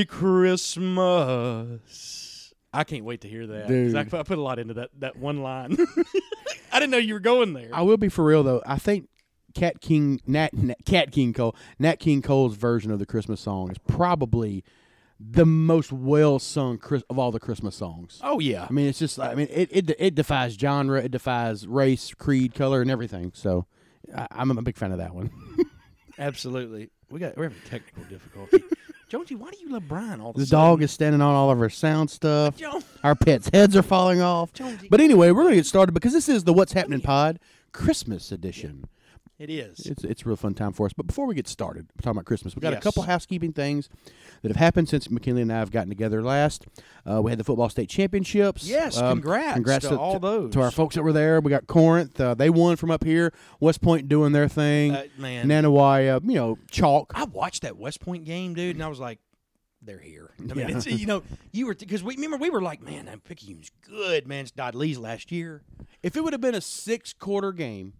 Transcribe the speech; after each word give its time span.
Merry 0.00 0.06
Christmas. 0.06 2.52
I 2.72 2.84
can't 2.84 3.04
wait 3.04 3.22
to 3.22 3.28
hear 3.28 3.46
that. 3.48 3.62
'cause 3.66 3.94
I, 3.94 4.04
Dude. 4.04 4.14
I 4.14 4.22
put 4.22 4.38
a 4.38 4.42
lot 4.42 4.58
into 4.58 4.74
that, 4.74 4.90
that 5.00 5.16
one 5.16 5.42
line. 5.42 5.76
I 6.72 6.78
didn't 6.78 6.92
know 6.92 6.98
you 6.98 7.14
were 7.14 7.20
going 7.20 7.52
there. 7.52 7.68
I 7.72 7.82
will 7.82 7.96
be 7.96 8.08
for 8.08 8.24
real 8.24 8.42
though. 8.44 8.62
I 8.64 8.78
think 8.78 9.08
Cat 9.54 9.80
King 9.80 10.20
Nat, 10.26 10.54
Nat 10.54 10.76
Cat 10.86 11.10
King 11.10 11.32
Cole 11.32 11.56
Nat 11.80 11.98
King 11.98 12.22
Cole's 12.22 12.54
version 12.56 12.92
of 12.92 13.00
the 13.00 13.06
Christmas 13.06 13.40
song 13.40 13.70
is 13.72 13.78
probably 13.88 14.62
the 15.18 15.44
most 15.44 15.92
well 15.92 16.38
sung 16.38 16.78
Chris, 16.78 17.02
of 17.10 17.18
all 17.18 17.32
the 17.32 17.40
Christmas 17.40 17.74
songs. 17.74 18.20
oh, 18.22 18.38
yeah. 18.38 18.66
I 18.70 18.72
mean, 18.72 18.86
it's 18.86 19.00
just 19.00 19.18
I 19.18 19.34
mean 19.34 19.48
it, 19.50 19.68
it 19.72 19.90
it 19.98 20.14
defies 20.14 20.54
genre, 20.54 21.02
it 21.02 21.10
defies 21.10 21.66
race, 21.66 22.14
creed, 22.14 22.54
color, 22.54 22.80
and 22.82 22.90
everything. 22.90 23.32
So 23.34 23.66
I, 24.16 24.28
I'm 24.30 24.56
a 24.56 24.62
big 24.62 24.76
fan 24.76 24.92
of 24.92 24.98
that 24.98 25.12
one. 25.14 25.30
Absolutely. 26.18 26.90
We 27.10 27.18
got 27.18 27.36
we're 27.36 27.44
having 27.44 27.58
technical 27.68 28.04
difficulty. 28.04 28.62
Jonesy, 29.10 29.34
why 29.34 29.50
do 29.50 29.58
you 29.60 29.70
love 29.70 29.88
Brian 29.88 30.20
all 30.20 30.32
the 30.32 30.38
time? 30.38 30.44
The 30.44 30.50
dog 30.50 30.82
is 30.84 30.92
standing 30.92 31.20
on 31.20 31.34
all 31.34 31.50
of 31.50 31.60
our 31.60 31.68
sound 31.68 32.08
stuff. 32.10 32.56
Jones. 32.56 32.84
Our 33.02 33.16
pets' 33.16 33.50
heads 33.52 33.74
are 33.74 33.82
falling 33.82 34.20
off. 34.20 34.52
Jonesy. 34.52 34.86
But 34.88 35.00
anyway, 35.00 35.32
we're 35.32 35.42
gonna 35.42 35.56
get 35.56 35.66
started 35.66 35.90
because 35.90 36.12
this 36.12 36.28
is 36.28 36.44
the 36.44 36.52
What's 36.52 36.74
Happening 36.74 37.00
Pod 37.00 37.40
Christmas 37.72 38.30
edition. 38.30 38.86
It 39.40 39.48
is. 39.48 39.86
It's 39.86 40.04
it's 40.04 40.20
a 40.22 40.24
real 40.26 40.36
fun 40.36 40.52
time 40.52 40.72
for 40.74 40.84
us. 40.84 40.92
But 40.92 41.06
before 41.06 41.24
we 41.26 41.34
get 41.34 41.48
started, 41.48 41.86
we're 41.96 42.02
talking 42.02 42.18
about 42.18 42.26
Christmas. 42.26 42.54
We 42.54 42.60
got 42.60 42.74
a 42.74 42.76
couple 42.80 43.04
housekeeping 43.04 43.54
things 43.54 43.88
that 44.42 44.48
have 44.50 44.56
happened 44.56 44.90
since 44.90 45.10
McKinley 45.10 45.40
and 45.40 45.50
I 45.50 45.60
have 45.60 45.70
gotten 45.70 45.88
together 45.88 46.22
last. 46.22 46.66
Uh, 47.10 47.22
we 47.22 47.30
had 47.30 47.38
the 47.40 47.44
football 47.44 47.70
state 47.70 47.88
championships. 47.88 48.68
Yes, 48.68 48.98
Um, 48.98 49.16
congrats 49.22 49.54
congrats 49.54 49.88
to 49.88 49.98
all 49.98 50.18
those. 50.20 50.52
to 50.52 50.60
our 50.60 50.70
folks 50.70 50.94
that 50.96 51.02
were 51.02 51.14
there. 51.14 51.40
We 51.40 51.48
got 51.48 51.66
Corinth. 51.66 52.20
Uh, 52.20 52.34
they 52.34 52.50
won 52.50 52.76
from 52.76 52.90
up 52.90 53.02
here. 53.02 53.32
West 53.60 53.80
Point 53.80 54.08
doing 54.08 54.32
their 54.32 54.46
thing. 54.46 54.92
Uh, 54.94 55.04
man. 55.16 55.48
Nanih 55.48 55.72
Waiya, 55.72 56.20
you 56.22 56.34
know, 56.34 56.58
chalk. 56.70 57.12
I 57.14 57.24
watched 57.24 57.62
that 57.62 57.78
West 57.78 58.00
Point 58.02 58.24
game, 58.26 58.52
dude, 58.52 58.76
and 58.76 58.84
I 58.84 58.88
was 58.88 59.00
like, 59.00 59.20
they're 59.80 59.98
here. 59.98 60.32
I 60.38 60.42
mean, 60.52 60.68
Yeah. 60.68 60.76
it's, 60.76 60.84
you 60.86 61.06
know, 61.06 61.22
you 61.52 61.64
were 61.64 61.74
because 61.74 62.02
we 62.04 62.14
remember 62.16 62.36
we 62.36 62.50
were 62.50 62.60
like, 62.60 62.82
man, 62.82 63.06
that 63.06 63.24
Picayune's 63.24 63.70
good, 63.88 64.26
man. 64.28 64.42
It's 64.42 64.50
Dodd 64.50 64.74
Lee's 64.74 64.98
last 64.98 65.32
year. 65.32 65.62
If 66.02 66.14
it 66.14 66.22
would 66.24 66.34
have 66.34 66.42
been 66.42 66.54
a 66.54 66.60
six 66.60 67.14
quarter 67.14 67.52
game, 67.52 67.94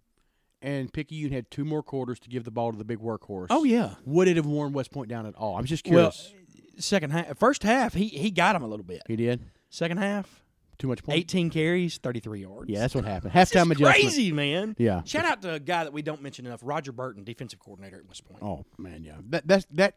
and 0.61 0.91
Picayune 0.91 1.31
had 1.31 1.49
two 1.51 1.65
more 1.65 1.81
quarters 1.83 2.19
to 2.19 2.29
give 2.29 2.43
the 2.43 2.51
ball 2.51 2.71
to 2.71 2.77
the 2.77 2.83
big 2.85 2.99
workhorse. 2.99 3.47
Oh, 3.49 3.63
yeah. 3.63 3.95
would 4.05 4.27
it 4.27 4.37
have 4.37 4.45
worn 4.45 4.73
West 4.73 4.91
Point 4.91 5.09
down 5.09 5.25
at 5.25 5.35
all? 5.35 5.57
I'm 5.57 5.65
just 5.65 5.83
curious. 5.83 6.31
Well, 6.33 6.41
second 6.77 7.11
half, 7.11 7.37
first 7.37 7.63
half, 7.63 7.93
he 7.93 8.07
he 8.07 8.31
got 8.31 8.55
him 8.55 8.63
a 8.63 8.67
little 8.67 8.85
bit. 8.85 9.01
he 9.07 9.15
did 9.15 9.41
Second 9.69 9.97
half, 9.99 10.43
too 10.79 10.87
much 10.87 11.01
point. 11.03 11.17
18 11.17 11.49
carries, 11.49 11.97
33 11.97 12.41
yards. 12.41 12.69
Yeah, 12.69 12.79
that's 12.79 12.93
what 12.93 13.05
happened. 13.05 13.31
It's 13.35 13.51
Halftime 13.51 13.67
just 13.69 13.71
adjustment. 13.81 13.95
crazy, 14.03 14.31
man. 14.33 14.75
Yeah. 14.77 15.01
Shout 15.05 15.23
out 15.25 15.41
to 15.43 15.53
a 15.53 15.59
guy 15.59 15.83
that 15.85 15.93
we 15.93 16.01
don't 16.01 16.21
mention 16.21 16.45
enough, 16.45 16.59
Roger 16.63 16.91
Burton, 16.91 17.23
defensive 17.23 17.59
coordinator 17.59 17.97
at 17.97 18.07
West 18.07 18.25
Point. 18.25 18.43
Oh 18.43 18.65
man, 18.77 19.03
yeah. 19.03 19.15
That 19.29 19.47
that's 19.47 19.65
that. 19.71 19.95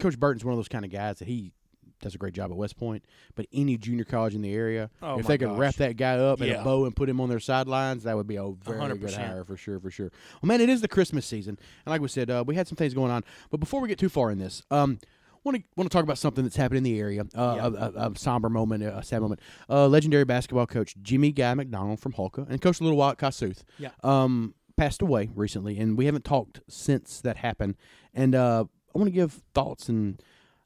Coach 0.00 0.18
Burton's 0.18 0.44
one 0.44 0.52
of 0.52 0.58
those 0.58 0.68
kind 0.68 0.84
of 0.84 0.92
guys 0.92 1.18
that 1.18 1.26
he 1.26 1.52
does 2.00 2.14
a 2.14 2.18
great 2.18 2.34
job 2.34 2.50
at 2.50 2.56
West 2.56 2.76
Point. 2.76 3.04
But 3.34 3.46
any 3.52 3.76
junior 3.76 4.04
college 4.04 4.34
in 4.34 4.42
the 4.42 4.52
area, 4.54 4.90
Oh, 5.02 5.18
if 5.18 5.26
they 5.26 5.38
could 5.38 5.48
gosh. 5.48 5.58
wrap 5.58 5.74
that 5.76 5.96
guy 5.96 6.18
up 6.18 6.40
in 6.40 6.48
Yeah. 6.48 6.60
a 6.60 6.64
bow 6.64 6.84
and 6.84 6.94
put 6.94 7.08
him 7.08 7.20
on 7.20 7.28
their 7.28 7.40
sidelines, 7.40 8.04
that 8.04 8.16
would 8.16 8.26
be 8.26 8.36
a 8.36 8.42
very 8.42 8.78
good 8.78 9.00
100%. 9.02 9.14
hire 9.26 9.44
for 9.44 9.56
sure, 9.56 9.78
for 9.80 9.90
sure. 9.90 10.10
Well, 10.42 10.46
man, 10.48 10.60
it 10.60 10.68
is 10.68 10.80
the 10.80 10.88
Christmas 10.88 11.26
season, 11.26 11.58
and 11.86 11.90
like 11.90 12.00
we 12.00 12.08
said, 12.08 12.30
uh, 12.30 12.44
we 12.46 12.54
had 12.54 12.68
some 12.68 12.76
things 12.76 12.94
going 12.94 13.10
on. 13.10 13.24
But 13.50 13.58
before 13.60 13.80
we 13.80 13.88
get 13.88 13.98
too 13.98 14.08
far 14.08 14.30
in 14.30 14.38
this, 14.38 14.62
um. 14.70 14.98
Want 15.44 15.56
to 15.56 15.62
want 15.76 15.88
to 15.88 15.94
talk 15.96 16.02
about 16.02 16.18
something 16.18 16.42
that's 16.42 16.56
happened 16.56 16.78
in 16.78 16.82
the 16.82 16.98
area, 16.98 17.22
uh, 17.34 17.54
Yeah. 17.56 17.66
a, 17.68 18.06
a, 18.06 18.10
a 18.10 18.18
somber 18.18 18.48
moment, 18.50 18.82
a 18.82 19.02
sad 19.04 19.22
moment. 19.22 19.40
Uh, 19.70 19.86
legendary 19.86 20.24
basketball 20.24 20.66
coach 20.66 20.96
Jimmy 21.00 21.30
Guy 21.30 21.54
McDonald 21.54 22.00
from 22.00 22.12
Houlka 22.14 22.46
and 22.50 22.60
coached 22.60 22.80
a 22.80 22.82
little 22.84 22.98
while 22.98 23.12
at 23.12 23.18
Kossuth. 23.18 23.62
Yeah. 23.78 23.90
um, 24.02 24.54
passed 24.76 25.00
away 25.00 25.30
recently, 25.36 25.78
and 25.78 25.96
we 25.96 26.06
haven't 26.06 26.24
talked 26.24 26.60
since 26.68 27.20
that 27.20 27.36
happened. 27.38 27.76
And 28.12 28.34
uh, 28.34 28.64
I 28.94 28.98
want 28.98 29.06
to 29.06 29.12
give 29.12 29.40
thoughts 29.54 29.88
and 29.88 30.20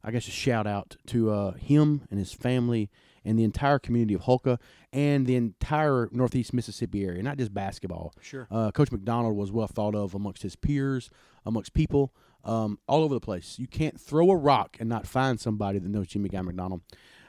I 0.05 0.11
guess 0.11 0.27
a 0.29 0.31
shout 0.33 0.67
out 0.67 0.97
to 1.09 1.31
uh, 1.31 1.53
him 1.53 2.03
and 2.11 2.19
his 2.19 2.33
family 2.33 2.91
and 3.25 3.39
the 3.39 3.45
entire 3.45 3.79
community 3.79 4.15
of 4.15 4.23
Houlka 4.23 4.59
and 4.93 5.27
the 5.27 5.37
entire 5.37 6.09
Northeast 6.11 6.53
Mississippi 6.53 7.05
area, 7.05 7.23
not 7.23 7.39
just 7.39 7.55
basketball. 7.55 8.13
Sure. 8.21 8.49
Uh, 8.51 8.73
Coach 8.73 8.91
McDonald 8.91 9.37
was 9.37 9.53
well 9.53 9.69
thought 9.69 9.95
of 9.95 10.15
amongst 10.15 10.43
his 10.43 10.57
peers, 10.57 11.09
amongst 11.47 11.73
people, 11.73 12.13
um, 12.45 12.81
all 12.89 13.05
over 13.05 13.15
the 13.15 13.21
place. 13.21 13.61
You 13.61 13.69
can't 13.69 14.01
throw 14.01 14.31
a 14.31 14.37
rock 14.37 14.77
and 14.81 14.89
not 14.89 15.07
find 15.07 15.39
somebody 15.39 15.79
that 15.79 15.89
knows 15.89 16.09
Jimmy 16.09 16.29
Guy 16.29 16.43
McDonald. 16.43 16.81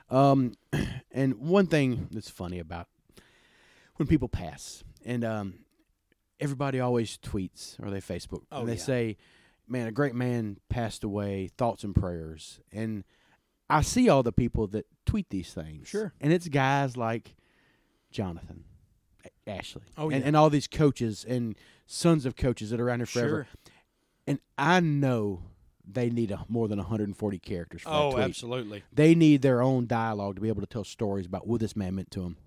Um, 0.09 0.53
and 1.11 1.35
one 1.35 1.67
thing 1.67 2.07
that's 2.11 2.29
funny 2.29 2.57
about 2.57 2.87
when 3.97 4.07
people 4.07 4.27
pass, 4.29 4.83
and 5.05 5.23
um, 5.23 5.53
everybody 6.39 6.79
always 6.79 7.17
tweets 7.19 7.79
or 7.83 7.91
they 7.91 7.99
Facebook, 8.01 8.41
Oh, 8.51 8.61
and 8.61 8.67
they 8.69 8.73
yeah. 8.73 8.79
say, 8.79 9.17
"Man, 9.67 9.87
a 9.87 9.91
great 9.91 10.15
man 10.15 10.57
passed 10.69 11.03
away. 11.03 11.49
Thoughts 11.57 11.83
and 11.83 11.93
prayers." 11.95 12.59
And 12.71 13.03
I 13.69 13.81
see 13.81 14.09
all 14.09 14.23
the 14.23 14.31
people 14.33 14.67
that 14.67 14.85
tweet 15.05 15.29
these 15.29 15.53
things. 15.53 15.87
Sure. 15.87 16.13
and 16.21 16.31
it's 16.33 16.47
guys 16.47 16.95
like 16.97 17.35
Jonathan, 18.11 18.65
Ashley, 19.47 19.81
Oh, 19.97 20.09
and, 20.09 20.21
yeah. 20.21 20.27
and 20.27 20.35
all 20.37 20.49
these 20.49 20.67
coaches 20.67 21.25
and 21.27 21.55
sons 21.85 22.25
of 22.25 22.35
coaches 22.35 22.69
that 22.69 22.79
are 22.79 22.85
around 22.87 22.99
here 22.99 23.05
forever. 23.07 23.47
Sure. 23.49 23.73
And 24.27 24.39
I 24.57 24.79
know 24.79 25.43
they 25.85 26.09
need 26.09 26.31
a, 26.31 26.45
more 26.47 26.67
than 26.67 26.77
140 26.79 27.39
characters 27.39 27.81
for 27.81 27.89
Oh, 27.89 28.11
tweet. 28.11 28.23
absolutely. 28.23 28.83
They 28.93 29.15
need 29.15 29.41
their 29.41 29.61
own 29.61 29.85
dialogue 29.87 30.35
to 30.35 30.41
be 30.41 30.47
able 30.47 30.61
to 30.61 30.67
tell 30.67 30.83
stories 30.85 31.25
about 31.25 31.45
what 31.47 31.59
this 31.59 31.75
man 31.75 31.95
meant 31.95 32.11
to 32.11 32.21
them. 32.21 32.37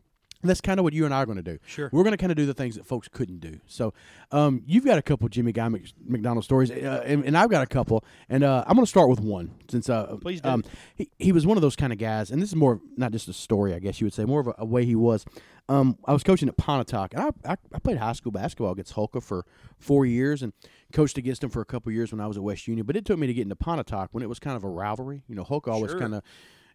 And 0.47 0.51
that's 0.51 0.61
kind 0.61 0.79
of 0.79 0.84
what 0.84 0.93
you 0.93 1.05
and 1.05 1.12
I 1.12 1.19
are 1.23 1.27
going 1.27 1.39
to 1.39 1.43
do. 1.43 1.59
Sure. 1.67 1.91
We're 1.93 2.05
going 2.05 2.12
to 2.12 2.17
kind 2.17 2.31
of 2.31 2.37
do 2.37 2.47
the 2.47 2.55
things 2.55 2.77
that 2.77 2.87
folks 2.87 3.09
couldn't 3.09 3.41
do. 3.41 3.59
So, 3.67 3.93
um, 4.31 4.62
you've 4.65 4.84
got 4.84 4.97
a 4.97 5.03
couple 5.03 5.29
Jimmy 5.29 5.51
Guy 5.51 5.69
Mc, 5.69 5.93
McDonald 6.07 6.45
stories, 6.45 6.71
uh, 6.71 7.03
and, 7.05 7.25
and 7.25 7.37
I've 7.37 7.51
got 7.51 7.65
a 7.65 7.67
couple. 7.67 8.05
And 8.29 8.45
uh, 8.45 8.62
I'm 8.65 8.77
going 8.77 8.84
to 8.84 8.89
start 8.89 9.09
with 9.11 9.19
one 9.19 9.51
since 9.69 9.91
uh, 9.91 10.17
Please 10.21 10.41
do. 10.41 10.49
Um, 10.49 10.62
he, 10.95 11.11
he 11.19 11.33
was 11.33 11.45
one 11.45 11.57
of 11.57 11.62
those 11.62 11.75
kind 11.75 11.93
of 11.93 11.99
guys, 11.99 12.31
and 12.31 12.41
this 12.41 12.51
is 12.51 12.55
more 12.55 12.81
not 12.97 13.11
just 13.11 13.27
a 13.27 13.33
story, 13.33 13.75
I 13.75 13.81
guess 13.81 14.01
you 14.01 14.05
would 14.05 14.15
say, 14.15 14.25
more 14.25 14.39
of 14.41 14.47
a, 14.47 14.55
a 14.59 14.65
way 14.65 14.84
he 14.84 14.95
was. 14.95 15.25
Um, 15.69 15.99
I 16.05 16.12
was 16.12 16.23
coaching 16.23 16.49
at 16.49 16.57
Pontotoc, 16.57 17.13
and 17.13 17.23
I, 17.45 17.53
I, 17.53 17.57
I 17.75 17.78
played 17.81 17.97
high 17.97 18.13
school 18.13 18.31
basketball 18.31 18.71
against 18.71 18.95
Houlka 18.95 19.21
for 19.21 19.45
four 19.81 20.07
years, 20.07 20.41
and 20.45 20.53
coached 20.93 21.19
against 21.19 21.43
him 21.43 21.51
for 21.51 21.61
a 21.61 21.65
couple 21.65 21.91
years 21.91 22.13
when 22.13 22.21
I 22.21 22.28
was 22.28 22.37
at 22.37 22.45
West 22.45 22.69
Union. 22.69 22.87
But 22.87 22.95
it 22.95 23.05
took 23.05 23.19
me 23.19 23.27
to 23.27 23.34
get 23.34 23.43
into 23.43 23.57
Pontotoc 23.57 24.11
when 24.13 24.23
it 24.23 24.28
was 24.28 24.39
kind 24.39 24.57
of 24.57 24.63
a 24.63 24.69
rivalry. 24.69 25.25
You 25.27 25.34
know, 25.34 25.43
Houlka 25.45 25.73
always 25.73 25.91
Sure. 25.91 25.99
kind 25.99 26.15
of 26.15 26.23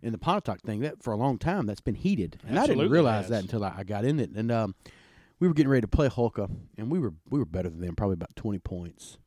in 0.02 0.12
the 0.12 0.18
Pontotoc 0.18 0.62
thing 0.62 0.80
that 0.82 1.02
for 1.04 1.14
a 1.14 1.18
long 1.18 1.38
time 1.38 1.66
that's 1.66 1.82
been 1.82 1.96
heated, 1.96 2.40
and 2.48 2.58
I 2.58 2.66
didn't 2.66 2.90
realize 2.90 3.24
has. 3.24 3.30
that 3.30 3.44
until 3.44 3.64
I, 3.64 3.74
I 3.78 3.84
got 3.84 4.06
in 4.06 4.20
it. 4.20 4.32
And 4.32 4.52
um, 4.52 4.76
we 5.40 5.48
were 5.48 5.54
getting 5.54 5.72
ready 5.72 5.82
to 5.82 5.88
play 5.88 6.10
Houlka, 6.10 6.50
and 6.78 6.92
we 6.92 7.00
were 7.00 7.14
we 7.30 7.40
were 7.40 7.46
better 7.46 7.70
than 7.70 7.82
them, 7.82 7.96
probably 7.96 8.14
about 8.16 8.36
twenty 8.36 8.60
points, 8.60 9.18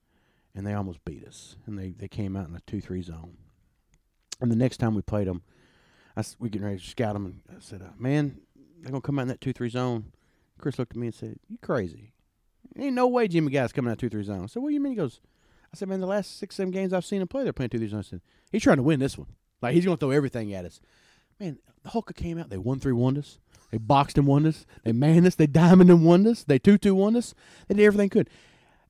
and 0.54 0.66
they 0.66 0.74
almost 0.74 1.04
beat 1.04 1.24
us. 1.24 1.56
And 1.66 1.78
they 1.78 1.90
they 1.90 2.08
came 2.08 2.36
out 2.36 2.48
in 2.48 2.54
a 2.54 2.60
two 2.66 2.80
three 2.80 3.02
zone. 3.02 3.36
And 4.40 4.50
the 4.50 4.56
next 4.56 4.78
time 4.78 4.94
we 4.94 5.02
played 5.02 5.28
them, 5.28 5.42
I 6.16 6.24
we 6.38 6.50
getting 6.50 6.66
ready 6.66 6.78
to 6.78 6.86
scout 6.86 7.14
them, 7.14 7.26
and 7.26 7.56
I 7.56 7.60
said, 7.60 7.82
uh, 7.82 7.90
"Man, 7.98 8.40
they're 8.80 8.90
gonna 8.90 9.00
come 9.00 9.18
out 9.18 9.22
in 9.22 9.28
that 9.28 9.40
two 9.40 9.52
three 9.52 9.68
zone." 9.68 10.12
Chris 10.58 10.78
looked 10.78 10.92
at 10.92 10.96
me 10.96 11.08
and 11.08 11.14
said, 11.14 11.38
"You 11.48 11.58
crazy? 11.58 12.12
Ain't 12.76 12.94
no 12.94 13.06
way 13.06 13.28
Jimmy 13.28 13.50
Guy's 13.50 13.72
coming 13.72 13.90
out 13.90 13.98
two 13.98 14.08
three 14.08 14.24
zone." 14.24 14.42
I 14.42 14.46
said, 14.46 14.62
"What 14.62 14.70
do 14.70 14.74
you 14.74 14.80
mean?" 14.80 14.92
He 14.92 14.96
goes, 14.96 15.20
"I 15.72 15.76
said, 15.76 15.88
man, 15.88 16.00
the 16.00 16.06
last 16.06 16.38
six 16.38 16.56
seven 16.56 16.70
games 16.70 16.92
I've 16.92 17.04
seen 17.04 17.22
him 17.22 17.28
play, 17.28 17.44
they're 17.44 17.52
playing 17.52 17.70
two 17.70 17.78
three 17.78 17.88
zone." 17.88 18.00
I 18.00 18.02
said, 18.02 18.20
"He's 18.50 18.62
trying 18.62 18.76
to 18.76 18.82
win 18.82 19.00
this 19.00 19.18
one. 19.18 19.28
Like 19.64 19.74
he's 19.74 19.84
gonna 19.84 19.96
throw 19.96 20.10
everything 20.10 20.52
at 20.54 20.64
us." 20.64 20.80
Man, 21.40 21.58
the 21.82 21.90
Hulk 21.90 22.14
came 22.14 22.38
out. 22.38 22.50
They 22.50 22.58
won 22.58 22.78
three 22.78 22.92
won 22.92 23.18
us. 23.18 23.38
They 23.70 23.78
boxed 23.78 24.18
and 24.18 24.26
won 24.26 24.46
us. 24.46 24.66
They 24.84 24.92
manned 24.92 25.26
us. 25.26 25.34
They 25.34 25.48
diamond 25.48 25.90
and 25.90 26.04
won 26.04 26.26
us. 26.26 26.44
They 26.44 26.58
two 26.58 26.78
two 26.78 26.94
won 26.94 27.16
us. 27.16 27.34
They 27.68 27.74
did 27.74 27.84
everything 27.84 28.08
good. 28.08 28.30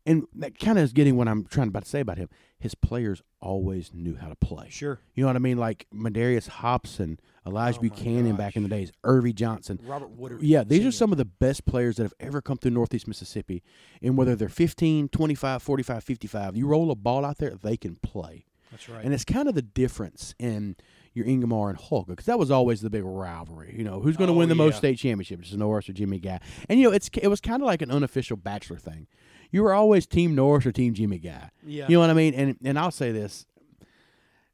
And 0.07 0.27
that 0.35 0.59
kind 0.59 0.79
of 0.79 0.85
is 0.85 0.93
getting 0.93 1.17
what 1.17 1.29
I'm 1.29 1.45
trying 1.47 1.69
about 1.69 1.85
to 1.85 1.89
say 1.89 2.01
about 2.01 2.19
him. 2.19 2.29
His 2.59 2.75
players 2.75 3.23
always 3.41 3.93
knew 3.95 4.17
how 4.17 4.29
to 4.29 4.37
play. 4.37 4.69
Sure. 4.69 5.01
You 5.15 5.23
know 5.23 5.29
what 5.29 5.37
I 5.37 5.39
mean? 5.39 5.57
Like 5.57 5.87
Madarius 5.95 6.49
Hobson, 6.49 7.19
Elijah 7.47 7.79
Oh 7.79 7.83
Buchanan 7.83 8.37
back 8.37 8.57
in 8.57 8.63
the 8.63 8.69
days, 8.69 8.93
Irvy 9.03 9.33
Johnson. 9.33 9.81
Robert 9.83 10.11
Woodard. 10.11 10.43
Yeah, 10.43 10.65
these 10.65 10.79
Senior. 10.79 10.89
are 10.89 10.93
some 10.93 11.13
of 11.13 11.19
the 11.19 11.25
best 11.25 11.65
players 11.65 11.97
that 11.97 12.03
have 12.03 12.15
ever 12.21 12.43
come 12.43 12.59
through 12.59 12.73
Northeast 12.73 13.09
Mississippi. 13.09 13.63
And 14.03 14.19
whether 14.19 14.37
they're 14.37 14.51
15, 14.51 15.09
25, 15.09 15.63
45, 15.63 16.05
55, 16.05 16.57
you 16.57 16.67
roll 16.67 16.91
a 16.91 16.95
ball 16.95 17.25
out 17.25 17.39
there, 17.39 17.55
they 17.55 17.79
can 17.79 17.97
play. 17.97 18.45
That's 18.75 18.89
right. 18.89 19.05
And 19.05 19.15
it's 19.15 19.25
kind 19.25 19.49
of 19.49 19.55
the 19.55 19.63
difference 19.63 20.35
in 20.39 20.75
your 21.13 21.27
Ingomar 21.27 21.69
and 21.71 21.79
Hulk 21.79 22.09
because 22.09 22.27
that 22.27 22.39
was 22.41 22.51
always 22.51 22.81
the 22.81 22.91
big 22.91 23.05
rivalry. 23.05 23.73
You 23.79 23.85
know, 23.85 24.01
who's 24.01 24.17
going 24.17 24.27
to 24.29 24.35
Oh, 24.35 24.39
win 24.39 24.49
the 24.49 24.57
most 24.57 24.79
state 24.79 24.99
championships, 24.99 25.53
Norris 25.53 25.89
or 25.89 25.93
Jimmy 25.93 26.19
Guy? 26.19 26.41
And 26.69 26.81
you 26.81 26.89
know, 26.89 26.93
it's 26.95 27.09
it 27.15 27.29
was 27.29 27.41
kind 27.41 27.63
of 27.63 27.67
like 27.67 27.83
an 27.83 27.91
unofficial 27.93 28.37
bachelor 28.37 28.79
thing. 28.79 29.07
You 29.53 29.63
were 29.63 29.73
always 29.73 30.07
Team 30.07 30.35
Norris 30.35 30.67
or 30.67 30.73
Team 30.73 30.93
Jimmy 30.95 31.19
Guy. 31.21 31.51
yeah. 31.65 31.87
You 31.89 31.95
know 31.95 32.01
what 32.01 32.11
I 32.11 32.15
mean? 32.15 32.35
And 32.35 32.57
and 32.65 32.77
I'll 32.79 32.91
say 32.91 33.13
this: 33.13 33.47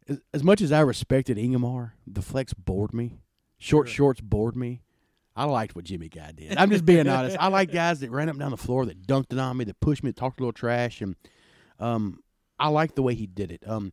as, 0.08 0.20
as 0.34 0.42
much 0.44 0.60
as 0.60 0.72
I 0.72 0.80
respected 0.80 1.36
Ingomar, 1.38 1.92
the 2.06 2.22
flex 2.22 2.52
bored 2.52 2.92
me. 2.92 3.20
Short 3.58 3.88
Sure. 3.88 3.94
shorts 3.94 4.20
bored 4.20 4.56
me. 4.56 4.82
I 5.36 5.44
liked 5.44 5.74
what 5.76 5.84
Jimmy 5.84 6.08
Guy 6.08 6.32
did. 6.32 6.58
I'm 6.58 6.70
just 6.70 6.84
being 6.84 7.08
honest. 7.08 7.36
I 7.40 7.48
like 7.48 7.72
guys 7.72 8.00
that 8.00 8.10
ran 8.10 8.28
up 8.28 8.34
and 8.34 8.40
down 8.40 8.50
the 8.50 8.56
floor, 8.58 8.84
that 8.86 9.06
dunked 9.06 9.32
it 9.32 9.38
on 9.38 9.56
me, 9.56 9.64
that 9.64 9.80
pushed 9.80 10.02
me, 10.02 10.10
that 10.10 10.16
talked 10.16 10.40
a 10.40 10.42
little 10.42 10.52
trash, 10.52 11.00
and 11.00 11.14
um, 11.78 12.18
I 12.58 12.68
like 12.68 12.94
the 12.94 13.02
way 13.02 13.14
he 13.14 13.26
did 13.26 13.50
it. 13.50 13.62
Um, 13.66 13.90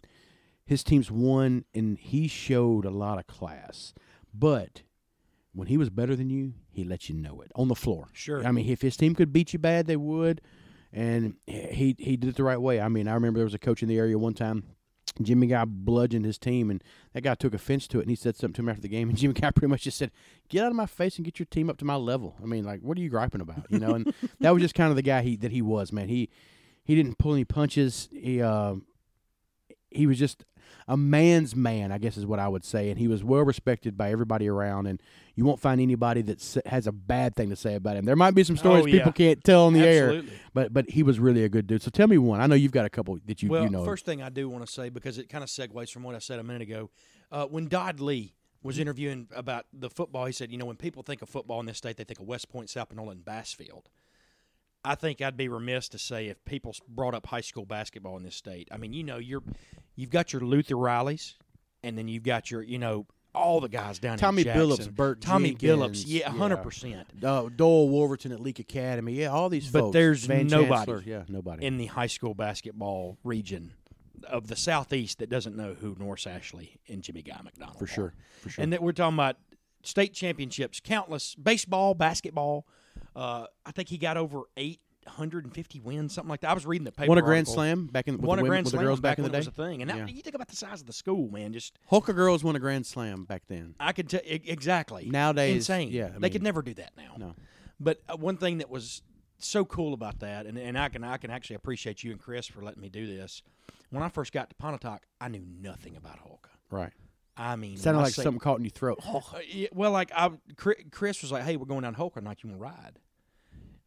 his 0.68 0.84
teams 0.84 1.10
won, 1.10 1.66
and 1.74 1.98
he 1.98 2.28
showed 2.28 2.86
a 2.86 2.92
lot 2.92 3.18
of 3.18 3.26
class. 3.26 3.94
But 4.34 4.84
when 5.54 5.68
he 5.68 5.78
was 5.78 5.90
better 5.90 6.16
than 6.16 6.30
you, 6.30 6.54
he 6.70 6.84
let 6.84 7.10
you 7.10 7.16
know 7.16 7.42
it 7.42 7.52
on 7.56 7.68
the 7.68 7.76
floor. 7.76 8.10
Sure. 8.14 8.46
I 8.46 8.52
mean, 8.52 8.70
if 8.70 8.82
his 8.84 8.96
team 8.96 9.16
could 9.16 9.34
beat 9.34 9.54
you 9.54 9.60
bad, 9.60 9.88
they 9.88 9.96
would. 9.96 10.42
and 10.94 11.36
he 11.48 11.96
he 11.98 12.16
did 12.18 12.30
it 12.30 12.36
the 12.36 12.44
right 12.44 12.62
way. 12.62 12.80
I 12.80 12.90
mean, 12.90 13.08
I 13.08 13.14
remember 13.16 13.40
there 13.40 13.46
was 13.46 13.54
a 13.56 13.60
coach 13.60 13.82
in 13.82 13.90
the 13.90 13.98
area 13.98 14.18
one 14.20 14.34
time. 14.36 14.64
Jimmy 15.20 15.48
Guy 15.48 15.66
bludgeoned 15.66 16.26
his 16.26 16.38
team, 16.38 16.70
and 16.70 16.84
that 17.14 17.22
guy 17.24 17.34
took 17.34 17.56
offense 17.56 17.88
to 17.88 17.98
it. 17.98 18.04
And 18.04 18.10
he 18.12 18.16
said 18.16 18.36
something 18.36 18.54
to 18.54 18.62
him 18.62 18.70
after 18.70 18.84
the 18.84 18.88
game, 18.88 19.10
and 19.10 19.18
Jimmy 19.22 19.34
Guy 19.34 19.50
pretty 19.52 19.72
much 19.72 19.82
just 19.84 19.98
said, 19.98 20.12
"Get 20.48 20.64
out 20.64 20.70
of 20.70 20.76
my 20.76 20.86
face 20.86 21.16
and 21.16 21.26
get 21.26 21.40
your 21.40 21.48
team 21.48 21.70
up 21.70 21.78
to 21.78 21.86
my 21.86 21.96
level." 21.96 22.36
I 22.42 22.46
mean, 22.46 22.64
like, 22.66 22.82
what 22.82 22.98
are 22.98 23.02
you 23.02 23.10
griping 23.10 23.42
about? 23.42 23.66
You 23.70 23.80
know, 23.80 23.96
and 23.96 24.14
that 24.42 24.52
was 24.54 24.62
just 24.62 24.76
kind 24.76 24.92
of 24.92 24.96
the 24.96 25.02
guy 25.02 25.22
he 25.24 25.36
that 25.38 25.52
he 25.52 25.62
was. 25.64 25.92
Man, 25.92 26.08
he 26.08 26.30
he 26.84 26.94
didn't 26.94 27.18
pull 27.18 27.34
any 27.34 27.46
punches. 27.46 28.10
He 28.12 28.42
uh, 28.42 28.76
he 29.90 30.08
was 30.08 30.20
just 30.20 30.44
a 30.88 30.98
man's 30.98 31.56
man, 31.56 31.92
I 31.92 31.98
guess 31.98 32.18
is 32.18 32.26
what 32.26 32.40
I 32.40 32.48
would 32.48 32.64
say, 32.64 32.90
and 32.90 32.98
he 32.98 33.08
was 33.08 33.24
well 33.24 33.44
respected 33.44 33.98
by 33.98 34.12
everybody 34.12 34.48
around. 34.48 34.88
And 34.88 35.02
you 35.36 35.46
won't 35.46 35.60
find 35.60 35.82
anybody 35.82 36.22
that 36.24 36.62
has 36.66 36.88
a 36.88 36.92
bad 36.92 37.36
thing 37.36 37.50
to 37.50 37.56
say 37.56 37.76
about 37.76 37.98
him. 37.98 38.06
There 38.06 38.16
might 38.16 38.36
be 38.36 38.44
some 38.44 38.58
stories 38.58 38.86
Oh, 38.86 38.90
people 38.90 39.12
can't 39.12 39.44
tell 39.44 39.66
on 39.66 39.74
the 39.74 39.86
air, 39.86 40.24
but 40.54 40.74
but 40.74 40.90
he 40.90 41.04
was 41.04 41.20
really 41.20 41.44
a 41.44 41.50
good 41.50 41.68
dude. 41.68 41.82
So 41.82 41.92
tell 41.92 42.08
me 42.08 42.18
one. 42.18 42.40
I 42.42 42.48
know 42.48 42.56
you've 42.56 42.72
got 42.72 42.86
a 42.86 42.90
couple 42.90 43.18
that 43.26 43.44
you 43.44 43.50
well, 43.50 43.64
you 43.64 43.70
know. 43.70 43.86
first 43.86 44.06
thing 44.06 44.22
I 44.22 44.30
do 44.30 44.50
want 44.50 44.66
to 44.66 44.72
say 44.72 44.90
because 44.90 45.18
it 45.18 45.30
kind 45.30 45.44
of 45.44 45.50
segues 45.50 45.92
from 45.92 46.04
what 46.04 46.16
I 46.16 46.20
said 46.20 46.40
a 46.40 46.44
minute 46.44 46.62
ago. 46.62 46.90
Uh, 47.32 47.46
when 47.46 47.68
Dodd 47.68 48.00
Lee 48.00 48.34
was 48.64 48.80
interviewing 48.80 49.28
about 49.36 49.66
the 49.74 49.90
football, 49.90 50.26
he 50.26 50.32
said, 50.32 50.52
"You 50.52 50.58
know, 50.58 50.66
when 50.66 50.78
people 50.78 51.04
think 51.04 51.22
of 51.22 51.30
football 51.30 51.60
in 51.60 51.66
this 51.66 51.78
state, 51.78 51.98
they 51.98 52.04
think 52.04 52.20
of 52.20 52.28
West 52.28 52.50
Point, 52.50 52.70
South 52.70 52.90
Panola, 52.90 53.12
and 53.12 53.24
Bassfield." 53.26 53.90
I 54.88 54.96
think 54.96 55.22
I'd 55.22 55.36
be 55.36 55.50
remiss 55.50 55.90
to 55.90 56.00
say 56.00 56.28
if 56.28 56.44
people 56.46 56.74
brought 56.88 57.14
up 57.14 57.28
high 57.28 57.42
school 57.42 57.66
basketball 57.66 58.16
in 58.18 58.24
this 58.24 58.36
state. 58.36 58.70
I 58.72 58.78
mean, 58.78 58.94
you 58.94 59.04
know, 59.04 59.18
you're 59.18 59.44
you've 59.96 60.10
got 60.10 60.32
your 60.32 60.42
Luther 60.42 60.76
Rileys, 60.76 61.34
and 61.84 61.98
then 61.98 62.08
you've 62.08 62.24
got 62.24 62.50
your, 62.50 62.64
you 62.64 62.80
know, 62.80 63.06
all 63.36 63.60
the 63.60 63.70
guys 63.70 64.00
down 64.00 64.18
Tommy 64.18 64.42
in 64.42 64.46
Jackson. 64.46 64.70
Billups, 64.70 64.92
Bert 64.96 65.22
Tommy 65.22 65.50
Jenkins, 65.50 66.04
Billups, 66.04 66.04
yeah, 66.08 66.20
yeah. 66.20 66.30
hundred 66.30 66.58
percent. 66.58 67.08
uh, 67.24 67.50
Dole 67.56 67.90
Wolverton 67.90 68.32
at 68.32 68.40
Leake 68.40 68.60
Academy, 68.60 69.14
yeah, 69.14 69.28
all 69.28 69.50
these 69.50 69.66
folks. 69.66 69.74
But 69.74 69.80
folks. 69.80 69.94
there's 69.94 70.26
Van 70.26 70.48
nobody 70.48 70.70
Chancellor, 70.70 71.04
yeah, 71.06 71.24
nobody. 71.28 71.66
in 71.66 71.78
the 71.78 71.88
high 71.88 72.08
school 72.08 72.34
basketball 72.34 73.18
region 73.24 73.74
of 74.28 74.48
the 74.48 74.56
southeast 74.56 75.20
that 75.20 75.30
doesn't 75.30 75.56
know 75.56 75.76
who 75.76 75.96
Norris 76.00 76.26
Ashley 76.26 76.80
and 76.88 77.04
Jimmy 77.04 77.22
Guy 77.22 77.40
McDonald 77.44 77.78
for 77.78 77.84
are. 77.84 77.88
sure, 77.88 78.14
for 78.42 78.50
sure. 78.50 78.64
And 78.64 78.74
that 78.74 78.82
we're 78.82 78.94
talking 78.94 79.16
about 79.16 79.38
state 79.84 80.14
championships, 80.14 80.80
countless 80.80 81.36
baseball, 81.36 81.94
basketball. 81.94 82.66
Uh, 83.18 83.48
I 83.66 83.72
think 83.72 83.90
he 83.90 83.98
got 83.98 84.16
over 84.18 84.44
850 84.58 85.80
wins, 85.80 86.14
something 86.14 86.30
like 86.30 86.42
that. 86.42 86.52
I 86.52 86.54
was 86.54 86.66
reading 86.66 86.86
the 86.86 86.92
paper. 86.92 87.10
Won 87.10 87.18
a 87.18 87.22
grand 87.22 87.48
article. 87.48 87.54
slam 87.56 87.88
back 87.88 88.08
in 88.08 88.18
with 88.18 88.26
Won 88.26 88.38
the, 88.38 88.42
a 88.42 88.44
women- 88.44 88.50
grand 88.64 88.68
slam 88.68 88.84
girls 88.84 89.00
back, 89.00 89.18
in 89.18 89.24
the 89.24 89.30
day. 89.30 89.38
it 89.38 89.40
was 89.40 89.48
a 89.48 89.52
thing. 89.52 89.82
And 89.82 89.90
that, 89.90 89.98
Yeah. 89.98 90.06
you 90.08 90.22
think 90.22 90.36
about 90.36 90.48
the 90.50 90.56
size 90.56 90.82
of 90.82 90.88
the 90.88 90.94
school, 90.94 91.30
man. 91.32 91.54
Just 91.54 91.78
Houlka 91.92 92.14
girls 92.16 92.44
won 92.44 92.56
a 92.56 92.60
grand 92.60 92.86
slam 92.86 93.26
back 93.26 93.44
then. 93.48 93.76
I 93.80 93.92
could 93.94 94.10
tell 94.10 94.22
exactly. 94.24 95.10
Nowadays, 95.10 95.56
insane. 95.56 95.90
yeah, 95.90 96.12
I 96.16 96.20
they 96.20 96.30
could 96.30 96.44
never 96.44 96.62
do 96.62 96.74
that 96.76 96.92
now. 96.98 97.16
No. 97.18 97.36
But 97.80 98.02
uh, 98.10 98.18
one 98.18 98.38
thing 98.38 98.58
that 98.60 98.70
was 98.70 99.02
so 99.40 99.66
cool 99.66 99.94
about 99.94 100.20
that, 100.20 100.46
and, 100.46 100.58
and 100.58 100.78
I 100.78 100.90
can 100.90 101.04
I 101.04 101.18
can 101.18 101.32
actually 101.32 101.56
appreciate 101.58 102.04
you 102.04 102.12
and 102.12 102.20
Chris 102.20 102.48
for 102.48 102.62
letting 102.62 102.82
me 102.82 102.90
do 102.90 103.08
this. 103.08 103.42
When 103.90 104.04
I 104.04 104.10
first 104.10 104.34
got 104.34 104.50
to 104.50 104.56
Pontotoc, 104.56 105.04
I 105.22 105.28
knew 105.30 105.44
nothing 105.62 105.96
about 105.96 106.20
Houlka. 106.20 106.50
Right. 106.70 106.92
I 107.40 107.56
mean, 107.56 107.78
Sounded 107.78 108.00
I 108.00 108.04
like 108.04 108.14
say- 108.14 108.24
something 108.24 108.40
caught 108.40 108.58
in 108.58 108.66
your 108.66 108.72
throat. 108.72 109.00
Yeah, 109.48 109.68
well, 109.72 109.92
like 109.92 110.12
I, 110.16 110.32
Chris 110.92 111.22
was 111.22 111.32
like, 111.32 111.44
"Hey, 111.44 111.56
we're 111.56 111.66
going 111.68 111.84
down 111.84 111.94
to 111.94 112.00
Houlka 112.00 112.16
tonight. 112.16 112.40
You 112.44 112.50
want 112.50 112.60
to 112.60 112.64
ride?" 112.64 113.00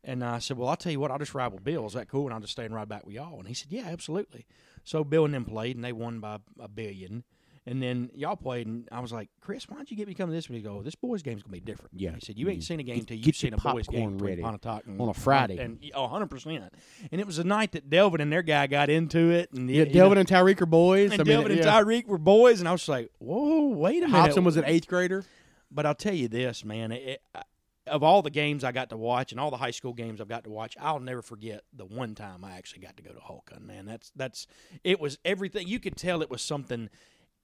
And 0.02 0.24
I 0.24 0.38
said, 0.38 0.56
"Well, 0.56 0.68
I'll 0.68 0.76
tell 0.76 0.92
you 0.92 0.98
what. 1.00 1.10
I'll 1.10 1.18
just 1.18 1.34
ride 1.34 1.52
with 1.52 1.62
Bill. 1.64 1.86
Is 1.86 1.92
that 1.92 2.08
cool? 2.08 2.24
And 2.26 2.34
I'll 2.34 2.40
just 2.40 2.52
stay 2.52 2.66
right 2.68 2.88
back 2.88 3.04
with 3.04 3.14
y'all." 3.14 3.38
And 3.38 3.46
he 3.48 3.54
said, 3.54 3.70
"Yeah, 3.70 3.84
absolutely." 3.86 4.46
So 4.84 5.04
Bill 5.04 5.24
and 5.26 5.34
them 5.34 5.44
played, 5.44 5.76
and 5.76 5.84
they 5.84 5.92
won 5.92 6.20
by 6.20 6.38
a 6.58 6.68
billion. 6.68 7.24
And 7.66 7.82
then 7.82 8.10
y'all 8.14 8.36
played, 8.36 8.66
and 8.66 8.88
I 8.90 9.00
was 9.00 9.12
like, 9.12 9.28
"Chris, 9.42 9.68
why 9.68 9.76
don't 9.76 9.90
you 9.90 9.96
get 9.96 10.08
me 10.08 10.14
coming 10.14 10.32
to 10.32 10.36
this?" 10.36 10.48
one?" 10.48 10.56
he 10.56 10.62
go, 10.62 10.80
"This 10.82 10.94
boys' 10.94 11.22
game's 11.22 11.42
gonna 11.42 11.52
be 11.52 11.60
different." 11.60 11.90
Yeah. 11.94 12.14
He 12.14 12.20
said, 12.20 12.38
"You 12.38 12.48
ain't 12.48 12.60
Mm. 12.60 12.64
seen 12.64 12.80
a 12.80 12.82
game 12.82 13.04
till 13.04 13.18
you've 13.18 13.36
seen 13.36 13.52
a 13.52 13.58
boys' 13.58 13.86
game 13.86 14.16
ready 14.16 14.40
and 14.42 14.58
on 14.98 15.08
a 15.10 15.14
Friday. 15.14 15.58
And 15.58 15.78
oh, 15.94 16.04
100 16.04 16.28
percent. 16.28 16.64
And 17.12 17.20
it 17.20 17.26
was 17.26 17.36
the 17.36 17.44
night 17.44 17.72
that 17.72 17.90
Delvin 17.90 18.22
and 18.22 18.32
their 18.32 18.42
guy 18.42 18.66
got 18.66 18.88
into 18.88 19.30
it, 19.30 19.52
and 19.52 19.70
Yeah, 19.70 19.84
Delvin 19.84 20.14
know, 20.16 20.20
and 20.20 20.28
Tyreek 20.28 20.62
are 20.62 20.66
boys. 20.66 21.12
and 21.12 21.20
I 21.20 21.24
mean, 21.24 21.32
Delvin 21.34 21.52
and 21.52 21.60
yeah. 21.62 21.70
Tyreek 21.82 22.06
were 22.06 22.16
boys, 22.18 22.60
and 22.60 22.68
I 22.68 22.72
was 22.72 22.88
like, 22.88 23.10
"Whoa, 23.18 23.68
wait 23.68 23.98
a 24.02 24.06
minute!" 24.06 24.18
Hobson 24.18 24.44
was 24.44 24.56
an 24.56 24.64
eighth 24.64 24.86
grader. 24.88 25.24
But 25.70 25.84
I'll 25.84 25.94
tell 25.94 26.14
you 26.14 26.26
this, 26.28 26.64
man. 26.64 26.90
It, 26.90 27.02
it, 27.34 27.44
of 27.86 28.02
all 28.02 28.22
the 28.22 28.30
games 28.30 28.62
I 28.64 28.72
got 28.72 28.90
to 28.90 28.96
watch 28.96 29.32
and 29.32 29.40
all 29.40 29.50
the 29.50 29.56
high 29.56 29.70
school 29.70 29.92
games 29.94 30.20
I've 30.20 30.28
got 30.28 30.44
to 30.44 30.50
watch, 30.50 30.76
I'll 30.80 31.00
never 31.00 31.22
forget 31.22 31.62
the 31.72 31.84
one 31.86 32.14
time 32.14 32.44
I 32.44 32.52
actually 32.56 32.82
got 32.82 32.96
to 32.98 33.02
go 33.02 33.10
to 33.12 33.20
Holcomb. 33.20 33.66
Man, 33.66 33.86
that's 33.86 34.12
that's 34.14 34.46
it 34.84 35.00
was 35.00 35.18
everything. 35.24 35.66
You 35.66 35.80
could 35.80 35.96
tell 35.96 36.22
it 36.22 36.30
was 36.30 36.42
something. 36.42 36.88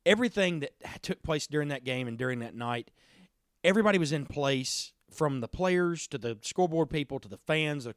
Everything 0.04 0.60
that 0.60 0.70
took 1.02 1.22
place 1.22 1.46
during 1.48 1.68
that 1.68 1.82
game 1.82 2.06
and 2.06 2.16
during 2.16 2.38
that 2.38 2.54
night, 2.54 2.92
everybody 3.64 3.98
was 3.98 4.12
in 4.12 4.24
place 4.24 4.92
from 5.10 5.40
the 5.40 5.48
players 5.48 6.06
to 6.08 6.18
the 6.18 6.38
scoreboard 6.42 6.90
people 6.90 7.18
to 7.18 7.28
the 7.28 7.38
fans. 7.38 7.84
The, 7.84 7.94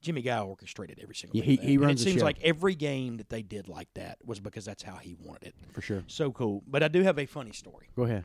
Jimmy 0.00 0.22
Guy 0.22 0.38
orchestrated 0.38 0.98
every 1.02 1.14
single. 1.16 1.36
Yeah, 1.38 1.44
he- 1.44 1.56
he 1.56 1.76
runs 1.76 2.00
It 2.00 2.04
seems 2.04 2.20
show. 2.20 2.24
like 2.24 2.38
every 2.40 2.74
game 2.76 3.16
that 3.16 3.28
they 3.30 3.42
did 3.42 3.68
like 3.68 3.92
that 3.94 4.18
was 4.24 4.38
because 4.40 4.64
that's 4.64 4.82
how 4.82 4.96
he 4.96 5.14
wanted 5.14 5.48
it. 5.48 5.54
For 5.72 5.82
sure. 5.82 6.04
So 6.06 6.30
cool. 6.30 6.62
But 6.66 6.82
I 6.84 6.88
do 6.88 7.02
have 7.02 7.18
a 7.18 7.26
funny 7.26 7.52
story. 7.52 7.88
Go 7.96 8.04
ahead. 8.04 8.24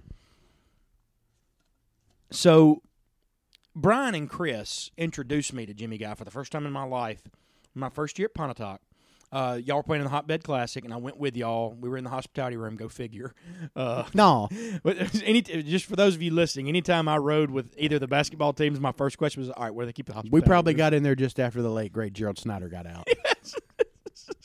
So, 2.32 2.82
Brian 3.76 4.16
and 4.16 4.30
Chris 4.30 4.90
introduced 4.98 5.54
me 5.54 5.66
to 5.66 5.74
Jimmy 5.74 5.98
Guy 5.98 6.14
for 6.14 6.24
the 6.24 6.32
first 6.32 6.52
time 6.52 6.66
in 6.66 6.72
my 6.72 6.84
life. 6.84 7.24
My 7.74 7.90
first 7.90 8.18
year 8.18 8.28
at 8.28 8.34
Pontotoc. 8.34 8.80
Uh, 9.32 9.60
y'all 9.62 9.78
were 9.78 9.84
playing 9.84 10.00
in 10.00 10.06
the 10.06 10.12
Hotbed 10.12 10.44
Classic, 10.44 10.86
and 10.86 10.94
I 10.94 10.98
went 10.98 11.18
with 11.18 11.36
y'all. 11.36 11.76
We 11.78 11.90
were 11.90 11.98
in 11.98 12.06
the 12.06 12.10
hospitality 12.10 12.56
room. 12.56 12.78
Go 12.78 12.88
figure. 12.88 13.34
Uh, 13.76 14.06
No, 14.14 14.48
but 14.82 14.98
any 15.26 15.42
just 15.42 15.86
for 15.86 15.98
those 15.98 16.16
of 16.16 16.22
you 16.22 16.32
listening, 16.32 16.70
anytime 16.70 17.10
I 17.10 17.18
rode 17.18 17.52
with 17.52 17.74
either 17.78 18.00
the 18.00 18.08
basketball 18.08 18.54
teams, 18.54 18.80
my 18.80 18.94
first 18.94 19.18
question 19.18 19.42
was, 19.42 19.50
"All 19.50 19.64
right, 19.64 19.74
where 19.74 19.84
do 19.84 19.88
they 19.88 19.94
keep 19.94 20.06
the 20.06 20.14
hospitality?" 20.14 20.42
we 20.42 20.48
probably 20.48 20.74
room?" 20.74 20.78
got 20.78 20.94
in 20.94 21.04
there 21.04 21.16
just 21.16 21.40
after 21.40 21.62
the 21.62 21.72
late 21.72 21.92
great 21.92 22.14
Gerald 22.14 22.38
Snyder 22.38 22.70
got 22.70 22.88
out. 22.88 23.08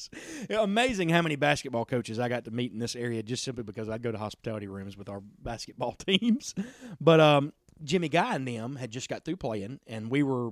Amazing 0.51 1.09
how 1.09 1.23
many 1.23 1.37
basketball 1.37 1.85
coaches 1.85 2.19
I 2.19 2.29
got 2.29 2.45
to 2.45 2.51
meet 2.51 2.73
in 2.73 2.79
this 2.79 2.97
area 2.97 3.23
just 3.23 3.45
simply 3.45 3.63
because 3.63 3.89
I'd 3.89 4.03
go 4.03 4.13
to 4.13 4.19
hospitality 4.19 4.67
rooms 4.67 4.97
with 4.97 5.09
our 5.09 5.21
basketball 5.43 5.93
teams. 5.93 6.55
But 7.01 7.21
um, 7.21 7.53
Jimmy 7.83 8.09
Guy 8.09 8.35
and 8.35 8.47
them 8.47 8.77
had 8.77 8.91
just 8.91 9.09
got 9.09 9.25
through 9.25 9.37
playing, 9.37 9.81
and 9.87 10.11
we 10.11 10.23
were 10.23 10.51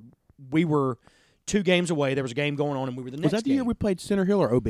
we 0.50 0.64
were 0.64 0.98
two 1.46 1.62
games 1.62 1.90
away. 1.90 2.14
There 2.14 2.24
was 2.24 2.32
a 2.32 2.36
game 2.36 2.56
going 2.56 2.76
on, 2.76 2.88
and 2.88 2.96
we 2.96 3.02
were 3.02 3.10
the 3.10 3.16
next. 3.16 3.32
Was 3.32 3.42
that 3.42 3.44
the 3.44 3.54
year 3.54 3.64
we 3.64 3.74
played 3.74 4.00
Center 4.00 4.24
Hill 4.24 4.40
or 4.40 4.54
OB? 4.54 4.68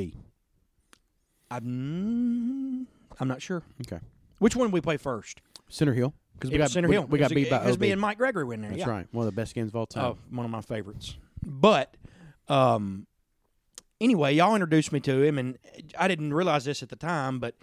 I'm, 1.50 2.86
I'm 3.18 3.28
not 3.28 3.40
sure. 3.40 3.62
Okay, 3.86 4.02
Which 4.38 4.54
one 4.54 4.68
did 4.68 4.74
we 4.74 4.80
play 4.80 4.96
first? 4.96 5.40
Center 5.68 5.94
Hill 5.94 6.14
because 6.34 6.50
we 6.50 6.58
got 6.58 6.70
Center 6.70 6.88
we, 6.88 6.94
Hill. 6.94 7.04
We 7.04 7.18
got 7.18 7.30
beat 7.30 7.50
by 7.50 7.58
because 7.58 7.76
OB. 7.76 7.80
me 7.80 7.90
and 7.90 8.00
Mike 8.00 8.18
Gregory 8.18 8.54
in 8.54 8.62
there. 8.62 8.70
That's 8.70 8.80
yeah. 8.80 8.90
right. 8.90 9.06
One 9.12 9.26
of 9.26 9.32
the 9.32 9.36
best 9.36 9.54
games 9.54 9.70
of 9.70 9.76
all 9.76 9.86
time. 9.86 10.04
Oh, 10.04 10.18
one 10.30 10.44
of 10.44 10.50
my 10.50 10.60
favorites. 10.60 11.16
But 11.44 11.94
um, 12.48 13.06
anyway, 14.00 14.34
y'all 14.34 14.54
introduced 14.54 14.92
me 14.92 15.00
to 15.00 15.22
him, 15.22 15.38
and 15.38 15.58
I 15.98 16.08
didn't 16.08 16.32
realize 16.32 16.64
this 16.64 16.82
at 16.82 16.88
the 16.88 16.96
time, 16.96 17.38
but 17.38 17.54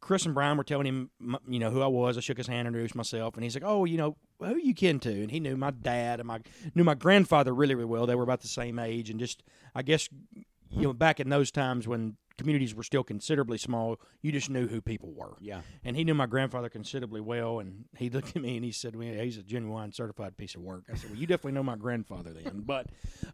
Chris 0.00 0.24
and 0.24 0.34
Brian 0.34 0.56
were 0.56 0.64
telling 0.64 0.86
him, 0.86 1.10
you 1.48 1.58
know, 1.58 1.70
who 1.70 1.82
I 1.82 1.86
was. 1.86 2.16
I 2.16 2.20
shook 2.20 2.38
his 2.38 2.46
hand, 2.46 2.66
introduced 2.66 2.94
myself, 2.94 3.34
and 3.34 3.44
he's 3.44 3.54
like, 3.54 3.64
"Oh, 3.64 3.84
you 3.84 3.98
know, 3.98 4.16
who 4.48 4.58
you 4.58 4.74
kin 4.74 5.00
to?" 5.00 5.22
And 5.22 5.30
he 5.30 5.40
knew 5.40 5.56
my 5.56 5.70
dad 5.70 6.20
and 6.20 6.26
my 6.26 6.40
knew 6.74 6.84
my 6.84 6.94
grandfather 6.94 7.54
really, 7.54 7.74
really 7.74 7.86
well. 7.86 8.06
They 8.06 8.14
were 8.14 8.22
about 8.22 8.40
the 8.40 8.48
same 8.48 8.78
age, 8.78 9.10
and 9.10 9.20
just 9.20 9.42
I 9.74 9.82
guess 9.82 10.08
you 10.70 10.82
know, 10.82 10.92
back 10.92 11.20
in 11.20 11.28
those 11.28 11.50
times 11.50 11.88
when 11.88 12.16
communities 12.38 12.74
were 12.74 12.82
still 12.82 13.04
considerably 13.04 13.58
small, 13.58 14.00
you 14.22 14.32
just 14.32 14.48
knew 14.48 14.66
who 14.66 14.80
people 14.80 15.12
were. 15.12 15.34
Yeah. 15.40 15.60
And 15.84 15.96
he 15.96 16.04
knew 16.04 16.14
my 16.14 16.26
grandfather 16.26 16.68
considerably 16.70 17.20
well, 17.20 17.58
and 17.58 17.84
he 17.98 18.08
looked 18.08 18.34
at 18.34 18.42
me 18.42 18.56
and 18.56 18.64
he 18.64 18.72
said, 18.72 18.96
well, 18.96 19.12
"He's 19.12 19.36
a 19.36 19.42
genuine 19.42 19.92
certified 19.92 20.36
piece 20.36 20.54
of 20.54 20.62
work." 20.62 20.84
I 20.90 20.96
said, 20.96 21.10
"Well, 21.10 21.18
you 21.18 21.26
definitely 21.26 21.52
know 21.52 21.62
my 21.62 21.76
grandfather 21.76 22.32
then." 22.32 22.62
But 22.64 22.86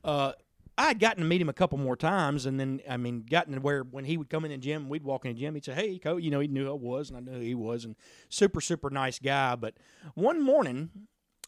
uh, 0.02 0.32
I 0.78 0.88
had 0.88 0.98
gotten 0.98 1.22
to 1.22 1.28
meet 1.28 1.40
him 1.40 1.48
a 1.48 1.54
couple 1.54 1.78
more 1.78 1.96
times, 1.96 2.44
and 2.44 2.60
then 2.60 2.80
I 2.88 2.96
mean, 2.98 3.24
gotten 3.28 3.54
to 3.54 3.60
where 3.60 3.82
when 3.82 4.04
he 4.04 4.16
would 4.18 4.28
come 4.28 4.44
in 4.44 4.50
the 4.50 4.58
gym, 4.58 4.88
we'd 4.88 5.04
walk 5.04 5.24
in 5.24 5.32
the 5.32 5.40
gym, 5.40 5.54
he'd 5.54 5.64
say, 5.64 5.74
"Hey, 5.74 5.98
coach," 5.98 6.22
you 6.22 6.30
know, 6.30 6.40
he 6.40 6.48
knew 6.48 6.66
who 6.66 6.70
I 6.70 6.74
was, 6.74 7.08
and 7.08 7.16
I 7.16 7.20
knew 7.20 7.38
who 7.38 7.44
he 7.44 7.54
was, 7.54 7.84
and 7.84 7.96
super, 8.28 8.60
super 8.60 8.90
nice 8.90 9.18
guy. 9.18 9.56
But 9.56 9.74
one 10.14 10.42
morning, 10.42 10.90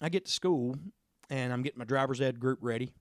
I 0.00 0.08
get 0.08 0.24
to 0.24 0.32
school, 0.32 0.76
and 1.28 1.52
I'm 1.52 1.62
getting 1.62 1.78
my 1.78 1.84
driver's 1.84 2.20
ed 2.20 2.40
group 2.40 2.58
ready. 2.62 2.92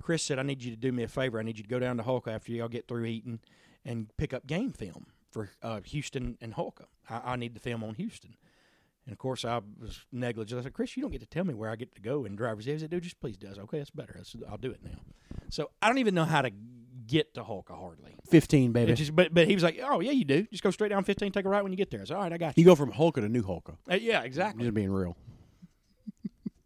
Chris 0.00 0.22
said, 0.22 0.38
"I 0.38 0.42
need 0.42 0.62
you 0.62 0.70
to 0.70 0.76
do 0.76 0.92
me 0.92 1.02
a 1.02 1.08
favor. 1.08 1.40
I 1.40 1.42
need 1.42 1.58
you 1.58 1.64
to 1.64 1.70
go 1.70 1.80
down 1.80 1.96
to 1.96 2.04
Houlka 2.04 2.28
after 2.28 2.52
y'all 2.52 2.68
get 2.68 2.86
through 2.86 3.06
eating, 3.06 3.40
and 3.84 4.08
pick 4.16 4.32
up 4.32 4.46
game 4.46 4.72
film 4.72 5.06
for 5.30 5.50
uh, 5.62 5.80
Houston 5.84 6.38
and 6.40 6.54
Houlka. 6.54 6.86
I, 7.10 7.32
I 7.32 7.36
need 7.36 7.54
the 7.54 7.60
film 7.60 7.82
on 7.82 7.94
Houston." 7.94 8.36
And 9.04 9.12
of 9.12 9.18
course, 9.18 9.44
I 9.44 9.60
was 9.80 10.04
negligent. 10.12 10.60
I 10.60 10.62
said, 10.64 10.72
"Chris, 10.74 10.96
you 10.96 11.02
don't 11.02 11.10
get 11.10 11.20
to 11.20 11.26
tell 11.26 11.44
me 11.44 11.54
where 11.54 11.70
I 11.70 11.76
get 11.76 11.94
to 11.96 12.00
go 12.00 12.24
in 12.24 12.36
driver's 12.36 12.68
ed." 12.68 12.72
He 12.74 12.78
said, 12.78 12.90
"Dude, 12.90 13.02
just 13.02 13.18
please 13.20 13.36
does. 13.36 13.58
"Okay, 13.58 13.78
that's 13.78 13.90
better. 13.90 14.20
I'll 14.48 14.58
do 14.58 14.70
it 14.70 14.80
now." 14.84 15.00
So 15.48 15.70
I 15.80 15.88
don't 15.88 15.98
even 15.98 16.14
know 16.14 16.24
how 16.24 16.42
to 16.42 16.50
get 17.06 17.34
to 17.34 17.42
Houlka 17.42 17.70
hardly. 17.76 18.14
Fifteen, 18.30 18.70
baby. 18.72 18.92
It 18.92 18.96
just, 18.96 19.14
but 19.16 19.34
but 19.34 19.48
he 19.48 19.54
was 19.54 19.64
like, 19.64 19.80
"Oh 19.82 19.98
yeah, 20.00 20.12
you 20.12 20.24
do. 20.24 20.46
Just 20.52 20.62
go 20.62 20.70
straight 20.70 20.90
down 20.90 21.02
15, 21.02 21.32
take 21.32 21.44
a 21.44 21.48
right 21.48 21.62
when 21.62 21.72
you 21.72 21.76
get 21.76 21.90
there." 21.90 22.00
I 22.00 22.04
said, 22.04 22.16
"All 22.16 22.22
right, 22.22 22.32
I 22.32 22.38
got 22.38 22.56
you." 22.56 22.62
you 22.62 22.64
go 22.64 22.76
from 22.76 22.92
Houlka 22.92 23.14
to 23.14 23.28
New 23.28 23.42
Houlka. 23.42 23.76
Uh, 23.90 23.94
yeah, 23.96 24.22
exactly. 24.22 24.62
Just 24.64 24.74
being 24.74 24.92
real. 24.92 25.16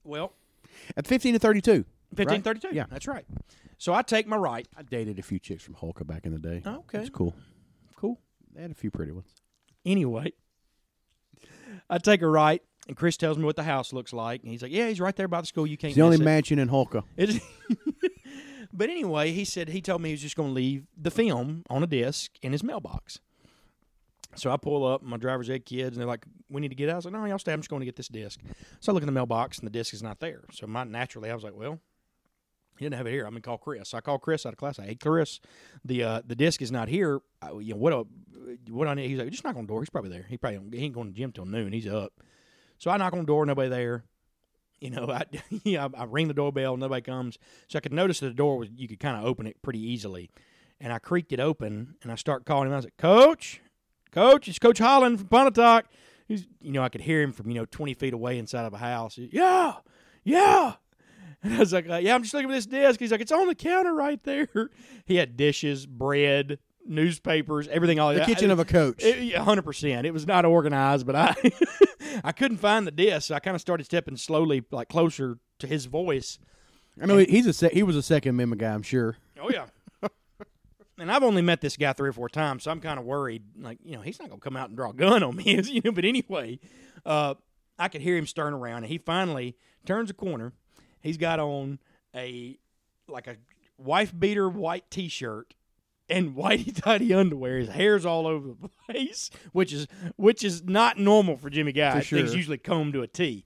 Well, 0.05 0.33
At 0.97 1.07
fifteen 1.07 1.33
to 1.33 1.39
thirty-two. 1.39 1.85
fifteen 2.15 2.43
thirty-two. 2.43 2.69
Yeah. 2.73 2.85
that's 2.89 3.09
right. 3.09 3.25
So 3.79 3.93
I 3.93 4.03
take 4.03 4.27
my 4.27 4.37
right. 4.37 4.69
I 4.77 4.83
dated 4.83 5.19
a 5.19 5.23
few 5.23 5.39
chicks 5.39 5.63
from 5.65 5.75
Houlka 5.75 6.07
back 6.07 6.25
in 6.27 6.33
the 6.33 6.39
day. 6.39 6.63
Okay. 6.65 7.01
It's 7.01 7.11
cool. 7.11 7.35
Cool. 7.97 8.21
They 8.55 8.63
had 8.63 8.71
a 8.71 8.75
few 8.75 8.91
pretty 8.91 9.13
ones. 9.13 9.35
Anyway, 9.85 10.33
I 11.89 11.99
take 11.99 12.23
a 12.23 12.29
right, 12.29 12.63
and 12.89 12.97
Chris 12.97 13.17
tells 13.17 13.39
me 13.39 13.45
what 13.45 13.57
the 13.57 13.63
house 13.63 13.93
looks 13.93 14.13
like, 14.13 14.43
and 14.43 14.51
he's 14.51 14.63
like, 14.63 14.73
"Yeah, 14.73 14.89
he's 14.89 15.01
right 15.01 15.15
there 15.15 15.29
by 15.29 15.41
the 15.41 15.47
school. 15.47 15.67
You 15.67 15.77
can't." 15.77 15.91
It's 15.91 15.97
the 15.97 16.03
only 16.03 16.17
miss 16.17 16.23
it." 16.23 16.25
mansion 16.25 16.59
in 16.59 16.69
Houlka. 16.69 17.05
But 18.77 18.91
anyway, 18.91 19.33
he 19.33 19.47
said 19.47 19.71
he 19.71 19.81
told 19.81 20.03
me 20.03 20.11
he 20.11 20.13
was 20.13 20.21
just 20.21 20.37
going 20.37 20.51
to 20.51 20.55
leave 20.55 20.87
the 21.01 21.11
film 21.11 21.63
on 21.71 21.83
a 21.83 21.87
disc 21.87 22.33
in 22.43 22.53
his 22.53 22.63
mailbox. 22.63 23.21
So 24.35 24.51
I 24.51 24.59
pull 24.59 24.87
up, 24.87 25.03
my 25.03 25.17
driver's 25.17 25.49
ed 25.49 25.65
kids, 25.65 25.97
and 25.97 26.01
they're 26.01 26.07
like, 26.07 26.27
"We 26.51 26.61
need 26.61 26.69
to 26.69 26.75
get 26.75 26.91
out." 26.91 26.93
I 26.93 26.97
was 26.97 27.05
like, 27.07 27.15
"No, 27.15 27.25
y'all 27.25 27.39
stay. 27.39 27.55
I'm 27.55 27.61
just 27.61 27.71
going 27.71 27.81
to 27.81 27.87
get 27.87 27.97
this 27.97 28.09
disc." 28.09 28.39
So 28.81 28.93
I 28.93 28.95
look 28.95 29.03
in 29.03 29.07
the 29.07 29.13
mailbox, 29.13 29.59
and 29.59 29.67
the 29.67 29.71
disc 29.71 29.95
is 29.95 30.03
not 30.03 30.21
there. 30.21 30.45
So 30.53 30.67
my 30.67 30.85
naturally, 30.85 31.31
I 31.31 31.35
was 31.35 31.43
like, 31.43 31.57
"Well, 31.57 31.81
he 32.79 32.85
didn't 32.85 32.97
have 32.97 33.07
it 33.07 33.13
here. 33.13 33.25
I'm 33.25 33.33
gonna 33.33 33.41
call 33.41 33.59
Chris." 33.59 33.95
I 33.95 34.01
call 34.01 34.19
Chris 34.19 34.47
out 34.47 34.53
of 34.53 34.59
class. 34.59 34.79
I, 34.79 34.87
"Hey, 34.87 34.95
Chris, 34.95 35.41
the 35.85 36.03
uh, 36.03 36.23
the 36.27 36.35
disc 36.35 36.63
is 36.63 36.73
not 36.73 36.89
here. 36.89 37.21
I, 37.43 37.53
you 37.53 37.75
know 37.75 37.81
what? 37.81 37.93
Uh, 37.93 38.05
what 38.71 38.89
I 38.89 38.95
need?" 38.95 39.09
He's 39.09 39.19
like, 39.19 39.31
"Just 39.31 39.45
knock 39.45 39.57
on 39.57 39.63
the 39.63 39.69
door. 39.69 39.81
He's 39.81 39.91
probably 39.91 40.11
there. 40.11 40.27
He 40.29 40.37
probably 40.37 40.79
he 40.79 40.85
ain't 40.85 40.95
going 40.95 41.09
to 41.09 41.15
gym 41.15 41.33
till 41.33 41.47
noon. 41.47 41.73
He's 41.73 41.87
up." 41.87 42.13
So 42.79 42.91
I 42.91 42.97
knock 42.97 43.13
on 43.13 43.21
the 43.21 43.25
door. 43.27 43.45
Nobody 43.47 43.69
there. 43.69 44.05
You 44.81 44.91
know, 44.91 45.11
I 45.11 45.25
yeah, 45.65 45.89
I, 45.95 46.03
I 46.03 46.05
ring 46.05 46.29
the 46.29 46.35
doorbell. 46.35 46.77
Nobody 46.77 47.03
comes. 47.03 47.39
So 47.69 47.79
I 47.79 47.81
could 47.81 47.93
notice 47.93 48.21
that 48.21 48.29
the 48.29 48.35
door 48.35 48.59
was 48.59 48.69
you 48.75 48.89
could 48.89 49.01
kind 49.01 49.17
of 49.17 49.25
open 49.25 49.47
it 49.47 49.61
pretty 49.63 49.81
easily. 49.81 50.31
And 50.81 50.93
I 50.93 50.99
creaked 50.99 51.33
it 51.33 51.41
open, 51.41 51.95
and 52.03 52.13
I 52.13 52.17
start 52.17 52.45
calling 52.45 52.67
him. 52.67 52.75
I 52.75 52.77
was 52.77 52.85
like, 52.85 52.99
"Coach, 52.99 53.63
Coach, 54.13 54.47
it's 54.49 54.59
Coach 54.59 54.79
Holland 54.79 55.19
from 55.19 55.29
Pontotoc." 55.29 55.87
He's, 56.29 56.47
you 56.61 56.73
know, 56.73 56.83
I 56.83 56.89
could 56.89 57.01
hear 57.01 57.23
him 57.23 57.33
from 57.33 57.49
you 57.49 57.55
know 57.55 57.65
twenty 57.65 57.95
feet 57.95 58.13
away 58.13 58.39
inside 58.39 58.67
of 58.67 58.75
a 58.75 58.79
house. 58.79 59.17
Yeah, 59.17 59.75
yeah. 60.23 60.75
And 61.43 61.55
I 61.55 61.59
was 61.59 61.73
like, 61.73 61.89
uh, 61.89 61.97
"Yeah, 61.97 62.15
I'm 62.15 62.23
just 62.23 62.35
looking 62.35 62.49
for 62.49 62.55
this 62.55 62.67
disc." 62.67 62.99
He's 62.99 63.11
like, 63.13 63.21
"It's 63.21 63.33
on 63.33 63.47
the 63.47 63.55
counter 63.55 63.95
right 63.95 64.23
there." 64.25 64.49
He 65.05 65.17
had 65.17 65.37
dishes, 65.37 65.87
bread, 65.87 66.59
newspapers, 66.85 67.69
everything. 67.69 68.01
All 68.01 68.13
The 68.13 68.19
that. 68.21 68.27
kitchen 68.27 68.51
of 68.51 68.59
a 68.59 68.65
coach. 68.65 69.05
hundred 69.37 69.63
percent. 69.63 70.07
It 70.07 70.13
was 70.13 70.27
not 70.27 70.45
organized, 70.45 71.07
but 71.07 71.15
I 71.15 71.35
I 72.25 72.33
couldn't 72.33 72.57
find 72.59 72.87
the 72.87 72.91
disc. 72.91 73.29
So 73.29 73.35
I 73.35 73.41
kind 73.41 73.55
of 73.55 73.61
started 73.61 73.85
stepping 73.85 74.17
slowly, 74.17 74.65
like 74.73 74.89
closer 74.89 75.39
to 75.61 75.67
his 75.67 75.87
voice. 75.87 76.39
I 77.01 77.07
know 77.07 77.19
he- 77.19 77.27
he's 77.27 77.47
a 77.47 77.53
sec- 77.53 77.73
he 77.73 77.83
was 77.83 77.95
a 77.97 78.03
Second 78.03 78.31
Amendment 78.31 78.61
guy. 78.61 78.73
I'm 78.73 78.83
sure. 78.83 79.17
Oh 79.41 79.51
yeah. 79.51 79.67
and 80.99 81.13
I've 81.13 81.23
only 81.23 81.43
met 81.43 81.61
this 81.61 81.77
guy 81.77 81.93
three 81.93 82.09
or 82.09 82.13
four 82.13 82.29
times, 82.29 82.65
so 82.65 82.71
I'm 82.71 82.81
kind 82.81 82.99
of 82.99 83.05
worried. 83.05 83.43
Like, 83.61 83.79
you 83.85 83.97
know, 83.97 84.01
he's 84.03 84.19
not 84.19 84.29
gonna 84.31 84.41
come 84.41 84.57
out 84.57 84.69
and 84.71 84.77
draw 84.77 84.91
a 84.91 84.95
gun 84.95 85.23
on 85.23 85.37
me, 85.37 85.61
you 85.63 85.81
know. 85.85 85.93
But 85.93 86.05
anyway, 86.05 86.59
uh, 87.05 87.35
I 87.79 87.89
could 87.89 88.01
hear 88.01 88.17
him 88.17 88.27
stirring 88.27 88.55
around, 88.55 88.79
and 88.79 88.87
he 88.87 88.99
finally 88.99 89.57
turns 89.85 90.11
a 90.11 90.15
corner. 90.15 90.53
He's 91.01 91.17
got 91.17 91.41
on 91.41 91.79
a 92.15 92.59
like 93.09 93.27
a 93.27 93.37
wife 93.79 94.13
beater 94.19 94.49
white 94.49 94.91
T-shirt 94.91 95.55
and 96.09 96.35
whitey 96.37 96.75
tighty 96.75 97.13
underwear. 97.13 97.59
His 97.59 97.69
hair's 97.69 98.07
all 98.07 98.27
over 98.27 98.49
the 98.49 98.71
place, 98.87 99.31
which 99.53 99.73
is 99.73 99.87
which 100.17 100.45
is 100.45 100.65
not 100.65 100.99
normal 100.99 101.37
for 101.37 101.51
Jimmy 101.51 101.73
Guy. 101.73 102.01
For 102.01 102.17
Things 102.17 102.35
usually 102.35 102.59
combed 102.59 102.95
to 102.95 103.03
a 103.03 103.07
T. 103.07 103.45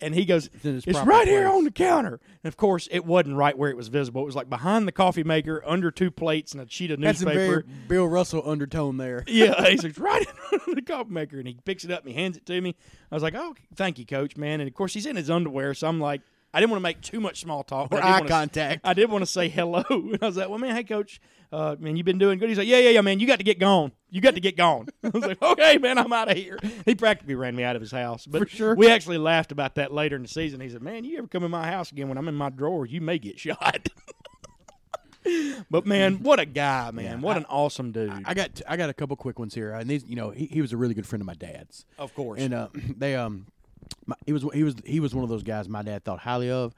And 0.00 0.14
he 0.14 0.24
goes, 0.24 0.48
its 0.62 0.86
"It's 0.86 0.98
right 1.00 1.26
here 1.26 1.48
on 1.48 1.64
the 1.64 1.72
counter." 1.72 2.20
And 2.44 2.48
of 2.48 2.56
course, 2.56 2.88
it 2.92 3.04
wasn't 3.04 3.34
right 3.34 3.58
where 3.58 3.68
it 3.68 3.76
was 3.76 3.88
visible. 3.88 4.22
It 4.22 4.26
was 4.26 4.36
like 4.36 4.48
behind 4.48 4.86
the 4.86 4.92
coffee 4.92 5.24
maker, 5.24 5.60
under 5.66 5.90
two 5.90 6.12
plates 6.12 6.52
and 6.52 6.62
a 6.62 6.70
sheet 6.70 6.92
of 6.92 6.98
some 6.98 7.02
newspaper. 7.02 7.64
Bill 7.88 8.06
Russell 8.06 8.48
undertone 8.48 8.96
there. 8.96 9.24
Yeah, 9.28 9.68
he's 9.68 9.82
like, 9.82 9.98
right 9.98 10.20
in 10.20 10.34
front 10.34 10.68
of 10.68 10.74
the 10.76 10.82
coffee 10.82 11.10
maker, 11.10 11.38
and 11.38 11.48
he 11.48 11.58
picks 11.64 11.84
it 11.84 11.90
up 11.90 12.04
and 12.04 12.14
he 12.14 12.14
hands 12.14 12.36
it 12.36 12.46
to 12.46 12.60
me. 12.60 12.76
I 13.10 13.16
was 13.16 13.24
like, 13.24 13.34
"Oh, 13.34 13.56
thank 13.74 13.98
you, 13.98 14.06
Coach, 14.06 14.36
man." 14.36 14.60
And 14.60 14.68
of 14.68 14.74
course, 14.74 14.94
he's 14.94 15.04
in 15.04 15.16
his 15.16 15.30
underwear, 15.30 15.74
so 15.74 15.88
I'm 15.88 15.98
like, 15.98 16.20
I 16.54 16.60
didn't 16.60 16.70
want 16.70 16.80
to 16.80 16.82
make 16.84 17.00
too 17.02 17.20
much 17.20 17.40
small 17.40 17.62
talk. 17.62 17.92
Or 17.92 18.02
I 18.02 18.20
did 18.20 18.24
eye 18.26 18.28
contact. 18.28 18.80
I 18.84 18.94
did 18.94 19.10
want 19.10 19.22
to 19.22 19.26
say 19.26 19.48
hello. 19.48 19.84
And 19.90 20.18
I 20.22 20.26
was 20.26 20.36
like, 20.36 20.48
well, 20.48 20.58
man, 20.58 20.74
hey, 20.74 20.82
coach, 20.84 21.20
uh, 21.52 21.76
man, 21.78 21.96
you've 21.96 22.06
been 22.06 22.18
doing 22.18 22.38
good. 22.38 22.48
He's 22.48 22.56
like, 22.58 22.66
yeah, 22.66 22.78
yeah, 22.78 22.90
yeah, 22.90 23.00
man, 23.02 23.20
you 23.20 23.26
got 23.26 23.36
to 23.38 23.44
get 23.44 23.58
gone. 23.58 23.92
You 24.10 24.20
got 24.22 24.34
to 24.34 24.40
get 24.40 24.56
gone. 24.56 24.88
I 25.04 25.08
was 25.10 25.22
like, 25.24 25.42
okay, 25.42 25.76
man, 25.78 25.98
I'm 25.98 26.12
out 26.12 26.30
of 26.30 26.36
here. 26.38 26.58
He 26.86 26.94
practically 26.94 27.34
ran 27.34 27.54
me 27.54 27.64
out 27.64 27.76
of 27.76 27.82
his 27.82 27.92
house. 27.92 28.24
But 28.26 28.42
For 28.42 28.48
sure. 28.48 28.74
we 28.74 28.88
actually 28.90 29.18
laughed 29.18 29.52
about 29.52 29.74
that 29.74 29.92
later 29.92 30.16
in 30.16 30.22
the 30.22 30.28
season. 30.28 30.60
He 30.60 30.70
said, 30.70 30.80
man, 30.82 31.04
you 31.04 31.18
ever 31.18 31.26
come 31.28 31.44
in 31.44 31.50
my 31.50 31.66
house 31.70 31.92
again 31.92 32.08
when 32.08 32.16
I'm 32.16 32.28
in 32.28 32.34
my 32.34 32.48
drawer, 32.50 32.86
you 32.86 33.00
may 33.02 33.18
get 33.18 33.38
shot. 33.40 33.88
but, 35.70 35.84
man, 35.86 36.22
what 36.22 36.40
a 36.40 36.46
guy, 36.46 36.90
man. 36.92 37.04
Yeah, 37.04 37.16
what 37.16 37.36
I- 37.36 37.40
an 37.40 37.46
awesome 37.50 37.92
dude. 37.92 38.22
I 38.24 38.32
got 38.34 38.62
I 38.66 38.76
got 38.78 38.88
a 38.88 38.94
couple 38.94 39.14
quick 39.16 39.38
ones 39.38 39.54
here, 39.54 39.72
and 39.72 39.88
these 39.90 40.04
you 40.06 40.16
know 40.16 40.30
he, 40.30 40.46
he 40.46 40.62
was 40.62 40.72
a 40.72 40.76
really 40.78 40.94
good 40.94 41.06
friend 41.06 41.20
of 41.20 41.26
my 41.26 41.34
dad's, 41.34 41.84
of 41.98 42.14
course. 42.14 42.40
and 42.40 42.54
uh, 42.54 42.68
they 42.96 43.14
um 43.14 43.46
my, 44.06 44.16
he 44.26 44.32
was 44.32 44.44
he 44.54 44.62
was 44.62 44.74
he 44.84 45.00
was 45.00 45.14
one 45.14 45.24
of 45.24 45.30
those 45.30 45.42
guys 45.42 45.68
my 45.68 45.82
dad 45.82 46.04
thought 46.04 46.20
highly 46.20 46.50
of, 46.50 46.74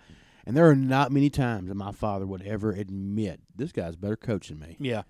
and 0.47 0.57
there 0.57 0.69
are 0.69 0.77
not 0.77 1.13
many 1.13 1.31
times 1.31 1.69
that 1.69 1.75
my 1.75 1.93
father 1.93 2.27
would 2.27 2.43
ever 2.43 2.73
admit 2.73 3.41
this 3.55 3.73
guy's 3.73 3.97
better 3.97 4.17
coach 4.17 4.49
than 4.49 4.59
me. 4.61 4.77
yeah. 4.81 5.03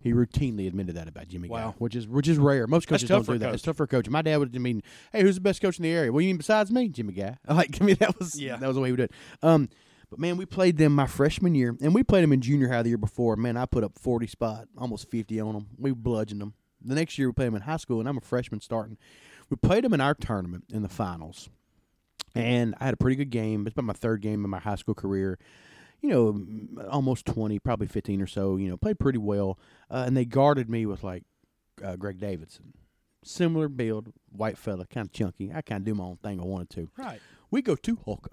He 0.00 0.12
routinely 0.12 0.66
admitted 0.66 0.96
that 0.96 1.06
about 1.06 1.28
Jimmy 1.28 1.48
Wow. 1.48 1.68
Guy, 1.68 1.74
which 1.78 1.94
is 1.94 2.08
which 2.08 2.26
is 2.26 2.36
rare. 2.36 2.66
Most 2.66 2.88
coaches 2.88 3.08
don't 3.08 3.24
do 3.24 3.38
that. 3.38 3.46
coach. 3.46 3.54
It's 3.54 3.62
tough 3.62 3.76
for 3.76 3.84
a 3.84 3.86
coach. 3.86 4.08
My 4.08 4.20
dad 4.20 4.38
would 4.38 4.52
mean, 4.60 4.82
"Hey, 5.12 5.22
who's 5.22 5.36
the 5.36 5.40
best 5.40 5.62
coach 5.62 5.78
in 5.78 5.84
the 5.84 5.90
area?" 5.90 6.12
Well, 6.12 6.20
you 6.22 6.26
mean 6.26 6.38
besides 6.38 6.72
me, 6.72 6.88
Jimmy 6.88 7.12
Guy? 7.12 7.36
Like, 7.48 7.80
I 7.80 7.84
mean, 7.84 7.94
that 8.00 8.18
was 8.18 8.34
Yeah. 8.40 8.56
that 8.56 8.66
was 8.66 8.74
the 8.74 8.82
way 8.82 8.90
we 8.90 8.96
did. 8.96 9.10
it. 9.10 9.12
Um, 9.44 9.68
but 10.10 10.18
man, 10.18 10.36
we 10.38 10.44
played 10.44 10.76
them 10.76 10.92
my 10.92 11.06
freshman 11.06 11.54
year, 11.54 11.76
and 11.80 11.94
we 11.94 12.02
played 12.02 12.24
them 12.24 12.32
in 12.32 12.40
junior 12.40 12.68
high 12.68 12.82
the 12.82 12.88
year 12.88 12.98
before. 12.98 13.36
Man, 13.36 13.56
I 13.56 13.64
put 13.64 13.84
up 13.84 13.96
forty 13.96 14.26
spot, 14.26 14.66
almost 14.76 15.08
fifty 15.08 15.38
on 15.38 15.54
them. 15.54 15.66
We 15.78 15.92
bludgeoned 15.92 16.40
them. 16.40 16.54
The 16.84 16.96
next 16.96 17.16
year 17.16 17.28
we 17.28 17.32
played 17.34 17.46
them 17.46 17.54
in 17.54 17.62
high 17.62 17.76
school, 17.76 18.00
and 18.00 18.08
I'm 18.08 18.16
a 18.16 18.20
freshman 18.22 18.60
starting. 18.60 18.98
We 19.52 19.56
played 19.56 19.84
them 19.84 19.92
in 19.92 20.00
our 20.00 20.14
tournament 20.14 20.64
in 20.72 20.80
the 20.80 20.88
finals, 20.88 21.50
and 22.34 22.74
I 22.80 22.86
had 22.86 22.94
a 22.94 22.96
pretty 22.96 23.16
good 23.16 23.28
game. 23.28 23.66
It's 23.66 23.74
about 23.74 23.84
my 23.84 23.92
third 23.92 24.22
game 24.22 24.44
in 24.46 24.50
my 24.50 24.60
high 24.60 24.76
school 24.76 24.94
career. 24.94 25.38
You 26.00 26.08
know, 26.08 26.86
almost 26.88 27.26
twenty, 27.26 27.58
probably 27.58 27.86
fifteen 27.86 28.22
or 28.22 28.26
so. 28.26 28.56
You 28.56 28.70
know, 28.70 28.78
played 28.78 28.98
pretty 28.98 29.18
well, 29.18 29.58
uh, 29.90 30.04
and 30.06 30.16
they 30.16 30.24
guarded 30.24 30.70
me 30.70 30.86
with 30.86 31.04
like 31.04 31.24
uh, 31.84 31.96
Greg 31.96 32.18
Davidson, 32.18 32.72
similar 33.22 33.68
build, 33.68 34.14
white 34.30 34.56
fella, 34.56 34.86
kind 34.86 35.08
of 35.08 35.12
chunky. 35.12 35.52
I 35.54 35.60
kind 35.60 35.82
of 35.82 35.84
do 35.84 35.94
my 35.96 36.04
own 36.04 36.16
thing 36.16 36.40
I 36.40 36.44
wanted 36.44 36.70
to. 36.70 36.88
Right. 36.96 37.20
We 37.50 37.60
go 37.60 37.76
to 37.76 37.96
Houlka 37.98 38.32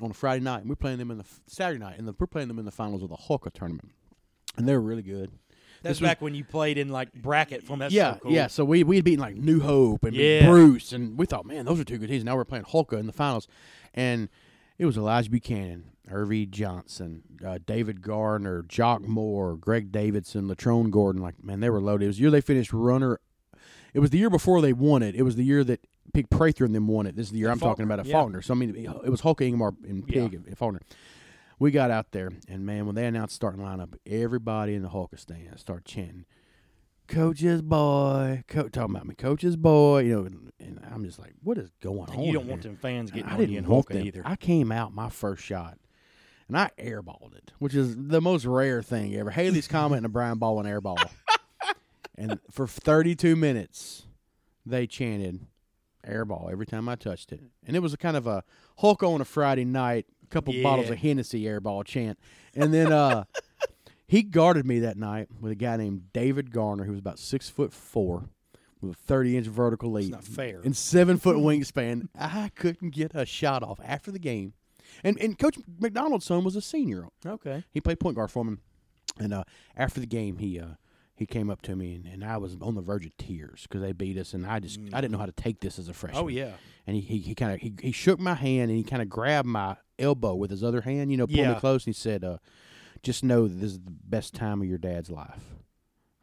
on 0.00 0.12
a 0.12 0.14
Friday 0.14 0.44
night. 0.44 0.60
And 0.60 0.68
we're 0.68 0.76
playing 0.76 0.98
them 0.98 1.10
in 1.10 1.18
the 1.18 1.24
f- 1.24 1.40
Saturday 1.48 1.80
night, 1.80 1.98
and 1.98 2.06
the, 2.06 2.14
we're 2.16 2.28
playing 2.28 2.46
them 2.46 2.60
in 2.60 2.66
the 2.66 2.70
finals 2.70 3.02
of 3.02 3.08
the 3.08 3.16
Houlka 3.16 3.52
tournament, 3.52 3.90
and 4.56 4.68
they're 4.68 4.80
really 4.80 5.02
good. 5.02 5.32
That's 5.86 5.98
This 5.98 6.02
was- 6.02 6.10
back 6.10 6.20
when 6.22 6.34
you 6.34 6.44
played 6.44 6.78
in, 6.78 6.88
like, 6.88 7.12
bracket 7.14 7.62
from 7.62 7.78
that. 7.80 7.92
yeah, 7.92 8.14
so 8.14 8.18
cool. 8.20 8.32
yeah. 8.32 8.46
So 8.46 8.64
we 8.64 8.82
we 8.84 8.96
had 8.96 9.04
beaten 9.04 9.20
like 9.20 9.36
New 9.36 9.60
Hope 9.60 10.04
and 10.04 10.14
Yeah. 10.16 10.46
Bruce, 10.48 10.92
and 10.92 11.18
we 11.18 11.26
thought, 11.26 11.46
man, 11.46 11.64
those 11.64 11.80
are 11.80 11.84
two 11.84 11.98
good 11.98 12.08
teams. 12.08 12.24
Now 12.24 12.36
we're 12.36 12.44
playing 12.44 12.64
Houlka 12.64 12.98
in 12.98 13.06
the 13.06 13.12
finals, 13.12 13.46
and 13.94 14.28
it 14.78 14.86
was 14.86 14.96
Elijah 14.96 15.30
Buchanan, 15.30 15.84
Irvie 16.10 16.46
Johnson, 16.46 17.22
uh, 17.44 17.58
David 17.64 18.02
Gardner, 18.02 18.62
Jock 18.68 19.02
Moore, 19.06 19.56
Greg 19.56 19.90
Davidson, 19.90 20.48
Latrone 20.48 20.90
Gordon. 20.90 21.22
Like, 21.22 21.42
man, 21.42 21.60
they 21.60 21.70
were 21.70 21.80
loaded. 21.80 22.04
It 22.04 22.08
was 22.08 22.16
the 22.16 22.22
year 22.22 22.30
they 22.30 22.40
finished 22.40 22.72
runner. 22.72 23.18
It 23.94 24.00
was 24.00 24.10
the 24.10 24.18
year 24.18 24.28
before 24.30 24.60
they 24.60 24.72
won 24.74 25.02
it. 25.02 25.14
It 25.14 25.22
was 25.22 25.36
the 25.36 25.44
year 25.44 25.64
that 25.64 25.80
Pig 26.12 26.28
Prather 26.28 26.64
and 26.66 26.74
them 26.74 26.86
won 26.86 27.06
it. 27.06 27.16
This 27.16 27.26
is 27.26 27.32
the 27.32 27.38
year 27.38 27.48
And 27.48 27.54
I'm 27.54 27.66
talking 27.66 27.84
about 27.84 27.98
at 28.00 28.06
yeah. 28.06 28.12
Falkner. 28.12 28.42
So 28.42 28.52
I 28.52 28.56
mean, 28.56 28.74
it 28.76 29.08
was 29.10 29.20
Hulk 29.20 29.40
Ingomar 29.40 29.74
and 29.88 30.06
Pig 30.06 30.34
and 30.34 30.56
Falkner. 30.58 30.80
We 31.58 31.70
got 31.70 31.90
out 31.90 32.12
there, 32.12 32.30
and 32.48 32.66
man, 32.66 32.84
when 32.86 32.94
they 32.94 33.06
announced 33.06 33.34
starting 33.34 33.62
lineup, 33.62 33.94
everybody 34.06 34.74
in 34.74 34.82
the 34.82 34.90
Hulk 34.90 35.16
stand 35.18 35.58
started 35.58 35.86
chanting, 35.86 36.26
"Coach's 37.08 37.62
boy," 37.62 38.44
co- 38.46 38.68
talking 38.68 38.94
about 38.94 39.06
me, 39.06 39.14
"Coach's 39.14 39.56
boy." 39.56 40.00
You 40.02 40.14
know, 40.20 40.24
and, 40.26 40.52
and 40.60 40.80
I'm 40.92 41.04
just 41.04 41.18
like, 41.18 41.32
"What 41.42 41.56
is 41.56 41.70
going 41.80 42.10
And 42.10 42.18
on?" 42.18 42.24
you 42.24 42.32
don't 42.34 42.46
want 42.46 42.62
here? 42.62 42.72
them 42.72 42.78
fans 42.78 43.10
getting 43.10 43.28
I 43.30 43.32
on 43.34 43.38
didn't 43.38 43.52
you 43.52 43.58
in 43.58 43.64
them. 43.64 43.72
either. 44.06 44.22
I 44.24 44.36
came 44.36 44.70
out 44.70 44.92
my 44.94 45.08
first 45.08 45.42
shot, 45.42 45.78
and 46.48 46.58
I 46.58 46.70
airballed 46.78 47.34
it, 47.34 47.52
which 47.58 47.74
is 47.74 47.96
the 47.96 48.20
most 48.20 48.44
rare 48.44 48.82
thing 48.82 49.14
ever. 49.16 49.30
Halley's 49.30 49.66
Comet 49.68 49.96
and 49.96 50.06
a 50.06 50.10
Brian 50.10 50.38
Baldwin 50.38 50.66
airball, 50.66 50.98
and 52.16 52.38
for 52.50 52.66
32 52.66 53.34
minutes, 53.34 54.04
they 54.66 54.86
chanted 54.86 55.46
airball 56.06 56.52
every 56.52 56.66
time 56.66 56.88
I 56.88 56.96
touched 56.96 57.32
it, 57.32 57.40
and 57.66 57.74
it 57.76 57.80
was 57.80 57.94
a 57.94 57.96
kind 57.96 58.16
of 58.16 58.26
a 58.26 58.44
Hulk 58.78 59.02
on 59.02 59.20
a 59.20 59.24
Friday 59.24 59.64
night, 59.64 60.06
a 60.26 60.32
couple 60.32 60.54
bottles 60.62 60.90
of 60.90 60.98
Hennessy 60.98 61.44
airball 61.44 61.84
chant, 61.84 62.18
and 62.54 62.72
then 62.74 62.92
uh, 62.92 63.24
he 64.06 64.22
guarded 64.22 64.66
me 64.66 64.80
that 64.80 64.96
night 64.96 65.28
with 65.40 65.52
a 65.52 65.56
guy 65.56 65.76
named 65.76 66.12
David 66.12 66.50
Garner, 66.52 66.84
who 66.84 66.92
was 66.92 67.00
about 67.00 67.18
six 67.18 67.48
foot 67.48 67.72
four. 67.72 68.28
With 68.82 68.92
a 68.92 68.94
30 68.94 69.38
inch 69.38 69.46
vertical 69.46 69.90
lead 69.90 70.10
not 70.10 70.22
fair. 70.22 70.60
and 70.62 70.76
seven 70.76 71.16
foot 71.16 71.36
wingspan. 71.38 72.08
I 72.14 72.50
couldn't 72.54 72.90
get 72.90 73.12
a 73.14 73.24
shot 73.24 73.62
off 73.62 73.80
after 73.82 74.10
the 74.10 74.18
game. 74.18 74.52
And 75.02 75.18
and 75.18 75.38
Coach 75.38 75.56
McDonald's 75.80 76.26
son 76.26 76.44
was 76.44 76.56
a 76.56 76.60
senior. 76.60 77.06
okay. 77.24 77.64
He 77.72 77.80
played 77.80 77.98
point 77.98 78.16
guard 78.16 78.30
for 78.30 78.44
him. 78.44 78.60
And 79.18 79.32
uh, 79.32 79.44
after 79.78 79.98
the 79.98 80.06
game, 80.06 80.36
he 80.36 80.60
uh, 80.60 80.74
he 81.16 81.26
came 81.26 81.50
up 81.50 81.62
to 81.62 81.74
me, 81.76 81.94
and, 81.94 82.06
and 82.06 82.24
I 82.24 82.36
was 82.36 82.56
on 82.60 82.74
the 82.74 82.80
verge 82.82 83.06
of 83.06 83.16
tears 83.16 83.62
because 83.62 83.80
they 83.82 83.92
beat 83.92 84.18
us, 84.18 84.34
and 84.34 84.46
I 84.46 84.60
just 84.60 84.78
I 84.92 85.00
didn't 85.00 85.12
know 85.12 85.18
how 85.18 85.26
to 85.26 85.32
take 85.32 85.60
this 85.60 85.78
as 85.78 85.88
a 85.88 85.94
freshman. 85.94 86.24
Oh 86.24 86.28
yeah. 86.28 86.52
And 86.86 86.94
he 86.96 87.02
he, 87.02 87.18
he 87.18 87.34
kind 87.34 87.52
of 87.54 87.60
he, 87.60 87.72
he 87.80 87.92
shook 87.92 88.18
my 88.20 88.34
hand, 88.34 88.70
and 88.70 88.76
he 88.78 88.84
kind 88.84 89.02
of 89.02 89.08
grabbed 89.08 89.48
my 89.48 89.76
elbow 89.98 90.34
with 90.34 90.50
his 90.50 90.62
other 90.62 90.82
hand, 90.82 91.10
you 91.10 91.16
know, 91.16 91.26
pulled 91.26 91.38
Yeah. 91.38 91.54
me 91.54 91.60
close, 91.60 91.86
and 91.86 91.94
he 91.94 91.98
said, 91.98 92.22
uh, 92.24 92.38
"Just 93.02 93.24
know 93.24 93.48
that 93.48 93.54
this 93.54 93.72
is 93.72 93.80
the 93.80 93.90
best 93.90 94.34
time 94.34 94.60
of 94.62 94.68
your 94.68 94.78
dad's 94.78 95.10
life." 95.10 95.54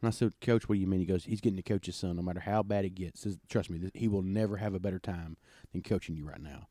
And 0.00 0.08
I 0.08 0.10
said, 0.10 0.32
Coach, 0.42 0.68
what 0.68 0.74
do 0.74 0.80
you 0.82 0.86
mean? 0.86 1.00
He 1.00 1.06
goes, 1.06 1.24
he's 1.24 1.40
getting 1.40 1.56
to 1.56 1.62
coach 1.62 1.86
his 1.86 1.96
son 1.96 2.16
no 2.16 2.20
matter 2.20 2.40
how 2.40 2.62
bad 2.62 2.84
it 2.84 2.94
gets. 2.94 3.20
Says, 3.22 3.38
Trust 3.48 3.70
me, 3.70 3.90
he 3.94 4.06
will 4.06 4.20
never 4.20 4.58
have 4.58 4.74
a 4.74 4.78
better 4.78 4.98
time 4.98 5.38
than 5.72 5.80
coaching 5.80 6.14
you 6.14 6.26
right 6.28 6.42
now. 6.42 6.68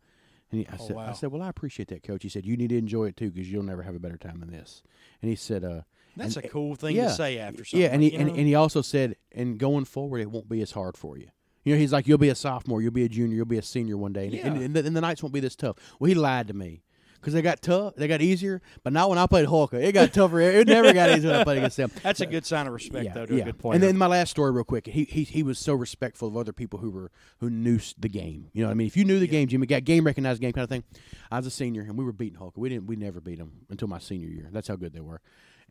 And 0.52 0.60
he, 0.60 0.68
I, 0.68 0.76
Oh, 0.80 0.88
said, 0.88 0.98
I 0.98 1.14
said, 1.14 1.32
well, 1.32 1.42
I 1.42 1.50
appreciate 1.50 1.88
that, 1.88 2.04
Coach. 2.04 2.22
He 2.22 2.30
said, 2.30 2.46
you 2.46 2.56
need 2.56 2.70
to 2.70 2.78
enjoy 2.78 3.06
it 3.06 3.18
too 3.18 3.32
because 3.32 3.52
you'll 3.52 3.64
never 3.64 3.82
have 3.82 3.96
a 3.96 4.00
better 4.00 4.20
time 4.20 4.40
than 4.40 4.52
this. 4.52 4.84
And 5.20 5.30
he 5.32 5.36
said, 5.36 5.64
uh, 5.64 5.82
That's 6.16 6.36
and- 6.36 6.46
a 6.46 6.50
cool 6.50 6.76
thing 6.76 6.96
yeah. 6.96 7.06
to 7.08 7.14
say 7.14 7.40
after 7.40 7.66
something. 7.66 7.82
yeah, 7.82 7.94
and 7.94 8.02
he 8.02 8.14
and, 8.16 8.30
and 8.30 8.48
he 8.48 8.56
also 8.56 8.82
said, 8.82 9.16
and 9.32 9.58
going 9.58 9.86
forward, 9.86 10.20
it 10.20 10.30
won't 10.32 10.50
be 10.50 10.62
as 10.62 10.72
hard 10.72 10.98
for 10.98 11.18
you. 11.18 11.28
You 11.64 11.74
know, 11.76 11.80
he's 11.80 11.94
like, 11.94 12.08
you'll 12.08 12.18
be 12.18 12.30
a 12.30 12.36
sophomore, 12.36 12.82
you'll 12.82 12.92
be 12.92 13.06
a 13.06 13.10
junior, 13.10 13.38
you'll 13.38 13.46
be 13.46 13.58
a 13.58 13.62
senior 13.62 13.96
one 13.96 14.12
day, 14.14 14.26
and, 14.26 14.34
and, 14.36 14.58
Yeah. 14.58 14.66
and, 14.66 14.74
the, 14.76 14.86
and 14.86 14.96
the 14.96 15.02
nights 15.02 15.24
won't 15.24 15.34
be 15.34 15.40
this 15.40 15.56
tough. 15.56 15.78
Well, 16.00 16.10
he 16.10 16.14
lied 16.16 16.48
to 16.48 16.54
me 16.54 16.84
because 17.16 17.34
they 17.34 17.42
got 17.42 17.62
tough, 17.62 17.96
they 17.96 18.10
got 18.10 18.22
easier. 18.22 18.62
But 18.84 18.92
not 18.92 19.10
when 19.10 19.18
I 19.18 19.28
played 19.28 19.48
Houlka. 19.48 19.82
It 19.82 19.94
got 19.94 20.12
tougher. 20.12 20.42
It 20.42 20.68
never 20.68 20.92
got 20.92 21.10
easier 21.12 21.32
when 21.32 21.40
I 21.40 21.44
played 21.46 21.60
against 21.60 21.78
them. 21.78 21.90
That's 22.04 22.20
a 22.20 22.26
good 22.26 22.46
sign 22.46 22.68
of 22.68 22.74
respect, 22.74 23.14
though, 23.14 23.26
to 23.26 23.42
a 23.42 23.46
good 23.46 23.58
player. 23.58 23.76
And 23.76 23.82
then 23.82 23.98
my 23.98 24.08
last 24.08 24.32
story, 24.32 24.52
real 24.52 24.66
quick. 24.66 24.88
He, 24.88 25.06
he 25.06 25.24
he 25.24 25.42
was 25.42 25.58
so 25.58 25.74
respectful 25.74 26.28
of 26.28 26.36
other 26.36 26.52
people 26.52 26.80
who 26.80 26.92
were 26.92 27.12
who 27.40 27.50
knew 27.50 27.80
the 27.98 28.10
game. 28.10 28.50
You 28.52 28.64
know, 28.64 28.68
what 28.68 28.72
I 28.72 28.76
mean, 28.76 28.88
if 28.88 28.98
you 28.98 29.06
knew 29.06 29.20
the 29.22 29.28
game, 29.28 29.48
Jimmy 29.48 29.68
got 29.68 29.86
game 29.86 30.06
recognized 30.06 30.42
game 30.42 30.52
kind 30.52 30.64
of 30.64 30.70
thing. 30.70 30.84
I 31.32 31.38
was 31.38 31.46
a 31.46 31.50
senior, 31.52 31.84
and 31.84 31.98
we 31.98 32.04
were 32.04 32.12
beating 32.12 32.38
Houlka. 32.38 32.58
We 32.58 32.68
didn't 32.68 32.88
we 32.88 32.98
never 32.98 33.22
beat 33.22 33.38
them 33.38 33.54
until 33.70 33.88
my 33.88 34.00
senior 34.00 34.28
year. 34.28 34.50
That's 34.52 34.68
how 34.68 34.76
good 34.76 34.92
they 34.92 35.00
were. 35.00 35.22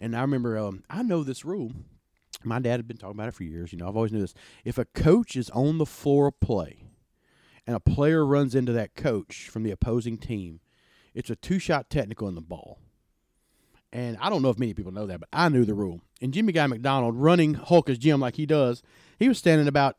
And 0.00 0.16
I 0.16 0.20
remember, 0.22 0.58
um, 0.58 0.82
I 0.90 1.02
know 1.02 1.22
this 1.22 1.44
rule. 1.44 1.72
My 2.44 2.58
dad 2.58 2.72
had 2.72 2.88
been 2.88 2.96
talking 2.96 3.16
about 3.16 3.28
it 3.28 3.34
for 3.34 3.44
years. 3.44 3.72
You 3.72 3.78
know, 3.78 3.88
I've 3.88 3.96
always 3.96 4.12
knew 4.12 4.20
this. 4.20 4.34
If 4.64 4.78
a 4.78 4.84
coach 4.84 5.36
is 5.36 5.50
on 5.50 5.78
the 5.78 5.86
floor 5.86 6.28
of 6.28 6.40
play, 6.40 6.86
and 7.66 7.76
a 7.76 7.80
player 7.80 8.26
runs 8.26 8.54
into 8.54 8.72
that 8.72 8.94
coach 8.94 9.48
from 9.48 9.62
the 9.62 9.70
opposing 9.70 10.18
team, 10.18 10.60
it's 11.14 11.30
a 11.30 11.36
two 11.36 11.58
shot 11.58 11.90
technical 11.90 12.28
in 12.28 12.34
the 12.34 12.40
ball. 12.40 12.78
And 13.92 14.16
I 14.20 14.30
don't 14.30 14.42
know 14.42 14.50
if 14.50 14.58
many 14.58 14.74
people 14.74 14.92
know 14.92 15.06
that, 15.06 15.20
but 15.20 15.28
I 15.32 15.48
knew 15.48 15.64
the 15.64 15.74
rule. 15.74 16.00
And 16.20 16.32
Jimmy 16.32 16.52
Guy 16.52 16.66
McDonald 16.66 17.16
running 17.16 17.54
Houlka's 17.54 17.98
gym 17.98 18.20
like 18.20 18.36
he 18.36 18.46
does, 18.46 18.82
he 19.18 19.28
was 19.28 19.38
standing 19.38 19.68
about 19.68 19.96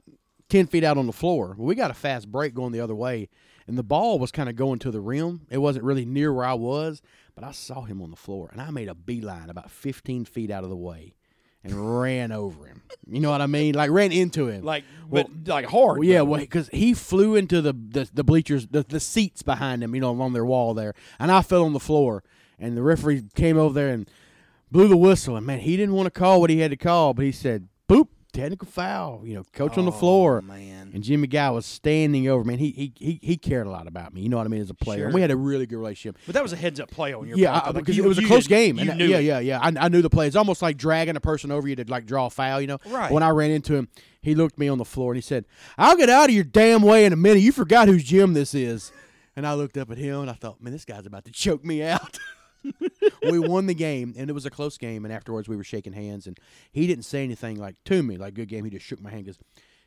10 0.49 0.67
feet 0.67 0.83
out 0.83 0.97
on 0.97 1.05
the 1.05 1.13
floor. 1.13 1.55
Well, 1.57 1.67
we 1.67 1.75
got 1.75 1.91
a 1.91 1.95
fast 1.95 2.31
break 2.31 2.53
going 2.53 2.71
the 2.71 2.79
other 2.79 2.95
way, 2.95 3.29
and 3.67 3.77
the 3.77 3.83
ball 3.83 4.19
was 4.19 4.31
kind 4.31 4.49
of 4.49 4.55
going 4.55 4.79
to 4.79 4.91
the 4.91 4.99
rim. 5.01 5.41
It 5.49 5.57
wasn't 5.59 5.85
really 5.85 6.05
near 6.05 6.33
where 6.33 6.45
I 6.45 6.53
was, 6.53 7.01
but 7.35 7.43
I 7.43 7.51
saw 7.51 7.81
him 7.83 8.01
on 8.01 8.09
the 8.11 8.15
floor, 8.17 8.49
and 8.51 8.61
I 8.61 8.69
made 8.71 8.87
a 8.89 8.95
beeline 8.95 9.49
about 9.49 9.71
15 9.71 10.25
feet 10.25 10.51
out 10.51 10.63
of 10.63 10.69
the 10.69 10.75
way 10.75 11.15
and 11.63 12.01
ran 12.01 12.31
over 12.33 12.65
him. 12.65 12.81
You 13.07 13.21
know 13.21 13.31
what 13.31 13.39
I 13.41 13.47
mean? 13.47 13.73
Like 13.75 13.89
ran 13.89 14.11
into 14.11 14.47
him. 14.49 14.63
like, 14.65 14.83
Well- 15.09 15.23
but 15.31 15.47
like 15.47 15.65
hard. 15.65 15.99
Well, 15.99 16.07
yeah, 16.07 16.21
well, 16.21 16.39
because 16.41 16.67
he 16.69 16.93
flew 16.93 17.35
into 17.35 17.61
the, 17.61 17.71
the 17.73 18.09
the 18.13 18.23
bleachers, 18.23 18.67
the, 18.67 18.83
the 18.83 18.99
seats 18.99 19.41
behind 19.43 19.81
him, 19.83 19.95
you 19.95 20.01
know, 20.01 20.09
along 20.11 20.33
their 20.33 20.45
wall 20.45 20.73
there, 20.73 20.93
and 21.19 21.31
I 21.31 21.41
fell 21.41 21.63
on 21.65 21.73
the 21.73 21.79
floor. 21.79 22.23
And 22.59 22.77
the 22.77 22.83
referee 22.83 23.23
came 23.35 23.57
over 23.57 23.73
there 23.73 23.89
and 23.89 24.09
blew 24.71 24.87
the 24.87 24.95
whistle. 24.97 25.35
And 25.35 25.45
man, 25.45 25.59
he 25.59 25.75
didn't 25.75 25.95
want 25.95 26.05
to 26.07 26.11
call 26.19 26.39
what 26.39 26.49
he 26.49 26.59
had 26.59 26.71
to 26.71 26.77
call, 26.77 27.13
but 27.13 27.25
he 27.25 27.31
said, 27.31 27.61
"Boop, 27.63 27.67
technical 28.33 28.67
foul." 28.67 29.21
You 29.23 29.35
know, 29.35 29.43
coach 29.53 29.77
on 29.77 29.85
the 29.85 29.91
Oh, 29.91 29.95
floor. 29.95 30.41
man. 30.41 30.91
And 30.93 31.01
Jimmy 31.03 31.27
Guy 31.27 31.49
was 31.51 31.65
standing 31.65 32.27
over. 32.27 32.43
Man, 32.43 32.57
he 32.57 32.71
he 32.71 32.93
he, 32.97 33.19
he 33.21 33.37
cared 33.37 33.65
a 33.67 33.69
lot 33.69 33.87
about 33.87 34.13
me. 34.13 34.21
You 34.21 34.29
know 34.29 34.37
what 34.37 34.45
I 34.45 34.49
mean? 34.49 34.61
As 34.61 34.69
a 34.69 34.73
player, 34.73 35.05
and 35.05 35.13
we 35.13 35.21
had 35.21 35.31
a 35.31 35.37
really 35.37 35.65
good 35.65 35.77
relationship. 35.77 36.17
But 36.25 36.33
that 36.33 36.43
was 36.43 36.51
a 36.51 36.57
heads 36.57 36.79
up 36.81 36.91
play 36.91 37.13
on 37.13 37.27
your 37.27 37.37
Yeah, 37.37 37.59
part. 37.59 37.67
I, 37.75 37.79
because 37.79 37.95
you- 37.95 38.03
it 38.03 38.07
was 38.07 38.17
a 38.17 38.23
close 38.25 38.47
game. 38.47 38.77
And 38.79 38.89
uh, 38.89 38.93
knew 38.95 39.05
yeah, 39.07 39.17
it. 39.19 39.23
yeah, 39.23 39.39
yeah. 39.39 39.59
I, 39.61 39.71
I 39.85 39.87
knew 39.87 40.01
the 40.01 40.09
play. 40.09 40.27
It's 40.27 40.35
almost 40.35 40.61
like 40.61 40.75
dragging 40.77 41.15
a 41.15 41.21
person 41.21 41.51
over 41.51 41.67
you 41.67 41.75
to 41.77 41.85
like 41.89 42.05
draw 42.05 42.25
a 42.25 42.29
foul. 42.29 42.59
You 42.59 42.67
know. 42.67 42.79
Right. 42.87 43.11
When 43.11 43.23
I 43.23 43.29
ran 43.29 43.51
into 43.51 43.75
him, 43.75 43.87
he 44.21 44.35
looked 44.35 44.57
me 44.59 44.67
on 44.67 44.77
the 44.77 44.85
floor 44.85 45.11
and 45.11 45.17
he 45.17 45.21
said, 45.21 45.45
"I'll 45.77 45.95
get 45.97 46.09
out 46.09 46.29
of 46.29 46.35
your 46.35 46.43
damn 46.43 46.81
way 46.81 47.05
in 47.05 47.13
a 47.13 47.17
minute. 47.17 47.39
You 47.41 47.51
forgot 47.51 47.87
whose 47.87 48.03
gym 48.03 48.33
this 48.33 48.53
is." 48.53 48.91
And 49.35 49.47
I 49.47 49.53
looked 49.55 49.77
up 49.77 49.89
at 49.89 49.97
him 49.97 50.21
and 50.21 50.29
I 50.29 50.33
thought, 50.33 50.61
"Man, 50.61 50.73
this 50.73 50.85
guy's 50.85 51.05
about 51.07 51.25
to 51.25 51.31
choke 51.31 51.63
me 51.65 51.81
out." 51.83 52.19
we 53.29 53.39
won 53.39 53.65
the 53.65 53.73
game 53.73 54.13
and 54.17 54.29
it 54.29 54.33
was 54.33 54.45
a 54.45 54.49
close 54.49 54.77
game. 54.77 55.05
And 55.05 55.13
afterwards, 55.13 55.47
we 55.47 55.55
were 55.55 55.63
shaking 55.63 55.93
hands 55.93 56.27
and 56.27 56.39
he 56.71 56.87
didn't 56.87 57.05
say 57.05 57.23
anything 57.23 57.57
like 57.57 57.75
to 57.85 58.03
me 58.03 58.17
like 58.17 58.33
good 58.33 58.47
game. 58.47 58.65
He 58.65 58.71
just 58.71 58.85
shook 58.85 59.01
my 59.01 59.09
hand 59.09 59.25
because 59.25 59.39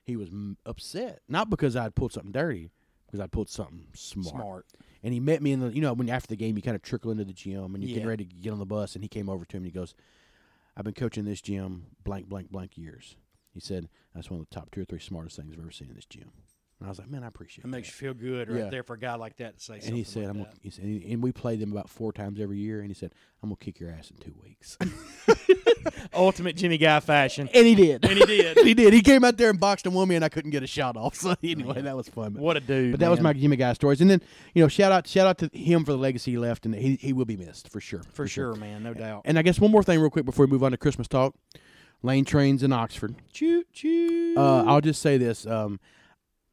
he 0.05 0.17
was 0.17 0.31
mm, 0.31 0.57
upset, 0.65 1.21
not 1.29 1.51
because 1.51 1.77
I'd 1.77 1.95
pulled 1.95 2.13
something 2.13 2.33
dirty, 2.33 2.71
because 3.07 3.21
I'd 3.21 3.33
pulled 3.33 3.49
something 3.49 3.87
smart. 3.95 4.29
Smart. 4.29 4.67
And 5.03 5.13
he 5.13 5.21
met 5.21 5.43
me 5.43 5.53
in 5.53 5.61
the, 5.61 5.69
you 5.69 5.81
know, 5.81 5.93
when 5.93 6.09
after 6.09 6.29
the 6.29 6.37
game 6.37 6.57
you 6.57 6.63
kind 6.63 6.77
of 6.77 6.83
trickle 6.83 7.11
into 7.11 7.25
the 7.25 7.33
gym 7.33 7.75
and 7.75 7.83
you're 7.83 7.95
getting 7.95 8.09
ready 8.09 8.25
to 8.25 8.35
get 8.35 8.53
on 8.53 8.59
the 8.59 8.67
bus, 8.67 8.95
and 8.95 9.05
he 9.05 9.09
came 9.09 9.29
over 9.29 9.45
to 9.45 9.57
him 9.57 9.63
and 9.63 9.73
he 9.73 9.79
goes, 9.79 9.95
"I've 10.77 10.85
been 10.85 10.95
coaching 10.95 11.25
this 11.25 11.41
gym 11.41 11.87
blank, 12.03 12.29
blank, 12.29 12.51
blank 12.51 12.79
years." 12.79 13.17
He 13.53 13.61
said, 13.61 13.89
"That's 14.15 14.31
one 14.31 14.41
of 14.41 14.49
the 14.49 14.55
top 14.55 14.71
two 14.71 14.83
or 14.83 14.85
three 14.85 15.01
smartest 15.01 15.37
things 15.37 15.53
I've 15.53 15.61
ever 15.61 15.71
seen 15.71 15.89
in 15.89 15.95
this 15.95 16.07
gym." 16.07 16.33
And 16.79 16.87
I 16.87 16.91
was 16.91 16.99
like, 16.99 17.09
"Man, 17.11 17.25
I 17.25 17.29
appreciate 17.29 17.65
It 17.65 17.69
It 17.69 17.71
makes 17.71 17.89
you 17.89 17.95
feel 17.95 18.13
good 18.15 18.51
right 18.51 18.65
Yeah. 18.65 18.69
there 18.71 18.83
for 18.83 18.95
a 18.95 18.99
guy 18.99 19.15
like 19.15 19.37
that 19.39 19.57
to 19.59 19.65
say 19.65 19.75
something. 19.75 19.89
And 19.89 19.97
he 19.97 20.05
said, 20.05 20.23
like 20.25 20.31
"I'm," 20.31 20.37
gonna, 20.43 20.51
he 20.61 20.71
said, 20.71 20.85
and 20.85 21.23
we 21.23 21.33
played 21.33 21.59
them 21.61 21.73
about 21.73 21.89
four 21.89 22.13
times 22.13 22.39
every 22.39 22.59
year, 22.59 22.81
and 22.81 22.89
he 22.89 22.95
said, 22.95 23.13
"I'm 23.43 23.49
gonna 23.49 23.57
kick 23.57 23.81
your 23.81 23.91
ass 23.91 24.11
in 24.11 24.19
two 24.19 24.35
weeks," 24.43 24.77
ultimate 26.15 26.57
Jimmy 26.57 26.79
Guy 26.79 27.01
fashion. 27.01 27.49
and 27.55 27.67
he 27.67 27.75
did. 27.75 28.05
And 28.05 28.19
he 28.19 28.25
did. 28.27 28.59
he 28.67 28.75
did. 28.75 28.93
He 28.93 29.01
came 29.03 29.25
out 29.25 29.37
there 29.37 29.51
and 29.51 29.59
boxed 29.59 29.87
a 29.87 29.91
woman, 29.91 30.17
and 30.17 30.25
I 30.25 30.29
couldn't 30.29 30.51
get 30.51 30.63
a 30.63 30.67
shot 30.67 30.97
off. 30.97 31.15
So 31.27 31.35
anyway, 31.43 31.81
that 31.83 31.97
was 31.97 32.09
fun. 32.09 32.35
But- 32.35 32.43
What 32.43 32.57
a 32.57 32.61
dude. 32.61 32.93
But 32.93 33.01
that 33.01 33.11
was 33.11 33.21
my. 33.21 33.33
Jimmy 33.33 33.57
Guy 33.57 33.73
stories, 33.73 34.01
and 34.01 34.11
then 34.11 34.21
you 34.55 34.63
know, 34.63 34.69
shout 34.69 34.93
out, 34.93 35.07
shout 35.07 35.27
out 35.27 35.39
to 35.39 35.51
him 35.59 35.85
for 35.85 35.93
the 35.93 35.99
legacy 35.99 36.33
he 36.33 36.39
left, 36.39 36.67
and 36.67 36.75
he 36.75 36.97
he 36.97 37.13
will 37.13 37.25
be 37.25 37.37
missed 37.37 37.69
for 37.71 37.81
sure, 37.81 38.03
for 38.13 38.27
sure, 38.29 38.55
man, 38.55 38.83
no 38.83 38.93
doubt. 38.95 39.23
And 39.25 39.39
I 39.39 39.43
guess 39.43 39.59
one 39.59 39.71
more 39.71 39.83
thing, 39.83 39.99
real 40.01 40.11
quick, 40.11 40.25
before 40.25 40.47
we 40.47 40.53
move 40.53 40.63
on 40.63 40.73
to 40.73 40.77
Christmas 40.77 41.09
talk, 41.09 41.35
lane 42.03 42.25
trains 42.25 42.63
in 42.63 42.73
Oxford. 42.73 43.15
Choo 43.33 43.65
choo. 43.73 44.35
Uh, 44.37 44.65
I'll 44.65 44.81
just 44.81 45.01
say 45.03 45.17
this: 45.19 45.47
um, 45.47 45.81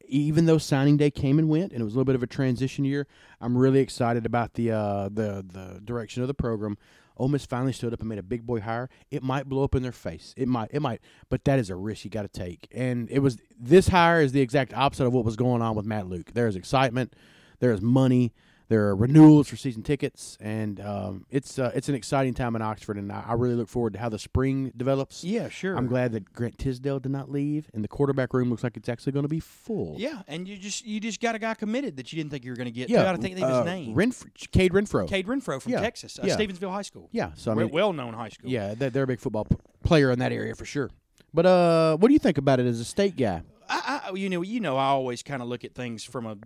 even 0.08 0.46
though 0.46 0.58
signing 0.58 0.96
day 0.96 1.10
came 1.10 1.38
and 1.38 1.48
went, 1.48 1.72
and 1.72 1.80
it 1.80 1.84
was 1.84 1.94
a 1.94 1.96
little 1.96 2.04
bit 2.04 2.14
of 2.14 2.22
a 2.22 2.26
transition 2.26 2.84
year, 2.84 3.06
I'm 3.40 3.56
really 3.56 3.80
excited 3.80 4.26
about 4.26 4.54
the 4.54 4.72
uh, 4.72 5.08
the 5.08 5.44
the 5.46 5.80
direction 5.84 6.22
of 6.22 6.28
the 6.28 6.34
program. 6.34 6.76
Ole 7.16 7.28
Miss 7.28 7.46
finally 7.46 7.72
stood 7.72 7.92
up 7.92 8.00
and 8.00 8.08
made 8.08 8.18
a 8.18 8.24
big 8.24 8.44
boy 8.44 8.60
hire. 8.60 8.90
It 9.10 9.22
might 9.22 9.48
blow 9.48 9.62
up 9.62 9.74
in 9.74 9.82
their 9.82 9.92
face. 9.92 10.34
It 10.36 10.48
might. 10.48 10.70
It 10.72 10.80
might. 10.80 11.00
But 11.28 11.44
that 11.44 11.58
is 11.58 11.70
a 11.70 11.76
risk 11.76 12.04
you 12.04 12.10
got 12.10 12.22
to 12.22 12.28
take. 12.28 12.66
And 12.72 13.08
it 13.08 13.20
was 13.20 13.38
this 13.58 13.88
hire 13.88 14.20
is 14.20 14.32
the 14.32 14.40
exact 14.40 14.74
opposite 14.74 15.06
of 15.06 15.12
what 15.12 15.24
was 15.24 15.36
going 15.36 15.62
on 15.62 15.76
with 15.76 15.86
Matt 15.86 16.08
Luke. 16.08 16.32
There 16.34 16.48
is 16.48 16.56
excitement. 16.56 17.14
There 17.60 17.72
is 17.72 17.80
money. 17.80 18.32
There 18.68 18.86
are 18.88 18.96
renewals 18.96 19.48
for 19.48 19.56
season 19.56 19.82
tickets, 19.82 20.38
and 20.40 20.80
um, 20.80 21.26
it's 21.30 21.58
uh, 21.58 21.70
it's 21.74 21.90
an 21.90 21.94
exciting 21.94 22.32
time 22.32 22.56
in 22.56 22.62
Oxford. 22.62 22.96
And 22.96 23.12
I, 23.12 23.22
I 23.28 23.32
really 23.34 23.56
look 23.56 23.68
forward 23.68 23.92
to 23.92 23.98
how 23.98 24.08
the 24.08 24.18
spring 24.18 24.72
develops. 24.74 25.22
yeah, 25.22 25.50
sure. 25.50 25.76
I'm 25.76 25.86
glad 25.86 26.12
that 26.12 26.32
Grant 26.32 26.56
Tisdale 26.58 26.98
did 26.98 27.12
not 27.12 27.30
leave, 27.30 27.70
and 27.74 27.84
the 27.84 27.88
quarterback 27.88 28.32
room 28.32 28.48
looks 28.48 28.64
like 28.64 28.78
it's 28.78 28.88
actually 28.88 29.12
going 29.12 29.24
to 29.24 29.28
be 29.28 29.38
full. 29.40 29.96
Yeah, 29.98 30.22
and 30.28 30.48
you 30.48 30.56
just 30.56 30.86
you 30.86 30.98
just 30.98 31.20
got 31.20 31.34
a 31.34 31.38
guy 31.38 31.52
committed 31.52 31.98
that 31.98 32.10
you 32.10 32.16
didn't 32.16 32.30
think 32.30 32.42
you 32.44 32.52
were 32.52 32.56
going 32.56 32.64
to 32.64 32.70
get. 32.72 32.88
yeah. 32.88 33.02
to. 33.02 33.08
I 33.10 33.16
think 33.16 33.38
uh, 33.40 33.58
his 33.58 33.66
name. 33.66 33.94
Renfro, 33.94 34.30
Cade 34.50 34.72
Renfro. 34.72 35.06
Cade 35.06 35.26
Renfro 35.26 35.60
from 35.60 35.72
Yeah, 35.72 35.80
Texas, 35.80 36.18
uh, 36.18 36.22
yeah. 36.26 36.34
Stephenville 36.34 36.70
High 36.72 36.82
School. 36.82 37.10
Yeah, 37.12 37.32
so 37.34 37.52
I 37.52 37.54
mean, 37.54 37.68
well 37.68 37.92
known 37.92 38.14
high 38.14 38.30
school. 38.30 38.50
yeah, 38.50 38.72
they're, 38.74 38.88
they're 38.88 39.04
a 39.04 39.06
big 39.06 39.20
football 39.20 39.44
p- 39.44 39.56
player 39.82 40.10
in 40.10 40.18
that 40.20 40.32
area 40.32 40.54
for 40.54 40.64
sure. 40.64 40.90
But 41.34 41.44
uh, 41.44 41.96
what 41.98 42.08
do 42.08 42.14
you 42.14 42.18
think 42.20 42.38
about 42.38 42.60
it 42.60 42.66
as 42.66 42.80
a 42.80 42.84
state 42.84 43.16
guy? 43.16 43.42
I, 43.68 44.00
I 44.08 44.12
you 44.14 44.30
know 44.30 44.40
you 44.40 44.60
know 44.60 44.78
I 44.78 44.86
always 44.86 45.22
kind 45.22 45.42
of 45.42 45.48
look 45.48 45.64
at 45.64 45.74
things 45.74 46.02
from 46.04 46.24
a 46.26 46.36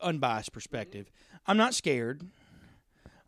unbiased 0.00 0.52
perspective. 0.52 1.10
I'm 1.46 1.56
not 1.56 1.74
scared. 1.74 2.22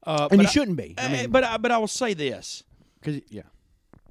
Uh, 0.04 0.28
And 0.30 0.40
you 0.40 0.46
I- 0.46 0.50
shouldn't 0.50 0.76
be. 0.76 0.94
I 0.98 1.06
uh, 1.06 1.08
mean, 1.10 1.30
but 1.30 1.44
I, 1.44 1.56
but 1.56 1.70
I 1.70 1.78
will 1.78 1.86
say 1.88 2.14
this: 2.14 2.62
because 3.00 3.20
yeah, 3.28 3.42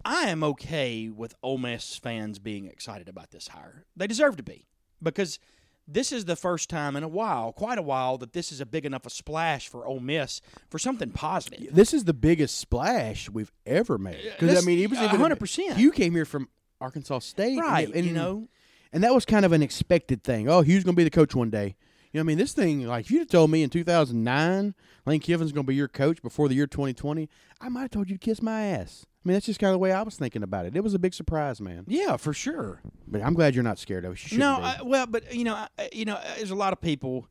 I 0.06 0.24
am 0.30 0.44
okay 0.44 1.10
with 1.10 1.34
Ole 1.42 1.58
Miss 1.58 1.96
fans 1.98 2.40
being 2.40 2.66
excited 2.68 3.10
about 3.10 3.32
this 3.32 3.48
hire. 3.50 3.86
They 3.96 4.08
deserve 4.08 4.38
to 4.38 4.44
be 4.44 4.66
because 5.02 5.40
this 5.88 6.12
is 6.12 6.26
the 6.26 6.36
first 6.36 6.70
time 6.70 6.98
in 6.98 7.04
a 7.04 7.08
while, 7.08 7.54
quite 7.54 7.78
a 7.78 7.82
while, 7.82 8.18
that 8.18 8.34
this 8.34 8.52
is 8.52 8.60
a 8.60 8.66
big 8.66 8.86
enough 8.86 9.06
a 9.06 9.10
splash 9.10 9.70
for 9.70 9.88
Ole 9.88 10.02
Miss 10.02 10.42
for 10.70 10.78
something 10.78 11.12
positive. 11.12 11.74
this 11.74 11.94
is 11.94 12.04
the 12.04 12.14
biggest 12.14 12.58
splash 12.58 13.30
we've 13.30 13.52
ever 13.66 13.98
made. 13.98 14.22
Because 14.38 14.62
I 14.62 14.66
mean, 14.68 14.80
it 14.80 14.90
was 14.90 15.00
even- 15.00 15.20
hundred 15.20 15.40
percent. 15.40 15.78
Hugh 15.78 15.92
came 15.92 16.14
here 16.14 16.26
from 16.26 16.50
Arkansas 16.82 17.20
State, 17.20 17.58
Right, 17.58 17.88
it- 17.90 17.96
and, 17.96 18.06
you 18.06 18.12
know. 18.14 18.50
and 18.92 19.04
that 19.04 19.14
was 19.14 19.24
kind 19.26 19.46
of 19.46 19.54
an 19.54 19.64
expected 19.64 20.24
thing. 20.24 20.50
Oh, 20.50 20.62
Hugh's 20.62 20.84
going 20.84 20.94
to 20.96 20.98
be 20.98 21.06
the 21.06 21.10
coach 21.10 21.34
one 21.34 21.50
day. 21.50 21.76
You 22.18 22.24
know, 22.24 22.30
I 22.30 22.30
mean, 22.30 22.40
this 22.40 22.54
thing, 22.54 22.88
like, 22.88 23.06
if 23.06 23.12
you'd 23.12 23.20
have 23.20 23.28
told 23.28 23.52
me 23.52 23.62
in 23.62 23.70
2009 23.70 24.74
Lane 25.06 25.20
Kiffin's 25.20 25.52
going 25.52 25.66
to 25.66 25.68
be 25.68 25.76
your 25.76 25.88
coach 25.88 26.20
before 26.24 26.50
the 26.50 26.56
year 26.56 26.66
2020, 26.66 27.30
I 27.62 27.70
might 27.70 27.82
have 27.82 27.92
told 27.92 28.10
you 28.10 28.18
to 28.18 28.20
kiss 28.20 28.42
my 28.42 28.64
ass. 28.64 29.06
I 29.06 29.28
mean, 29.28 29.34
that's 29.34 29.46
just 29.46 29.60
kind 29.60 29.70
of 29.70 29.76
the 29.76 29.78
way 29.78 29.92
I 29.92 30.02
was 30.02 30.16
thinking 30.16 30.42
about 30.42 30.66
it. 30.66 30.76
It 30.76 30.84
was 30.84 30.96
a 30.96 31.00
big 31.00 31.14
surprise, 31.14 31.62
man. 31.62 31.84
Yeah, 31.86 32.18
for 32.18 32.34
sure. 32.34 32.82
But 33.08 33.22
I'm 33.22 33.36
glad 33.36 33.54
you're 33.54 33.64
not 33.64 33.78
scared 33.78 34.04
of 34.04 34.14
it. 34.14 34.32
You 34.32 34.40
No, 34.40 34.58
be. 34.58 34.64
I, 34.64 34.82
well, 34.82 35.06
but 35.06 35.32
you 35.32 35.44
know, 35.44 35.54
I, 35.54 35.68
you 35.94 36.06
know, 36.06 36.20
there's 36.38 36.50
a 36.50 36.56
lot 36.56 36.74
of 36.74 36.82
people, 36.82 37.28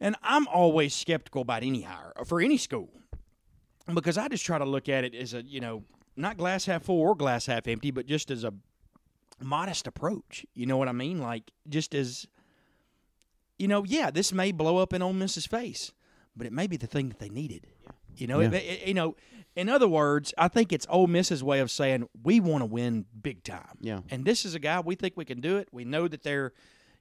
and 0.00 0.16
I'm 0.20 0.48
always 0.48 0.92
skeptical 0.92 1.42
about 1.42 1.62
any 1.62 1.82
hire 1.82 2.12
for 2.26 2.40
any 2.40 2.56
school 2.56 2.88
because 3.94 4.18
I 4.18 4.26
just 4.26 4.44
try 4.44 4.58
to 4.58 4.64
look 4.64 4.88
at 4.88 5.04
it 5.04 5.14
as 5.14 5.32
a 5.32 5.44
you 5.44 5.60
know 5.60 5.84
not 6.16 6.36
glass 6.36 6.64
half 6.64 6.82
full 6.82 7.00
or 7.00 7.14
glass 7.14 7.46
half 7.46 7.68
empty, 7.68 7.92
but 7.92 8.06
just 8.06 8.32
as 8.32 8.42
a 8.42 8.52
modest 9.40 9.86
approach. 9.86 10.44
You 10.54 10.66
know 10.66 10.76
what 10.76 10.88
I 10.88 10.92
mean? 10.92 11.20
Like 11.20 11.52
just 11.68 11.94
as 11.94 12.26
you 13.60 13.68
know, 13.68 13.84
yeah, 13.84 14.10
this 14.10 14.32
may 14.32 14.52
blow 14.52 14.78
up 14.78 14.92
in 14.92 15.02
Ole 15.02 15.12
Miss's 15.12 15.46
face, 15.46 15.92
but 16.36 16.46
it 16.46 16.52
may 16.52 16.66
be 16.66 16.76
the 16.76 16.86
thing 16.86 17.08
that 17.10 17.18
they 17.18 17.28
needed. 17.28 17.66
You 18.16 18.26
know, 18.26 18.40
Yeah. 18.40 18.52
it- 18.52 18.88
you 18.88 18.94
know. 18.94 19.16
In 19.56 19.68
other 19.68 19.88
words, 19.88 20.32
I 20.38 20.46
think 20.46 20.72
it's 20.72 20.86
Ole 20.88 21.08
Miss's 21.08 21.42
way 21.42 21.58
of 21.58 21.70
saying 21.72 22.08
we 22.22 22.38
want 22.38 22.62
to 22.62 22.66
win 22.66 23.06
big 23.20 23.42
time. 23.42 23.76
Yeah. 23.80 24.00
And 24.08 24.24
this 24.24 24.44
is 24.44 24.54
a 24.54 24.60
guy 24.60 24.78
we 24.80 24.94
think 24.94 25.16
we 25.16 25.24
can 25.24 25.40
do 25.40 25.56
it. 25.58 25.68
We 25.72 25.84
know 25.84 26.06
that 26.06 26.22
they're, 26.22 26.52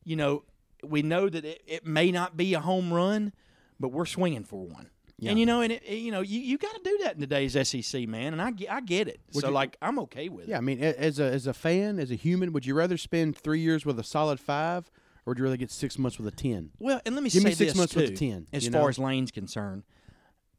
you 0.04 0.16
know, 0.16 0.44
we 0.84 1.04
know 1.04 1.30
that 1.30 1.46
it, 1.46 1.62
it 1.68 1.86
may 1.86 2.12
not 2.12 2.36
be 2.38 2.54
a 2.56 2.60
home 2.60 2.92
run, 2.92 3.34
but 3.80 3.90
we're 3.90 4.08
swinging 4.08 4.44
for 4.46 4.66
one. 4.66 4.90
Yeah. 5.20 5.30
And 5.32 5.40
you 5.40 5.46
know, 5.46 5.62
and 5.62 5.74
it, 5.74 5.84
you 5.88 6.12
know, 6.12 6.22
you, 6.22 6.40
you 6.40 6.58
got 6.58 6.74
to 6.76 6.82
do 6.84 6.98
that 7.04 7.14
in 7.16 7.22
today's 7.22 7.54
SEC, 7.68 8.08
man. 8.08 8.34
And 8.34 8.42
I, 8.42 8.50
get- 8.52 8.72
I 8.72 8.82
get 8.82 9.08
it. 9.08 9.20
Would 9.34 9.42
so 9.42 9.50
you- 9.50 9.54
like, 9.54 9.78
I'm 9.82 10.00
okay 10.00 10.28
with 10.30 10.48
Yeah, 10.48 10.56
it. 10.56 10.56
Yeah, 10.56 10.58
I 10.58 10.62
mean, 10.62 10.80
as 10.80 11.20
a 11.20 11.26
as 11.26 11.46
a 11.46 11.54
fan, 11.54 12.00
as 12.00 12.10
a 12.10 12.16
human, 12.16 12.52
would 12.54 12.66
you 12.66 12.74
rather 12.74 12.98
spend 12.98 13.38
three 13.38 13.60
years 13.60 13.86
with 13.86 14.00
a 14.00 14.04
solid 14.04 14.40
five, 14.40 14.90
or 15.26 15.32
would 15.32 15.38
you 15.38 15.44
rather 15.44 15.58
get 15.58 15.72
six 15.72 15.98
months 15.98 16.18
with 16.18 16.28
a 16.32 16.36
ten? 16.36 16.72
Well, 16.80 17.02
and 17.06 17.16
let 17.16 17.24
me 17.24 17.30
Give 17.30 17.42
say 17.42 17.50
me 17.50 17.56
six 17.56 17.72
this 17.72 17.78
months 17.78 17.94
too, 17.94 18.02
with 18.02 18.12
a 18.12 18.16
10, 18.16 18.48
as 18.54 18.68
far 18.68 18.82
know? 18.82 18.88
as 18.88 19.00
Lane's 19.00 19.32
concerned. 19.32 19.84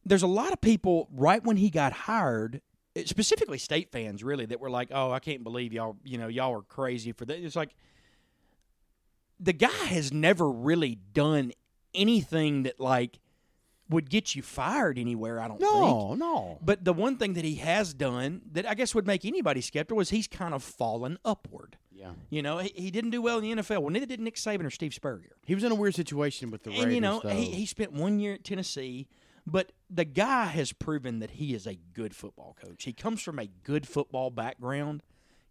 There's 0.05 0.23
a 0.23 0.27
lot 0.29 0.53
of 0.53 0.61
people 0.61 1.09
right 1.12 1.44
when 1.44 1.57
he 1.57 1.70
got 1.70 1.92
hired, 1.92 2.62
specifically 3.05 3.59
state 3.59 3.90
fans, 3.92 4.25
really, 4.25 4.46
that 4.46 4.61
were 4.61 4.70
like, 4.70 4.88
"Oh, 4.90 5.11
I 5.12 5.18
can't 5.18 5.44
believe 5.44 5.73
y'all, 5.73 5.96
you 6.05 6.18
know, 6.18 6.29
y'all 6.29 6.55
are 6.59 6.62
crazy 6.62 7.12
for 7.12 7.25
that." 7.27 7.38
It's 7.38 7.57
like 7.57 7.75
the 9.38 9.53
guy 9.53 9.68
has 9.68 10.12
never 10.12 10.51
really 10.51 10.96
done 11.12 11.53
anything 11.94 12.64
that 12.64 12.79
like 12.79 13.18
would 13.90 14.09
get 14.09 14.35
you 14.35 14.42
fired 14.42 14.98
anywhere. 14.98 15.40
I 15.40 15.48
don't 15.48 15.61
think. 15.61 15.72
No, 15.72 16.14
no. 16.14 16.59
But 16.62 16.85
the 16.85 16.92
one 16.92 17.16
thing 17.16 17.35
that 17.35 17.44
he 17.44 17.57
has 17.57 17.92
done 17.92 18.42
that 18.53 18.66
I 18.66 18.74
guess 18.74 18.94
would 18.94 19.07
make 19.07 19.24
anybody 19.24 19.61
skeptical 19.61 19.98
was 19.98 20.11
he's 20.11 20.29
kind 20.29 20.55
of 20.55 20.62
fallen 20.62 21.18
upward. 21.24 21.76
Yeah. 21.92 22.12
You 22.31 22.42
know, 22.42 22.59
he, 22.59 22.72
he 22.74 22.90
didn't 22.90 23.11
do 23.11 23.20
well 23.20 23.38
in 23.38 23.42
the 23.42 23.62
NFL. 23.62 23.81
Well, 23.83 23.90
neither 23.90 24.07
did 24.07 24.20
Nick 24.20 24.37
Saban 24.37 24.64
or 24.64 24.70
Steve 24.70 24.94
Spurrier. 24.94 25.37
He 25.44 25.55
was 25.55 25.64
in 25.64 25.72
a 25.72 25.74
weird 25.74 25.94
situation 25.94 26.50
with 26.50 26.62
the 26.62 26.70
Raiders. 26.70 26.85
And 26.85 26.94
you 26.94 27.00
know, 27.00 27.20
though. 27.22 27.29
he, 27.29 27.46
he 27.46 27.66
spent 27.66 27.92
one 27.92 28.18
year 28.18 28.35
at 28.35 28.44
Tennessee, 28.44 29.09
but 29.46 29.72
the 29.90 30.05
guy 30.05 30.46
has 30.46 30.72
proven 30.72 31.18
that 31.18 31.33
he 31.33 31.55
is 31.55 31.66
a 31.66 31.74
good 31.92 32.14
football 32.14 32.57
coach. 32.64 32.85
He 32.85 32.92
comes 32.92 33.20
from 33.20 33.38
a 33.38 33.46
good 33.46 33.87
football 33.87 34.31
background. 34.31 35.03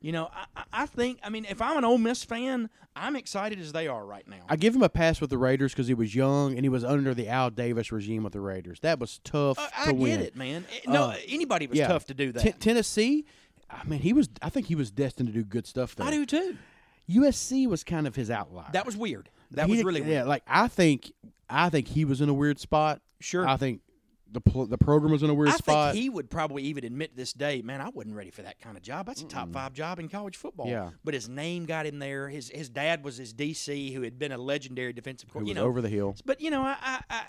You 0.02 0.12
know, 0.14 0.30
I, 0.56 0.64
I- 0.72 0.86
think. 0.86 1.20
I 1.24 1.30
mean, 1.30 1.46
if 1.50 1.62
I'm 1.62 1.78
an 1.78 1.84
Ole 1.86 1.98
Miss 1.98 2.24
fan, 2.24 2.70
I'm 2.96 3.16
excited 3.16 3.60
as 3.60 3.72
they 3.74 3.88
are 3.88 4.06
right 4.06 4.28
now. 4.28 4.38
I 4.48 4.56
give 4.56 4.74
him 4.76 4.82
a 4.84 4.90
pass 4.90 5.20
with 5.22 5.30
the 5.30 5.38
Raiders 5.38 5.74
because 5.74 5.88
he 5.88 5.94
was 5.94 6.16
young 6.16 6.54
and 6.54 6.62
he 6.64 6.70
was 6.70 6.84
under 6.84 7.14
the 7.14 7.28
Al 7.28 7.50
Davis 7.50 7.92
regime 7.92 8.24
with 8.24 8.34
the 8.34 8.40
Raiders. 8.42 8.80
That 8.82 9.00
was 9.00 9.20
tough 9.24 9.58
Uh, 9.60 9.68
to 9.86 9.90
I 9.90 9.92
win. 9.92 10.18
get 10.20 10.28
it, 10.28 10.36
man. 10.36 10.66
No, 10.88 11.06
Uh, 11.06 11.16
anybody 11.28 11.68
was 11.68 11.78
yeah. 11.78 11.88
tough 11.88 12.06
to 12.06 12.14
do 12.14 12.32
that. 12.32 12.42
Ten- 12.42 12.54
Tennessee, 12.54 13.26
I 13.70 13.84
mean, 13.84 14.00
he 14.00 14.14
was. 14.14 14.30
I 14.42 14.50
think 14.50 14.68
he 14.68 14.76
was 14.76 14.90
destined 14.90 15.28
to 15.28 15.34
do 15.34 15.44
good 15.44 15.68
stuff 15.68 15.96
there. 15.96 16.08
I 16.08 16.12
do 16.12 16.26
too. 16.26 16.58
USC 17.10 17.68
was 17.68 17.84
kind 17.84 18.08
of 18.08 18.16
his 18.16 18.30
outlier. 18.32 18.68
That 18.72 18.86
was 18.86 18.96
weird. 18.96 19.30
That 19.52 19.66
He 19.68 19.74
was 19.76 19.84
really 19.84 20.02
weird. 20.02 20.14
Yeah, 20.14 20.24
like 20.26 20.44
I 20.48 20.68
think, 20.68 21.12
I 21.50 21.70
think 21.70 21.88
he 21.88 22.06
was 22.06 22.22
in 22.22 22.30
a 22.30 22.34
weird 22.34 22.60
spot. 22.60 23.02
Sure. 23.20 23.48
I 23.48 23.58
think 23.58 23.82
the 24.32 24.42
pl- 24.42 24.66
the 24.68 24.78
program 24.78 25.12
was 25.12 25.24
in 25.24 25.30
a 25.30 25.34
weird 25.34 25.50
I 25.50 25.56
spot. 25.58 25.94
think 25.94 26.04
he 26.04 26.10
would 26.10 26.30
probably 26.30 26.64
even 26.64 26.84
admit 26.84 27.16
this 27.16 27.34
day, 27.34 27.62
man, 27.62 27.82
I 27.82 27.90
wasn't 27.90 28.16
ready 28.16 28.32
for 28.32 28.42
that 28.44 28.60
kind 28.62 28.78
of 28.78 28.84
job. 28.84 29.06
That's 29.08 29.22
a 29.22 29.26
top 29.26 29.52
five 29.52 29.74
job 29.74 30.00
in 30.00 30.08
college 30.10 30.38
football. 30.38 30.68
Yeah. 30.68 30.92
But 31.04 31.14
his 31.14 31.28
name 31.30 31.66
got 31.66 31.86
him 31.86 32.00
there. 32.00 32.30
His 32.30 32.50
his 32.50 32.70
dad 32.70 33.04
was 33.04 33.18
his 33.18 33.34
DC, 33.34 33.94
who 33.94 34.02
had 34.04 34.20
been 34.20 34.32
a 34.32 34.38
legendary 34.38 34.94
defensive 34.94 35.30
He 35.30 35.34
coordinator. 35.34 35.54
was 35.54 35.56
You 35.62 35.64
know, 35.66 35.70
over 35.70 35.82
the 35.82 35.90
hill. 35.90 36.16
But 36.26 36.42
you 36.42 36.52
know, 36.52 36.62
I, 36.62 36.76
I 36.82 37.00
I 37.10 37.24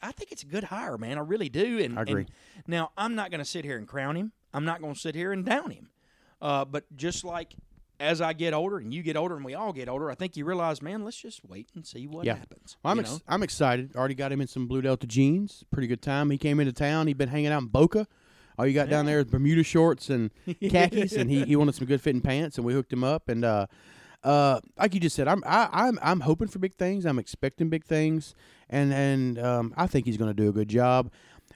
I 0.00 0.12
think 0.12 0.30
it's 0.32 0.42
a 0.42 0.46
good 0.46 0.64
hire, 0.64 0.96
man. 0.96 1.18
I 1.18 1.22
really 1.22 1.48
do. 1.48 1.78
And 1.80 1.98
I 1.98 2.02
agree. 2.02 2.22
and 2.56 2.68
now 2.68 2.92
I'm 2.96 3.14
not 3.14 3.30
going 3.30 3.40
to 3.40 3.44
sit 3.44 3.64
here 3.64 3.76
and 3.76 3.86
crown 3.88 4.16
him. 4.16 4.32
I'm 4.54 4.64
not 4.64 4.80
going 4.80 4.94
to 4.94 5.00
sit 5.00 5.14
here 5.14 5.32
and 5.32 5.44
down 5.44 5.70
him. 5.70 5.88
Uh, 6.40 6.64
but 6.64 6.84
just 6.96 7.24
like 7.24 7.54
as 8.00 8.20
I 8.20 8.32
get 8.32 8.54
older 8.54 8.78
and 8.78 8.92
you 8.94 9.02
get 9.02 9.16
older 9.16 9.36
and 9.36 9.44
we 9.44 9.54
all 9.54 9.72
get 9.72 9.88
older, 9.88 10.10
I 10.10 10.14
think 10.14 10.36
you 10.36 10.44
realize, 10.44 10.80
man, 10.80 11.04
let's 11.04 11.20
just 11.20 11.44
wait 11.44 11.68
and 11.74 11.86
see 11.86 12.06
what 12.06 12.24
Yeah. 12.26 12.36
happens. 12.36 12.76
Well, 12.82 12.92
I'm 12.92 13.00
ex- 13.00 13.20
I'm 13.26 13.42
excited. 13.42 13.96
Already 13.96 14.14
got 14.14 14.30
him 14.32 14.40
in 14.40 14.46
some 14.46 14.66
Blue 14.66 14.82
Delta 14.82 15.06
jeans. 15.06 15.64
Pretty 15.70 15.88
good 15.88 16.02
time. 16.02 16.30
He 16.30 16.38
came 16.38 16.60
into 16.60 16.72
town. 16.72 17.06
He'd 17.08 17.18
been 17.18 17.28
hanging 17.28 17.48
out 17.52 17.62
in 17.62 17.68
Boca. 17.68 18.06
All 18.58 18.66
you 18.66 18.74
got 18.74 18.88
down 18.88 19.06
there 19.06 19.20
is 19.20 19.26
Bermuda 19.26 19.62
shorts 19.62 20.10
and 20.10 20.30
khakis, 20.70 21.12
and 21.12 21.30
he, 21.30 21.44
he 21.44 21.54
wanted 21.56 21.74
some 21.76 21.86
good 21.86 22.00
fitting 22.00 22.20
pants, 22.20 22.56
and 22.56 22.64
we 22.66 22.72
hooked 22.72 22.92
him 22.92 23.04
up. 23.04 23.28
And 23.28 23.44
uh, 23.44 23.66
uh, 24.24 24.60
like 24.76 24.94
you 24.94 25.00
just 25.00 25.14
said, 25.14 25.28
I'm 25.28 25.42
I, 25.46 25.68
I'm 25.72 25.98
I'm 26.02 26.20
hoping 26.20 26.48
for 26.48 26.58
big 26.58 26.74
things. 26.76 27.04
I'm 27.06 27.20
expecting 27.20 27.68
big 27.68 27.84
things, 27.84 28.34
and 28.68 28.92
and 28.92 29.38
um, 29.38 29.74
I 29.76 29.86
think 29.86 30.06
he's 30.06 30.16
going 30.16 30.30
to 30.30 30.34
do 30.34 30.48
a 30.48 30.52
good 30.52 30.68
job. 30.68 31.12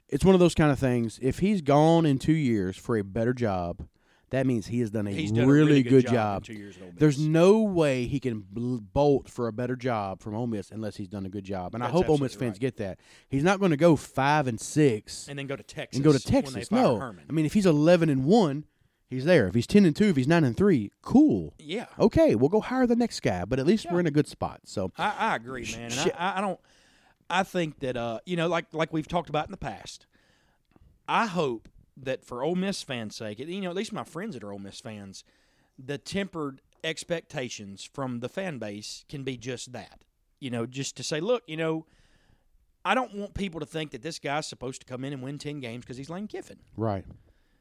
It's 0.09 0.25
one 0.25 0.35
of 0.35 0.41
those 0.41 0.55
kind 0.55 0.71
of 0.71 0.79
things. 0.79 1.19
If 1.23 1.41
he's 1.41 1.61
gone 1.63 2.07
in 2.07 2.19
two 2.19 2.35
years 2.35 2.77
for 2.77 2.97
a 2.97 3.03
better 3.03 3.33
job, 3.33 3.87
that 4.33 4.47
means 4.47 4.67
he 4.67 4.81
has 4.81 4.91
done 4.91 5.07
a, 5.07 5.11
He's 5.11 5.31
really, 5.31 5.41
done 5.41 5.49
a 5.49 5.53
really 5.53 5.83
good, 5.83 6.07
job. 6.07 6.45
job. 6.45 6.57
at 6.81 6.99
There's 6.99 7.19
no 7.19 7.61
way 7.61 8.07
he 8.07 8.19
can 8.19 8.45
bolt 8.51 9.29
for 9.29 9.47
a 9.47 9.53
better 9.53 9.77
job 9.77 10.21
from 10.21 10.35
Ole 10.35 10.47
Miss 10.47 10.71
unless 10.71 10.97
he's 10.97 11.09
done 11.09 11.27
a 11.27 11.29
good 11.29 11.45
job, 11.45 11.75
and 11.75 11.85
I 11.85 11.89
hope 11.89 12.09
Ole 12.09 12.17
Miss 12.17 12.35
fans 12.35 12.55
right. 12.55 12.61
get 12.61 12.77
that. 12.79 12.99
He's 13.29 13.43
not 13.45 13.61
going 13.61 13.73
to 13.73 13.77
go 13.77 13.95
five 13.95 14.47
and 14.47 14.59
six 14.59 15.29
and 15.29 15.39
then 15.39 15.47
go 15.47 15.55
to 15.55 15.63
Texas 15.63 15.99
and 15.99 16.05
go 16.05 16.13
to 16.13 16.33
when 16.33 16.45
they 16.45 16.61
Texas. 16.61 16.71
No, 16.71 16.99
Herman. 16.99 17.27
I 17.29 17.33
mean 17.33 17.45
if 17.45 17.53
he's 17.53 17.67
eleven 17.67 18.09
and 18.09 18.25
one, 18.25 18.65
he's 19.11 19.27
there. 19.27 19.47
If 19.49 19.55
he's 19.55 19.67
ten 19.67 19.85
and 19.85 19.95
two, 19.95 20.07
if 20.07 20.17
he's 20.17 20.27
nine 20.29 20.45
and 20.45 20.57
three, 20.57 20.91
cool. 21.03 21.53
yeah. 21.59 21.87
Okay, 21.99 22.35
we'll 22.35 22.49
go 22.49 22.61
hire 22.61 22.87
the 22.87 22.97
next 22.97 23.21
guy, 23.21 23.45
but 23.45 23.59
at 23.59 23.67
least 23.67 23.87
we're 23.93 24.01
in 24.01 24.07
a 24.07 24.11
good 24.11 24.27
spot. 24.29 24.61
So 24.65 24.91
I, 24.97 25.15
I 25.19 25.37
agree, 25.37 25.71
man. 25.77 25.93
And 25.93 26.13
I, 26.19 26.39
I 26.39 26.41
don't. 26.41 26.59
I 27.29 27.43
think 27.43 27.81
that 27.81 27.99
uh, 27.99 28.21
you 28.25 28.37
know, 28.37 28.49
like 28.49 28.65
like 28.73 28.95
we've 28.95 29.09
talked 29.09 29.29
about 29.29 29.45
in 29.45 29.51
the 29.51 29.59
past. 29.59 30.07
I 31.07 31.27
hope 31.27 31.69
that 32.03 32.25
for 32.25 32.43
Ole 32.43 32.55
Miss 32.57 32.83
fans' 32.83 33.17
sake, 33.17 33.39
you 33.39 33.61
know, 33.61 33.71
at 33.71 33.77
least 33.77 33.93
my 33.93 34.05
friends 34.05 34.35
that 34.35 34.45
are 34.45 34.53
Ole 34.53 34.59
Miss 34.59 34.81
fans, 34.81 35.25
the 35.79 35.99
tempered 35.99 36.61
expectations 36.85 37.89
from 37.93 38.21
the 38.21 38.29
fan 38.29 38.59
base 38.59 39.05
can 39.09 39.23
be 39.23 39.37
just 39.37 39.73
that. 39.73 40.05
You 40.41 40.51
know, 40.51 40.67
just 40.67 40.97
to 40.97 41.03
say, 41.03 41.21
look, 41.21 41.43
you 41.47 41.57
know, 41.57 41.87
I 42.85 42.95
don't 42.95 43.15
want 43.15 43.35
people 43.35 43.61
to 43.61 43.67
think 43.67 43.93
that 43.93 44.03
this 44.03 44.19
guy's 44.19 44.47
supposed 44.47 44.81
to 44.81 44.87
come 44.87 45.05
in 45.05 45.13
and 45.13 45.23
win 45.23 45.39
ten 45.39 45.61
games 45.61 45.85
because 45.85 45.97
he's 45.97 46.11
Lane 46.11 46.27
Kiffin. 46.27 46.59
right, 46.77 47.05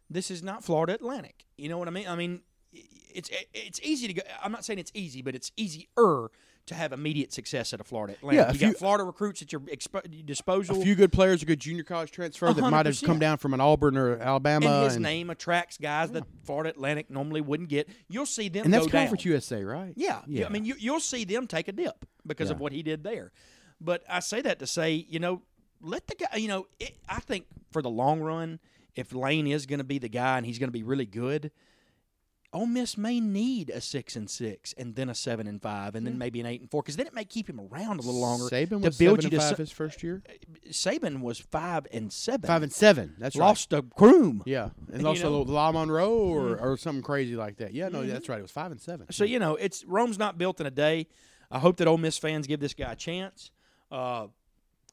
This 0.09 0.31
is 0.31 0.41
not 0.41 0.63
Florida 0.63 0.93
Atlantic. 0.95 1.45
You 1.57 1.69
know 1.69 1.77
what 1.77 1.87
I 1.87 1.91
mean? 1.91 2.07
I 2.07 2.15
mean, 2.15 2.41
it's 2.73 3.29
it's 3.53 3.79
easy 3.83 4.07
to 4.07 4.13
go. 4.13 4.21
I'm 4.43 4.51
not 4.51 4.65
saying 4.65 4.79
it's 4.79 4.91
easy, 4.95 5.21
but 5.21 5.35
it's 5.35 5.51
easier 5.55 6.31
to 6.71 6.75
have 6.75 6.93
immediate 6.93 7.31
success 7.31 7.73
at 7.73 7.79
a 7.79 7.83
Florida 7.83 8.13
Atlantic. 8.13 8.45
Yeah, 8.45 8.51
you 8.51 8.57
few- 8.57 8.67
got 8.69 8.77
Florida 8.77 9.03
recruits 9.03 9.41
at 9.41 9.51
your 9.51 9.61
expo- 9.61 10.25
disposal. 10.25 10.79
a 10.79 10.83
few 10.83 10.95
good 10.95 11.11
players, 11.11 11.43
a 11.43 11.45
good 11.45 11.59
junior 11.59 11.83
college 11.83 12.11
transfer 12.11 12.51
that 12.51 12.69
might 12.69 12.85
have 12.85 13.01
come 13.01 13.19
down 13.19 13.37
from 13.37 13.53
an 13.53 13.61
Auburn 13.61 13.97
or 13.97 14.17
Alabama, 14.17 14.65
and 14.65 14.83
his 14.85 14.95
and, 14.95 15.03
name 15.03 15.29
attracts 15.29 15.77
guys 15.77 16.11
that 16.11 16.23
Florida 16.43 16.69
Atlantic 16.69 17.09
normally 17.09 17.41
wouldn't 17.41 17.69
get. 17.69 17.89
You'll 18.09 18.25
see 18.25 18.49
them 18.49 18.65
and 18.65 18.73
that's 18.73 18.85
go 18.85 18.91
down. 18.91 19.01
Conference 19.03 19.25
USA, 19.25 19.63
right? 19.63 19.93
Yeah, 19.95 20.21
Yeah. 20.27 20.45
I 20.45 20.49
mean, 20.49 20.65
you, 20.65 20.75
you'll 20.79 20.99
see 20.99 21.25
them 21.25 21.45
take 21.47 21.67
a 21.67 21.71
dip 21.73 22.05
because 22.25 22.49
of 22.49 22.59
what 22.59 22.71
he 22.71 22.83
did 22.83 23.03
there. 23.03 23.31
But 23.79 24.03
I 24.09 24.19
say 24.19 24.41
that 24.41 24.59
to 24.59 24.67
say, 24.67 25.05
you 25.09 25.19
know, 25.19 25.41
let 25.81 26.07
the 26.07 26.15
guy. 26.15 26.37
You 26.37 26.47
know, 26.47 26.67
it, 26.79 26.95
I 27.09 27.19
think 27.19 27.45
for 27.71 27.81
the 27.81 27.89
long 27.89 28.21
run, 28.21 28.59
if 28.95 29.13
Lane 29.13 29.47
is 29.47 29.65
going 29.65 29.79
to 29.79 29.85
be 29.85 29.97
the 29.97 30.09
guy 30.09 30.37
and 30.37 30.45
he's 30.45 30.59
going 30.59 30.69
to 30.69 30.73
be 30.73 30.83
really 30.83 31.05
good, 31.05 31.51
Ole 32.53 32.65
Miss 32.65 32.97
may 32.97 33.21
need 33.21 33.69
a 33.69 33.79
six 33.79 34.17
and 34.17 34.29
six, 34.29 34.73
and 34.77 34.95
then 34.95 35.07
a 35.09 35.15
seven 35.15 35.47
and 35.47 35.61
five, 35.61 35.95
and 35.95 36.05
then 36.05 36.17
maybe 36.17 36.41
an 36.41 36.45
eight 36.45 36.59
and 36.59 36.69
four, 36.69 36.81
because 36.81 36.97
then 36.97 37.07
it 37.07 37.13
may 37.13 37.23
keep 37.23 37.49
him 37.49 37.61
around 37.61 37.99
a 37.99 38.01
little 38.01 38.19
longer 38.19 38.45
Saban 38.45 38.69
to 38.69 38.77
was 38.79 38.97
build 38.97 39.21
seven 39.21 39.31
you 39.31 39.37
and 39.37 39.41
to. 39.41 39.47
five 39.47 39.49
so- 39.57 39.63
his 39.63 39.71
first 39.71 40.03
year. 40.03 40.21
Saban 40.69 41.21
was 41.21 41.39
five 41.39 41.87
and 41.93 42.11
seven. 42.11 42.47
Five 42.47 42.63
and 42.63 42.71
seven. 42.73 43.15
That's 43.17 43.35
right. 43.37 43.45
lost 43.45 43.71
a 43.71 43.81
groom. 43.81 44.43
Yeah, 44.45 44.69
and 44.91 45.01
You 45.01 45.07
lost 45.07 45.21
a 45.21 45.23
know? 45.23 45.37
little 45.39 45.53
La 45.53 45.71
Monroe 45.71 46.11
or, 46.13 46.57
or 46.57 46.75
something 46.77 47.03
crazy 47.03 47.35
like 47.37 47.57
that. 47.57 47.73
Yeah, 47.73 47.87
no, 47.89 48.05
that's 48.05 48.27
right. 48.27 48.39
It 48.39 48.43
was 48.43 48.51
five 48.51 48.71
and 48.71 48.81
seven. 48.81 49.07
So 49.11 49.23
you 49.23 49.39
know, 49.39 49.55
it's 49.55 49.85
Rome's 49.85 50.17
not 50.19 50.37
built 50.37 50.59
in 50.59 50.65
a 50.67 50.71
day. 50.71 51.07
I 51.49 51.59
hope 51.59 51.77
that 51.77 51.87
Ole 51.87 51.97
Miss 51.97 52.17
fans 52.17 52.47
give 52.47 52.59
this 52.59 52.73
guy 52.73 52.91
a 52.91 52.95
chance. 52.95 53.51
Uh, 53.91 54.27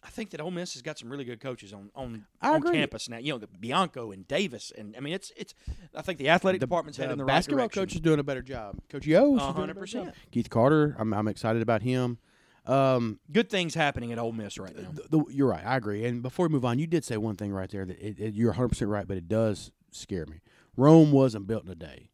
I 0.02 0.10
think 0.10 0.30
that 0.30 0.40
Ole 0.40 0.50
Miss 0.52 0.74
has 0.74 0.82
got 0.82 0.98
some 0.98 1.10
really 1.10 1.24
good 1.24 1.40
coaches 1.40 1.72
on 1.72 1.90
on, 1.94 2.24
on 2.40 2.62
campus 2.62 3.08
now. 3.08 3.18
You 3.18 3.32
know, 3.32 3.38
the 3.38 3.48
Bianco 3.48 4.12
and 4.12 4.26
Davis, 4.28 4.72
and 4.76 4.94
I 4.96 5.00
mean, 5.00 5.12
it's 5.12 5.32
it's. 5.36 5.54
I 5.94 6.02
think 6.02 6.18
the 6.18 6.28
athletic 6.28 6.60
department's 6.60 6.98
headed 6.98 7.12
in 7.12 7.18
the 7.18 7.24
basketball 7.24 7.58
right 7.58 7.70
direction. 7.70 7.82
coach 7.82 7.94
is 7.94 8.00
doing 8.00 8.20
a 8.20 8.22
better 8.24 8.42
job. 8.42 8.76
Coach 8.88 9.06
Yo, 9.06 9.36
A 9.36 9.52
hundred 9.52 9.76
percent. 9.76 10.14
Keith 10.30 10.50
Carter, 10.50 10.94
I'm 10.98 11.12
I'm 11.12 11.26
excited 11.28 11.62
about 11.62 11.82
him. 11.82 12.18
Um, 12.64 13.18
Good 13.32 13.48
things 13.48 13.74
happening 13.74 14.12
at 14.12 14.18
Ole 14.18 14.32
Miss 14.32 14.58
right 14.58 14.76
now. 14.76 14.90
the, 14.92 15.18
the, 15.18 15.24
you're 15.30 15.48
right. 15.48 15.64
I 15.64 15.76
agree. 15.76 16.04
And 16.04 16.22
before 16.22 16.46
we 16.48 16.52
move 16.52 16.66
on, 16.66 16.78
you 16.78 16.86
did 16.86 17.02
say 17.02 17.16
one 17.16 17.34
thing 17.34 17.50
right 17.50 17.70
there 17.70 17.86
that 17.86 17.98
it, 17.98 18.20
it, 18.20 18.34
you're 18.34 18.50
100 18.50 18.68
percent 18.68 18.90
right, 18.90 19.08
but 19.08 19.16
it 19.16 19.26
does 19.26 19.70
scare 19.90 20.26
me. 20.26 20.40
Rome 20.76 21.10
wasn't 21.10 21.46
built 21.46 21.64
in 21.64 21.70
a 21.70 21.74
day, 21.74 22.10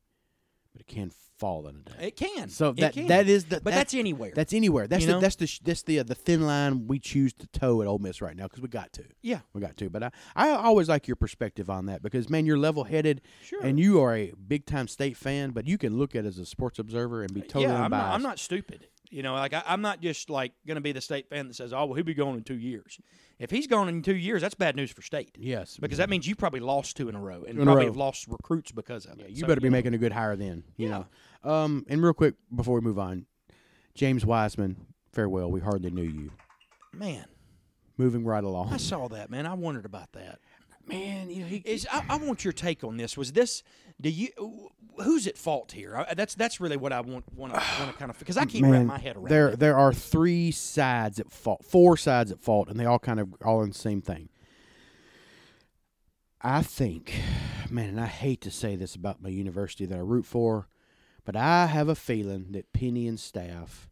but 0.74 0.80
it 0.82 0.87
can 0.87 1.10
fall 1.38 1.66
in 1.68 1.76
a 1.76 1.90
day. 1.90 2.06
It 2.08 2.16
can. 2.16 2.48
So 2.48 2.72
that 2.72 2.92
can. 2.94 3.06
that 3.08 3.28
is 3.28 3.44
the 3.46 3.56
but 3.56 3.64
that- 3.64 3.70
that's 3.76 3.94
anywhere. 3.94 4.32
that's 4.34 4.52
anywhere. 4.52 4.87
That's 4.87 5.02
You 5.02 5.06
the 5.08 5.12
know? 5.14 5.20
that's 5.20 5.37
the 5.37 5.50
that's 5.64 5.82
the 5.82 6.00
uh, 6.00 6.02
the 6.02 6.14
thin 6.14 6.46
line 6.46 6.87
we 6.87 6.98
choose 6.98 7.32
to 7.34 7.46
toe 7.48 7.80
at 7.82 7.88
Ole 7.88 7.98
Miss 7.98 8.20
right 8.20 8.37
now 8.37 8.44
because 8.44 8.60
we 8.60 8.68
got 8.68 8.92
to. 8.94 9.04
yeah, 9.22 9.40
We 9.52 9.60
got 9.60 9.76
to, 9.78 9.88
but 9.90 10.02
I, 10.02 10.10
I 10.37 10.50
always 10.50 10.88
like 10.88 11.08
your 11.08 11.16
perspective 11.16 11.70
on 11.70 11.87
that 11.87 12.02
because 12.02 12.28
man, 12.28 12.44
you're 12.46 12.58
level 12.58 12.84
headed, 12.84 13.20
Sure. 13.42 13.62
and 13.62 13.78
you 13.80 14.00
are 14.02 14.14
a 14.14 14.32
big 14.46 14.66
time 14.66 14.87
state 14.88 15.16
fan, 15.16 15.50
but 15.50 15.66
you 15.66 15.78
can 15.78 15.96
look 15.98 16.14
at 16.14 16.24
it 16.24 16.28
as 16.28 16.38
a 16.38 16.46
sports 16.46 16.78
observer 16.78 17.22
and 17.22 17.32
be 17.32 17.40
totally 17.40 17.64
yeah. 17.64 17.74
I'm 17.78 17.84
unbiased. 17.84 18.06
not, 18.08 18.14
I'm 18.14 18.22
not 18.22 18.38
stupid. 18.38 18.88
You 19.14 19.22
know, 19.22 19.35
like 19.35 19.53
I, 19.55 19.62
I'm 19.66 19.81
not 19.81 20.00
just 20.00 20.29
like 20.29 20.53
going 20.66 20.74
to 20.74 20.81
be 20.81 20.90
the 20.90 21.00
state 21.00 21.29
fan 21.29 21.46
that 21.46 21.55
says, 21.55 21.72
"Oh, 21.72 21.85
well, 21.87 21.94
he'll 21.94 22.05
be 22.05 22.14
gone 22.14 22.35
in 22.37 22.42
two 22.42 22.59
years." 22.59 22.98
If 23.38 23.50
he's 23.50 23.66
gone 23.68 23.88
in 23.88 24.03
two 24.03 24.16
years, 24.16 24.42
that's 24.42 24.55
bad 24.57 24.74
news 24.74 24.90
for 24.90 25.03
state. 25.03 25.37
Yes, 25.38 25.77
because 25.81 25.98
that 25.98 26.11
means 26.11 26.27
you 26.27 26.35
probably 26.35 26.59
lost 26.61 26.96
two 26.96 27.09
in 27.09 27.14
a 27.14 27.20
row 27.20 27.44
and 27.46 27.59
In 27.59 27.64
probably 27.64 27.83
row. 27.85 27.90
have 27.90 27.96
lost 27.96 28.27
recruits 28.29 28.72
because 28.72 29.07
of 29.07 29.20
it. 29.20 29.31
you 29.31 29.37
So, 29.42 29.46
better 29.46 29.61
be 29.61 29.68
know, 29.68 29.72
making 29.72 29.94
a 29.94 29.98
good 29.98 30.12
hire 30.12 30.35
then. 30.37 30.64
You 30.77 30.88
know. 30.88 31.07
Um, 31.44 31.87
and 31.88 32.03
real 32.03 32.12
quick 32.12 32.35
before 32.55 32.74
we 32.74 32.81
move 32.81 32.98
on, 32.98 33.27
James 33.94 34.27
Wiseman, 34.27 34.85
farewell. 35.12 35.50
We 35.50 35.61
hardly 35.61 35.90
knew 35.90 36.03
you. 36.03 36.31
man. 36.92 37.27
Moving 37.96 38.24
right 38.24 38.42
along. 38.42 38.72
I 38.72 38.79
saw 38.79 39.07
that, 39.09 39.31
man. 39.31 39.46
I 39.46 39.55
wondered 39.55 39.85
about 39.85 40.11
that. 40.14 40.40
Man, 40.88 41.31
you 41.31 41.42
know, 41.42 41.46
he, 41.46 41.59
Is 41.64 41.87
I, 41.90 42.05
I 42.09 42.16
want 42.16 42.42
your 42.44 42.53
take 42.53 42.83
on 42.83 42.96
this. 42.96 43.16
Was 43.16 43.33
this? 43.33 43.62
Do 44.00 44.11
you? 44.11 44.31
Who's 45.02 45.26
at 45.26 45.37
fault 45.37 45.72
here? 45.72 45.96
I, 45.96 46.14
that's 46.14 46.35
that's 46.35 46.61
really 46.61 46.76
what 46.76 46.92
I 46.92 47.00
want 47.00 47.24
want 47.35 47.54
to 47.54 47.61
kind 47.61 48.11
of 48.11 48.18
because 48.18 48.37
I 48.37 48.44
can't 48.44 48.64
wrap 48.64 48.87
my 48.87 48.98
head 48.98 49.16
around. 49.16 49.28
there 49.28 49.48
it. 49.48 49.59
there 49.59 49.76
are 49.76 49.92
three 49.92 50.50
sides 50.50 51.18
at 51.20 51.30
fault, 51.30 51.64
four 51.64 51.96
sides 51.96 52.30
at 52.30 52.40
fault, 52.40 52.68
and 52.68 52.78
they 52.78 52.85
all 52.85 52.98
kind 52.98 53.20
of 53.20 53.35
all 53.44 53.62
in 53.62 53.70
the 53.70 53.78
same 53.78 54.00
thing. 54.00 54.28
I 56.40 56.62
think, 56.62 57.14
man, 57.70 57.88
and 57.88 58.00
I 58.00 58.07
hate 58.07 58.42
to 58.42 58.50
say 58.50 58.76
this 58.76 58.94
about 58.94 59.22
my 59.22 59.30
university 59.30 59.87
that 59.87 59.96
I 59.96 60.02
root 60.02 60.26
for, 60.26 60.68
but 61.24 61.37
I 61.37 61.66
have 61.66 61.88
a 61.88 61.94
feeling 61.94 62.52
that 62.52 62.72
Penny 62.74 63.09
and 63.09 63.18
staff 63.18 63.88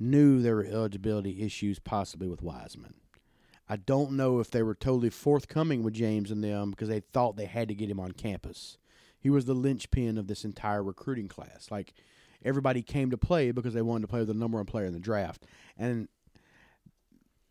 knew 0.00 0.42
there 0.42 0.56
were 0.56 0.64
eligibility 0.64 1.42
issues 1.42 1.78
possibly 1.78 2.28
with 2.28 2.42
Wiseman. 2.42 2.94
I 3.68 3.76
don't 3.76 4.12
know 4.12 4.40
if 4.40 4.50
they 4.50 4.62
were 4.62 4.74
totally 4.74 5.10
forthcoming 5.10 5.82
with 5.82 5.94
James 5.94 6.30
and 6.30 6.42
them 6.42 6.72
because 6.72 6.88
they 6.88 7.00
thought 7.00 7.36
they 7.36 7.46
had 7.46 7.68
to 7.68 7.74
get 7.74 7.88
him 7.88 8.00
on 8.00 8.12
campus. 8.12 8.78
He 9.22 9.30
was 9.30 9.44
the 9.46 9.54
linchpin 9.54 10.18
of 10.18 10.26
this 10.26 10.44
entire 10.44 10.82
recruiting 10.82 11.28
class. 11.28 11.68
Like 11.70 11.94
everybody 12.44 12.82
came 12.82 13.10
to 13.10 13.16
play 13.16 13.52
because 13.52 13.72
they 13.72 13.80
wanted 13.82 14.02
to 14.02 14.08
play 14.08 14.18
with 14.18 14.28
the 14.28 14.34
number 14.34 14.58
one 14.58 14.66
player 14.66 14.84
in 14.86 14.92
the 14.92 14.98
draft. 14.98 15.46
And 15.78 16.08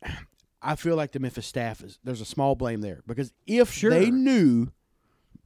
I 0.62 0.76
feel 0.76 0.96
like 0.96 1.12
the 1.12 1.20
Memphis 1.20 1.48
staff 1.48 1.82
is 1.82 1.98
there's 2.04 2.22
a 2.22 2.26
small 2.26 2.56
blame 2.56 2.82
there 2.82 3.02
because 3.08 3.34
if 3.48 3.72
Sure. 3.72 3.90
they 3.90 4.12
knew 4.12 4.68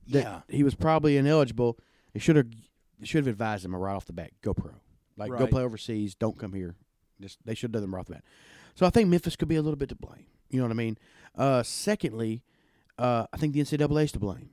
that 0.08 0.24
Yeah. 0.24 0.42
he 0.50 0.64
was 0.64 0.76
probably 0.76 1.16
ineligible, 1.18 1.78
they 2.14 2.20
should 2.20 2.36
have 2.36 2.48
should 3.04 3.20
have 3.26 3.28
advised 3.28 3.64
him 3.66 3.76
right 3.76 3.94
off 3.96 4.06
the 4.06 4.14
bat. 4.14 4.32
Go 4.42 4.54
pro, 4.54 4.72
like 5.18 5.30
go 5.32 5.48
play 5.48 5.64
overseas. 5.64 6.16
Don't 6.16 6.38
come 6.38 6.54
here. 6.54 6.76
Just 7.22 7.38
they 7.46 7.54
should 7.56 7.70
have 7.70 7.74
done 7.74 7.82
them 7.84 7.94
right 7.94 8.02
off 8.02 8.08
the 8.08 8.14
bat. 8.16 8.24
So 8.76 8.86
I 8.86 8.90
think 8.90 9.10
Memphis 9.10 9.36
could 9.36 9.48
be 9.48 9.56
a 9.56 9.62
little 9.62 9.78
bit 9.78 9.90
to 9.90 9.96
blame. 9.96 10.26
You 10.50 10.60
know 10.60 10.66
what 10.66 10.72
I 10.72 10.76
mean? 10.76 10.98
Uh, 11.36 11.64
secondly, 11.64 12.44
uh, 12.98 13.26
I 13.32 13.38
think 13.38 13.54
the 13.54 13.62
NCAA 13.62 14.04
is 14.06 14.12
to 14.14 14.20
blame 14.20 14.50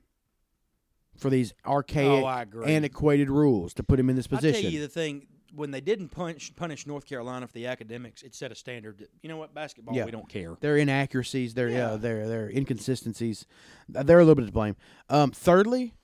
for 1.16 1.30
these 1.30 1.52
archaic, 1.66 2.24
Oh, 2.24 2.62
antiquated 2.64 3.30
rules 3.30 3.74
to 3.74 3.82
put 3.82 3.98
him 4.00 4.08
in 4.10 4.16
this 4.16 4.26
position. 4.26 4.58
I 4.58 4.62
tell 4.62 4.70
you 4.70 4.80
the 4.80 4.88
thing: 4.88 5.26
when 5.54 5.70
they 5.70 5.80
didn't 5.80 6.08
punish 6.08 6.52
punish 6.56 6.86
North 6.86 7.06
Carolina 7.06 7.46
for 7.46 7.52
the 7.52 7.66
academics, 7.66 8.22
it 8.22 8.34
set 8.34 8.50
a 8.52 8.54
standard. 8.54 8.98
That, 8.98 9.08
you 9.22 9.28
know 9.28 9.36
what, 9.36 9.54
basketball, 9.54 9.94
Yeah. 9.94 10.04
we 10.06 10.10
don't 10.10 10.28
care. 10.28 10.56
Their 10.60 10.76
inaccuracies, 10.78 11.54
their 11.54 11.68
yeah, 11.68 11.92
Yeah. 11.92 11.96
their 11.96 12.28
their 12.28 12.48
inconsistencies, 12.50 13.46
uh, 13.94 14.02
they're 14.02 14.18
a 14.20 14.24
little 14.24 14.34
bit 14.36 14.46
to 14.46 14.52
blame. 14.52 14.76
Um, 15.10 15.30
thirdly, 15.30 15.94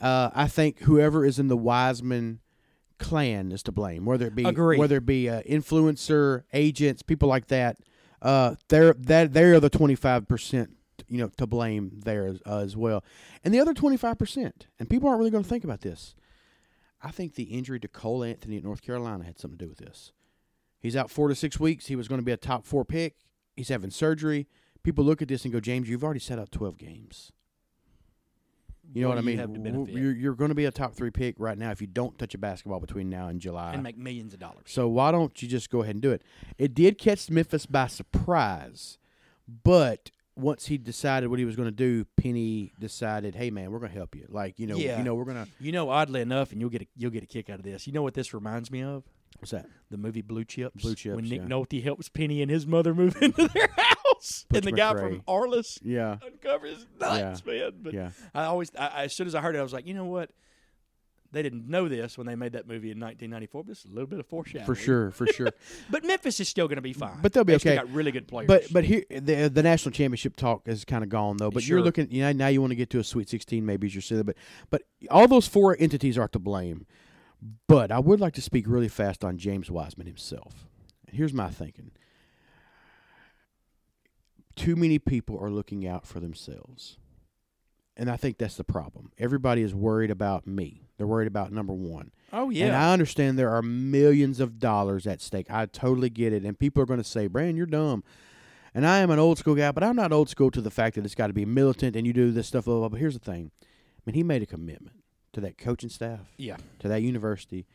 uh, 0.00 0.30
I 0.34 0.46
think 0.48 0.80
whoever 0.80 1.24
is 1.24 1.38
in 1.38 1.48
the 1.48 1.56
Wiseman 1.56 2.40
clan 2.98 3.50
is 3.50 3.62
to 3.64 3.72
blame, 3.72 4.04
whether 4.04 4.26
it 4.28 4.34
be 4.36 4.44
Agree. 4.44 4.78
whether 4.78 4.98
it 4.98 5.06
be 5.06 5.28
uh, 5.28 5.42
influencer 5.42 6.44
agents, 6.52 7.02
people 7.02 7.28
like 7.28 7.48
that. 7.48 7.76
Uh, 8.22 8.54
they're 8.68 8.94
that 8.94 9.32
they 9.34 9.42
are 9.44 9.60
the 9.60 9.68
twenty 9.68 9.96
five 9.96 10.26
percent, 10.28 10.76
you 11.08 11.18
know, 11.18 11.28
to 11.36 11.46
blame 11.46 12.00
there 12.04 12.26
as, 12.26 12.40
uh, 12.46 12.58
as 12.58 12.76
well, 12.76 13.04
and 13.42 13.52
the 13.52 13.60
other 13.60 13.74
twenty 13.74 13.96
five 13.96 14.18
percent, 14.18 14.66
and 14.78 14.88
people 14.88 15.08
aren't 15.08 15.18
really 15.18 15.30
going 15.30 15.44
to 15.44 15.48
think 15.50 15.64
about 15.64 15.80
this. 15.80 16.14
I 17.02 17.10
think 17.10 17.34
the 17.34 17.44
injury 17.44 17.78
to 17.80 17.88
Cole 17.88 18.24
Anthony 18.24 18.56
at 18.56 18.64
North 18.64 18.82
Carolina 18.82 19.24
had 19.24 19.38
something 19.38 19.58
to 19.58 19.64
do 19.64 19.68
with 19.68 19.78
this. 19.78 20.12
He's 20.80 20.96
out 20.96 21.10
four 21.10 21.28
to 21.28 21.34
six 21.34 21.60
weeks. 21.60 21.86
He 21.86 21.96
was 21.96 22.08
going 22.08 22.20
to 22.20 22.24
be 22.24 22.32
a 22.32 22.36
top 22.36 22.64
four 22.64 22.84
pick. 22.84 23.16
He's 23.56 23.68
having 23.68 23.90
surgery. 23.90 24.48
People 24.82 25.04
look 25.04 25.20
at 25.22 25.28
this 25.28 25.44
and 25.44 25.52
go, 25.52 25.60
James, 25.60 25.88
you've 25.88 26.04
already 26.04 26.20
set 26.20 26.38
out 26.38 26.50
12 26.52 26.76
games. 26.76 27.32
You 28.92 29.02
know 29.02 29.08
what, 29.08 29.14
do 29.14 29.20
I 29.20 29.22
mean? 29.22 29.86
You're, 29.88 30.12
you're 30.12 30.34
going 30.34 30.50
to 30.50 30.54
be 30.54 30.66
a 30.66 30.70
top 30.70 30.94
three 30.94 31.10
pick 31.10 31.36
right 31.38 31.56
now 31.56 31.70
if 31.70 31.80
you 31.80 31.86
don't 31.86 32.18
touch 32.18 32.34
a 32.34 32.38
basketball 32.38 32.80
between 32.80 33.08
now 33.08 33.28
and 33.28 33.40
July. 33.40 33.72
and 33.72 33.82
make 33.82 33.96
millions 33.96 34.34
of 34.34 34.40
dollars. 34.40 34.64
so 34.66 34.86
why 34.88 35.10
don't 35.10 35.40
you 35.42 35.48
just 35.48 35.70
go 35.70 35.82
ahead 35.82 35.94
and 35.94 36.02
do 36.02 36.12
it? 36.12 36.22
It 36.58 36.74
did 36.74 36.98
catch 36.98 37.30
Memphis 37.30 37.64
by 37.64 37.86
surprise, 37.86 38.98
but 39.62 40.10
once 40.36 40.66
he 40.66 40.78
decided 40.78 41.28
what 41.28 41.38
he 41.38 41.44
was 41.44 41.56
going 41.56 41.68
to 41.68 41.72
do, 41.74 42.04
Penny 42.16 42.72
decided, 42.80 43.34
"Hey 43.34 43.50
man, 43.50 43.70
we're 43.70 43.78
going 43.78 43.92
to 43.92 43.96
help 43.96 44.14
you. 44.16 44.26
Like 44.28 44.58
you 44.58 44.66
know, 44.66 44.76
Yeah. 44.76 44.98
you 44.98 45.04
know, 45.04 45.14
we're 45.14 45.24
going 45.24 45.44
to 45.44 45.48
You 45.60 45.72
know, 45.72 45.90
oddly 45.90 46.20
enough, 46.20 46.52
and 46.52 46.60
you'll 46.60 46.70
get 46.70 46.82
a, 46.82 46.86
you'll 46.96 47.10
get 47.10 47.22
a 47.22 47.26
kick 47.26 47.48
out 47.50 47.58
of 47.58 47.64
this. 47.64 47.86
You 47.86 47.92
know 47.92 48.02
what 48.02 48.14
this 48.14 48.34
reminds 48.34 48.70
me 48.70 48.82
of? 48.82 49.04
what's 49.40 49.50
that? 49.50 49.66
The 49.90 49.96
movie 49.98 50.22
Blue 50.22 50.44
Chips. 50.44 50.80
Blue 50.80 50.94
Chips, 50.94 51.16
When 51.16 51.28
Nick 51.28 51.40
yeah. 51.42 51.46
Nolte 51.48 51.82
helps 51.82 52.08
Penny 52.08 52.40
and 52.40 52.50
his 52.50 52.66
mother 52.66 52.94
move 52.94 53.16
into 53.20 53.48
their 53.48 53.68
house, 53.76 54.46
Butch 54.48 54.58
and 54.58 54.64
the 54.64 54.72
guy 54.72 54.94
from 54.94 55.20
Arliss 55.22 55.78
Yeah, 55.82 56.18
uncovers 56.24 56.86
nuts, 57.00 57.44
man. 57.44 57.72
But 57.82 57.92
yeah. 57.94 58.10
I 58.32 58.44
always, 58.44 58.70
I- 58.78 59.04
as 59.04 59.14
soon 59.14 59.26
as 59.26 59.34
I 59.34 59.40
heard 59.40 59.54
it, 59.56 59.58
I 59.58 59.62
was 59.62 59.72
like, 59.72 59.86
you 59.86 59.92
know 59.94 60.04
what? 60.06 60.30
They 61.34 61.42
didn't 61.42 61.68
know 61.68 61.88
this 61.88 62.16
when 62.16 62.26
they 62.26 62.34
made 62.34 62.52
that 62.52 62.66
movie 62.66 62.90
in 62.90 63.00
1994. 63.00 63.64
But 63.64 63.70
it's 63.72 63.84
a 63.84 63.88
little 63.88 64.06
bit 64.06 64.20
of 64.20 64.26
foreshadowing. 64.26 64.66
For 64.66 64.74
sure, 64.74 65.10
for 65.10 65.26
sure. 65.26 65.50
But 65.90 66.04
Memphis 66.04 66.40
is 66.40 66.48
still 66.48 66.66
going 66.66 66.76
to 66.76 66.82
be 66.82 66.92
fine. 66.92 67.18
But 67.20 67.32
they'll 67.32 67.44
be 67.44 67.52
They 67.52 67.70
okay. 67.70 67.74
Got 67.76 67.90
really 67.90 68.12
good 68.12 68.26
players. 68.26 68.48
But 68.48 68.72
but 68.72 68.84
here 68.84 69.04
the 69.10 69.48
the 69.48 69.62
national 69.62 69.92
championship 69.92 70.36
talk 70.36 70.62
is 70.66 70.84
kind 70.84 71.04
of 71.04 71.10
gone 71.10 71.36
though. 71.36 71.50
But 71.50 71.66
you're 71.66 71.82
looking 71.82 72.10
you 72.10 72.22
know, 72.22 72.32
now 72.32 72.48
you 72.48 72.60
want 72.60 72.70
to 72.70 72.76
get 72.76 72.90
to 72.90 72.98
a 72.98 73.04
Sweet 73.04 73.28
16 73.28 73.64
maybe 73.64 73.86
as 73.86 73.94
you're 73.94 74.02
silly. 74.02 74.22
But 74.22 74.36
but 74.70 74.82
all 75.10 75.28
those 75.28 75.46
four 75.46 75.76
entities 75.78 76.16
are 76.16 76.28
to 76.28 76.38
blame. 76.38 76.86
But 77.66 77.90
I 77.92 77.98
would 77.98 78.20
like 78.20 78.34
to 78.34 78.40
speak 78.40 78.66
really 78.66 78.88
fast 78.88 79.24
on 79.24 79.36
James 79.36 79.70
Wiseman 79.70 80.06
himself. 80.06 80.66
Here's 81.10 81.34
my 81.34 81.50
thinking. 81.50 81.90
Too 84.56 84.76
many 84.76 84.98
people 84.98 85.38
are 85.38 85.50
looking 85.50 85.86
out 85.86 86.06
for 86.06 86.20
themselves. 86.20 86.96
And 87.96 88.10
I 88.10 88.16
think 88.16 88.38
that's 88.38 88.56
the 88.56 88.64
problem. 88.64 89.12
Everybody 89.18 89.62
is 89.62 89.74
worried 89.74 90.10
about 90.10 90.46
me. 90.46 90.82
They're 90.96 91.06
worried 91.06 91.28
about 91.28 91.52
number 91.52 91.72
one. 91.72 92.10
oh 92.32 92.50
yeah. 92.50 92.66
And 92.66 92.76
I 92.76 92.92
understand 92.92 93.38
there 93.38 93.50
are 93.50 93.62
millions 93.62 94.40
of 94.40 94.58
dollars 94.58 95.06
at 95.06 95.20
stake. 95.20 95.46
I 95.50 95.66
totally 95.66 96.10
get 96.10 96.32
it. 96.32 96.44
And 96.44 96.58
people 96.58 96.82
are 96.82 96.86
going 96.86 97.00
to 97.00 97.04
say, 97.04 97.26
Brand, 97.26 97.56
you're 97.56 97.66
dumb. 97.66 98.02
And 98.74 98.84
I 98.86 98.98
am 98.98 99.10
an 99.10 99.20
old 99.20 99.38
school 99.38 99.54
guy, 99.54 99.70
but 99.70 99.84
I'm 99.84 99.94
not 99.94 100.12
old 100.12 100.28
school 100.28 100.50
to 100.50 100.60
the 100.60 100.70
fact 100.70 100.96
that 100.96 101.04
it's 101.04 101.14
got 101.14 101.28
to 101.28 101.32
be 101.32 101.44
militant 101.44 101.94
and 101.94 102.06
you 102.06 102.12
do 102.12 102.32
this 102.32 102.48
stuff. 102.48 102.64
Blah, 102.64 102.74
blah, 102.74 102.80
blah. 102.80 102.88
But 102.90 103.00
here's 103.00 103.14
the 103.14 103.24
thing. 103.24 103.52
I 103.62 103.66
mean, 104.06 104.14
he 104.14 104.24
made 104.24 104.42
a 104.42 104.46
commitment 104.46 104.96
to 105.32 105.40
that 105.40 105.58
coaching 105.58 105.90
staff, 105.90 106.20
yeah. 106.36 106.56
to 106.80 106.88
that 106.88 107.02
university, 107.02 107.66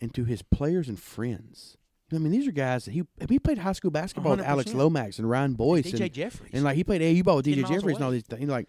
and 0.00 0.12
to 0.14 0.24
his 0.24 0.42
players 0.42 0.88
and 0.88 1.00
friends. 1.00 1.76
I 2.12 2.18
mean, 2.18 2.32
these 2.32 2.46
are 2.46 2.52
guys 2.52 2.84
that 2.84 2.90
he 2.90 3.04
he 3.28 3.38
played 3.38 3.58
high 3.58 3.72
school 3.72 3.90
basketball 3.90 4.36
with 4.36 4.44
Alex 4.44 4.74
Lomax 4.74 5.18
and 5.18 5.28
Ryan 5.28 5.54
Boyce 5.54 5.86
DJ 5.86 6.02
and, 6.02 6.12
Jeffries. 6.12 6.50
and 6.52 6.62
like 6.62 6.76
he 6.76 6.84
played 6.84 7.00
AU 7.00 7.22
ball 7.22 7.36
with 7.36 7.46
DJ 7.46 7.66
Jeffries 7.66 7.96
and 7.96 8.04
all 8.04 8.10
these 8.10 8.24
things. 8.24 8.50
Like, 8.50 8.68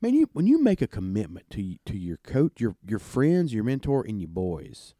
man, 0.00 0.14
you 0.14 0.28
when 0.32 0.46
you 0.46 0.62
make 0.62 0.82
a 0.82 0.86
commitment 0.86 1.50
to 1.50 1.76
to 1.86 1.96
your 1.96 2.18
coach, 2.18 2.60
your 2.60 2.76
your 2.86 2.98
friends, 2.98 3.52
your 3.52 3.64
mentor, 3.64 4.04
and 4.06 4.20
your 4.20 4.28
boys, 4.28 4.94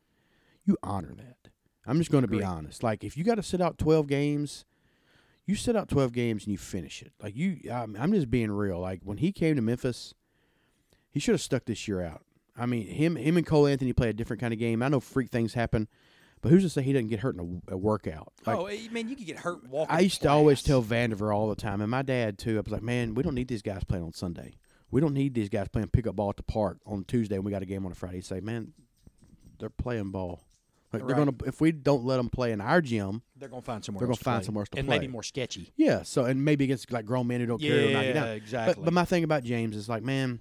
you 0.65 0.77
honor 0.83 1.15
that. 1.17 1.51
I'm 1.87 1.99
just 1.99 2.11
going 2.11 2.23
to 2.23 2.29
be 2.29 2.45
honest. 2.45 2.83
Like, 2.83 3.03
if 3.03 3.17
you 3.17 3.25
got 3.25 3.37
to 3.37 3.43
sit 3.43 3.63
out 3.63 3.79
12 3.79 4.09
games, 4.09 4.67
you 5.47 5.55
sit 5.55 5.75
out 5.75 5.89
12 5.89 6.13
games 6.13 6.45
and 6.45 6.53
you 6.53 6.59
finish 6.59 7.01
it. 7.01 7.13
Like 7.23 7.35
you, 7.35 7.59
I'm, 7.73 7.97
I'm 7.99 8.13
just 8.13 8.31
being 8.31 8.51
real. 8.51 8.79
Like 8.79 9.01
when 9.03 9.17
he 9.17 9.33
came 9.33 9.57
to 9.57 9.63
Memphis, 9.63 10.13
he 11.11 11.19
should 11.19 11.33
have 11.33 11.41
stuck 11.41 11.65
this 11.65 11.89
year 11.89 12.03
out. 12.03 12.23
I 12.55 12.67
mean, 12.67 12.87
him 12.87 13.17
him 13.17 13.39
and 13.39 13.47
Cole 13.47 13.67
Anthony 13.67 13.95
play 13.95 14.11
a 14.11 14.13
different 14.13 14.41
kind 14.41 14.53
of 14.53 14.59
game. 14.59 14.83
I 14.83 14.89
know 14.89 15.01
freak 15.01 15.31
things 15.31 15.55
happen, 15.55 15.89
but 16.43 16.51
who's 16.51 16.65
to 16.65 16.69
say 16.69 16.83
he 16.83 16.93
doesn't 16.93 17.09
get 17.09 17.21
hurt 17.21 17.35
in 17.35 17.63
a, 17.69 17.75
a 17.75 17.77
workout? 17.79 18.33
Like, 18.45 18.59
oh, 18.59 18.67
eh, 18.67 18.79
I 18.85 18.93
mean, 18.93 19.09
you 19.09 19.17
could 19.17 19.27
get 19.27 19.39
hurt 19.39 19.67
walking. 19.69 19.97
I 19.97 20.01
used 20.01 20.21
to 20.23 20.29
always 20.29 20.63
tell 20.63 20.83
Vandiver 20.83 21.35
all 21.35 21.49
the 21.49 21.57
time, 21.57 21.81
and 21.81 21.91
my 21.91 22.03
dad 22.03 22.37
too. 22.37 22.59
I 22.59 22.61
was 22.61 22.73
like, 22.73 22.83
"Man, 22.83 23.15
we 23.15 23.23
don't 23.23 23.35
need 23.35 23.49
these 23.49 23.63
guys 23.63 23.85
playing 23.85 24.05
on 24.05 24.13
Sunday. 24.13 24.57
We 24.91 25.01
don't 25.01 25.15
need 25.15 25.35
these 25.35 25.49
guys 25.49 25.69
playing 25.69 25.89
pickup 25.89 26.17
ball 26.17 26.31
at 26.31 26.37
the 26.37 26.43
park 26.43 26.79
on 26.87 27.05
Tuesday, 27.05 27.37
and 27.37 27.45
we 27.45 27.51
got 27.53 27.63
a 27.63 27.67
game 27.67 27.85
on 27.87 27.93
a 27.93 27.95
Friday." 27.95 28.21
Say, 28.21 28.41
"Man, 28.41 28.73
they're 29.59 29.69
playing 29.71 30.11
ball. 30.11 30.41
Like 30.93 31.07
they're 31.07 31.15
Right. 31.17 31.27
gonna 31.27 31.37
if 31.47 31.61
we 31.61 31.71
don't 31.73 32.05
let 32.05 32.17
them 32.17 32.31
play 32.31 32.51
in 32.53 32.61
our 32.63 32.81
gym, 32.81 33.21
they're 33.37 33.51
going 33.51 33.61
to 33.61 33.67
find 33.67 33.85
somewhere. 33.85 34.01
They're 34.01 34.07
gonna 34.07 34.17
find 34.17 34.41
play. 34.41 34.47
somewhere 34.47 34.63
else 34.63 34.69
to 34.71 34.79
and 34.79 34.89
play. 34.89 34.99
maybe 35.01 35.13
more 35.13 35.23
sketchy. 35.23 35.73
yeah. 35.77 36.03
So 36.03 36.25
and 36.25 36.43
maybe 36.43 36.65
against 36.65 36.91
like 36.91 37.05
grown 37.05 37.27
men 37.27 37.41
who 37.41 37.47
don't 37.47 37.61
care 37.61 37.91
knock 37.93 38.03
you 38.05 38.09
Yeah, 38.09 38.13
down. 38.15 38.29
exactly. 38.31 38.75
But, 38.77 38.85
but 38.87 38.95
my 38.95 39.05
thing 39.05 39.23
about 39.25 39.45
James 39.45 39.77
is 39.77 39.87
like, 39.89 40.03
man, 40.03 40.41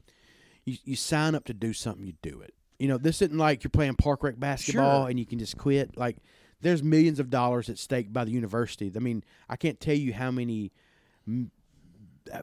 you 0.64 0.78
you 0.86 0.96
sign 0.96 1.36
up 1.36 1.44
to 1.46 1.54
do 1.54 1.74
something, 1.74 2.06
you 2.08 2.14
do 2.22 2.40
it. 2.40 2.54
You 2.80 2.88
know, 2.88 2.98
this 2.98 3.22
isn't 3.22 3.38
like 3.38 3.64
you're 3.66 3.72
playing 3.72 3.96
park 3.96 4.24
rec 4.24 4.40
basketball 4.40 5.02
Sure. 5.04 5.10
and 5.10 5.20
you 5.20 5.26
can 5.26 5.38
just 5.40 5.58
quit. 5.58 5.98
Like, 5.98 6.18
there's 6.62 6.82
millions 6.82 7.20
of 7.20 7.30
dollars 7.30 7.68
at 7.70 7.78
stake 7.78 8.14
by 8.14 8.24
the 8.24 8.32
university. 8.32 8.90
I 8.96 9.00
mean, 9.00 9.24
I 9.50 9.58
can't 9.58 9.80
tell 9.82 9.96
you 9.98 10.14
how 10.14 10.32
many, 10.32 10.72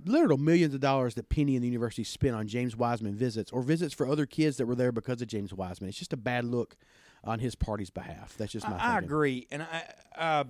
literal 0.04 0.38
millions 0.38 0.74
of 0.74 0.80
dollars 0.80 1.14
that 1.14 1.28
Penny 1.28 1.54
and 1.56 1.62
the 1.62 1.68
university 1.68 2.04
spent 2.04 2.34
on 2.34 2.46
James 2.46 2.76
Wiseman 2.76 3.14
visits 3.14 3.50
or 3.52 3.62
visits 3.62 3.92
for 3.94 4.06
other 4.06 4.26
kids 4.26 4.56
that 4.58 4.66
were 4.66 4.74
there 4.74 4.92
because 4.92 5.20
of 5.22 5.28
James 5.28 5.52
Wiseman. 5.54 5.88
It's 5.88 5.98
just 5.98 6.12
a 6.12 6.16
bad 6.18 6.44
look 6.44 6.76
on 7.24 7.38
his 7.38 7.54
party's 7.54 7.90
behalf. 7.90 8.36
That's 8.36 8.52
just 8.52 8.68
my. 8.68 8.76
I, 8.76 8.94
I 8.96 8.98
agree, 8.98 9.46
and 9.50 9.62
I, 9.62 9.84
uh, 10.16 10.44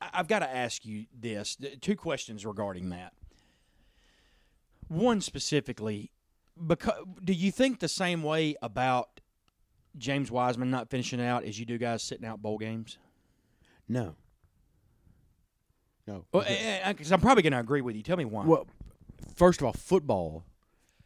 I- 0.00 0.10
I've 0.14 0.28
got 0.28 0.40
to 0.40 0.48
ask 0.48 0.84
you 0.84 1.06
this: 1.18 1.56
two 1.80 1.96
questions 1.96 2.46
regarding 2.46 2.90
that. 2.90 3.12
One 4.88 5.20
specifically, 5.20 6.10
because 6.66 6.94
do 7.22 7.32
you 7.32 7.50
think 7.52 7.80
the 7.80 7.88
same 7.88 8.22
way 8.22 8.54
about 8.62 9.20
James 9.98 10.30
Wiseman 10.30 10.70
not 10.70 10.88
finishing 10.88 11.20
out 11.20 11.44
as 11.44 11.58
you 11.58 11.66
do 11.66 11.76
guys 11.78 12.02
sitting 12.02 12.26
out 12.26 12.40
bowl 12.40 12.58
games? 12.58 12.96
No. 13.88 14.14
No. 16.08 16.24
Well, 16.32 16.44
because 16.88 17.12
I'm 17.12 17.20
probably 17.20 17.42
going 17.42 17.52
to 17.52 17.60
agree 17.60 17.82
with 17.82 17.94
you. 17.94 18.02
Tell 18.02 18.16
me 18.16 18.24
why. 18.24 18.44
Well, 18.44 18.66
first 19.36 19.60
of 19.60 19.66
all, 19.66 19.72
football 19.74 20.44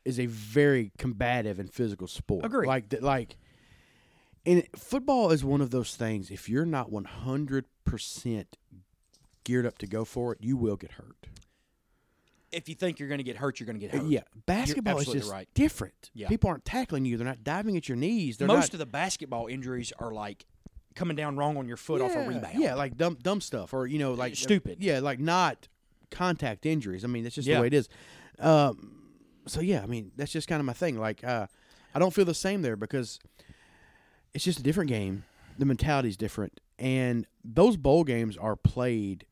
is 0.04 0.18
a 0.18 0.26
very 0.26 0.92
combative 0.96 1.58
and 1.58 1.70
physical 1.70 2.06
sport. 2.06 2.44
Agree. 2.44 2.66
Like 2.66 2.94
like, 3.02 3.36
and 4.46 4.64
football 4.76 5.30
is 5.30 5.44
one 5.44 5.60
of 5.60 5.70
those 5.70 5.94
things. 5.96 6.30
If 6.30 6.48
you're 6.48 6.64
not 6.64 6.90
one 6.90 7.04
hundred 7.04 7.66
percent 7.84 8.56
geared 9.44 9.66
up 9.66 9.76
to 9.78 9.86
go 9.86 10.04
for 10.04 10.32
it, 10.32 10.38
you 10.40 10.56
will 10.56 10.76
get 10.76 10.92
hurt. 10.92 11.26
if 12.52 12.68
you 12.68 12.74
think 12.74 12.98
you're 12.98 13.08
going 13.08 13.18
to 13.18 13.24
get 13.24 13.36
hurt, 13.36 13.58
you're 13.58 13.66
going 13.66 13.80
to 13.80 13.86
get 13.86 13.94
Uh, 13.94 14.02
hurt. 14.02 14.10
Yeah, 14.10 14.20
basketball 14.46 14.98
is 14.98 15.06
just 15.08 15.30
right. 15.32 15.48
different. 15.54 16.10
Yeah. 16.14 16.28
People 16.28 16.50
aren't 16.50 16.64
tackling 16.64 17.04
you; 17.04 17.16
they're 17.16 17.26
not 17.26 17.42
diving 17.42 17.76
at 17.76 17.88
your 17.88 17.96
knees. 17.96 18.36
They're 18.36 18.46
Most 18.46 18.72
not, 18.72 18.74
of 18.74 18.78
the 18.78 18.86
basketball 18.86 19.46
injuries 19.46 19.92
are 19.98 20.12
like 20.12 20.44
coming 20.94 21.16
down 21.16 21.36
wrong 21.36 21.56
on 21.56 21.66
your 21.68 21.76
foot 21.76 22.00
off 22.00 22.14
a 22.14 22.20
rebound. 22.26 22.58
Yeah, 22.58 22.74
like 22.74 22.96
dumb 22.96 23.16
dumb 23.22 23.40
stuff, 23.40 23.72
or 23.74 23.86
you 23.86 23.98
know, 23.98 24.12
like 24.14 24.36
Stupid. 24.36 24.78
Yeah, 24.80 25.00
like 25.00 25.18
not 25.18 25.68
contact 26.10 26.66
injuries. 26.66 27.04
I 27.04 27.08
mean, 27.08 27.22
that's 27.22 27.34
just 27.34 27.48
Yeah. 27.48 27.56
the 27.56 27.60
way 27.62 27.66
it 27.68 27.74
is. 27.74 27.88
Um, 28.38 28.98
so 29.46 29.60
yeah, 29.60 29.82
I 29.82 29.86
mean, 29.86 30.12
that's 30.16 30.32
just 30.32 30.48
kind 30.48 30.60
of 30.60 30.66
my 30.66 30.72
thing. 30.72 30.98
Like, 30.98 31.24
uh, 31.24 31.46
I 31.94 31.98
don't 31.98 32.12
feel 32.12 32.24
the 32.24 32.34
same 32.34 32.62
there 32.62 32.76
because 32.76 33.18
it's 34.34 34.44
just 34.44 34.58
a 34.58 34.62
different 34.62 34.88
game. 34.88 35.24
The 35.58 35.64
mentality's 35.66 36.16
different, 36.16 36.60
and 36.78 37.26
those 37.44 37.76
bowl 37.76 38.04
games 38.04 38.36
are 38.36 38.56
played 38.56 39.26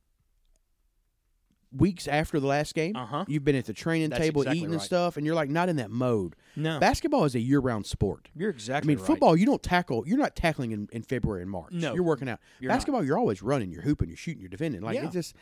weeks 1.76 2.08
after 2.08 2.40
the 2.40 2.46
last 2.46 2.74
game. 2.74 2.96
Uh-huh. 2.96 3.24
You've 3.28 3.44
been 3.44 3.54
at 3.56 3.64
the 3.66 3.72
training 3.72 4.10
That's 4.10 4.20
table 4.20 4.42
exactly 4.42 4.58
eating 4.58 4.70
and 4.72 4.80
right. 4.80 4.84
stuff, 4.84 5.16
and 5.16 5.24
you're 5.24 5.34
like 5.34 5.50
not 5.50 5.68
in 5.68 5.76
that 5.76 5.90
mode. 5.90 6.34
No, 6.56 6.80
Basketball 6.80 7.24
is 7.24 7.34
a 7.34 7.40
year-round 7.40 7.86
sport. 7.86 8.28
you're 8.36 8.50
exactly. 8.50 8.74
Right. 8.74 8.84
I 8.84 8.86
mean, 8.96 8.98
right. 8.98 9.06
football, 9.06 9.36
you 9.36 9.46
don't 9.46 9.62
tackle. 9.62 10.02
You're 10.06 10.18
not 10.18 10.34
tackling 10.34 10.72
in, 10.72 10.88
in 10.92 11.02
February 11.02 11.42
and 11.42 11.50
March. 11.50 11.72
No. 11.72 11.94
you're 11.94 12.02
working 12.02 12.28
out. 12.28 12.40
You're 12.58 12.70
not. 12.70 12.76
Basketball, 12.76 13.04
you're 13.04 13.18
always 13.18 13.40
running. 13.42 13.70
You're 13.70 13.82
hooping. 13.82 14.08
You're 14.08 14.16
shooting. 14.16 14.40
You're 14.40 14.48
defending. 14.48 14.80
Like 14.82 14.96
Yeah. 14.96 15.04
it's 15.04 15.12
just, 15.12 15.36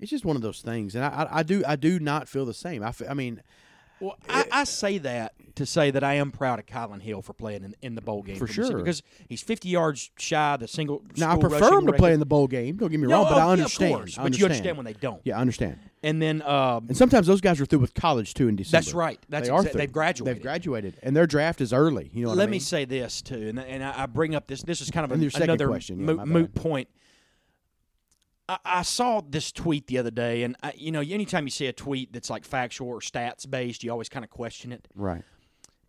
it's 0.00 0.10
just 0.10 0.24
one 0.24 0.36
of 0.36 0.42
those 0.42 0.60
things. 0.60 0.94
And 0.94 1.04
I, 1.04 1.08
I, 1.08 1.38
I 1.38 1.42
do, 1.42 1.62
I 1.66 1.74
do 1.76 1.98
not 1.98 2.28
feel 2.28 2.44
the 2.46 2.54
same. 2.54 2.82
I, 2.84 2.88
f- 2.88 3.02
I 3.08 3.14
mean, 3.14 3.42
Well, 4.02 4.18
I, 4.28 4.44
I 4.50 4.64
say 4.64 4.98
that 4.98 5.32
to 5.54 5.64
say 5.66 5.90
that 5.92 6.02
I 6.02 6.14
am 6.14 6.32
proud 6.32 6.58
of 6.58 6.66
Kylin 6.66 7.00
Hill 7.00 7.22
for 7.22 7.32
playing 7.34 7.62
in, 7.62 7.76
in 7.82 7.94
the 7.94 8.00
bowl 8.00 8.22
game 8.22 8.36
For 8.36 8.46
sure. 8.46 8.78
because 8.78 9.02
he's 9.28 9.42
50 9.42 9.68
yards 9.68 10.10
shy 10.18 10.54
of 10.54 10.60
the 10.60 10.66
single. 10.68 11.02
now 11.16 11.32
I 11.32 11.38
prefer 11.38 11.74
him 11.74 11.80
to 11.82 11.86
record. 11.86 11.98
play 11.98 12.12
in 12.14 12.18
the 12.20 12.26
bowl 12.26 12.46
game. 12.48 12.76
Don't 12.76 12.90
get 12.90 12.98
me 12.98 13.06
No, 13.06 13.16
wrong, 13.16 13.24
but 13.24 13.34
oh, 13.34 13.36
I 13.36 13.44
yeah, 13.44 13.48
understand. 13.50 13.92
of 13.92 13.98
course, 14.00 14.18
I 14.18 14.22
but 14.24 14.38
you 14.38 14.44
understand 14.44 14.76
when 14.76 14.86
they 14.86 14.94
don't. 14.94 15.20
Yeah, 15.24 15.38
I 15.38 15.40
understand. 15.40 15.78
And 16.02 16.20
then 16.20 16.42
um, 16.42 16.86
And 16.88 16.96
sometimes 16.96 17.28
those 17.28 17.40
guys 17.40 17.60
are 17.60 17.66
through 17.66 17.78
with 17.78 17.94
college 17.94 18.34
too 18.34 18.48
in 18.48 18.56
December. 18.56 18.82
that's 18.82 18.94
right. 18.94 19.20
That's 19.28 19.48
they 19.48 19.54
are 19.54 19.62
through. 19.62 19.78
they've 19.78 19.92
graduated. 19.92 20.36
They've 20.36 20.42
graduated, 20.42 20.96
and 21.02 21.14
their 21.14 21.26
draft 21.26 21.60
is 21.60 21.72
early. 21.72 22.10
You 22.12 22.22
know 22.22 22.30
what 22.30 22.38
Let 22.38 22.44
I 22.44 22.46
mean? 22.46 22.50
me 22.52 22.58
say 22.58 22.84
this 22.84 23.22
too, 23.22 23.48
and 23.48 23.60
and 23.60 23.84
I, 23.84 24.06
bring 24.06 24.34
up 24.34 24.48
this. 24.48 24.62
This 24.62 24.80
is 24.80 24.90
kind 24.90 25.04
of 25.04 25.12
a, 25.12 25.30
second 25.30 25.44
another 25.50 25.68
question, 25.68 26.00
yeah, 26.00 26.06
moot, 26.06 26.26
moot 26.26 26.54
point. 26.54 26.88
I, 28.48 28.58
I 28.64 28.82
saw 28.82 29.20
this 29.26 29.52
tweet 29.52 29.86
the 29.86 29.98
other 29.98 30.10
day, 30.10 30.42
and 30.42 30.56
I, 30.62 30.72
you 30.76 30.90
know, 30.92 31.00
anytime 31.00 31.44
you 31.44 31.50
see 31.50 31.66
a 31.66 31.72
tweet 31.72 32.12
that's 32.12 32.28
like 32.30 32.44
factual 32.44 32.88
or 32.88 33.00
stats 33.00 33.48
based, 33.48 33.82
you 33.84 33.90
always 33.90 34.08
kind 34.08 34.24
of 34.24 34.30
question 34.30 34.72
it. 34.72 34.88
Right. 34.94 35.22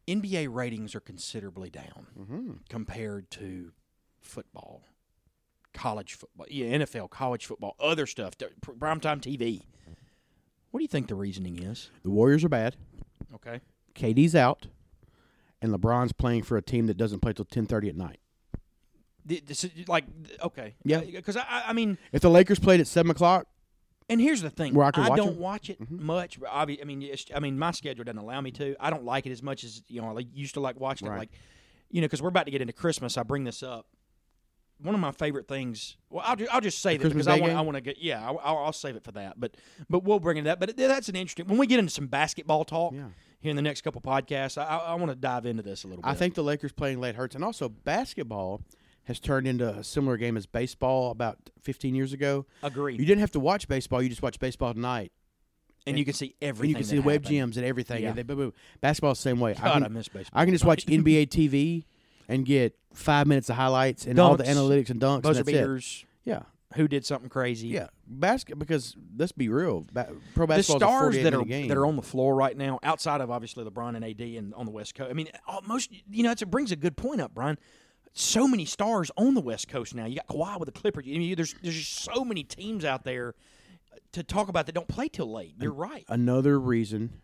NBA 0.08 0.48
ratings 0.54 0.96
are 0.96 1.00
considerably 1.00 1.70
down 1.70 2.08
Mm-hmm. 2.20 2.52
compared 2.70 3.32
to 3.32 3.72
football, 4.22 4.84
college 5.74 6.14
football, 6.14 6.46
yeah, 6.50 6.78
NFL, 6.78 7.10
college 7.10 7.46
football, 7.46 7.76
other 7.80 8.06
stuff, 8.06 8.38
primetime 8.38 9.22
TV. 9.22 9.62
What 10.72 10.80
do 10.80 10.84
you 10.84 10.88
think 10.90 11.08
the 11.08 11.16
reasoning 11.16 11.62
is? 11.62 11.90
The 12.04 12.10
Warriors 12.10 12.44
are 12.44 12.50
bad. 12.50 12.76
Okay. 13.36 13.62
KD's 13.96 14.36
out, 14.36 14.68
and 15.62 15.72
LeBron's 15.74 16.14
playing 16.14 16.44
for 16.44 16.58
a 16.58 16.62
team 16.62 16.88
that 16.88 16.98
doesn't 16.98 17.20
play 17.22 17.32
till 17.34 17.46
ten 17.46 17.66
thirty 17.68 17.88
at 17.90 17.96
night. 17.96 18.20
Th- 19.28 19.46
This 19.46 19.64
is 19.64 19.88
like 19.88 20.06
okay, 20.42 20.76
Yeah. 20.84 21.00
Because 21.02 21.38
I, 21.38 21.42
I- 21.50 21.64
I 21.68 21.74
mean, 21.74 21.98
If 22.12 22.22
the 22.22 22.30
Lakers 22.30 22.60
played 22.60 22.80
at 22.80 22.88
seven 22.88 23.12
o'clock, 23.12 23.48
And 24.10 24.20
here's 24.20 24.42
the 24.42 24.50
thing: 24.50 24.78
I 24.80 24.92
can 24.92 25.04
watch 25.08 25.18
don't 25.18 25.26
them? 25.28 25.34
Mm-hmm. 25.36 25.42
watch 25.42 25.70
it 25.70 25.92
much. 25.92 26.40
but 26.40 26.50
obvi- 26.50 26.82
I 26.82 26.86
mean, 26.86 27.02
it's, 27.02 27.26
I 27.34 27.40
mean, 27.40 27.58
my 27.58 27.72
schedule 27.72 28.04
doesn't 28.04 28.18
allow 28.20 28.42
me 28.42 28.52
to. 28.52 28.76
I 28.80 28.90
don't 28.90 29.06
like 29.06 29.26
it 29.26 29.32
as 29.32 29.42
much 29.42 29.64
as 29.64 29.82
you 29.88 30.02
know. 30.02 30.08
I 30.10 30.12
like- 30.12 30.28
used 30.34 30.56
to 30.56 30.60
like 30.60 30.80
watching 30.80 31.08
Right. 31.08 31.16
it, 31.16 31.20
like 31.20 31.32
you 31.90 32.02
know, 32.02 32.06
because 32.06 32.22
we're 32.22 32.30
about 32.30 32.46
to 32.46 32.52
get 32.52 32.62
into 32.62 32.74
Christmas. 32.74 33.18
I 33.18 33.24
bring 33.24 33.44
this 33.44 33.64
up. 33.64 33.86
One 34.82 34.96
of 34.96 35.00
my 35.00 35.12
favorite 35.14 35.48
things. 35.48 35.96
Well, 36.10 36.24
I'll, 36.26 36.36
I'll 36.52 36.60
just 36.60 36.80
say 36.82 36.98
that 36.98 37.02
Christmas 37.02 37.26
because 37.26 37.40
I 37.40 37.42
want? 37.42 37.54
I 37.54 37.62
want 37.62 37.76
to 37.76 37.82
get 37.82 38.00
yeah. 38.02 38.26
I'll, 38.28 38.40
I'll 38.44 38.58
I'll 38.58 38.74
save 38.74 38.96
it 38.98 39.04
for 39.06 39.14
that. 39.14 39.40
But 39.40 39.56
but 39.90 40.04
we'll 40.04 40.20
bring 40.20 40.38
it 40.38 40.48
up. 40.48 40.60
But 40.60 40.72
it, 40.72 40.78
that's 40.78 41.08
an 41.08 41.16
interesting. 41.16 41.48
When 41.48 41.58
we 41.58 41.68
get 41.68 41.80
into 41.80 41.92
some 41.92 42.08
basketball 42.08 42.66
talk 42.66 42.92
Yeah. 42.94 43.06
here 43.40 43.52
in 43.52 43.56
the 43.56 43.62
next 43.62 43.82
couple 43.82 44.02
podcasts, 44.02 44.58
I, 44.58 44.66
I, 44.66 44.78
I 44.78 44.94
want 44.96 45.12
to 45.12 45.16
dive 45.16 45.46
into 45.46 45.64
this 45.64 45.86
a 45.86 45.88
little 45.88 46.02
bit. 46.02 46.10
I 46.10 46.16
think 46.16 46.34
the 46.34 46.44
Lakers 46.44 46.74
playing 46.74 47.00
late 47.00 47.16
hurts, 47.16 47.36
and 47.36 47.44
also 47.46 47.70
basketball 47.70 48.62
has 49.06 49.20
turned 49.20 49.48
into 49.48 49.68
a 49.68 49.84
similar 49.84 50.18
game 50.18 50.38
as 50.38 50.46
baseball 50.46 51.12
about 51.12 51.38
fifteen 51.62 51.96
years 51.96 52.14
ago. 52.14 52.46
agreed. 52.62 53.00
You 53.00 53.06
didn't 53.06 53.22
have 53.22 53.32
to 53.32 53.40
watch 53.40 53.68
baseball; 53.68 54.02
you 54.02 54.10
just 54.10 54.22
watch 54.22 54.40
baseball 54.40 54.74
tonight, 54.74 55.12
and 55.86 55.98
you 55.98 56.06
can 56.06 56.14
see 56.14 56.36
and 56.42 56.50
everything. 56.50 56.70
you 56.70 56.76
can 56.76 56.84
see 56.86 56.96
the 56.98 57.02
web 57.02 57.24
happened. 57.24 57.54
gyms 57.54 57.58
and 57.58 57.66
everything. 57.66 58.04
Yeah. 58.04 58.10
And 58.10 58.18
they, 58.18 58.24
boom, 58.24 58.38
boom. 58.38 58.54
Basketball's 58.82 59.20
the 59.20 59.24
same 59.30 59.40
way. 59.40 59.54
God, 59.54 59.66
I 59.66 59.76
I, 59.76 59.80
can, 59.82 59.94
miss 59.94 60.08
baseball. 60.08 60.42
I 60.42 60.46
can 60.46 60.54
just 60.54 60.66
watch 60.66 60.86
NBA 60.88 61.28
TV 61.28 61.86
and 62.28 62.46
get 62.46 62.78
five 62.94 63.28
minutes 63.28 63.50
of 63.50 63.56
highlights 63.58 64.06
and 64.06 64.18
all 64.20 64.38
the 64.38 64.44
analytics 64.46 64.90
and 64.90 65.02
dunks. 65.02 65.24
buzzer 65.24 65.40
and 65.40 65.48
that's 65.48 66.02
it. 66.02 66.06
Yeah, 66.24 66.44
Who 66.76 66.88
did 66.88 67.06
something 67.06 67.30
crazy? 67.30 67.68
yeah. 67.68 67.88
Basket 68.08 68.58
because 68.60 68.96
let's 69.18 69.32
be 69.34 69.50
real. 69.50 69.86
Ba- 69.92 70.10
pro 70.36 70.46
the 70.46 70.56
basketball 70.56 70.80
stars 70.80 71.18
a 71.18 71.24
that 71.24 71.34
are 71.34 71.44
game. 71.44 71.68
that 71.68 71.78
are 71.78 71.86
on 71.86 71.96
the 71.98 72.02
floor 72.02 72.36
right 72.36 72.56
now, 72.56 72.80
outside 72.84 73.20
of 73.22 73.30
obviously 73.32 73.66
LeBron 73.66 73.96
and 73.96 74.06
AD 74.06 74.22
and 74.22 74.54
on 74.54 74.66
the 74.66 74.72
West 74.72 74.94
Coast. 74.96 75.10
I 75.10 75.14
mean, 75.14 75.28
uh, 75.48 75.60
most 75.66 75.92
you 76.10 76.24
know, 76.24 76.32
it's, 76.32 76.42
it 76.42 76.52
brings 76.52 76.72
a 76.72 76.76
good 76.76 76.96
point 76.96 77.20
up, 77.22 77.34
Brian. 77.34 77.58
So 78.14 78.48
many 78.48 78.66
stars 78.66 79.10
on 79.18 79.34
the 79.34 79.42
West 79.42 79.68
Coast 79.68 79.96
now. 79.96 80.06
You 80.06 80.18
got 80.18 80.28
Kawhi 80.28 80.60
with 80.60 80.68
the 80.72 80.80
Clippers. 80.80 81.06
I 81.08 81.18
mean, 81.18 81.36
there's 81.36 81.56
there's 81.62 81.76
just 81.76 82.04
so 82.04 82.24
many 82.24 82.44
teams 82.44 82.86
out 82.86 83.04
there 83.04 83.34
to 84.12 84.24
talk 84.24 84.48
about 84.48 84.68
that 84.68 84.74
don't 84.74 84.88
play 84.88 85.08
till 85.08 85.32
late. 85.32 85.56
You're 85.60 85.74
right. 85.74 86.06
another 86.08 86.60
reason. 86.60 87.22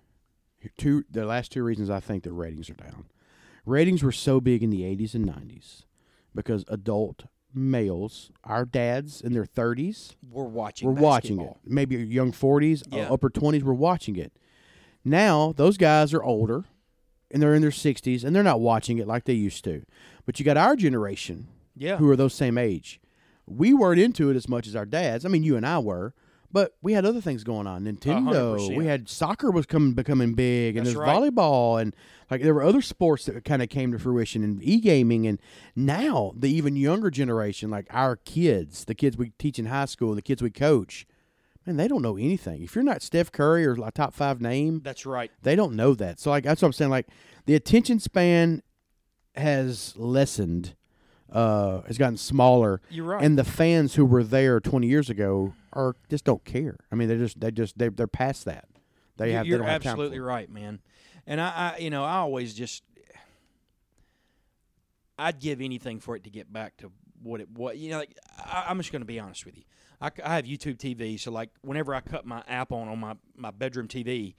Two 0.77 1.05
the 1.09 1.25
last 1.25 1.51
two 1.51 1.63
reasons 1.63 1.89
I 1.89 1.99
think 1.99 2.23
the 2.23 2.33
ratings 2.33 2.69
are 2.69 2.73
down. 2.73 3.05
Ratings 3.65 4.03
were 4.03 4.11
so 4.11 4.41
big 4.41 4.63
in 4.63 4.71
the 4.71 4.81
80s 4.81 5.13
and 5.13 5.25
90s 5.25 5.83
because 6.33 6.65
adult 6.67 7.25
males, 7.53 8.31
our 8.43 8.65
dads 8.65 9.21
in 9.21 9.33
their 9.33 9.45
30s, 9.45 10.15
were 10.29 10.45
watching. 10.45 10.87
We're 10.87 11.01
watching. 11.01 11.37
were 11.37 11.43
watching 11.43 11.61
it. 11.65 11.71
Maybe 11.71 11.95
young 11.97 12.31
40s, 12.31 12.83
uh, 12.93 13.13
upper 13.13 13.29
20s 13.29 13.63
were 13.63 13.73
watching 13.73 14.15
it. 14.15 14.33
Now, 15.05 15.53
those 15.55 15.77
guys 15.77 16.13
are 16.13 16.23
older 16.23 16.65
and 17.31 17.41
they're 17.41 17.53
in 17.53 17.61
their 17.61 17.71
60s 17.71 18.23
and 18.23 18.35
they're 18.35 18.43
not 18.43 18.59
watching 18.59 18.97
it 18.97 19.07
like 19.07 19.25
they 19.25 19.33
used 19.33 19.63
to. 19.65 19.83
But 20.29 20.37
you 20.37 20.45
got 20.45 20.57
our 20.57 20.75
generation 20.75 21.47
Yeah. 21.75 21.97
who 21.97 22.07
are 22.11 22.15
those 22.15 22.35
same 22.35 22.55
age. 22.59 23.01
We 23.47 23.73
weren't 23.73 23.99
into 23.99 24.29
it 24.29 24.35
as 24.35 24.47
much 24.47 24.67
as 24.67 24.75
our 24.75 24.85
dads. 24.85 25.25
I 25.25 25.27
mean, 25.27 25.41
you 25.41 25.57
and 25.57 25.65
I 25.65 25.79
were, 25.79 26.13
but 26.51 26.75
we 26.83 26.93
had 26.93 27.03
other 27.03 27.19
things 27.19 27.43
going 27.43 27.65
on. 27.65 27.85
Nintendo. 27.85 28.55
100%. 28.59 28.77
We 28.77 28.85
had 28.85 29.09
soccer 29.09 29.49
was 29.49 29.65
coming 29.65 29.93
becoming 29.93 30.35
big, 30.35 30.77
and 30.77 30.85
That's 30.85 30.95
there's 30.95 31.07
right. 31.07 31.17
volleyball, 31.33 31.81
and 31.81 31.95
like 32.29 32.43
there 32.43 32.53
were 32.53 32.61
other 32.61 32.83
sports 32.83 33.25
that 33.25 33.43
kind 33.43 33.63
of 33.63 33.69
came 33.69 33.91
to 33.91 33.97
fruition, 33.97 34.43
and 34.43 34.61
e 34.63 34.79
gaming, 34.79 35.25
and 35.25 35.39
now 35.75 36.31
the 36.37 36.47
even 36.51 36.75
younger 36.75 37.09
generation, 37.09 37.71
like 37.71 37.87
our 37.89 38.15
kids, 38.15 38.85
the 38.85 38.93
kids 38.93 39.17
we 39.17 39.31
teach 39.39 39.57
in 39.57 39.65
high 39.65 39.85
school, 39.85 40.13
the 40.13 40.21
kids 40.21 40.43
we 40.43 40.51
coach, 40.51 41.07
man, 41.65 41.75
they 41.77 41.87
don't 41.87 42.03
know 42.03 42.17
anything. 42.17 42.61
If 42.61 42.75
you're 42.75 42.83
not 42.83 43.01
Steph 43.01 43.31
Curry 43.31 43.65
or 43.65 43.73
a 43.83 43.89
top 43.91 44.13
five 44.13 44.41
name, 44.41 44.81
That's 44.83 45.07
right. 45.07 45.31
they 45.41 45.55
don't 45.55 45.75
know 45.75 45.95
that. 45.95 46.19
So 46.19 46.29
like 46.29 46.43
that's 46.43 46.61
what 46.61 46.67
I'm 46.67 46.73
saying. 46.73 46.91
Like 46.91 47.07
the 47.47 47.55
attention 47.55 47.99
span 47.99 48.61
has 49.35 49.93
lessened, 49.97 50.75
uh, 51.31 51.81
has 51.83 51.97
gotten 51.97 52.17
smaller, 52.17 52.81
You're 52.89 53.05
right. 53.05 53.23
and 53.23 53.37
the 53.37 53.43
fans 53.43 53.95
who 53.95 54.05
were 54.05 54.23
there 54.23 54.59
20 54.59 54.87
years 54.87 55.09
ago 55.09 55.53
are 55.73 55.95
just 56.09 56.25
don't 56.25 56.43
care. 56.43 56.77
I 56.91 56.95
mean, 56.95 57.07
they 57.07 57.17
just 57.17 57.39
they 57.39 57.51
just 57.51 57.77
they 57.77 57.89
they're 57.89 58.07
past 58.07 58.45
that. 58.45 58.65
They 59.17 59.25
You're- 59.27 59.33
have 59.37 59.45
they 59.45 59.49
You're 59.49 59.63
have 59.63 59.85
absolutely 59.85 60.19
right, 60.19 60.49
man. 60.49 60.79
And 61.27 61.39
I, 61.39 61.73
I, 61.75 61.77
you 61.79 61.89
know, 61.91 62.03
I 62.03 62.15
always 62.15 62.55
just, 62.55 62.83
I'd 65.17 65.39
give 65.39 65.61
anything 65.61 65.99
for 65.99 66.15
it 66.15 66.23
to 66.23 66.29
get 66.29 66.51
back 66.51 66.77
to 66.77 66.91
what 67.21 67.41
it 67.41 67.49
what 67.51 67.77
you 67.77 67.91
know. 67.91 67.97
Like, 67.99 68.17
I, 68.37 68.65
I'm 68.69 68.77
just 68.77 68.91
going 68.91 69.01
to 69.01 69.05
be 69.05 69.19
honest 69.19 69.45
with 69.45 69.57
you. 69.57 69.63
I 70.01 70.11
have 70.23 70.45
YouTube 70.45 70.77
TV, 70.77 71.19
so 71.19 71.29
like 71.29 71.49
whenever 71.61 71.93
I 71.93 71.99
cut 71.99 72.25
my 72.25 72.41
app 72.47 72.71
on 72.71 72.87
on 72.87 72.99
my 72.99 73.15
my 73.35 73.51
bedroom 73.51 73.87
TV, 73.89 74.35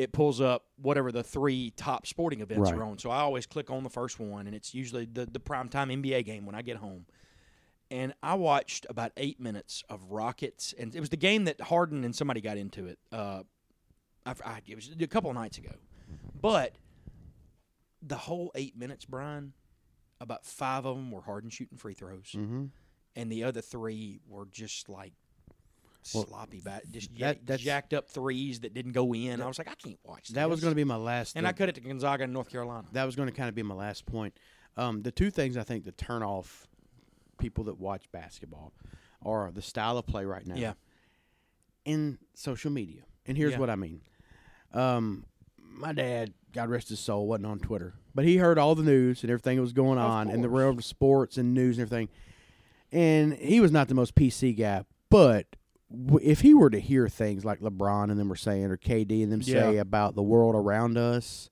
it 0.00 0.12
pulls 0.12 0.40
up 0.40 0.64
whatever 0.80 1.12
the 1.12 1.22
three 1.22 1.72
top 1.76 2.06
sporting 2.06 2.40
events 2.40 2.70
Right. 2.70 2.78
are 2.80 2.84
on. 2.84 2.98
So 2.98 3.10
I 3.10 3.20
always 3.20 3.44
click 3.46 3.70
on 3.70 3.82
the 3.82 3.90
first 3.90 4.18
one, 4.18 4.46
and 4.46 4.54
it's 4.56 4.74
usually 4.74 5.04
the 5.04 5.26
the 5.26 5.40
primetime 5.40 5.92
NBA 5.92 6.24
game 6.24 6.46
when 6.46 6.54
I 6.54 6.62
get 6.62 6.76
home. 6.78 7.06
And 7.90 8.14
I 8.22 8.34
watched 8.34 8.86
about 8.88 9.12
eight 9.16 9.40
minutes 9.40 9.82
of 9.90 10.10
Rockets, 10.12 10.72
and 10.78 10.94
it 10.94 11.00
was 11.00 11.08
the 11.10 11.16
game 11.16 11.44
that 11.44 11.60
Harden 11.60 12.04
and 12.04 12.14
somebody 12.14 12.40
got 12.40 12.56
into 12.56 12.86
it. 12.86 12.98
Uh, 13.12 13.42
I, 14.24 14.34
I, 14.44 14.60
it 14.66 14.76
was 14.76 14.90
a 14.98 15.06
couple 15.06 15.28
of 15.30 15.34
nights 15.36 15.58
ago, 15.58 15.72
but 16.40 16.76
the 18.02 18.16
whole 18.16 18.52
eight 18.54 18.76
minutes, 18.78 19.04
Brian, 19.04 19.52
about 20.20 20.46
five 20.46 20.86
of 20.86 20.96
them 20.96 21.10
were 21.10 21.22
Harden 21.22 21.50
shooting 21.50 21.76
free 21.78 21.94
throws, 21.94 22.32
Mm-hmm. 22.36 22.66
and 23.16 23.32
the 23.32 23.44
other 23.44 23.60
three 23.60 24.20
were 24.28 24.46
just 24.46 24.88
like 24.88 25.12
Well, 26.14 26.24
sloppy, 26.26 26.60
bat, 26.60 26.84
just 26.90 27.10
that- 27.18 27.44
jack- 27.44 27.58
jacked 27.60 27.94
up 27.94 28.08
threes 28.08 28.60
that 28.60 28.72
didn't 28.74 28.92
go 28.92 29.14
in. 29.14 29.42
I 29.42 29.46
was 29.46 29.58
like, 29.58 29.68
I 29.68 29.74
can't 29.74 29.98
watch 30.04 30.28
That 30.28 30.48
was 30.48 30.60
going 30.60 30.70
to 30.72 30.76
be 30.76 30.84
my 30.84 30.96
last. 30.96 31.36
and 31.36 31.46
I 31.46 31.52
cut 31.52 31.68
it 31.68 31.74
to 31.76 31.80
Gonzaga 31.80 32.24
in 32.24 32.32
North 32.32 32.48
Carolina. 32.50 32.86
that 32.92 33.04
was 33.04 33.16
going 33.16 33.28
to 33.28 33.34
kind 33.34 33.48
of 33.48 33.54
be 33.54 33.62
my 33.62 33.74
last 33.74 34.06
point. 34.06 34.34
Um, 34.76 35.02
the 35.02 35.12
two 35.12 35.30
things 35.30 35.56
I 35.56 35.62
think 35.62 35.84
that 35.84 35.98
turn 35.98 36.22
off 36.22 36.66
people 37.38 37.64
that 37.64 37.78
watch 37.78 38.10
basketball 38.12 38.72
are 39.22 39.50
the 39.50 39.60
style 39.62 39.98
of 39.98 40.06
play 40.06 40.24
right 40.24 40.46
now. 40.46 40.54
Yeah. 40.56 40.72
in 41.84 42.18
social 42.34 42.70
media. 42.70 43.02
And 43.26 43.36
here's 43.36 43.52
Yeah. 43.52 43.58
what 43.58 43.70
I 43.70 43.76
mean. 43.76 44.02
Um, 44.72 45.24
my 45.58 45.92
dad, 45.92 46.34
God 46.52 46.68
rest 46.68 46.88
his 46.90 47.00
soul, 47.00 47.26
wasn't 47.26 47.46
on 47.46 47.58
Twitter, 47.58 47.94
but 48.14 48.24
he 48.24 48.36
heard 48.36 48.58
all 48.58 48.74
the 48.74 48.82
news 48.82 49.22
and 49.22 49.30
everything 49.30 49.56
that 49.56 49.62
was 49.62 49.72
going 49.72 49.98
on 49.98 50.30
in 50.30 50.42
the 50.42 50.48
realm 50.48 50.78
of 50.78 50.84
sports 50.84 51.38
and 51.38 51.54
news 51.54 51.78
and 51.78 51.86
everything. 51.86 52.08
And 52.92 53.34
he 53.34 53.60
was 53.60 53.70
not 53.72 53.88
the 53.88 53.94
most 53.94 54.14
PC 54.14 54.52
guy, 54.56 54.84
but 55.08 55.46
if 56.22 56.40
he 56.40 56.54
were 56.54 56.70
to 56.70 56.78
hear 56.80 57.08
things 57.08 57.44
like 57.44 57.60
LeBron 57.60 58.10
and 58.10 58.18
them 58.18 58.28
were 58.28 58.36
saying, 58.36 58.64
or 58.66 58.76
KD 58.76 59.22
and 59.22 59.32
them 59.32 59.42
say 59.42 59.76
about 59.78 60.14
the 60.14 60.22
world 60.22 60.54
around 60.54 60.96
us, 60.96 61.50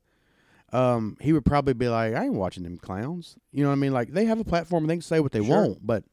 um, 0.73 1.17
he 1.21 1.33
would 1.33 1.45
probably 1.45 1.75
be 1.75 1.89
like, 1.89 2.15
"I 2.15 2.25
ain't 2.25 2.35
watching 2.35 2.63
them 2.63 2.79
clowns." 2.79 3.37
You 3.53 3.63
know 3.63 3.71
what 3.71 3.77
I 3.77 3.79
mean? 3.79 3.93
Like 3.93 4.13
they 4.13 4.27
have 4.27 4.39
a 4.39 4.45
platform, 4.45 4.85
and 4.85 4.91
they 4.91 4.97
can 4.97 5.03
say 5.03 5.21
what 5.21 5.33
they 5.33 5.45
Sure. 5.45 5.63
want, 5.67 5.87
but 5.87 6.05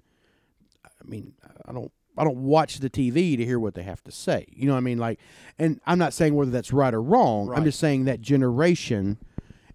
I 0.86 1.08
mean, 1.08 1.34
I 1.66 1.72
don't 1.74 1.92
I 2.18 2.24
don't 2.24 2.38
watch 2.44 2.80
the 2.80 2.90
TV 2.90 3.36
to 3.36 3.46
hear 3.46 3.60
what 3.60 3.76
they 3.76 3.84
have 3.84 4.02
to 4.06 4.12
say. 4.12 4.46
You 4.54 4.68
know 4.68 4.74
what 4.74 4.78
I 4.80 4.82
mean? 4.82 4.98
Like, 4.98 5.20
and 5.60 5.82
I'm 5.86 6.00
not 6.00 6.14
saying 6.14 6.34
whether 6.34 6.52
that's 6.52 6.72
right 6.72 6.94
or 6.94 7.02
wrong. 7.02 7.52
I'm 7.54 7.66
just 7.66 7.80
saying 7.80 8.06
that 8.06 8.22
generation 8.22 9.18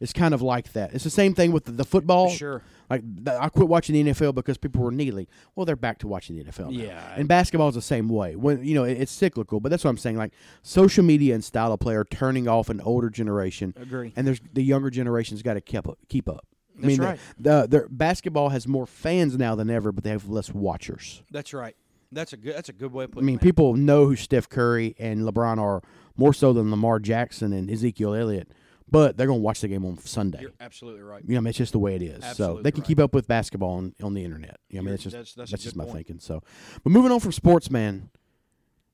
is 0.00 0.12
kind 0.14 0.32
of 0.32 0.40
like 0.40 0.72
that. 0.72 0.94
It's 0.94 1.04
the 1.04 1.10
same 1.10 1.34
thing 1.34 1.52
with 1.52 1.66
the, 1.66 1.72
the 1.72 1.84
football. 1.84 2.30
Sure. 2.30 2.62
Like 2.90 3.02
th- 3.24 3.38
I 3.40 3.48
quit 3.48 3.68
watching 3.68 3.94
the 3.94 4.12
NFL 4.12 4.34
because 4.34 4.58
people 4.58 4.82
were 4.82 4.90
kneeling. 4.90 5.28
Well, 5.54 5.64
they're 5.64 5.76
back 5.76 5.98
to 6.00 6.08
watching 6.08 6.36
the 6.36 6.44
NFL. 6.44 6.72
now. 6.72 6.82
Yeah. 6.82 7.14
And 7.16 7.28
basketball 7.28 7.68
is 7.68 7.76
the 7.76 7.82
same 7.82 8.08
way. 8.08 8.34
When 8.36 8.64
you 8.64 8.74
know 8.74 8.84
it, 8.84 9.00
it's 9.00 9.12
cyclical, 9.12 9.60
but 9.60 9.68
that's 9.70 9.84
what 9.84 9.90
I'm 9.90 9.96
saying. 9.96 10.16
Like 10.16 10.32
social 10.62 11.04
media 11.04 11.34
and 11.34 11.44
style 11.44 11.72
of 11.72 11.80
play 11.80 11.94
are 11.94 12.04
turning 12.04 12.48
off 12.48 12.68
an 12.68 12.80
older 12.80 13.08
generation, 13.08 13.74
Agree. 13.80 14.12
and 14.16 14.26
there's 14.26 14.40
the 14.52 14.62
younger 14.64 14.90
generation's 14.90 15.42
got 15.42 15.54
to 15.54 15.60
keep 15.60 15.88
up. 15.88 15.98
Keep 16.08 16.28
up. 16.28 16.44
I 16.76 16.82
That's 16.82 16.86
mean, 16.98 17.00
right. 17.06 17.18
The, 17.38 17.66
the 17.68 17.86
basketball 17.90 18.48
has 18.48 18.66
more 18.66 18.86
fans 18.86 19.36
now 19.36 19.54
than 19.54 19.68
ever, 19.70 19.92
but 19.92 20.02
they 20.02 20.10
have 20.10 20.28
less 20.28 20.50
watchers. 20.52 21.22
That's 21.30 21.52
right. 21.54 21.76
That's 22.10 22.32
a 22.32 22.36
good. 22.36 22.56
That's 22.56 22.70
a 22.70 22.72
good 22.72 22.92
way 22.92 23.04
of 23.04 23.16
I 23.16 23.20
mean, 23.20 23.36
it. 23.36 23.40
people 23.42 23.74
know 23.74 24.06
who 24.06 24.16
Steph 24.16 24.48
Curry 24.48 24.96
and 24.98 25.20
LeBron 25.20 25.58
are 25.58 25.82
more 26.16 26.34
so 26.34 26.52
than 26.52 26.70
Lamar 26.70 26.98
Jackson 26.98 27.52
and 27.52 27.70
Ezekiel 27.70 28.14
Elliott, 28.14 28.48
but 28.90 29.16
they're 29.16 29.26
going 29.26 29.38
to 29.40 29.42
watch 29.42 29.60
the 29.60 29.68
game 29.68 29.84
on 29.84 29.98
Sunday. 29.98 30.40
You're 30.42 30.52
absolutely 30.60 31.02
right. 31.02 31.22
You 31.26 31.34
know, 31.34 31.38
I 31.38 31.40
mean, 31.40 31.48
it's 31.48 31.58
just 31.58 31.72
the 31.72 31.78
way 31.78 31.94
it 31.94 32.02
is. 32.02 32.24
so 32.36 32.60
they 32.62 32.70
can 32.72 32.80
right. 32.80 32.88
keep 32.88 32.98
up 32.98 33.14
with 33.14 33.26
basketball 33.28 33.72
on, 33.76 33.94
on 34.02 34.14
the 34.14 34.24
internet. 34.24 34.58
You 34.68 34.76
know, 34.76 34.80
I 34.80 34.82
mean, 34.82 34.88
You're- 34.92 34.98
just 34.98 35.12
that's- 35.12 35.32
that's, 35.34 35.50
that's 35.52 35.62
just 35.62 35.76
my 35.76 35.84
point. 35.84 35.96
thinking. 35.96 36.18
So, 36.20 36.42
but 36.82 36.90
moving 36.90 37.12
on 37.12 37.20
from 37.20 37.32
sports, 37.32 37.70
man, 37.70 38.10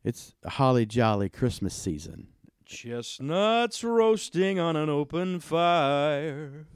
it's 0.05 0.35
a 0.43 0.51
holly 0.51 0.87
jolly 0.87 1.29
Christmas 1.29 1.75
season. 1.75 2.29
Chestnuts 2.65 3.83
roasting 3.85 4.59
on 4.59 4.77
an 4.77 4.89
open 4.91 5.41
fire. 5.41 6.67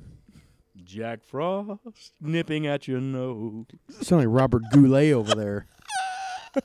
Jack 0.83 1.23
Frost 1.25 2.13
nipping 2.21 2.67
at 2.67 2.89
your 2.89 3.01
nose. 3.01 3.67
Sound 4.01 4.23
like 4.23 4.29
Robert 4.41 4.63
Goulet 4.73 5.13
over 5.13 5.35
there. 5.35 5.67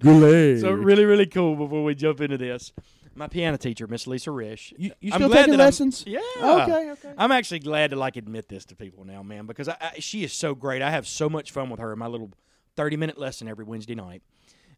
Goulet. 0.00 0.60
So 0.60 0.70
really, 0.72 1.04
really 1.04 1.26
cool. 1.26 1.56
Before 1.56 1.82
we 1.84 1.94
jump 1.94 2.20
into 2.20 2.38
this, 2.38 2.72
my 3.16 3.28
piano 3.28 3.56
teacher, 3.56 3.86
Miss 3.86 4.06
Lisa 4.06 4.30
Rish. 4.30 4.72
you, 4.76 4.92
you 5.00 5.12
I'm 5.12 5.18
still 5.20 5.30
taking 5.30 5.52
that 5.52 5.60
I'm- 5.60 5.66
lessons? 5.66 6.04
Yeah. 6.06 6.20
Okay, 6.40 6.90
okay. 6.92 7.14
I'm 7.16 7.32
actually 7.32 7.60
glad 7.60 7.90
to 7.90 7.96
like 7.96 8.16
admit 8.16 8.48
this 8.48 8.64
to 8.66 8.76
people 8.76 9.04
now, 9.04 9.22
man, 9.22 9.46
because 9.46 9.68
I, 9.68 9.76
I, 9.80 9.92
she 10.00 10.22
is 10.24 10.32
so 10.32 10.54
great. 10.54 10.82
I 10.82 10.90
have 10.90 11.06
so 11.06 11.28
much 11.28 11.50
fun 11.50 11.70
with 11.70 11.80
her 11.80 11.92
in 11.92 11.98
my 11.98 12.06
little 12.06 12.30
30 12.76 12.96
minute 12.96 13.18
lesson 13.18 13.48
every 13.48 13.64
Wednesday 13.64 13.94
night. 13.94 14.22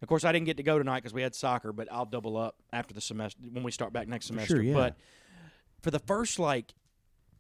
Of 0.01 0.07
course, 0.09 0.25
I 0.25 0.31
didn't 0.31 0.47
get 0.47 0.57
to 0.59 0.63
go 0.63 0.79
tonight 0.79 0.99
because 1.03 1.13
we 1.13 1.23
had 1.23 1.35
soccer, 1.35 1.73
but 1.73 1.89
I'll 1.91 2.07
double 2.07 2.37
up 2.37 2.57
after 2.73 2.95
the 2.95 3.01
semester 3.01 3.41
when 3.53 3.65
we 3.65 3.73
start 3.73 3.93
back 3.93 4.07
next 4.07 4.27
semester. 4.27 4.55
sure, 4.57 4.63
yeah. 4.63 4.75
But 4.75 4.97
for 5.83 5.91
the 5.91 5.99
first 5.99 6.39
like 6.39 6.73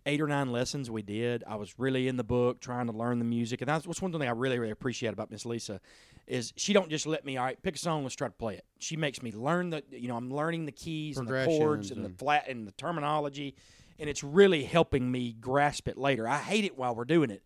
eight 0.09 0.20
or 0.20 0.26
nine 0.26 0.50
lessons 0.50 0.90
we 0.90 1.02
did, 1.02 1.44
I 1.46 1.56
was 1.56 1.78
really 1.78 2.09
in 2.09 2.16
the 2.16 2.24
book 2.24 2.61
trying 2.61 2.86
to 2.86 2.92
learn 2.92 3.18
the 3.18 3.24
music, 3.24 3.61
and 3.61 3.68
that's 3.68 3.86
what's 3.86 4.00
one 4.00 4.11
thing 4.11 4.22
I 4.22 4.30
really 4.30 4.59
really 4.59 4.72
appreciate 4.72 5.12
about 5.12 5.30
Miss 5.30 5.44
Lisa 5.44 5.80
is 6.26 6.52
she 6.56 6.72
don't 6.72 6.90
just 6.90 7.06
let 7.06 7.24
me 7.24 7.36
all 7.36 7.44
right 7.44 7.62
pick 7.62 7.76
a 7.76 7.78
song 7.78 8.02
let's 8.02 8.14
try 8.14 8.26
to 8.26 8.34
play 8.34 8.54
it. 8.54 8.64
She 8.78 8.96
makes 8.96 9.22
me 9.22 9.30
learn 9.32 9.70
the 9.70 9.84
you 9.90 10.09
know 10.09 10.16
I'm 10.16 10.30
learning 10.30 10.64
the 10.64 10.72
keys 10.72 11.18
and 11.18 11.28
the 11.28 11.44
chords 11.44 11.59
Progressions 11.59 11.90
and 11.90 12.04
the 12.04 12.18
flat 12.18 12.48
and 12.48 12.66
the 12.66 12.72
terminology, 12.72 13.54
and 13.98 14.09
it's 14.09 14.24
really 14.24 14.64
helping 14.64 15.11
me 15.11 15.36
grasp 15.38 15.86
it 15.88 15.98
later. 15.98 16.26
I 16.26 16.38
hate 16.38 16.64
it 16.64 16.76
while 16.76 16.94
we're 16.94 17.04
doing 17.04 17.30
it, 17.30 17.42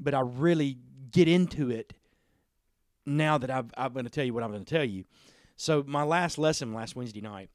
but 0.00 0.14
I 0.14 0.20
really 0.20 0.78
get 1.12 1.28
into 1.28 1.70
it 1.70 1.92
now 3.04 3.38
that 3.38 3.50
I've, 3.50 3.70
I'm 3.76 3.92
going 3.92 4.04
to 4.04 4.10
tell 4.10 4.24
you 4.24 4.34
what 4.34 4.42
I'm 4.42 4.50
going 4.50 4.64
to 4.64 4.74
tell 4.74 4.84
you. 4.84 5.04
So 5.56 5.84
my 5.86 6.02
last 6.02 6.38
lesson 6.38 6.74
last 6.74 6.96
Wednesday 6.96 7.20
night, 7.20 7.50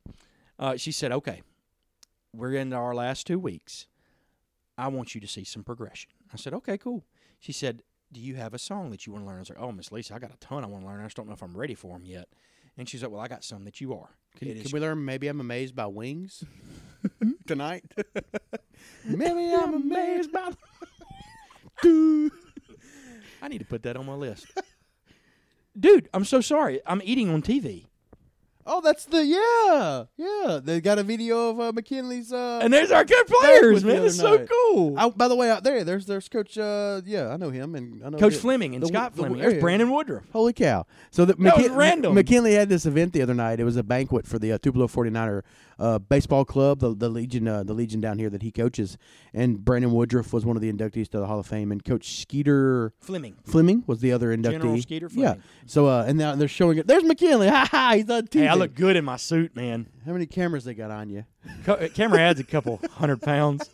uh, 0.60 0.78
she 0.78 0.92
said, 0.92 1.12
"Okay, 1.12 1.42
we're 2.34 2.54
into 2.54 2.76
our 2.76 2.94
last 2.94 3.28
two 3.28 3.40
weeks. 3.40 3.88
I 4.78 4.88
want 4.88 5.14
you 5.16 5.22
to 5.22 5.28
see 5.28 5.44
some 5.44 5.64
progression." 5.64 6.12
I 6.34 6.38
said, 6.38 6.54
"Okay, 6.54 6.78
cool." 6.78 7.06
She 7.40 7.52
said, 7.52 7.84
"Do 8.12 8.20
you 8.20 8.36
have 8.36 8.54
a 8.54 8.60
song 8.60 8.92
that 8.92 9.06
you 9.06 9.14
want 9.14 9.26
to 9.26 9.28
learn?" 9.28 9.38
I 9.38 9.40
was 9.42 9.50
like, 9.50 9.60
"Oh, 9.60 9.72
Miss 9.72 9.92
Lisa, 9.92 10.16
I 10.16 10.20
got 10.20 10.34
a 10.34 10.38
ton 10.38 10.64
I 10.64 10.68
want 10.68 10.84
to 10.84 10.88
learn. 10.88 11.00
I 11.02 11.06
just 11.06 11.16
don't 11.18 11.28
know 11.28 11.34
if 11.34 11.44
I'm 11.44 11.56
ready 11.58 11.76
for 11.76 11.94
them 11.94 12.06
yet." 12.06 12.28
And 12.78 12.88
she's 12.88 13.02
like, 13.04 13.12
"Well, 13.12 13.22
I 13.22 13.28
got 13.28 13.44
some 13.44 13.64
that 13.66 13.82
you 13.82 13.94
are." 13.94 14.10
Can, 14.38 14.62
can 14.62 14.72
we 14.72 14.80
learn 14.80 15.04
Maybe 15.04 15.28
I'm 15.28 15.42
Amazed 15.42 15.76
by 15.76 15.88
Wings 15.88 16.44
tonight? 17.48 17.84
Maybe 19.06 19.54
I'm 19.54 19.74
amazed 19.74 20.32
by. 20.32 20.52
Dude. 21.82 22.32
I 23.42 23.48
need 23.48 23.60
to 23.60 23.66
put 23.66 23.84
that 23.84 23.98
on 23.98 24.06
my 24.06 24.14
list. 24.14 24.46
Dude, 25.78 26.10
I'm 26.14 26.26
so 26.26 26.42
sorry. 26.42 26.80
I'm 26.86 27.02
eating 27.04 27.30
on 27.30 27.42
TV. 27.42 27.88
Oh, 28.74 28.80
that's 28.80 29.04
the 29.06 29.26
yeah, 29.26 30.04
yeah. 30.16 30.60
They 30.64 30.80
got 30.80 30.98
a 30.98 31.04
video 31.04 31.50
of 31.50 31.60
uh, 31.60 31.72
McKinley's. 31.74 32.32
Uh, 32.32 32.62
And 32.64 32.72
there's 32.72 32.90
our 32.92 33.04
good 33.04 33.28
players, 33.28 33.82
the 33.82 33.88
man. 33.90 34.06
It's 34.06 34.16
so 34.18 34.46
cool. 34.46 34.98
out 34.98 35.18
by 35.18 35.28
the 35.28 35.36
way, 35.36 35.50
out 35.52 35.64
there, 35.66 35.84
there's 35.84 36.06
there's 36.06 36.30
Coach. 36.30 36.58
Uh, 36.58 37.02
yeah, 37.06 37.30
I 37.34 37.38
know 37.38 37.50
him, 37.50 37.76
and 37.76 38.02
I 38.04 38.10
know 38.10 38.18
Coach 38.18 38.36
the- 38.36 38.40
Fleming 38.40 38.74
and 38.76 38.82
the- 38.84 38.88
Scott 38.88 39.14
the- 39.14 39.24
Fleming. 39.24 39.40
yeah. 39.40 39.50
There's 39.50 39.62
Brandon 39.62 39.92
Woodruff. 39.92 40.24
Holy 40.32 40.54
cow! 40.54 40.86
So 41.12 41.26
the 41.26 41.34
That 41.34 41.58
was 41.58 41.66
McKin- 41.68 41.76
random. 41.76 42.14
McKinley 42.16 42.54
had 42.54 42.70
this 42.70 42.86
event 42.86 43.12
the 43.14 43.22
other 43.22 43.34
night. 43.34 43.60
It 43.60 43.66
was 43.66 43.76
a 43.76 43.84
banquet 43.84 44.26
for 44.26 44.40
the 44.40 44.54
uh, 44.54 44.58
Tupelo 44.58 44.88
49er 44.88 45.42
uh, 45.80 46.00
baseball 46.00 46.46
club, 46.46 46.80
the, 46.80 46.94
the 46.96 47.10
Legion, 47.10 47.48
uh, 47.48 47.64
the 47.64 47.74
Legion 47.74 48.00
down 48.02 48.20
here 48.20 48.30
that 48.30 48.42
he 48.44 48.52
coaches. 48.52 48.98
And 49.34 49.66
Brandon 49.66 49.92
Woodruff 49.92 50.32
was 50.32 50.46
one 50.46 50.56
of 50.56 50.62
the 50.62 50.72
inductees 50.72 51.10
to 51.10 51.20
the 51.20 51.26
Hall 51.26 51.40
of 51.40 51.48
Fame, 51.48 51.72
and 51.72 51.84
Coach 51.84 52.22
Skeeter 52.22 52.94
Fleming. 53.00 53.36
Fleming 53.44 53.84
was 53.88 54.00
the 54.00 54.12
other 54.14 54.36
inductee. 54.36 54.52
General 54.52 54.82
Skeeter 54.82 55.10
Fleming. 55.10 55.36
Yeah. 55.38 55.42
So 55.66 55.88
uh, 55.88 56.06
and 56.08 56.18
now 56.18 56.36
they're 56.36 56.48
showing 56.48 56.78
it. 56.78 56.88
There's 56.88 57.04
McKinley. 57.04 57.48
Ha 57.52 57.68
ha! 57.70 57.94
He's 57.96 58.10
on 58.10 58.28
TV. 58.28 58.42
Hey, 58.42 58.48
I 58.48 58.54
look 58.62 58.76
good 58.76 58.96
in 58.96 59.04
my 59.06 59.18
suit, 59.18 59.56
man. 59.56 59.88
How 60.06 60.14
many 60.14 60.26
cameras 60.26 60.64
they 60.64 60.74
got 60.74 60.92
on 60.92 61.10
you? 61.10 61.26
Co- 61.66 61.74
uh, 61.74 61.88
camera 61.90 62.20
adds 62.20 62.40
a 62.40 62.44
couple 62.44 62.80
hundred 62.92 63.22
pounds. 63.22 63.70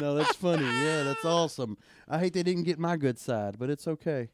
no, 0.00 0.14
that's 0.14 0.36
funny. 0.36 0.64
Yeah, 0.64 1.02
that's 1.04 1.24
awesome. 1.24 1.76
I 2.08 2.18
hate 2.18 2.32
they 2.32 2.42
didn't 2.42 2.64
get 2.64 2.78
my 2.78 2.96
good 2.96 3.18
side, 3.18 3.58
but 3.58 3.70
it's 3.70 3.86
okay. 3.88 4.28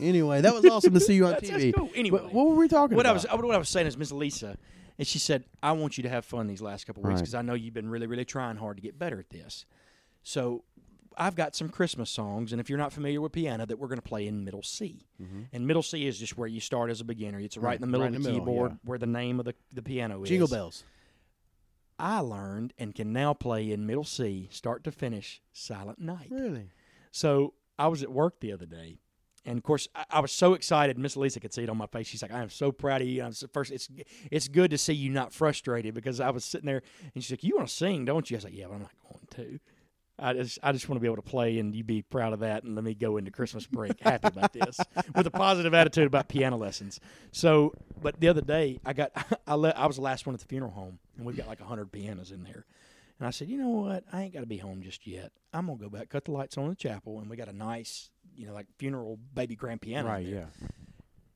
Anyway, 0.00 0.40
that 0.40 0.54
was 0.54 0.64
awesome 0.66 0.94
to 0.94 1.00
see 1.00 1.14
you 1.14 1.24
on 1.26 1.32
That's- 1.40 1.50
that's 1.50 1.64
TV. 1.64 1.74
cool. 1.74 1.90
Anyway. 1.94 2.20
But 2.22 2.32
what 2.32 2.46
were 2.48 2.54
we 2.54 2.68
talking 2.68 2.96
What 2.96 3.06
I 3.06 3.10
about? 3.10 3.30
was 3.32 3.42
what 3.44 3.54
I 3.54 3.58
was 3.58 3.68
saying 3.68 3.86
is 3.86 3.96
Miss 3.96 4.12
Lisa, 4.12 4.56
and 4.98 5.06
she 5.06 5.18
said, 5.18 5.44
"I 5.62 5.72
want 5.72 5.96
you 5.96 6.02
to 6.04 6.08
have 6.08 6.24
fun 6.24 6.46
these 6.46 6.62
last 6.62 6.86
couple 6.86 7.02
of 7.02 7.08
weeks 7.08 7.16
Right. 7.16 7.22
because 7.22 7.34
I 7.34 7.42
know 7.42 7.54
you've 7.54 7.74
been 7.74 7.88
really, 7.88 8.06
really 8.06 8.24
trying 8.24 8.56
hard 8.56 8.76
to 8.76 8.82
get 8.82 8.98
better 8.98 9.18
at 9.18 9.30
this." 9.30 9.64
So, 10.22 10.64
I've 11.16 11.34
got 11.34 11.54
some 11.56 11.68
Christmas 11.68 12.08
songs, 12.10 12.52
and 12.52 12.60
if 12.60 12.68
you're 12.70 12.78
not 12.78 12.92
familiar 12.92 13.20
with 13.20 13.32
piano, 13.32 13.66
that 13.66 13.78
we're 13.78 13.88
going 13.88 13.98
to 13.98 14.02
play 14.08 14.26
in 14.26 14.44
middle 14.44 14.62
C. 14.62 15.06
And 15.52 15.66
middle 15.66 15.82
C 15.82 16.06
is 16.06 16.18
just 16.18 16.38
where 16.38 16.48
you 16.48 16.60
start 16.60 16.90
as 16.90 17.00
a 17.00 17.04
beginner. 17.04 17.40
It's 17.40 17.56
right, 17.56 17.74
in 17.74 17.80
the 17.80 17.86
middle 17.86 18.06
Mm-hmm. 18.06 18.14
right 18.14 18.16
of 18.16 18.22
the 18.22 18.28
the 18.28 18.32
middle, 18.38 18.46
keyboard 18.54 18.70
yeah. 18.72 18.76
where 18.84 18.98
the 18.98 19.06
name 19.06 19.38
of 19.38 19.44
the 19.44 19.54
the 19.72 19.82
piano 19.82 20.22
is. 20.22 20.28
Jingle 20.28 20.48
bells. 20.48 20.84
I 21.98 22.20
learned 22.20 22.72
and 22.78 22.94
can 22.94 23.12
now 23.12 23.34
play 23.34 23.70
in 23.70 23.86
middle 23.86 24.04
C, 24.04 24.48
start 24.50 24.84
to 24.84 24.92
finish, 24.92 25.42
Silent 25.52 25.98
Night. 25.98 26.28
Really? 26.30 26.70
So 27.10 27.52
I 27.78 27.88
was 27.88 28.02
at 28.02 28.10
work 28.10 28.40
the 28.40 28.52
other 28.52 28.64
day, 28.64 29.00
and 29.44 29.58
of 29.58 29.62
course 29.64 29.86
I, 29.94 30.04
I 30.10 30.20
was 30.20 30.32
so 30.32 30.54
excited. 30.54 30.96
Miss 30.96 31.16
Lisa 31.16 31.40
could 31.40 31.52
see 31.52 31.62
it 31.64 31.68
on 31.68 31.76
my 31.76 31.86
face. 31.86 32.06
She's 32.06 32.22
like, 32.22 32.32
"I 32.32 32.40
am 32.42 32.48
so 32.50 32.72
proud 32.72 33.02
of 33.02 33.08
you." 33.08 33.22
I'm 33.22 33.32
so, 33.32 33.48
first, 33.52 33.70
it's 33.72 33.88
it's 34.30 34.48
good 34.48 34.70
to 34.70 34.78
see 34.78 34.94
you 34.94 35.10
not 35.10 35.34
frustrated 35.34 35.92
because 35.92 36.20
I 36.20 36.30
was 36.30 36.44
sitting 36.44 36.66
there, 36.66 36.82
and 37.14 37.22
she's 37.22 37.32
like, 37.32 37.44
"You 37.44 37.56
want 37.56 37.68
to 37.68 37.74
sing, 37.74 38.06
don't 38.06 38.30
you?" 38.30 38.36
I 38.36 38.38
was 38.38 38.44
like, 38.44 38.54
"Yeah, 38.56 38.66
but 38.68 38.74
I'm 38.76 38.80
not 38.82 38.92
going 39.02 39.26
to." 39.48 39.58
I 40.20 40.34
just 40.34 40.58
I 40.62 40.72
just 40.72 40.88
want 40.88 40.96
to 40.96 41.00
be 41.00 41.06
able 41.06 41.16
to 41.16 41.22
play 41.22 41.58
and 41.58 41.74
you 41.74 41.82
be 41.82 42.02
proud 42.02 42.32
of 42.32 42.40
that 42.40 42.62
and 42.62 42.74
let 42.74 42.84
me 42.84 42.94
go 42.94 43.16
into 43.16 43.30
Christmas 43.30 43.66
break 43.66 43.98
happy 44.00 44.28
about 44.28 44.52
this 44.52 44.78
with 45.14 45.26
a 45.26 45.30
positive 45.30 45.74
attitude 45.74 46.06
about 46.06 46.28
piano 46.28 46.56
lessons. 46.56 47.00
So, 47.32 47.74
but 48.00 48.20
the 48.20 48.28
other 48.28 48.42
day 48.42 48.80
I 48.84 48.92
got 48.92 49.12
I 49.46 49.54
let 49.54 49.78
I 49.78 49.86
was 49.86 49.96
the 49.96 50.02
last 50.02 50.26
one 50.26 50.34
at 50.34 50.40
the 50.40 50.46
funeral 50.46 50.72
home 50.72 50.98
and 51.16 51.26
we've 51.26 51.36
got 51.36 51.46
like 51.48 51.60
hundred 51.60 51.90
pianos 51.90 52.30
in 52.30 52.44
there. 52.44 52.66
And 53.18 53.26
I 53.26 53.30
said, 53.32 53.48
you 53.48 53.58
know 53.58 53.68
what? 53.68 54.04
I 54.10 54.22
ain't 54.22 54.32
got 54.32 54.40
to 54.40 54.46
be 54.46 54.56
home 54.56 54.80
just 54.82 55.06
yet. 55.06 55.30
I'm 55.52 55.66
gonna 55.66 55.78
go 55.78 55.90
back, 55.90 56.08
cut 56.08 56.24
the 56.24 56.30
lights 56.32 56.56
on 56.56 56.64
in 56.64 56.70
the 56.70 56.76
chapel, 56.76 57.20
and 57.20 57.28
we 57.28 57.36
got 57.36 57.48
a 57.48 57.52
nice, 57.52 58.08
you 58.34 58.46
know, 58.46 58.54
like 58.54 58.66
funeral 58.78 59.18
baby 59.34 59.56
grand 59.56 59.82
piano. 59.82 60.08
Right. 60.08 60.24
there. 60.24 60.48
Yeah. 60.60 60.68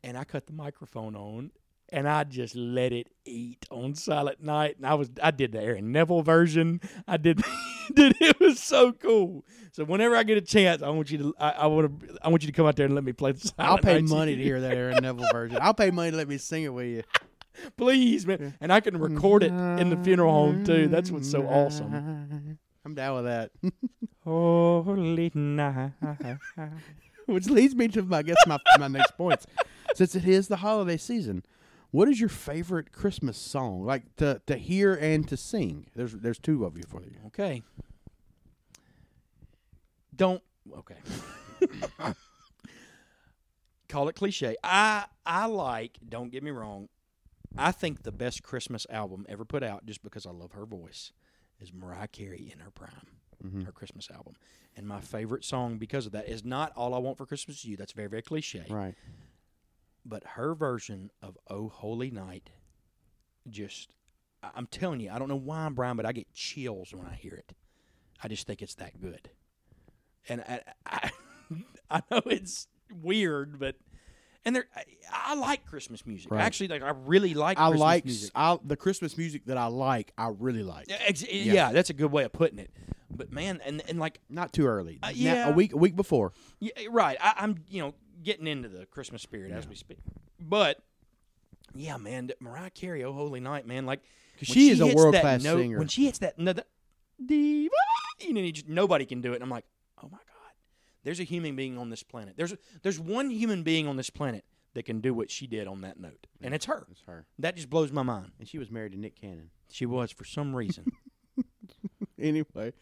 And 0.03 0.17
I 0.17 0.25
cut 0.25 0.47
the 0.47 0.55
microphone 0.55 1.15
on, 1.15 1.51
and 1.91 2.09
I 2.09 2.25
just 2.25 2.57
let 2.57 2.93
it 2.93 3.09
eat 3.25 3.67
on 3.71 3.95
Silent 3.95 4.43
Night. 4.43 4.77
And 4.77 4.87
I 4.87 4.95
was, 4.95 5.11
I 5.23 5.31
did 5.31 5.53
the 5.53 5.61
Aaron 5.63 5.93
Neville 5.93 6.23
version. 6.23 6.81
I 7.07 7.17
did, 7.17 7.43
did 7.95 8.17
it 8.21 8.41
was 8.41 8.61
so 8.61 8.93
cool. 8.93 9.45
So 9.73 9.85
whenever 9.85 10.17
I 10.17 10.23
get 10.23 10.39
a 10.39 10.43
chance, 10.43 10.83
I 10.83 10.89
want 10.91 11.11
you 11.11 11.19
to, 11.19 11.35
I, 11.39 11.51
I 11.51 11.67
want 11.67 12.01
to, 12.01 12.19
I 12.23 12.29
want 12.29 12.43
you 12.43 12.47
to 12.47 12.53
come 12.53 12.67
out 12.67 12.77
there 12.77 12.87
and 12.87 12.95
let 12.95 13.05
me 13.05 13.13
play 13.13 13.33
the 13.33 13.41
Silent 13.41 13.55
I'll 13.59 13.79
pay 13.79 14.01
Night 14.01 14.09
money 14.09 14.37
to 14.37 14.43
hear 14.43 14.61
that 14.61 14.73
Aaron 14.73 15.03
Neville 15.03 15.29
version. 15.33 15.59
I'll 15.61 15.75
pay 15.75 15.91
money 15.91 16.11
to 16.11 16.17
let 16.17 16.29
me 16.29 16.39
sing 16.39 16.65
it 16.65 16.73
with 16.73 16.87
you. 16.87 17.03
please, 17.77 18.27
man. 18.27 18.55
And 18.61 18.73
I 18.73 18.81
can 18.81 18.99
record 18.99 19.43
it 19.43 19.53
in 19.53 19.91
the 19.91 19.97
funeral 20.03 20.33
home 20.33 20.65
too. 20.65 20.89
That's 20.89 21.11
what's 21.11 21.31
so 21.31 21.47
awesome. 21.47 22.59
I'm 22.85 22.95
down 22.95 23.17
with 23.17 23.25
that. 23.25 23.51
Holy 24.25 25.31
night. 25.35 25.93
Which 27.27 27.49
leads 27.49 27.75
me 27.75 27.89
to, 27.89 28.03
my, 28.03 28.19
I 28.19 28.23
guess, 28.23 28.37
my 28.47 28.59
my 28.79 28.89
next 28.89 29.17
points. 29.17 29.47
Since 29.95 30.15
it 30.15 30.27
is 30.27 30.49
the 30.49 30.57
holiday 30.57 30.97
season, 30.97 31.43
what 31.95 32.09
is 32.09 32.19
your 32.19 32.29
favorite 32.29 32.91
Christmas 32.91 33.39
song, 33.39 33.85
like 33.85 34.17
to 34.17 34.43
to 34.49 34.57
hear 34.57 34.95
and 34.95 35.29
to 35.29 35.37
sing? 35.37 35.87
There's 35.95 36.13
there's 36.13 36.41
two 36.41 36.65
of 36.65 36.77
you 36.77 36.83
for 36.89 37.01
you. 37.05 37.15
Okay. 37.27 37.63
Don't 40.17 40.43
okay. 40.77 40.97
Call 43.89 44.09
it 44.09 44.17
cliche. 44.17 44.57
I 44.65 45.05
I 45.25 45.47
like, 45.47 45.99
don't 46.09 46.33
get 46.33 46.43
me 46.43 46.51
wrong, 46.51 46.89
I 47.57 47.71
think 47.71 48.03
the 48.03 48.11
best 48.11 48.43
Christmas 48.43 48.89
album 48.91 49.25
ever 49.29 49.45
put 49.45 49.63
out, 49.63 49.87
just 49.87 50.03
because 50.03 50.27
I 50.27 50.31
love 50.33 50.51
her 50.51 50.67
voice, 50.67 51.13
is 51.61 51.73
Mariah 51.73 52.09
Carey 52.09 52.51
in 52.53 52.59
her 52.59 52.73
prime, 52.73 52.91
mm-hmm. 53.41 53.63
her 53.63 53.73
Christmas 53.73 54.09
album. 54.13 54.35
And 54.77 54.89
my 54.89 55.01
favorite 55.01 55.45
song 55.45 55.79
because 55.79 56.07
of 56.07 56.13
that 56.13 56.29
is 56.29 56.45
not 56.45 56.73
All 56.75 56.93
I 56.93 56.99
Want 56.99 57.19
for 57.19 57.27
Christmas 57.27 57.59
Is 57.59 57.67
You. 57.67 57.77
That's 57.77 57.93
very, 57.93 58.09
very 58.09 58.23
cliche. 58.23 58.65
Right. 58.69 58.97
But 60.05 60.23
her 60.35 60.55
version 60.55 61.11
of 61.23 61.39
Oh 61.49 61.69
Holy 61.69 62.11
Night 62.11 62.51
just 63.49 63.95
I'm 64.55 64.67
telling 64.67 65.01
you, 65.01 65.11
I 65.11 65.19
don't 65.19 65.29
know 65.29 65.37
why, 65.37 65.61
I'm 65.61 65.75
Brian, 65.75 65.97
but 65.97 66.07
I 66.07 66.13
get 66.13 66.33
chills 66.35 66.93
when 66.93 67.07
I 67.07 67.15
hear 67.15 67.35
it. 67.35 67.55
I 68.23 68.29
just 68.29 68.47
think 68.47 68.63
it's 68.63 68.75
that 68.77 69.01
good. 69.01 69.31
And 70.29 70.43
I, 70.43 70.61
I, 70.87 71.11
I 71.91 72.03
know 72.11 72.23
it's 72.27 72.67
weird, 73.03 73.59
but 73.59 73.77
and 74.45 74.57
there, 74.57 74.67
I, 74.77 74.83
I 75.11 75.35
like 75.35 75.65
Christmas 75.67 76.05
music. 76.07 76.31
Right. 76.31 76.43
Actually, 76.43 76.69
like 76.69 76.83
I 76.83 76.91
really 76.91 77.35
like. 77.35 77.59
I 77.59 77.69
Christmas 77.69 77.81
like 77.81 78.05
music. 78.05 78.31
I, 78.35 78.59
the 78.63 78.77
Christmas 78.77 79.17
music 79.17 79.47
that 79.47 79.57
I 79.57 79.67
like. 79.67 80.13
I 80.19 80.29
really 80.39 80.63
like. 80.63 80.87
Yeah, 80.89 80.99
ex- 81.01 81.31
yeah. 81.31 81.73
that's 81.73 81.91
a 81.91 81.95
good 81.95 82.13
way 82.13 82.25
of 82.25 82.33
putting 82.33 82.59
it. 82.59 82.71
But 83.11 83.33
man, 83.33 83.61
and 83.65 83.83
and 83.89 83.99
like 83.99 84.21
Not 84.29 84.53
too 84.53 84.67
early. 84.67 84.99
Uh, 85.03 85.09
Now- 85.09 85.13
yeah. 85.15 85.49
a 85.49 85.53
week 85.53 85.73
a 85.73 85.77
week 85.77 85.97
before. 85.97 86.33
Yeah, 86.61 86.73
right. 86.91 87.17
I, 87.21 87.35
I'm 87.39 87.65
you 87.69 87.81
know 87.83 87.95
getting 88.25 88.47
into 88.47 88.69
the 88.69 88.87
Christmas 88.87 89.23
spirit 89.23 89.53
as 89.53 89.69
we 89.69 89.75
speak. 89.75 89.99
But 90.41 90.83
yeah, 91.75 91.97
man, 91.97 92.31
Mariah 92.41 92.71
Carey, 92.71 93.05
"Oh 93.05 93.13
Holy 93.13 93.41
Night," 93.41 93.67
man, 93.67 93.87
like 93.87 94.01
when 94.39 94.45
she 94.47 94.71
is 94.71 94.81
a 94.81 94.87
world-class 94.87 95.43
note- 95.43 95.59
singer. 95.59 95.79
When 95.79 95.89
she 95.89 96.07
hits 96.07 96.19
that, 96.19 96.39
no, 96.39 96.53
that 96.53 96.67
diva, 97.25 97.75
you 98.21 98.33
know, 98.33 98.41
you 98.41 98.53
just, 98.53 98.69
nobody 98.69 99.05
can 99.07 99.21
do 99.21 99.33
it. 99.33 99.37
And 99.37 99.45
I'm 99.45 99.51
like, 99.51 99.65
oh 100.03 100.09
my 100.11 100.19
god, 100.19 100.53
there's 101.05 101.21
a 101.21 101.25
human 101.25 101.57
being 101.57 101.79
on 101.79 101.91
this 101.91 102.03
planet. 102.03 102.35
There's 102.37 102.55
there's 102.83 102.99
one 102.99 103.31
human 103.31 103.63
being 103.63 103.87
on 103.87 103.97
this 103.97 104.11
planet 104.11 104.45
that 104.75 104.85
can 104.85 105.01
do 105.01 105.15
what 105.15 105.31
she 105.31 105.47
did 105.47 105.67
on 105.69 105.83
that 105.83 105.99
note, 106.01 106.27
and 106.43 106.55
it's 106.55 106.67
her. 106.67 106.85
That's 106.89 107.03
her. 107.07 107.27
That 107.39 107.57
just 107.57 107.71
blows 107.71 107.93
my 107.93 108.03
mind. 108.03 108.33
And 108.39 108.49
she 108.49 108.59
was 108.59 108.71
married 108.71 108.93
to 108.93 108.99
Nick 108.99 109.21
Cannon. 109.21 109.51
She 109.71 109.87
was 109.87 110.11
for 110.11 110.25
some 110.25 110.55
reason. 110.55 110.93
anyway, 112.19 112.73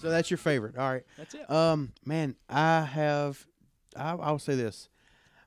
so 0.00 0.10
that's 0.10 0.30
your 0.30 0.38
favorite. 0.38 0.76
All 0.76 0.90
right. 0.90 1.04
That's 1.16 1.34
it. 1.34 1.50
Um, 1.50 1.92
man, 2.04 2.36
I 2.48 2.82
have. 2.82 3.46
I, 3.96 4.12
I'll 4.14 4.38
say 4.38 4.54
this: 4.54 4.88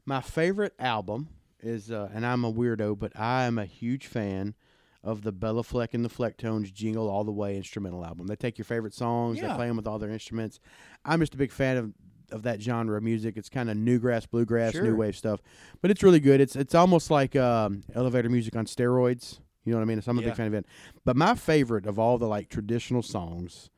my 0.06 0.22
favorite 0.22 0.74
album 0.80 1.30
is, 1.62 1.92
uh, 1.92 2.10
and 2.14 2.26
I'm 2.26 2.44
a 2.46 2.52
weirdo, 2.54 2.98
but 2.98 3.12
I 3.20 3.44
am 3.46 3.58
a 3.58 3.66
huge 3.66 4.08
fan 4.08 4.56
of 5.04 5.22
the 5.24 5.32
Béla 5.34 5.64
Fleck 5.64 5.94
and 5.94 6.04
the 6.04 6.10
Flecktones 6.10 6.74
Jingle 6.74 7.10
All 7.10 7.24
the 7.24 7.32
Way 7.32 7.56
instrumental 7.56 8.06
album. 8.06 8.28
They 8.28 8.36
take 8.36 8.58
your 8.58 8.66
favorite 8.66 8.94
songs, 8.94 9.40
they 9.40 9.48
play 9.48 9.68
them 9.68 9.78
with 9.78 9.88
all 9.88 10.00
their 10.00 10.10
instruments. 10.10 10.60
I'm 11.06 11.20
just 11.20 11.34
a 11.34 11.38
big 11.38 11.52
fan 11.52 11.78
of 11.78 11.94
of 12.32 12.44
that 12.44 12.62
genre 12.62 12.96
of 12.96 13.02
music. 13.02 13.38
It's 13.38 13.50
kind 13.50 13.72
of 13.72 13.76
newgrass, 13.78 14.30
bluegrass, 14.30 14.74
Sure. 14.74 14.84
new 14.84 14.96
wave 14.96 15.16
stuff, 15.18 15.42
but 15.82 15.90
it's 15.90 16.04
really 16.04 16.20
good. 16.20 16.40
It's 16.40 16.56
it's 16.56 16.76
almost 16.76 17.10
like 17.10 17.36
um, 17.36 17.82
elevator 17.96 18.30
music 18.30 18.56
on 18.56 18.66
steroids. 18.66 19.40
You 19.66 19.72
know 19.72 19.80
what 19.80 19.84
I 19.84 19.86
mean? 19.86 20.02
So 20.02 20.12
I'm 20.12 20.18
a 20.20 20.22
Yeah. 20.22 20.28
big 20.30 20.36
fan 20.38 20.48
of 20.48 20.54
it. 20.54 20.66
But 21.06 21.16
my 21.16 21.34
favorite 21.36 21.86
of 21.88 21.98
all 21.98 22.18
the 22.18 22.28
like 22.28 22.50
traditional 22.50 23.02
songs 23.02 23.70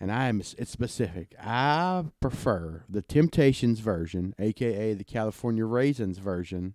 and 0.00 0.10
I 0.10 0.28
am 0.28 0.40
it's 0.40 0.70
specific. 0.70 1.34
I 1.38 2.04
prefer 2.20 2.84
the 2.88 3.02
Temptations 3.02 3.80
version, 3.80 4.34
aka 4.38 4.94
the 4.94 5.04
California 5.04 5.64
Raisins 5.66 6.18
version 6.18 6.74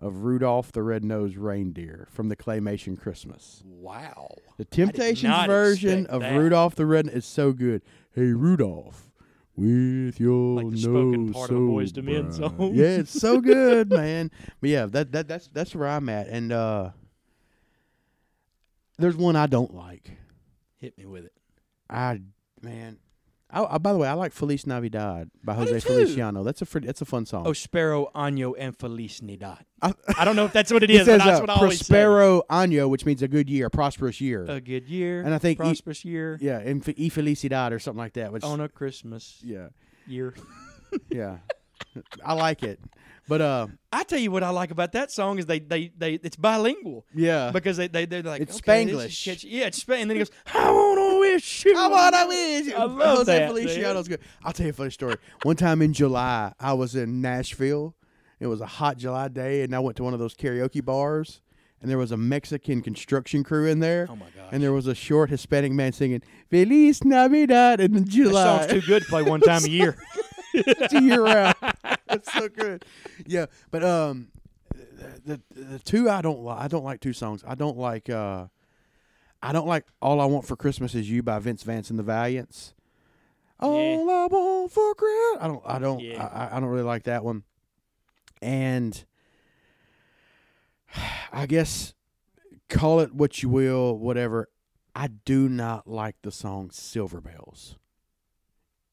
of 0.00 0.24
Rudolph 0.24 0.72
the 0.72 0.82
Red-Nosed 0.82 1.36
Reindeer 1.36 2.08
from 2.10 2.28
the 2.28 2.36
Claymation 2.36 2.98
Christmas. 2.98 3.62
wow. 3.64 4.28
The 4.56 4.64
Temptations 4.64 5.46
version 5.46 6.06
of 6.06 6.22
that. 6.22 6.36
Rudolph 6.36 6.74
the 6.74 6.86
Red 6.86 7.08
is 7.08 7.26
so 7.26 7.52
good. 7.52 7.82
Hey 8.12 8.32
Rudolph, 8.32 9.10
with 9.54 10.18
your 10.18 10.56
Like 10.56 10.66
the 10.66 10.70
nose 10.72 10.82
spoken 10.82 11.32
part 11.32 11.50
of 11.50 11.56
a 11.56 11.58
so 11.58 11.62
Boyz 11.62 11.96
II 11.96 12.02
Men 12.02 12.32
song. 12.32 12.72
Yeah, 12.74 12.86
it's 12.86 13.12
so 13.12 13.40
good, 13.40 13.90
man. 13.92 14.30
But 14.60 14.70
yeah, 14.70 14.86
that 14.86 15.12
that 15.12 15.28
that's 15.28 15.48
that's 15.48 15.74
where 15.74 15.88
I'm 15.88 16.08
at. 16.08 16.26
And 16.28 16.52
uh 16.52 16.90
there's 18.98 19.16
one 19.16 19.36
I 19.36 19.46
don't 19.46 19.74
like. 19.74 20.10
Hit 20.76 20.96
me 20.98 21.06
with 21.06 21.24
it. 21.26 21.32
I 21.88 22.20
man. 22.62 22.98
I, 23.54 23.74
I, 23.74 23.78
by 23.78 23.92
the 23.92 23.98
way, 23.98 24.08
I 24.08 24.14
like 24.14 24.32
Feliz 24.32 24.66
Navidad 24.66 25.30
by 25.44 25.52
Jose. 25.52 25.80
Feliciano. 25.80 26.42
That's 26.42 26.62
a 26.62 26.64
fr- 26.64 26.78
that's 26.78 27.02
a 27.02 27.04
fun 27.04 27.26
song. 27.26 27.46
Oh, 27.46 27.52
Sparrow, 27.52 28.10
Año, 28.14 28.54
and 28.58 28.74
Feliz 28.76 29.20
Navidad. 29.20 29.66
I- 29.82 29.92
I 30.16 30.24
don't 30.24 30.36
know 30.36 30.46
if 30.46 30.54
that's 30.54 30.72
what 30.72 30.82
it 30.82 30.90
is. 30.90 31.02
it 31.02 31.04
says 31.04 31.18
but 31.18 31.24
that's 31.26 31.38
uh, 31.38 31.42
what 31.42 31.50
I 31.50 31.54
always 31.54 31.78
say. 31.80 31.92
Prospero 31.92 32.42
Año, 32.50 32.88
which 32.88 33.04
means 33.04 33.20
a 33.20 33.28
good 33.28 33.50
year, 33.50 33.66
a 33.66 33.70
prosperous 33.70 34.22
year. 34.22 34.46
A 34.48 34.60
good 34.60 34.88
year. 34.88 35.20
And 35.22 35.34
I 35.34 35.38
think 35.38 35.58
e- 35.58 35.62
prosperous 35.62 36.02
year 36.04 36.38
yeah, 36.40 36.60
and 36.60 36.82
y 36.86 36.92
Felicidad 37.10 37.72
or 37.72 37.78
something 37.78 37.98
like 37.98 38.14
that. 38.14 38.32
Which 38.32 38.42
on 38.42 38.60
a 38.60 38.70
Christmas 38.70 39.38
yeah, 39.44 39.68
year. 40.06 40.34
yeah, 41.10 41.38
I 42.24 42.32
like 42.32 42.62
it. 42.62 42.80
But 43.28 43.40
uh, 43.40 43.66
I 43.92 44.02
tell 44.02 44.18
you 44.18 44.30
what 44.30 44.42
I 44.42 44.50
like 44.50 44.70
about 44.70 44.92
that 44.92 45.12
song 45.12 45.38
is 45.38 45.46
they 45.46 45.60
they, 45.60 45.92
they 45.96 46.14
it's 46.14 46.36
bilingual 46.36 47.06
yeah, 47.14 47.50
because 47.52 47.76
they 47.76 47.86
they 47.86 48.04
they're 48.06 48.22
like 48.22 48.40
It's 48.40 48.56
okay, 48.56 48.84
Spanglish. 48.86 49.44
Yeah, 49.48 49.66
it's 49.66 49.78
Spanish. 49.78 50.02
And 50.02 50.10
then 50.10 50.16
he 50.16 50.20
goes, 50.20 50.30
I 50.52 50.70
wanna 51.32 51.36
wish 51.36 51.64
you. 51.64 51.76
I 51.76 51.86
wanna 51.88 52.26
wish 52.28 52.66
you. 52.66 52.74
I 52.74 52.84
love 52.84 53.18
Jose 53.18 53.38
that, 53.38 53.48
Feliciano's 53.48 54.08
good. 54.08 54.20
I'll 54.44 54.52
tell 54.52 54.66
you 54.66 54.70
a 54.70 54.74
funny 54.74 54.90
story. 54.90 55.16
One 55.42 55.56
time 55.56 55.82
in 55.82 55.92
July, 55.92 56.52
I 56.60 56.72
was 56.74 56.94
in 56.94 57.20
Nashville. 57.20 57.94
It 58.40 58.46
was 58.46 58.60
a 58.60 58.66
hot 58.66 58.96
July 58.98 59.28
day, 59.28 59.62
and 59.62 59.74
I 59.74 59.78
went 59.78 59.96
to 59.98 60.02
one 60.04 60.14
of 60.14 60.18
those 60.18 60.34
karaoke 60.34 60.84
bars, 60.84 61.40
and 61.80 61.88
there 61.90 61.98
was 61.98 62.10
a 62.10 62.16
Mexican 62.16 62.82
construction 62.82 63.44
crew 63.44 63.66
in 63.66 63.78
there. 63.78 64.08
Oh 64.10 64.16
my 64.16 64.26
gosh. 64.36 64.48
And 64.50 64.62
there 64.62 64.72
was 64.72 64.86
a 64.88 64.94
short 64.94 65.30
Hispanic 65.30 65.72
man 65.72 65.92
singing 65.92 66.22
"Feliz 66.50 67.04
Navidad" 67.04 67.80
in 67.80 67.92
that 67.92 68.08
July. 68.08 68.66
song's 68.66 68.72
too 68.72 68.80
good 68.86 69.02
to 69.04 69.08
play 69.08 69.22
one 69.22 69.40
time 69.42 69.64
a 69.64 69.68
year. 69.68 69.96
It's 70.54 70.92
a 70.92 71.00
year 71.02 71.22
round. 71.22 71.54
It's 72.10 72.32
so 72.32 72.48
good. 72.48 72.84
Yeah, 73.26 73.46
but 73.70 73.82
um, 73.84 74.28
the, 75.24 75.40
the 75.54 75.62
the 75.64 75.78
two 75.78 76.10
I 76.10 76.20
don't 76.20 76.40
like. 76.40 76.60
I 76.60 76.68
don't 76.68 76.84
like 76.84 77.00
two 77.00 77.12
songs. 77.12 77.42
I 77.46 77.54
don't 77.54 77.78
like 77.78 78.10
uh, 78.10 78.46
I 79.42 79.52
don't 79.52 79.66
like 79.66 79.86
"All 80.00 80.20
I 80.20 80.24
Want 80.26 80.46
for 80.46 80.56
Christmas 80.56 80.94
Is 80.94 81.10
You" 81.10 81.22
by 81.22 81.38
Vince 81.38 81.62
Vance 81.64 81.90
and 81.90 81.98
the 81.98 82.02
Valiants. 82.04 82.74
All 83.60 84.10
I 84.10 84.26
want 84.26 84.72
for 84.72 84.94
Christmas. 84.94 85.38
I 85.42 85.48
don't. 85.48 85.62
I 85.66 85.78
don't. 85.78 86.00
Yeah. 86.00 86.24
I, 86.26 86.56
I- 86.56 86.60
don't 86.60 86.68
really 86.68 86.82
like 86.84 87.04
that 87.04 87.24
one. 87.24 87.42
And 88.40 89.04
I 91.32 91.46
guess 91.46 91.94
call 92.68 93.00
it 93.00 93.14
what 93.14 93.42
you 93.42 93.48
will, 93.48 93.98
whatever. 93.98 94.48
I 94.94 95.08
do 95.08 95.48
not 95.48 95.86
like 95.86 96.16
the 96.22 96.30
song 96.32 96.70
"Silver 96.70 97.20
Bells." 97.20 97.76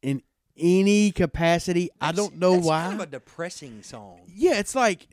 In 0.02 0.22
any 0.58 1.12
capacity, 1.12 1.90
I 2.00 2.12
don't 2.14 2.38
know 2.38 2.54
that's 2.56 2.66
why. 2.66 2.82
Kind 2.84 3.02
of 3.02 3.08
a 3.08 3.12
depressing 3.12 3.84
song. 3.84 4.22
yeah, 4.34 4.60
it's 4.60 4.76
like 4.76 5.08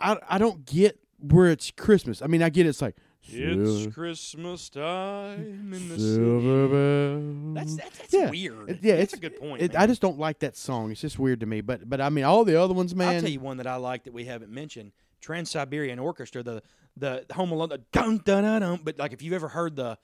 I 0.00 0.16
I 0.28 0.38
don't 0.38 0.64
get 0.66 0.98
where 1.20 1.48
it's 1.50 1.70
Christmas. 1.70 2.22
I 2.22 2.26
mean, 2.26 2.42
I 2.42 2.48
get 2.48 2.66
it's 2.66 2.82
like 2.82 2.96
It's 3.32 3.70
Silver- 3.80 3.90
Christmas 3.92 4.68
time 4.68 5.72
in 5.74 5.88
the 5.88 5.98
Silver 5.98 6.66
city. 6.66 6.72
Bells. 6.72 7.54
That's 7.54 7.76
that's, 7.76 7.98
that's 7.98 8.12
Yeah. 8.14 8.30
weird. 8.30 8.70
It- 8.70 8.78
yeah, 8.82 8.96
that's 8.96 9.12
it's 9.12 9.14
a 9.14 9.20
good 9.28 9.36
point. 9.40 9.62
It, 9.62 9.72
man. 9.72 9.82
I 9.82 9.86
just 9.86 10.00
don't 10.02 10.18
like 10.18 10.38
that 10.40 10.56
song. 10.56 10.90
It's 10.90 11.00
just 11.00 11.18
weird 11.18 11.40
to 11.40 11.46
me. 11.46 11.60
But 11.60 11.88
but 11.88 12.00
I 12.00 12.08
mean, 12.10 12.24
all 12.24 12.44
the 12.44 12.60
other 12.60 12.74
ones, 12.74 12.94
man. 12.94 13.14
I'll 13.16 13.20
tell 13.20 13.30
you 13.30 13.40
one 13.40 13.56
that 13.58 13.66
I 13.66 13.76
like 13.76 14.04
that 14.04 14.12
we 14.12 14.24
haven't 14.24 14.50
mentioned: 14.50 14.92
Trans 15.20 15.50
Siberian 15.50 15.98
Orchestra, 15.98 16.42
the 16.42 16.62
the 16.96 17.24
Home 17.34 17.52
Alone, 17.52 17.68
the 17.70 17.78
dun 17.92 18.18
dun 18.24 18.42
dun 18.44 18.60
dun. 18.62 18.80
But 18.82 18.98
like, 18.98 19.12
if 19.12 19.22
you've 19.22 19.34
ever 19.34 19.48
heard 19.48 19.76
the, 19.76 19.96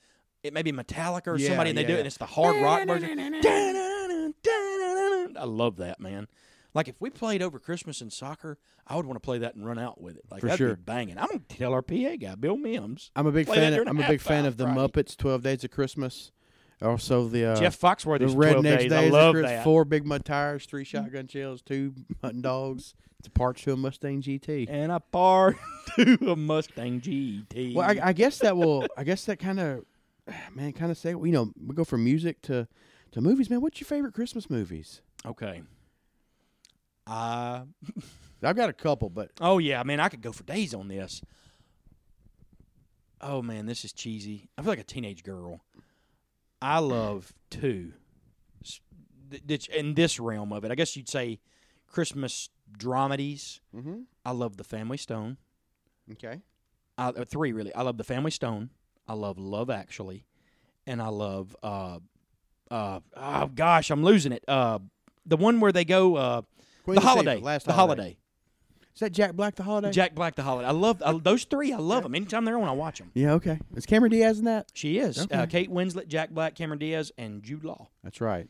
it 0.43 0.53
may 0.53 0.62
be 0.62 0.72
Metallica 0.72 1.27
or 1.29 1.37
Yeah, 1.39 1.49
somebody, 1.49 1.70
and 1.70 1.79
they 1.79 1.83
yeah, 1.83 1.89
do 1.89 1.93
it, 1.93 1.97
yeah. 1.97 2.01
and 2.01 2.07
it's 2.07 2.16
the 2.18 2.27
hard 2.27 2.62
rock 2.62 2.87
version. 2.87 3.18
I 5.39 5.45
love 5.45 5.77
that 5.77 6.01
man. 6.01 6.29
Like 6.77 6.89
if 6.89 7.01
we 7.01 7.09
played 7.09 7.41
over 7.43 7.59
Christmas 7.59 8.03
in 8.03 8.11
soccer, 8.11 8.59
I 8.87 8.97
would 8.97 9.07
want 9.07 9.16
to 9.16 9.24
play 9.24 9.39
that 9.39 9.55
and 9.55 9.64
run 9.64 9.79
out 9.79 9.99
with 9.99 10.16
it. 10.16 10.24
Like 10.31 10.41
For 10.43 10.47
that'd 10.49 10.59
sure. 10.59 10.77
be 10.77 10.83
banging. 10.83 11.16
I'm 11.16 11.27
gonna 11.27 11.41
tell 11.49 11.72
our 11.72 11.81
PA 11.81 12.16
guy, 12.20 12.35
Bill 12.35 12.59
Mims. 12.59 13.11
I'm 13.16 13.27
a 13.27 13.33
big 13.33 13.47
fan. 13.47 13.72
Of, 13.72 13.89
I'm 13.89 13.99
a 13.99 14.07
big 14.07 14.20
fan 14.20 14.45
of 14.45 14.59
the 14.59 14.64
Friday. 14.64 14.79
Muppets. 14.79 15.16
Twelve 15.16 15.43
Days 15.43 15.64
of 15.64 15.70
Christmas. 15.70 16.33
Also 16.83 17.29
the 17.29 17.47
uh, 17.47 17.57
Jeff 17.57 17.81
Foxworthy's 17.81 18.35
the 18.35 18.37
12 18.37 18.57
Redneck 18.57 18.79
days. 18.79 18.91
Days. 18.91 18.93
I 18.93 19.03
of 19.05 19.12
love 19.12 19.33
Christmas. 19.33 19.51
that. 19.53 19.64
Four 19.64 19.87
big 19.87 20.05
mud 20.05 20.27
tires, 20.27 20.66
three 20.66 20.85
shotgun 20.85 21.27
shells, 21.27 21.62
two 21.62 21.95
hunting 22.20 22.43
dogs. 22.43 22.95
It's 23.20 23.29
a 23.29 23.31
parts 23.31 23.62
to 23.62 23.72
a 23.72 23.77
Mustang 23.79 24.20
GT. 24.20 24.66
And 24.68 24.93
a 24.93 25.01
part 25.01 25.57
to 25.97 26.31
a 26.31 26.37
Mustang 26.37 27.01
GT. 27.01 27.74
Well, 27.74 27.89
I, 27.89 28.09
I 28.09 28.12
guess 28.12 28.39
that 28.41 28.55
will. 28.55 28.87
I 28.99 29.05
guess 29.05 29.24
that 29.24 29.39
kind 29.39 29.59
of, 29.59 29.85
man, 30.55 30.74
kind 30.74 30.91
of 30.91 30.99
say 30.99 31.12
you 31.12 31.33
know 31.33 31.53
we 31.66 31.74
go 31.74 31.85
from 31.85 32.05
music 32.05 32.43
to 32.43 32.68
to 33.12 33.22
movies. 33.22 33.49
Man, 33.49 33.62
what's 33.62 33.81
your 33.81 33.87
favorite 33.87 34.12
Christmas 34.12 34.51
movies? 34.51 35.01
okay. 35.24 35.62
Uh, 37.07 37.63
I've 38.43 38.57
got 38.57 38.69
a 38.69 38.73
couple, 38.73 39.09
but 39.11 39.31
Oh 39.41 39.59
yeah, 39.59 39.83
man, 39.83 40.01
I 40.01 40.09
could 40.09 40.21
go 40.23 40.33
for 40.33 40.43
days 40.45 40.75
on 40.75 40.89
this. 40.89 41.21
Oh 43.21 43.43
man, 43.43 43.67
this 43.67 43.85
is 43.85 43.93
cheesy. 43.93 44.49
I 44.59 44.63
feel 44.63 44.71
like 44.71 44.79
a 44.79 44.85
teenage 44.85 45.23
girl. 45.25 45.61
I 46.61 46.79
love 46.81 47.33
two. 47.51 47.93
S- 48.65 48.81
th- 49.31 49.47
th- 49.47 49.69
In 49.69 49.95
this 49.95 50.21
realm 50.21 50.53
of 50.53 50.65
it, 50.65 50.71
I 50.71 50.75
guess 50.75 50.97
you'd 50.97 51.09
say 51.09 51.41
Christmas 51.87 52.51
dramedies. 52.79 53.61
mm-hmm. 53.75 54.01
I 54.25 54.33
love 54.33 54.57
The 54.57 54.65
Family 54.65 54.97
Stone. 54.97 55.39
okay. 56.13 56.41
I, 56.99 57.09
uh, 57.09 57.25
three 57.25 57.53
really. 57.53 57.75
I 57.75 57.83
love 57.83 57.97
The 57.99 58.05
Family 58.05 58.31
Stone. 58.31 58.71
I 59.09 59.13
love 59.15 59.39
Love 59.39 59.71
Actually, 59.71 60.25
and 60.87 61.01
I 61.01 61.09
love 61.09 61.55
uh, 61.63 61.99
uh, 62.71 63.01
oh 63.17 63.47
gosh, 63.55 63.91
I'm 63.91 64.03
losing 64.03 64.33
it. 64.33 64.45
Uh, 64.49 64.81
the 65.25 65.37
one 65.37 65.61
where 65.61 65.73
they 65.73 65.85
go 65.85 66.17
uh, 66.17 66.43
Queen 66.87 66.95
the 66.95 67.01
holiday, 67.03 67.37
last 67.41 67.66
the 67.66 67.72
holiday. 67.74 68.16
Is 68.95 69.01
that 69.01 69.12
Jack 69.12 69.34
Black? 69.34 69.55
The 69.57 69.62
holiday? 69.62 69.91
Jack 69.91 70.14
Black, 70.14 70.37
the 70.37 70.43
holiday. 70.43 70.66
I 70.66 70.70
love 70.70 71.03
I, 71.05 71.12
those 71.12 71.45
three. 71.45 71.70
I 71.72 71.76
love 71.76 72.03
them. 72.03 72.14
Anytime 72.14 72.47
they're 72.47 72.57
on, 72.57 72.66
I 72.66 72.72
watch 72.72 72.99
them. 72.99 73.11
Yeah. 73.12 73.32
Okay. 73.34 73.59
Is 73.74 73.84
Cameron 73.84 74.11
Diaz 74.11 74.39
in 74.39 74.47
that? 74.47 74.70
She 74.72 74.97
is 74.99 75.18
Okay. 75.20 75.37
uh, 75.37 75.45
Kate 75.45 75.70
Winslet, 75.70 76.09
Jack 76.09 76.30
Black, 76.30 76.55
Cameron 76.55 76.78
Diaz, 76.78 77.12
and 77.18 77.43
Jude 77.43 77.62
Law. 77.64 77.89
That's 78.03 78.22
right. 78.22 78.49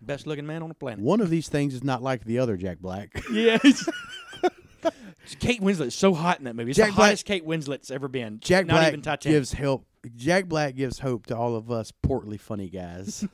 Best 0.00 0.26
looking 0.26 0.46
man 0.46 0.62
on 0.62 0.70
the 0.70 0.74
planet. 0.74 1.00
One 1.04 1.20
of 1.20 1.28
these 1.28 1.48
things 1.50 1.74
is 1.74 1.84
not 1.84 2.02
like 2.02 2.24
the 2.24 2.38
other 2.38 2.56
Jack 2.56 2.78
Black. 2.78 3.22
Yes. 3.32 3.86
Kate 5.38 5.60
Winslet's 5.60 5.94
so 5.94 6.14
hot 6.14 6.38
in 6.38 6.44
that 6.46 6.56
movie. 6.56 6.70
It's 6.72 6.76
Jack 6.76 6.88
the 6.90 6.94
Black- 6.96 7.06
hottest 7.08 7.24
Kate 7.26 7.46
Winslet's 7.46 7.90
ever 7.90 8.08
been. 8.08 8.40
Jack 8.40 8.66
Not 8.66 8.74
Black 8.74 8.88
even 8.88 9.02
Titanic. 9.02 9.36
gives 9.36 9.52
help 9.52 9.86
Jack 10.16 10.46
Black 10.46 10.74
gives 10.74 10.98
hope 10.98 11.26
to 11.26 11.36
all 11.36 11.54
of 11.54 11.70
us 11.70 11.92
portly 12.02 12.36
funny 12.38 12.68
guys. 12.68 13.24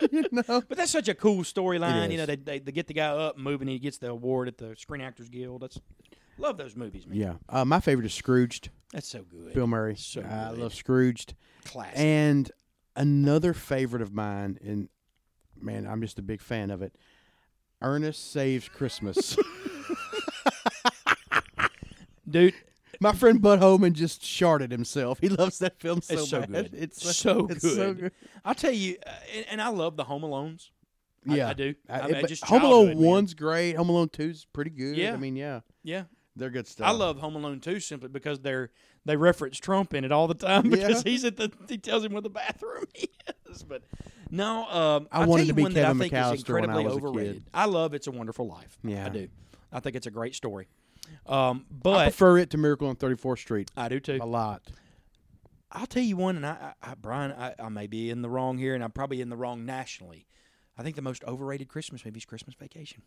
you 0.10 0.24
know? 0.30 0.62
But 0.68 0.76
that's 0.76 0.90
such 0.90 1.08
a 1.08 1.14
cool 1.14 1.42
storyline. 1.42 2.10
You 2.10 2.18
know, 2.18 2.26
they, 2.26 2.36
they 2.36 2.58
they 2.58 2.72
get 2.72 2.86
the 2.86 2.94
guy 2.94 3.08
up 3.08 3.36
and 3.36 3.44
moving. 3.44 3.68
He 3.68 3.78
gets 3.78 3.98
the 3.98 4.10
award 4.10 4.48
at 4.48 4.58
the 4.58 4.74
Screen 4.76 5.00
Actors 5.00 5.28
Guild. 5.28 5.62
That's 5.62 5.80
love 6.38 6.56
those 6.56 6.76
movies, 6.76 7.06
man. 7.06 7.16
Yeah. 7.16 7.34
Uh, 7.48 7.64
my 7.64 7.80
favorite 7.80 8.06
is 8.06 8.14
Scrooged. 8.14 8.70
That's 8.92 9.08
so 9.08 9.22
good. 9.22 9.54
Bill 9.54 9.66
Murray. 9.66 9.96
So 9.96 10.20
I 10.22 10.50
good. 10.50 10.58
love 10.58 10.74
Scrooged. 10.74 11.34
Classic. 11.64 11.98
And 11.98 12.50
another 12.96 13.54
favorite 13.54 14.02
of 14.02 14.12
mine, 14.12 14.58
and 14.64 14.88
man, 15.60 15.86
I'm 15.86 16.00
just 16.00 16.18
a 16.18 16.22
big 16.22 16.40
fan 16.40 16.70
of 16.70 16.82
it. 16.82 16.94
Ernest 17.80 18.32
Saves 18.32 18.68
Christmas. 18.68 19.36
Dude, 22.28 22.54
My 23.00 23.12
friend 23.12 23.40
Bud 23.40 23.60
Holman 23.60 23.94
just 23.94 24.24
sharted 24.24 24.72
himself. 24.72 25.18
He 25.20 25.28
loves 25.28 25.58
that 25.60 25.78
film 25.80 26.00
so, 26.02 26.14
It's 26.14 26.28
so 26.30 26.40
bad. 26.40 26.50
good. 26.50 26.74
It's 26.74 27.02
So 27.16 27.46
it's 27.48 27.62
so 27.62 27.94
good. 27.94 28.00
good. 28.00 28.12
I'll 28.44 28.54
tell 28.54 28.72
you, 28.72 28.96
uh, 29.06 29.10
and, 29.36 29.46
and 29.52 29.62
I 29.62 29.68
love 29.68 29.96
the 29.96 30.04
Home 30.04 30.22
Alones. 30.22 30.70
I- 31.28 31.34
Yeah, 31.36 31.48
I, 31.48 31.52
do. 31.52 31.74
I, 31.88 32.00
I- 32.00 32.06
mean, 32.08 32.26
just 32.26 32.44
Home 32.44 32.62
Alone. 32.62 32.96
One's 32.98 33.34
great. 33.34 33.74
Home 33.76 33.88
Alone 33.88 34.08
Two's 34.08 34.46
pretty 34.52 34.70
good. 34.70 34.96
Yeah. 34.96 35.12
I 35.12 35.16
mean, 35.16 35.36
yeah, 35.36 35.60
Yeah, 35.84 36.04
they're 36.36 36.50
good 36.50 36.66
stuff. 36.66 36.88
I 36.88 36.90
love 36.92 37.18
Home 37.20 37.36
Alone 37.36 37.60
2 37.60 37.80
simply 37.80 38.08
because 38.08 38.40
they're 38.40 38.70
they 39.04 39.16
reference 39.16 39.58
Trump 39.58 39.94
in 39.94 40.04
it 40.04 40.12
all 40.12 40.26
the 40.28 40.34
time 40.34 40.68
because 40.68 41.02
Yeah. 41.04 41.10
he's 41.10 41.24
at 41.24 41.36
the 41.36 41.50
he 41.68 41.78
tells 41.78 42.04
him 42.04 42.12
where 42.12 42.20
the 42.22 42.28
bathroom 42.30 42.84
is. 43.50 43.62
But 43.62 43.82
no, 44.30 44.66
um, 44.68 45.08
I 45.12 45.24
wanted 45.24 45.42
tell 45.44 45.48
to 45.48 45.54
be 45.54 45.62
one 45.62 45.72
that 45.74 45.84
I 45.84 45.88
Kevin 45.88 45.98
think 46.00 46.12
McAllister 46.12 46.34
is 46.34 46.40
incredibly 46.40 46.84
was 46.84 46.92
a 46.94 46.96
kid. 47.00 47.04
overrated. 47.06 47.42
I 47.54 47.64
love 47.66 47.94
It's 47.94 48.06
a 48.06 48.10
Wonderful 48.10 48.46
Life. 48.48 48.76
Yeah. 48.82 49.06
I 49.06 49.08
do. 49.08 49.28
I 49.72 49.80
think 49.80 49.96
it's 49.96 50.06
a 50.06 50.10
great 50.10 50.34
story. 50.34 50.66
Um, 51.26 51.66
I 51.70 51.74
but 51.82 52.02
prefer 52.04 52.38
it 52.38 52.50
to 52.50 52.58
Miracle 52.58 52.88
on 52.88 52.96
34th 52.96 53.38
Street 53.38 53.70
I 53.76 53.88
do 53.88 54.00
too. 54.00 54.18
a 54.20 54.26
lot. 54.26 54.62
I'll 55.70 55.86
tell 55.86 56.02
you 56.02 56.16
one, 56.16 56.36
and 56.36 56.46
I, 56.46 56.72
I, 56.82 56.90
I 56.92 56.94
Brian, 56.94 57.32
I, 57.32 57.54
I 57.58 57.68
may 57.68 57.86
be 57.86 58.08
in 58.08 58.22
the 58.22 58.30
wrong 58.30 58.56
here, 58.56 58.74
and 58.74 58.82
I'm 58.82 58.90
probably 58.90 59.20
in 59.20 59.28
the 59.28 59.36
wrong 59.36 59.66
nationally. 59.66 60.26
I 60.78 60.82
think 60.82 60.96
the 60.96 61.02
most 61.02 61.22
overrated 61.24 61.68
Christmas 61.68 62.04
movie 62.04 62.18
is 62.18 62.24
Christmas 62.24 62.54
Vacation. 62.54 63.02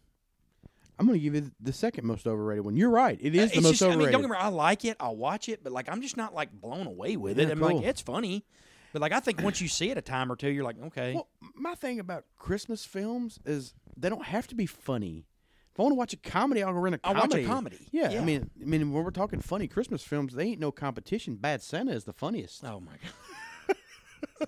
I'm 1.00 1.08
going 1.08 1.18
to 1.18 1.24
give 1.24 1.34
you 1.34 1.50
the 1.60 1.74
second 1.74 2.06
most 2.06 2.28
overrated 2.28 2.64
one. 2.64 2.76
You're 2.76 2.92
right. 2.92 3.18
It 3.20 3.34
is 3.34 3.52
Uh, 3.52 3.56
the 3.56 3.62
most 3.62 3.72
just, 3.72 3.82
I 3.82 3.86
mean, 3.88 3.94
overrated. 3.96 4.12
don't 4.12 4.22
get 4.22 4.30
me 4.30 4.34
wrong, 4.36 4.44
I 4.46 4.50
like 4.50 4.86
it. 4.86 4.98
I'll 5.00 5.16
watch 5.16 5.50
it, 5.50 5.64
but 5.64 5.72
like 5.74 5.90
I'm 5.90 6.02
just 6.04 6.18
not 6.18 6.36
like 6.36 6.52
blown 6.52 6.86
away 6.86 7.16
with 7.18 7.40
it. 7.40 7.50
I'm 7.50 7.58
cool. 7.60 7.78
like, 7.78 7.86
it's 7.86 8.02
funny, 8.02 8.46
but 8.94 9.02
like 9.02 9.12
I 9.14 9.20
think 9.22 9.42
once 9.42 9.60
you 9.62 9.68
see 9.68 9.90
it 9.90 9.98
a 9.98 10.02
time 10.02 10.32
or 10.32 10.36
two, 10.36 10.50
you're 10.50 10.66
like, 10.66 10.80
okay, 10.88 11.14
Well, 11.16 11.28
my 11.56 11.74
thing 11.74 12.00
about 12.00 12.26
Christmas 12.38 12.86
films 12.86 13.40
is 13.46 13.74
they 13.98 14.10
don't 14.10 14.26
have 14.26 14.48
to 14.50 14.56
be 14.56 14.68
funny. 14.68 15.26
If 15.74 15.80
I 15.80 15.84
want 15.84 15.92
to 15.94 15.98
watch 15.98 16.14
a 16.14 16.18
comedy, 16.18 16.64
I'll 16.64 16.74
go 16.74 16.80
rent 16.80 16.96
a 16.96 17.00
I'll 17.04 17.14
comedy. 17.14 17.44
watch 17.44 17.46
a 17.46 17.48
comedy. 17.48 17.78
Yeah, 17.92 18.12
Yeah. 18.12 18.22
I 18.22 18.26
mean, 18.26 18.50
I 18.62 18.66
mean, 18.66 18.92
when 18.92 19.04
we're 19.06 19.12
talking 19.12 19.40
funny 19.40 19.68
Christmas 19.68 20.04
films, 20.04 20.34
they 20.34 20.44
ain't 20.48 20.60
no 20.60 20.72
competition. 20.72 21.36
Bad 21.36 21.62
Santa 21.62 21.94
is 21.94 22.04
the 22.04 22.14
funniest. 22.14 22.64
oh 22.66 22.80
my 22.82 22.92
god, 22.92 23.78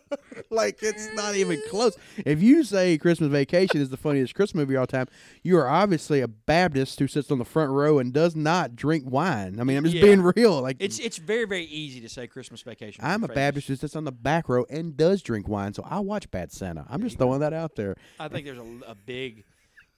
like 0.50 0.80
it's 0.82 1.08
not 1.14 1.36
even 1.36 1.62
close. 1.70 1.96
If 2.26 2.42
you 2.44 2.64
say 2.64 2.98
Christmas 2.98 3.32
Vacation 3.32 3.80
is 3.82 3.90
the 3.90 3.98
funniest 3.98 4.36
Christmas 4.36 4.56
movie 4.62 4.76
of 4.76 4.82
all 4.82 4.88
time, 4.88 5.08
you 5.44 5.58
are 5.58 5.68
obviously 5.68 6.20
a 6.22 6.28
Baptist 6.28 7.00
who 7.00 7.08
sits 7.08 7.32
on 7.32 7.38
the 7.40 7.46
front 7.46 7.72
row 7.72 8.00
and 8.00 8.12
does 8.12 8.36
not 8.36 8.76
drink 8.76 9.06
wine. 9.10 9.60
I 9.60 9.64
mean, 9.64 9.78
I'm 9.78 9.84
just 9.84 9.96
Yeah. 9.96 10.02
being 10.02 10.22
real. 10.22 10.62
Like 10.62 10.78
it's 10.80 11.00
it's 11.00 11.18
very 11.18 11.46
very 11.46 11.66
easy 11.66 12.02
to 12.02 12.10
say 12.10 12.28
Christmas 12.28 12.62
Vacation. 12.62 13.04
I'm 13.04 13.24
a 13.24 13.28
Baptist 13.28 13.68
who 13.68 13.76
sits 13.76 13.96
on 13.96 14.04
the 14.04 14.12
back 14.12 14.50
row 14.50 14.66
and 14.70 14.98
does 14.98 15.22
drink 15.22 15.48
wine, 15.48 15.74
so 15.74 15.84
I 15.90 16.00
watch 16.00 16.30
Bad 16.32 16.52
Santa. 16.52 16.86
I'm 16.90 17.02
just 17.02 17.18
throwing 17.18 17.40
that 17.40 17.54
out 17.54 17.76
there. 17.76 17.96
I 18.20 18.28
think 18.28 18.46
there's 18.46 18.58
a, 18.60 18.92
a 18.92 18.96
big 18.96 19.46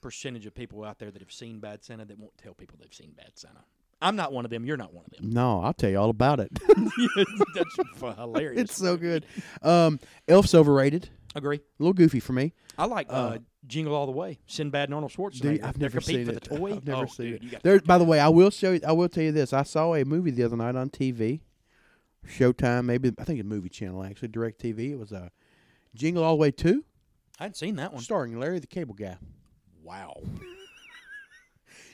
percentage 0.05 0.45
of 0.45 0.53
people 0.53 0.83
out 0.83 0.99
there 0.99 1.09
that 1.09 1.19
have 1.19 1.31
seen 1.31 1.59
Bad 1.59 1.83
Santa 1.83 2.05
that 2.05 2.19
won't 2.19 2.37
tell 2.37 2.53
people 2.53 2.77
they've 2.79 2.93
seen 2.93 3.11
Bad 3.17 3.31
Santa. 3.33 3.61
I'm 3.99 4.15
not 4.15 4.31
one 4.31 4.45
of 4.45 4.51
them. 4.51 4.63
You're 4.63 4.77
not 4.77 4.93
one 4.93 5.03
of 5.03 5.11
them. 5.17 5.31
No, 5.31 5.63
I'll 5.63 5.73
tell 5.73 5.89
you 5.89 5.97
all 5.97 6.11
about 6.11 6.39
it. 6.39 6.51
That's 7.55 8.15
hilarious. 8.15 8.61
it's 8.61 8.77
so 8.77 8.97
good. 8.97 9.25
Um, 9.63 9.99
Elf's 10.27 10.53
overrated. 10.53 11.09
Agree. 11.33 11.55
A 11.55 11.59
little 11.79 11.93
goofy 11.93 12.19
for 12.19 12.33
me. 12.33 12.53
I 12.77 12.85
like 12.85 13.07
uh, 13.09 13.13
Uh, 13.13 13.37
Jingle 13.65 13.95
All 13.95 14.05
the 14.05 14.11
Way. 14.11 14.37
Sinbad 14.45 14.89
and 14.89 14.93
Arnold 14.93 15.11
Schwarzenegger. 15.11 15.41
Dude, 15.41 15.61
I've 15.61 15.79
never 15.79 15.99
seen 15.99 16.25
for 16.25 16.33
it. 16.33 16.43
the 16.43 16.55
toy. 16.55 16.75
I've 16.75 16.85
never 16.85 17.05
oh, 17.05 17.07
seen 17.07 17.39
dude, 17.39 17.53
it. 17.53 17.63
There, 17.63 17.79
by 17.79 17.97
the 17.97 18.03
way, 18.03 18.19
I 18.19 18.29
will 18.29 18.51
show 18.51 18.73
you. 18.73 18.81
I 18.87 18.91
will 18.91 19.09
tell 19.09 19.23
you 19.23 19.31
this. 19.31 19.53
I 19.53 19.63
saw 19.63 19.95
a 19.95 20.05
movie 20.05 20.29
the 20.29 20.43
other 20.43 20.55
night 20.55 20.75
on 20.75 20.91
TV, 20.91 21.39
Showtime, 22.27 22.85
maybe 22.85 23.11
I 23.17 23.23
think 23.23 23.39
it's 23.39 23.45
a 23.47 23.49
movie 23.49 23.69
channel 23.69 24.03
actually, 24.03 24.27
Direct 24.27 24.61
TV. 24.61 24.91
It 24.91 24.99
was 24.99 25.11
a 25.11 25.17
uh, 25.17 25.29
Jingle 25.95 26.23
All 26.23 26.35
the 26.35 26.41
Way 26.41 26.51
Two, 26.51 26.85
I 27.39 27.45
hadn't 27.45 27.55
seen 27.55 27.77
that 27.77 27.91
one. 27.91 28.03
starring 28.03 28.39
Larry 28.39 28.59
the 28.59 28.67
Cable 28.67 28.93
Guy. 28.93 29.17
Wow. 29.85 30.23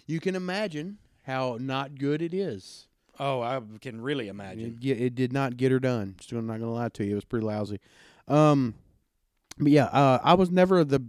You 0.07 0.19
can 0.19 0.35
imagine 0.35 0.97
how 1.23 1.57
not 1.59 1.95
good 1.99 2.21
it 2.21 2.33
is. 2.33 2.87
Oh, 3.19 3.41
I 3.41 3.61
can 3.81 4.01
really 4.01 4.29
imagine. 4.29 4.79
It, 4.81 4.87
it 5.01 5.15
did 5.15 5.33
not 5.33 5.57
get 5.57 5.71
her 5.71 5.79
done. 5.79 6.15
Just 6.17 6.31
I'm 6.31 6.47
not 6.47 6.59
gonna 6.59 6.73
lie 6.73 6.89
to 6.89 7.03
you, 7.03 7.11
it 7.11 7.15
was 7.15 7.25
pretty 7.25 7.45
lousy. 7.45 7.79
Um, 8.27 8.75
but 9.59 9.71
yeah, 9.71 9.85
uh, 9.85 10.19
I 10.23 10.33
was 10.33 10.49
never 10.49 10.83
the 10.83 11.03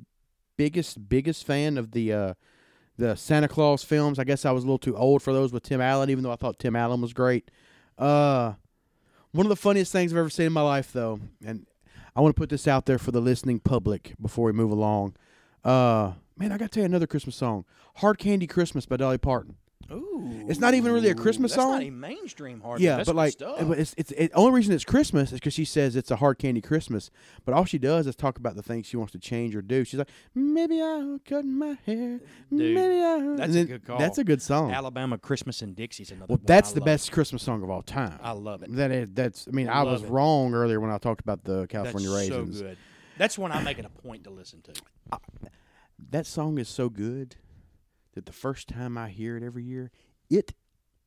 biggest 0.57 1.09
biggest 1.09 1.47
fan 1.47 1.79
of 1.79 1.93
the 1.93 2.13
uh, 2.13 2.35
the 2.99 3.15
Santa 3.15 3.49
Claus 3.49 3.85
films. 3.85 4.19
I 4.19 4.25
guess 4.25 4.45
I 4.45 4.51
was 4.51 4.65
a 4.65 4.67
little 4.67 4.79
too 4.79 4.97
old 4.97 5.23
for 5.23 5.33
those 5.33 5.53
with 5.53 5.63
Tim 5.63 5.81
Allen, 5.81 6.11
even 6.11 6.25
though 6.25 6.33
I 6.33 6.37
thought 6.37 6.59
Tim 6.59 6.77
Allen 6.77 7.01
was 7.01 7.13
great. 7.13 7.51
Uh, 7.97 8.55
one 9.31 9.47
of 9.47 9.51
the 9.51 9.57
funniest 9.57 9.93
things 9.93 10.13
I've 10.13 10.19
ever 10.19 10.31
seen 10.31 10.47
in 10.47 10.53
my 10.53 10.63
life, 10.63 10.93
though, 10.93 11.21
and 11.45 11.67
I 12.15 12.21
want 12.21 12.35
to 12.35 12.41
put 12.41 12.51
this 12.51 12.69
out 12.69 12.87
there 12.87 12.99
for 12.99 13.13
the 13.13 13.21
listening 13.21 13.61
public 13.61 14.15
before 14.21 14.47
we 14.47 14.53
move 14.53 14.71
along. 14.71 15.15
Uh, 15.65 16.13
man, 16.37 16.53
I 16.53 16.59
got 16.59 16.67
to 16.67 16.75
tell 16.75 16.83
you 16.83 16.87
another 16.87 17.07
Christmas 17.07 17.37
song, 17.37 17.65
"Hard 17.97 18.19
Candy 18.19 18.47
Christmas" 18.47 18.87
by 18.87 18.97
Dolly 18.97 19.19
Parton. 19.19 19.57
Ooh, 19.91 20.47
It's 20.49 20.61
not 20.61 20.73
even 20.75 20.93
really 20.93 21.11
a 21.11 21.15
Christmas 21.15 21.51
that's 21.53 21.61
song. 21.63 21.73
Not 21.73 21.83
even 21.83 22.01
mainstream 22.01 22.61
hard. 22.61 22.81
Yeah, 22.81 22.97
That's 22.99 23.09
but 23.09 23.17
like, 23.17 23.33
stuff. 23.33 23.61
it- 23.61 23.79
it's 23.79 23.95
it's 23.99 24.11
it, 24.13 24.31
only 24.33 24.53
reason 24.53 24.73
it's 24.73 24.85
Christmas 24.85 25.33
is 25.33 25.41
because 25.41 25.53
she 25.53 25.65
says 25.67 25.97
it's 25.97 26.11
a 26.11 26.17
hard 26.17 26.39
candy 26.39 26.63
Christmas. 26.63 27.11
But 27.45 27.53
all 27.55 27.65
she 27.67 27.77
does 27.79 28.07
is 28.07 28.15
talk 28.17 28.39
about 28.39 28.55
the 28.55 28.63
things 28.63 28.87
she 28.87 28.97
wants 28.97 29.13
to 29.13 29.19
change 29.19 29.55
or 29.55 29.61
do. 29.61 29.85
She's 29.85 29.99
like, 29.99 30.09
maybe 30.35 30.81
I'll 30.81 31.19
cut 31.27 31.45
my 31.45 31.77
hair. 31.85 32.21
Dude, 32.51 32.75
maybe 32.75 33.03
I'll. 33.05 33.37
that's 33.37 33.55
a 33.57 33.65
good 33.65 33.85
call. 33.85 33.99
That's 33.99 34.17
a 34.19 34.25
good 34.25 34.41
song. 34.41 34.71
Alabama 34.71 35.19
Christmas 35.19 35.61
and 35.61 35.75
Dixie's 35.77 36.11
another. 36.11 36.27
well, 36.31 36.39
one. 36.39 36.47
that's 36.47 36.71
I 36.71 36.75
the 36.75 36.81
best 36.83 37.13
Christmas 37.13 37.43
song 37.43 37.63
of 37.63 37.69
all 37.69 37.83
time. 37.83 38.19
I 38.23 38.31
love 38.33 38.63
it. 38.63 38.75
That 38.77 38.93
is, 38.93 39.09
that's. 39.13 39.47
I 39.49 39.51
mean, 39.51 39.69
I 39.69 39.83
was 39.83 40.03
it. 40.05 40.09
wrong 40.09 40.55
earlier 40.55 40.81
when 40.81 40.91
I 40.91 40.97
talked 40.99 41.21
about 41.21 41.45
the 41.45 41.67
California 41.67 42.09
that's 42.09 42.31
raisins. 42.31 42.59
so 42.59 42.65
good. 42.65 42.79
That's 43.19 43.37
one 43.37 43.53
I 43.53 43.61
make 43.63 43.79
it 43.79 43.85
a 43.85 43.91
point 43.91 44.25
to 44.25 44.31
listen 44.31 44.63
to. 44.63 44.73
That 46.11 46.27
song 46.27 46.59
is 46.59 46.69
so 46.69 46.89
good 46.89 47.37
that 48.15 48.27
the 48.27 48.33
first 48.33 48.69
time 48.69 48.99
I 48.99 49.09
hear 49.09 49.37
it 49.37 49.43
every 49.43 49.65
year, 49.65 49.91
it 50.29 50.55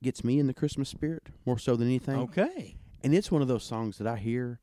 gets 0.01 0.23
me 0.23 0.39
in 0.39 0.47
the 0.47 0.53
Christmas 0.53 0.89
spirit 0.89 1.29
more 1.45 1.59
so 1.59 1.75
than 1.75 1.87
anything. 1.87 2.15
Okay. 2.15 2.75
And 3.03 3.13
it's 3.13 3.31
one 3.31 3.41
of 3.41 3.47
those 3.47 3.63
songs 3.63 3.97
that 3.97 4.07
I 4.07 4.17
hear 4.17 4.59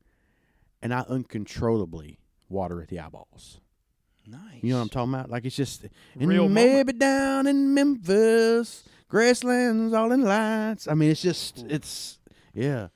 and 0.81 0.93
I 0.93 1.01
uncontrollably 1.07 2.19
water 2.49 2.81
at 2.81 2.89
the 2.89 2.99
eyeballs. 2.99 3.61
Nice. 4.27 4.61
You 4.61 4.71
know 4.71 4.77
what 4.77 4.83
I'm 4.83 4.89
talking 4.89 5.13
about? 5.13 5.29
Like 5.29 5.45
it's 5.45 5.55
just 5.55 5.85
Real 6.15 6.45
and 6.45 6.53
maybe 6.53 6.93
down 6.93 7.47
in 7.47 7.73
Memphis, 7.73 8.83
Graceland's 9.09 9.93
all 9.93 10.11
in 10.11 10.23
lights. 10.23 10.87
I 10.87 10.93
mean, 10.93 11.11
it's 11.11 11.21
just 11.21 11.65
it's 11.69 12.19
yeah. 12.53 12.87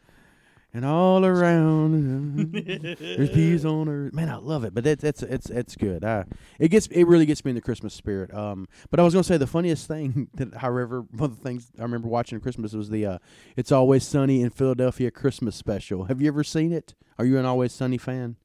And 0.74 0.86
all 0.86 1.26
around 1.26 2.51
there's 2.99 3.30
peas 3.30 3.65
on 3.65 3.88
earth. 3.89 4.13
Man, 4.13 4.30
I 4.30 4.36
love 4.36 4.63
it. 4.63 4.74
But 4.74 4.84
that's 4.84 5.01
that's 5.01 5.24
it's 5.24 5.49
it's 5.49 5.76
good. 5.76 6.03
I, 6.03 6.26
it 6.59 6.68
gets 6.70 6.88
it 6.88 7.05
really 7.05 7.26
gets 7.26 7.43
me 7.45 7.49
in 7.51 7.55
the 7.55 7.61
Christmas 7.61 7.93
spirit. 7.93 8.32
Um, 8.34 8.68
but 8.91 8.99
I 8.99 9.03
was 9.03 9.13
gonna 9.13 9.24
say 9.24 9.38
the 9.38 9.47
funniest 9.47 9.88
thing 9.88 10.28
that, 10.36 10.55
however, 10.55 11.01
one 11.11 11.32
of 11.32 11.38
the 11.38 11.43
things 11.43 11.72
I 11.80 11.84
remember 11.84 12.07
watching 12.09 12.36
at 12.36 12.41
Christmas 12.43 12.74
was 12.74 12.89
the 12.89 13.05
uh, 13.05 13.18
"It's 13.55 13.72
Always 13.72 14.05
Sunny 14.05 14.41
in 14.41 14.49
Philadelphia" 14.49 15.09
Christmas 15.09 15.55
special. 15.55 16.03
Have 16.05 16.22
you 16.22 16.28
ever 16.28 16.43
seen 16.43 16.74
it? 16.74 16.93
Are 17.18 17.26
you 17.26 17.39
an 17.39 17.45
Always 17.45 17.72
Sunny 17.72 17.97
fan? 17.97 18.36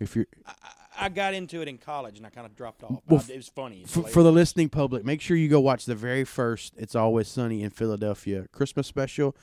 If 0.00 0.14
you're 0.16 0.26
I, 0.46 0.52
I 1.00 1.08
got 1.08 1.32
into 1.32 1.62
it 1.62 1.68
in 1.68 1.78
college 1.78 2.18
and 2.18 2.26
I 2.26 2.30
kind 2.30 2.44
of 2.46 2.56
dropped 2.56 2.82
off. 2.82 3.00
Well, 3.08 3.24
I- 3.26 3.32
it 3.32 3.36
was 3.36 3.48
funny. 3.48 3.82
It's 3.82 3.92
for, 3.94 4.02
for 4.02 4.22
the 4.24 4.32
listening 4.32 4.68
public, 4.68 5.04
make 5.04 5.20
sure 5.20 5.36
you 5.36 5.48
go 5.48 5.60
watch 5.60 5.84
the 5.86 5.94
very 5.94 6.24
first 6.24 6.74
"It's 6.76 6.96
Always 6.96 7.28
Sunny 7.28 7.62
in 7.62 7.70
Philadelphia" 7.70 8.46
Christmas 8.52 8.86
special, 8.88 9.36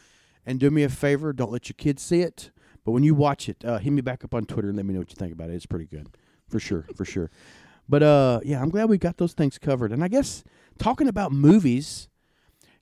and 0.46 0.60
do 0.60 0.70
me 0.70 0.84
a 0.84 0.89
favor, 0.89 1.34
don't 1.34 1.52
let 1.52 1.70
your 1.70 1.76
kids 1.78 2.02
see 2.02 2.22
it. 2.22 2.52
But 2.84 2.91
when 2.91 3.04
you 3.04 3.16
watch 3.16 3.50
it, 3.50 3.66
uh, 3.66 3.80
hit 3.80 3.91
me 3.91 4.02
back 4.02 4.24
up 4.24 4.34
on 4.34 4.46
Twitter 4.46 4.68
and 4.68 4.78
let 4.78 4.86
me 4.86 4.93
know 4.93 5.00
what 5.00 5.10
you 5.10 5.16
think 5.16 5.34
about 5.34 5.50
it. 5.50 5.54
It's 5.56 5.66
pretty 5.66 5.88
good, 5.88 6.08
for 6.48 6.60
sure, 6.60 6.86
for 6.96 7.06
sure. 7.06 7.32
But 7.88 8.02
uh, 8.02 8.39
yeah, 8.43 8.60
I'm 8.60 8.70
glad 8.70 8.89
we 8.89 8.98
got 8.98 9.18
those 9.18 9.34
things 9.34 9.60
covered. 9.60 9.91
And 9.91 10.04
I 10.04 10.08
guess 10.08 10.43
talking 10.80 11.08
about 11.08 11.32
movies, 11.32 12.10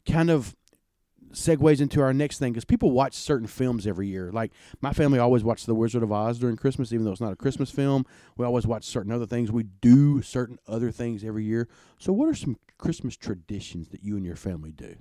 kind 0.05 0.30
of 0.30 0.55
segues 1.32 1.82
into 1.82 1.99
our 2.01 2.14
next 2.14 2.38
thing 2.38 2.53
because 2.53 2.66
people 2.66 2.91
watch 2.91 3.16
certain 3.16 3.47
films 3.47 3.88
every 3.88 4.07
year. 4.07 4.32
Like 4.32 4.51
my 4.82 4.93
family 4.93 5.20
always 5.20 5.43
watched 5.43 5.66
The 5.66 5.76
Wizard 5.76 6.03
of 6.03 6.11
Oz 6.11 6.39
during 6.39 6.55
Christmas, 6.55 6.93
even 6.93 7.05
though 7.05 7.11
it's 7.11 7.22
not 7.22 7.34
a 7.34 7.36
Christmas 7.36 7.70
film. 7.72 8.05
We 8.38 8.45
always 8.45 8.68
watch 8.68 8.86
certain 8.86 9.11
other 9.11 9.26
things. 9.26 9.51
We 9.51 9.64
do 9.64 10.22
certain 10.22 10.59
other 10.68 10.91
things 10.91 11.24
every 11.24 11.43
year. 11.43 11.68
So, 11.97 12.14
what 12.14 12.30
are 12.30 12.36
some 12.36 12.57
Christmas 12.78 13.18
traditions 13.18 13.89
that 13.89 14.03
you 14.03 14.16
and 14.16 14.26
your 14.26 14.36
family 14.36 14.72
do? 14.72 14.95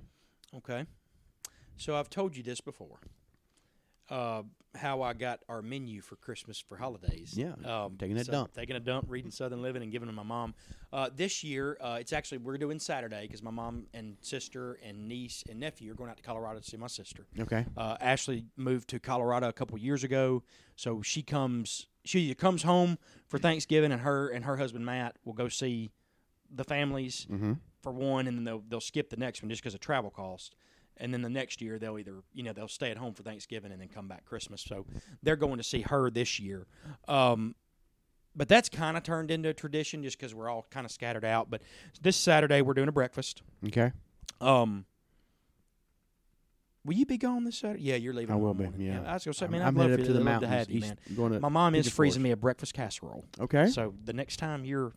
Okay. 0.57 0.85
So 1.83 1.97
I've 1.97 2.09
told 2.09 2.37
you 2.37 2.43
this 2.43 2.61
before. 2.61 2.99
uh, 4.09 4.43
how 4.75 5.01
I 5.01 5.13
got 5.13 5.39
our 5.49 5.61
menu 5.61 6.01
for 6.01 6.15
Christmas 6.15 6.57
for 6.59 6.77
holidays. 6.77 7.33
Yeah, 7.35 7.53
um, 7.65 7.95
taking 7.99 8.17
a 8.17 8.23
so 8.23 8.31
dump. 8.31 8.53
taking 8.53 8.75
a 8.75 8.79
dump, 8.79 9.05
reading 9.07 9.29
Southern 9.31 9.61
Living, 9.61 9.83
and 9.83 9.91
giving 9.91 10.07
to 10.07 10.13
my 10.13 10.23
mom. 10.23 10.55
Uh, 10.91 11.09
this 11.15 11.43
year, 11.43 11.77
uh, 11.81 11.97
it's 11.99 12.11
actually 12.13 12.39
we're 12.39 12.57
doing 12.57 12.79
Saturday 12.79 13.21
because 13.27 13.43
my 13.43 13.51
mom 13.51 13.85
and 13.93 14.15
sister 14.21 14.79
and 14.83 15.07
niece 15.07 15.43
and 15.49 15.59
nephew 15.59 15.91
are 15.91 15.95
going 15.95 16.09
out 16.09 16.17
to 16.17 16.23
Colorado 16.23 16.59
to 16.59 16.65
see 16.65 16.77
my 16.77 16.87
sister. 16.87 17.25
Okay. 17.39 17.65
Uh, 17.77 17.97
Ashley 18.01 18.45
moved 18.57 18.87
to 18.89 18.99
Colorado 18.99 19.47
a 19.49 19.53
couple 19.53 19.77
years 19.77 20.03
ago, 20.03 20.41
so 20.75 21.01
she 21.01 21.21
comes. 21.21 21.87
She 22.05 22.33
comes 22.33 22.63
home 22.63 22.97
for 23.27 23.37
Thanksgiving, 23.39 23.91
and 23.91 24.01
her 24.01 24.29
and 24.29 24.43
her 24.45 24.57
husband 24.57 24.85
Matt 24.85 25.17
will 25.23 25.33
go 25.33 25.49
see 25.49 25.91
the 26.49 26.63
families 26.63 27.27
Mm-hmm. 27.31 27.53
for 27.81 27.91
one, 27.91 28.25
and 28.27 28.37
then 28.37 28.43
they'll 28.43 28.63
they'll 28.69 28.81
skip 28.81 29.09
the 29.09 29.17
next 29.17 29.41
one 29.43 29.49
just 29.49 29.61
because 29.61 29.73
of 29.75 29.81
travel 29.81 30.09
cost. 30.09 30.55
And 30.97 31.13
then 31.13 31.21
the 31.21 31.29
next 31.29 31.61
year 31.61 31.79
they'll 31.79 31.97
either 31.97 32.23
you 32.33 32.43
know 32.43 32.53
they'll 32.53 32.67
stay 32.67 32.91
at 32.91 32.97
home 32.97 33.13
for 33.13 33.23
Thanksgiving 33.23 33.71
and 33.71 33.81
then 33.81 33.87
come 33.89 34.07
back 34.07 34.25
Christmas. 34.25 34.61
So 34.61 34.85
they're 35.21 35.35
going 35.35 35.57
to 35.57 35.63
see 35.63 35.81
her 35.81 36.09
this 36.09 36.39
year. 36.39 36.67
Um, 37.07 37.55
but 38.35 38.47
that's 38.47 38.69
kind 38.69 38.97
of 38.97 39.03
turned 39.03 39.31
into 39.31 39.49
a 39.49 39.53
tradition 39.53 40.03
just 40.03 40.17
because 40.17 40.33
we're 40.33 40.49
all 40.49 40.65
kind 40.71 40.85
of 40.85 40.91
scattered 40.91 41.25
out. 41.25 41.49
But 41.49 41.61
this 42.01 42.15
Saturday 42.15 42.61
we're 42.61 42.73
doing 42.73 42.87
a 42.89 42.93
breakfast. 42.93 43.41
Okay. 43.67 43.91
Um, 44.41 44.85
will 46.85 46.95
you 46.95 47.05
be 47.05 47.17
gone 47.17 47.43
this 47.43 47.57
Saturday? 47.57 47.83
Yeah, 47.83 47.95
you're 47.95 48.13
leaving. 48.13 48.33
I 48.33 48.37
will 48.37 48.53
be. 48.53 48.65
morning. 48.65 48.81
Yeah. 48.81 49.03
I 49.05 49.13
was 49.13 49.23
gonna 49.25 49.33
say, 49.33 49.47
man, 49.47 49.61
I'm 49.61 49.79
I'd 49.79 49.89
love, 49.89 49.99
up 49.99 50.05
to 50.05 50.13
the 50.13 50.13
love 50.15 50.23
mountains. 50.23 50.51
to 50.51 50.57
have 50.57 50.69
you, 50.69 50.81
man. 50.81 50.97
Going 51.15 51.33
to 51.33 51.39
My 51.39 51.49
mom 51.49 51.75
is 51.75 51.89
freezing 51.89 52.21
me 52.21 52.31
a 52.31 52.37
breakfast 52.37 52.73
casserole. 52.73 53.25
Okay. 53.39 53.67
So 53.67 53.93
the 54.03 54.13
next 54.13 54.37
time 54.37 54.65
you're, 54.65 54.93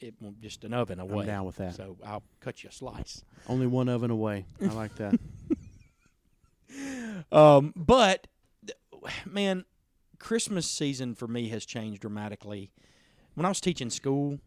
it 0.00 0.14
will 0.20 0.34
just 0.40 0.64
an 0.64 0.72
oven 0.72 0.98
away. 0.98 1.20
I'm 1.20 1.26
down 1.26 1.44
with 1.44 1.56
that. 1.56 1.74
So 1.74 1.96
I'll 2.04 2.22
cut 2.40 2.62
you 2.62 2.70
a 2.70 2.72
slice. 2.72 3.24
Only 3.48 3.66
one 3.66 3.88
oven 3.88 4.10
away. 4.10 4.46
I 4.60 4.66
like 4.66 4.94
that. 4.96 5.18
Um, 7.32 7.72
but 7.76 8.26
man, 9.26 9.64
Christmas 10.18 10.68
season 10.68 11.14
for 11.14 11.28
me 11.28 11.48
has 11.48 11.64
changed 11.64 12.00
dramatically. 12.00 12.70
When 13.34 13.46
I 13.46 13.48
was 13.48 13.60
teaching 13.60 13.90
school, 13.90 14.38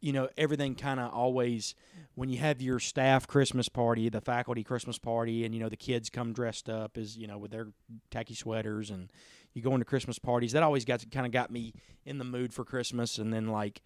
you 0.00 0.12
know, 0.12 0.28
everything 0.36 0.74
kind 0.74 0.98
of 0.98 1.12
always 1.12 1.74
when 2.14 2.28
you 2.28 2.38
have 2.38 2.62
your 2.62 2.78
staff 2.78 3.26
Christmas 3.26 3.68
party, 3.68 4.08
the 4.08 4.20
faculty 4.20 4.64
Christmas 4.64 4.98
party, 4.98 5.44
and 5.44 5.54
you 5.54 5.60
know 5.60 5.68
the 5.68 5.76
kids 5.76 6.08
come 6.08 6.32
dressed 6.32 6.68
up 6.68 6.96
as 6.96 7.16
you 7.16 7.26
know 7.26 7.36
with 7.38 7.50
their 7.50 7.68
tacky 8.10 8.34
sweaters, 8.34 8.90
and 8.90 9.10
you 9.52 9.62
go 9.62 9.72
into 9.72 9.84
Christmas 9.84 10.18
parties. 10.18 10.52
That 10.52 10.62
always 10.62 10.84
got 10.84 11.04
kind 11.10 11.26
of 11.26 11.32
got 11.32 11.50
me 11.50 11.74
in 12.04 12.18
the 12.18 12.24
mood 12.24 12.54
for 12.54 12.64
Christmas. 12.64 13.18
And 13.18 13.32
then 13.32 13.48
like 13.48 13.82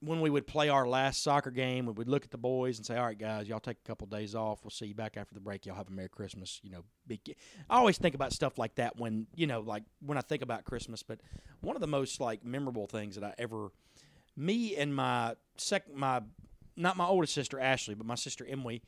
when 0.00 0.20
we 0.20 0.28
would 0.28 0.46
play 0.46 0.68
our 0.68 0.86
last 0.86 1.22
soccer 1.22 1.50
game, 1.50 1.86
we 1.86 1.92
would 1.92 2.08
look 2.08 2.24
at 2.24 2.30
the 2.30 2.38
boys 2.38 2.76
and 2.76 2.86
say, 2.86 2.96
"All 2.96 3.06
right, 3.06 3.18
guys, 3.18 3.48
y'all 3.48 3.60
take 3.60 3.78
a 3.82 3.88
couple 3.88 4.06
days 4.06 4.34
off. 4.34 4.62
We'll 4.62 4.70
see 4.70 4.86
you 4.86 4.94
back 4.94 5.16
after 5.16 5.34
the 5.34 5.40
break. 5.40 5.64
Y'all 5.64 5.76
have 5.76 5.88
a 5.88 5.92
Merry 5.92 6.08
Christmas." 6.08 6.60
You 6.62 6.70
know. 6.70 6.84
I 7.70 7.76
always 7.76 7.98
think 7.98 8.14
about 8.14 8.32
stuff 8.32 8.58
like 8.58 8.74
that 8.74 8.98
when 8.98 9.26
you 9.34 9.46
know, 9.46 9.60
like 9.60 9.84
when 10.00 10.18
I 10.18 10.20
think 10.20 10.42
about 10.42 10.64
Christmas. 10.64 11.02
But 11.02 11.20
one 11.60 11.76
of 11.76 11.80
the 11.80 11.86
most 11.86 12.20
like 12.20 12.44
memorable 12.44 12.86
things 12.86 13.14
that 13.14 13.24
I 13.24 13.34
ever, 13.38 13.70
me 14.36 14.76
and 14.76 14.94
my 14.94 15.34
sec, 15.56 15.94
my 15.94 16.22
not 16.76 16.96
my 16.96 17.06
oldest 17.06 17.32
sister 17.32 17.58
Ashley, 17.58 17.94
but 17.94 18.06
my 18.06 18.16
sister 18.16 18.46
Emily. 18.46 18.82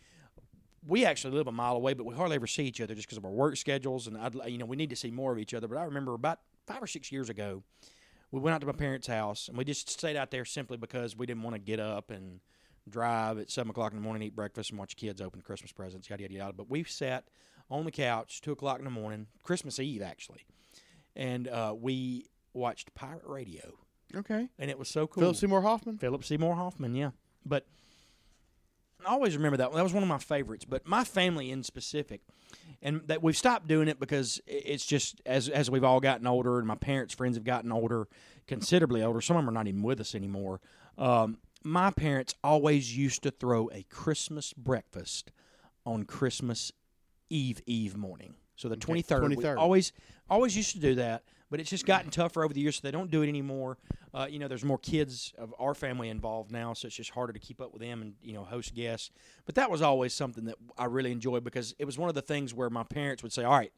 We 0.86 1.04
actually 1.04 1.36
live 1.36 1.48
a 1.48 1.52
mile 1.52 1.74
away, 1.74 1.92
but 1.94 2.06
we 2.06 2.14
hardly 2.14 2.36
ever 2.36 2.46
see 2.46 2.64
each 2.64 2.80
other 2.80 2.94
just 2.94 3.08
because 3.08 3.18
of 3.18 3.24
our 3.24 3.32
work 3.32 3.56
schedules, 3.56 4.06
and 4.06 4.16
I'd, 4.16 4.34
you 4.46 4.58
know 4.58 4.64
we 4.64 4.76
need 4.76 4.90
to 4.90 4.96
see 4.96 5.10
more 5.10 5.32
of 5.32 5.38
each 5.38 5.52
other. 5.52 5.66
But 5.68 5.78
I 5.78 5.84
remember 5.84 6.14
about 6.14 6.38
five 6.66 6.82
or 6.82 6.86
six 6.86 7.10
years 7.10 7.28
ago, 7.28 7.62
we 8.30 8.40
went 8.40 8.54
out 8.54 8.60
to 8.60 8.66
my 8.66 8.72
parents' 8.72 9.06
house 9.06 9.48
and 9.48 9.56
we 9.56 9.64
just 9.64 9.88
stayed 9.88 10.16
out 10.16 10.30
there 10.30 10.44
simply 10.44 10.76
because 10.76 11.16
we 11.16 11.26
didn't 11.26 11.42
want 11.42 11.54
to 11.54 11.60
get 11.60 11.80
up 11.80 12.10
and 12.10 12.40
drive 12.88 13.38
at 13.38 13.50
seven 13.50 13.70
o'clock 13.70 13.92
in 13.92 13.98
the 13.98 14.02
morning, 14.02 14.22
eat 14.22 14.36
breakfast, 14.36 14.70
and 14.70 14.78
watch 14.78 14.96
kids 14.96 15.20
open 15.20 15.40
Christmas 15.40 15.72
presents, 15.72 16.08
yada 16.08 16.22
yada 16.22 16.34
yada. 16.34 16.52
But 16.52 16.70
we 16.70 16.84
sat 16.84 17.24
on 17.70 17.84
the 17.84 17.90
couch 17.90 18.40
two 18.40 18.52
o'clock 18.52 18.78
in 18.78 18.84
the 18.84 18.90
morning, 18.90 19.26
Christmas 19.42 19.78
Eve 19.78 20.02
actually, 20.02 20.46
and 21.16 21.48
uh, 21.48 21.74
we 21.78 22.26
watched 22.52 22.94
pirate 22.94 23.26
radio, 23.26 23.74
okay. 24.14 24.48
and 24.58 24.70
it 24.70 24.78
was 24.78 24.88
so 24.88 25.06
cool. 25.06 25.22
Philip 25.22 25.36
Seymour 25.36 25.62
Hoffman. 25.62 25.98
Philip 25.98 26.24
Seymour 26.24 26.54
Hoffman, 26.54 26.94
yeah. 26.94 27.10
But 27.44 27.66
I 29.06 29.10
always 29.10 29.36
remember 29.36 29.56
that. 29.58 29.72
That 29.72 29.82
was 29.82 29.92
one 29.92 30.02
of 30.02 30.08
my 30.08 30.18
favorites. 30.18 30.64
But 30.64 30.86
my 30.86 31.04
family 31.04 31.50
in 31.50 31.62
specific, 31.62 32.20
and 32.82 33.02
that 33.06 33.22
we've 33.22 33.36
stopped 33.36 33.68
doing 33.68 33.88
it 33.88 34.00
because 34.00 34.40
it's 34.46 34.86
just 34.86 35.20
as 35.26 35.48
as 35.48 35.70
we've 35.70 35.84
all 35.84 36.00
gotten 36.00 36.26
older, 36.26 36.58
and 36.58 36.66
my 36.66 36.74
parents' 36.74 37.14
friends 37.14 37.36
have 37.36 37.44
gotten 37.44 37.72
older, 37.72 38.08
considerably 38.46 39.02
older. 39.02 39.20
Some 39.20 39.36
of 39.36 39.42
them 39.42 39.48
are 39.50 39.52
not 39.52 39.68
even 39.68 39.82
with 39.82 40.00
us 40.00 40.14
anymore. 40.14 40.60
Um, 40.96 41.38
my 41.64 41.90
parents 41.90 42.34
always 42.42 42.96
used 42.96 43.22
to 43.24 43.30
throw 43.30 43.68
a 43.72 43.84
Christmas 43.84 44.52
breakfast 44.52 45.32
on 45.84 46.04
Christmas 46.04 46.72
Eve 47.30 47.60
Eve 47.66 47.96
morning. 47.96 48.34
So 48.56 48.68
the 48.68 48.76
twenty 48.76 49.02
third, 49.02 49.22
23rd. 49.22 49.56
always 49.58 49.92
always 50.28 50.56
used 50.56 50.72
to 50.72 50.80
do 50.80 50.96
that, 50.96 51.22
but 51.50 51.60
it's 51.60 51.70
just 51.70 51.86
gotten 51.86 52.10
tougher 52.10 52.44
over 52.44 52.52
the 52.52 52.60
years, 52.60 52.76
so 52.76 52.80
they 52.82 52.90
don't 52.90 53.10
do 53.10 53.22
it 53.22 53.28
anymore. 53.28 53.78
Uh, 54.14 54.26
you 54.28 54.38
know, 54.38 54.48
there's 54.48 54.64
more 54.64 54.78
kids 54.78 55.32
of 55.38 55.54
our 55.58 55.74
family 55.74 56.08
involved 56.08 56.50
now, 56.50 56.72
so 56.72 56.86
it's 56.86 56.96
just 56.96 57.10
harder 57.10 57.32
to 57.32 57.38
keep 57.38 57.60
up 57.60 57.72
with 57.72 57.82
them 57.82 58.02
and 58.02 58.14
you 58.22 58.32
know 58.32 58.44
host 58.44 58.74
guests. 58.74 59.10
But 59.46 59.54
that 59.56 59.70
was 59.70 59.82
always 59.82 60.12
something 60.14 60.44
that 60.44 60.56
I 60.76 60.84
really 60.86 61.12
enjoyed 61.12 61.44
because 61.44 61.74
it 61.78 61.84
was 61.84 61.98
one 61.98 62.08
of 62.08 62.14
the 62.14 62.22
things 62.22 62.54
where 62.54 62.70
my 62.70 62.82
parents 62.84 63.22
would 63.22 63.32
say, 63.32 63.44
"All 63.44 63.52
right, 63.56 63.72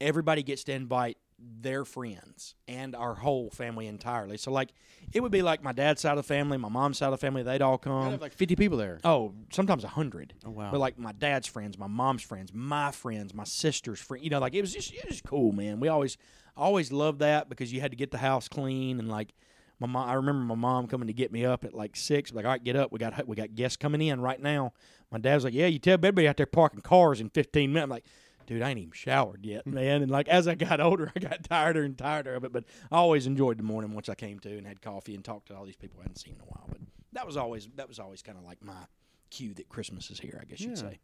everybody 0.00 0.42
gets 0.42 0.64
to 0.64 0.72
invite 0.72 1.18
their 1.38 1.84
friends 1.84 2.54
and 2.66 2.94
our 2.96 3.14
whole 3.14 3.50
family 3.50 3.86
entirely." 3.86 4.36
So 4.36 4.50
like, 4.50 4.70
it 5.12 5.20
would 5.20 5.32
be 5.32 5.42
like 5.42 5.62
my 5.62 5.72
dad's 5.72 6.00
side 6.00 6.12
of 6.12 6.16
the 6.16 6.22
family, 6.22 6.58
my 6.58 6.68
mom's 6.68 6.98
side 6.98 7.06
of 7.06 7.12
the 7.12 7.18
family, 7.18 7.42
they'd 7.42 7.62
all 7.62 7.78
come. 7.78 8.10
have 8.10 8.20
like 8.20 8.32
50 8.32 8.56
people 8.56 8.78
there. 8.78 8.98
Oh, 9.04 9.34
sometimes 9.52 9.84
a 9.84 9.88
hundred. 9.88 10.34
Oh, 10.44 10.50
wow. 10.50 10.70
But 10.70 10.80
like 10.80 10.98
my 10.98 11.12
dad's 11.12 11.46
friends, 11.46 11.78
my 11.78 11.86
mom's 11.86 12.22
friends, 12.22 12.52
my 12.54 12.90
friends, 12.90 13.34
my 13.34 13.44
sister's 13.44 14.00
friend. 14.00 14.22
You 14.24 14.30
know, 14.30 14.38
like 14.38 14.54
it 14.54 14.60
was 14.60 14.72
just 14.72 14.92
it 14.94 15.06
was 15.08 15.20
cool, 15.20 15.52
man. 15.52 15.80
We 15.80 15.88
always 15.88 16.16
always 16.56 16.92
loved 16.92 17.20
that 17.20 17.48
because 17.48 17.72
you 17.72 17.80
had 17.80 17.90
to 17.90 17.96
get 17.96 18.10
the 18.10 18.18
house 18.18 18.48
clean 18.48 18.98
and 18.98 19.08
like 19.08 19.34
my 19.78 19.86
mom. 19.86 20.08
I 20.08 20.14
remember 20.14 20.42
my 20.44 20.54
mom 20.54 20.86
coming 20.86 21.06
to 21.08 21.12
get 21.12 21.30
me 21.32 21.44
up 21.44 21.64
at 21.64 21.74
like 21.74 21.96
six. 21.96 22.32
Like, 22.32 22.44
all 22.44 22.52
right, 22.52 22.62
get 22.62 22.76
up. 22.76 22.92
We 22.92 22.98
got 22.98 23.26
we 23.26 23.36
got 23.36 23.54
guests 23.54 23.76
coming 23.76 24.00
in 24.00 24.20
right 24.20 24.40
now. 24.40 24.72
My 25.10 25.18
dad's 25.18 25.44
like, 25.44 25.54
yeah, 25.54 25.66
you 25.66 25.78
tell 25.78 25.94
everybody 25.94 26.26
out 26.28 26.36
there 26.36 26.46
parking 26.46 26.80
cars 26.80 27.20
in 27.20 27.30
fifteen 27.30 27.72
minutes. 27.72 27.84
I'm 27.84 27.90
like. 27.90 28.04
Dude, 28.46 28.62
I 28.62 28.70
ain't 28.70 28.78
even 28.78 28.92
showered 28.92 29.44
yet, 29.44 29.64
hmm. 29.64 29.74
man. 29.74 30.02
And 30.02 30.08
like 30.08 30.28
as 30.28 30.46
I 30.46 30.54
got 30.54 30.80
older, 30.80 31.10
I 31.16 31.18
got 31.18 31.42
tireder 31.42 31.82
and 31.82 31.98
tireder 31.98 32.36
of 32.36 32.44
it. 32.44 32.52
But 32.52 32.62
I 32.92 32.96
always 32.98 33.26
enjoyed 33.26 33.58
the 33.58 33.64
morning 33.64 33.92
once 33.92 34.08
I 34.08 34.14
came 34.14 34.38
to 34.38 34.56
and 34.56 34.64
had 34.64 34.80
coffee 34.80 35.16
and 35.16 35.24
talked 35.24 35.48
to 35.48 35.56
all 35.56 35.64
these 35.64 35.74
people 35.74 35.98
I 35.98 36.04
hadn't 36.04 36.18
seen 36.18 36.34
in 36.34 36.40
a 36.42 36.44
while. 36.44 36.64
But 36.68 36.78
that 37.14 37.26
was 37.26 37.36
always 37.36 37.68
that 37.74 37.88
was 37.88 37.98
always 37.98 38.22
kind 38.22 38.38
of 38.38 38.44
like 38.44 38.62
my 38.62 38.84
cue 39.30 39.52
that 39.54 39.68
Christmas 39.68 40.12
is 40.12 40.20
here. 40.20 40.38
I 40.40 40.44
guess 40.44 40.60
you'd 40.60 40.70
Yeah. 40.78 40.90
say. 40.90 40.98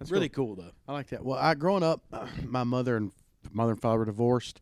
That's 0.00 0.10
really 0.10 0.28
cool 0.28 0.56
though. 0.56 0.72
I 0.88 0.92
like 0.94 1.10
that. 1.10 1.24
Well, 1.24 1.38
I 1.38 1.54
growing 1.54 1.84
up, 1.84 2.02
my 2.44 2.64
mother 2.64 2.96
and 2.96 3.12
mother 3.54 3.72
and 3.72 3.80
father 3.80 3.98
were 3.98 4.04
divorced. 4.04 4.60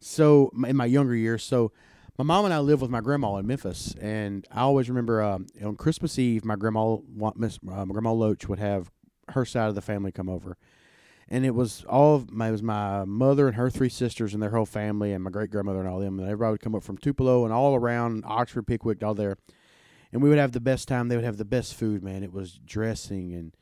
So 0.00 0.50
in 0.64 0.76
my 0.76 0.86
younger 0.86 1.14
years, 1.14 1.42
so 1.42 1.72
my 2.18 2.24
mom 2.24 2.44
and 2.44 2.54
I 2.54 2.58
lived 2.58 2.82
with 2.82 2.90
my 2.90 3.00
grandma 3.00 3.36
in 3.36 3.46
Memphis, 3.46 3.94
and 4.00 4.46
I 4.50 4.62
always 4.62 4.88
remember 4.88 5.22
um, 5.22 5.46
on 5.62 5.76
Christmas 5.76 6.18
Eve, 6.18 6.44
my 6.44 6.56
grandma, 6.56 6.96
Miss 7.36 7.58
uh, 7.70 7.84
grandma 7.84 8.12
Loach, 8.12 8.48
would 8.48 8.58
have 8.58 8.90
her 9.28 9.44
side 9.44 9.68
of 9.68 9.76
the 9.76 9.80
family 9.80 10.10
come 10.10 10.28
over, 10.28 10.56
and 11.28 11.46
it 11.46 11.54
was 11.54 11.84
all 11.88 12.16
of 12.16 12.30
my 12.30 12.48
it 12.48 12.52
was 12.52 12.62
my 12.62 13.04
mother 13.04 13.46
and 13.46 13.56
her 13.56 13.70
three 13.70 13.88
sisters 13.88 14.34
and 14.34 14.42
their 14.42 14.50
whole 14.50 14.66
family, 14.66 15.12
and 15.12 15.22
my 15.22 15.30
great 15.30 15.50
grandmother 15.50 15.78
and 15.78 15.88
all 15.88 16.00
them, 16.00 16.18
and 16.18 16.28
everybody 16.28 16.52
would 16.52 16.60
come 16.60 16.74
up 16.74 16.82
from 16.82 16.98
Tupelo 16.98 17.44
and 17.44 17.52
all 17.52 17.76
around 17.76 18.24
Oxford, 18.26 18.66
Pickwick, 18.66 19.02
all 19.04 19.14
there, 19.14 19.36
and 20.12 20.20
we 20.20 20.28
would 20.28 20.38
have 20.38 20.52
the 20.52 20.60
best 20.60 20.88
time. 20.88 21.06
They 21.06 21.14
would 21.14 21.24
have 21.24 21.36
the 21.36 21.44
best 21.44 21.74
food, 21.74 22.02
man. 22.02 22.24
It 22.24 22.32
was 22.32 22.58
dressing 22.64 23.32
and 23.32 23.54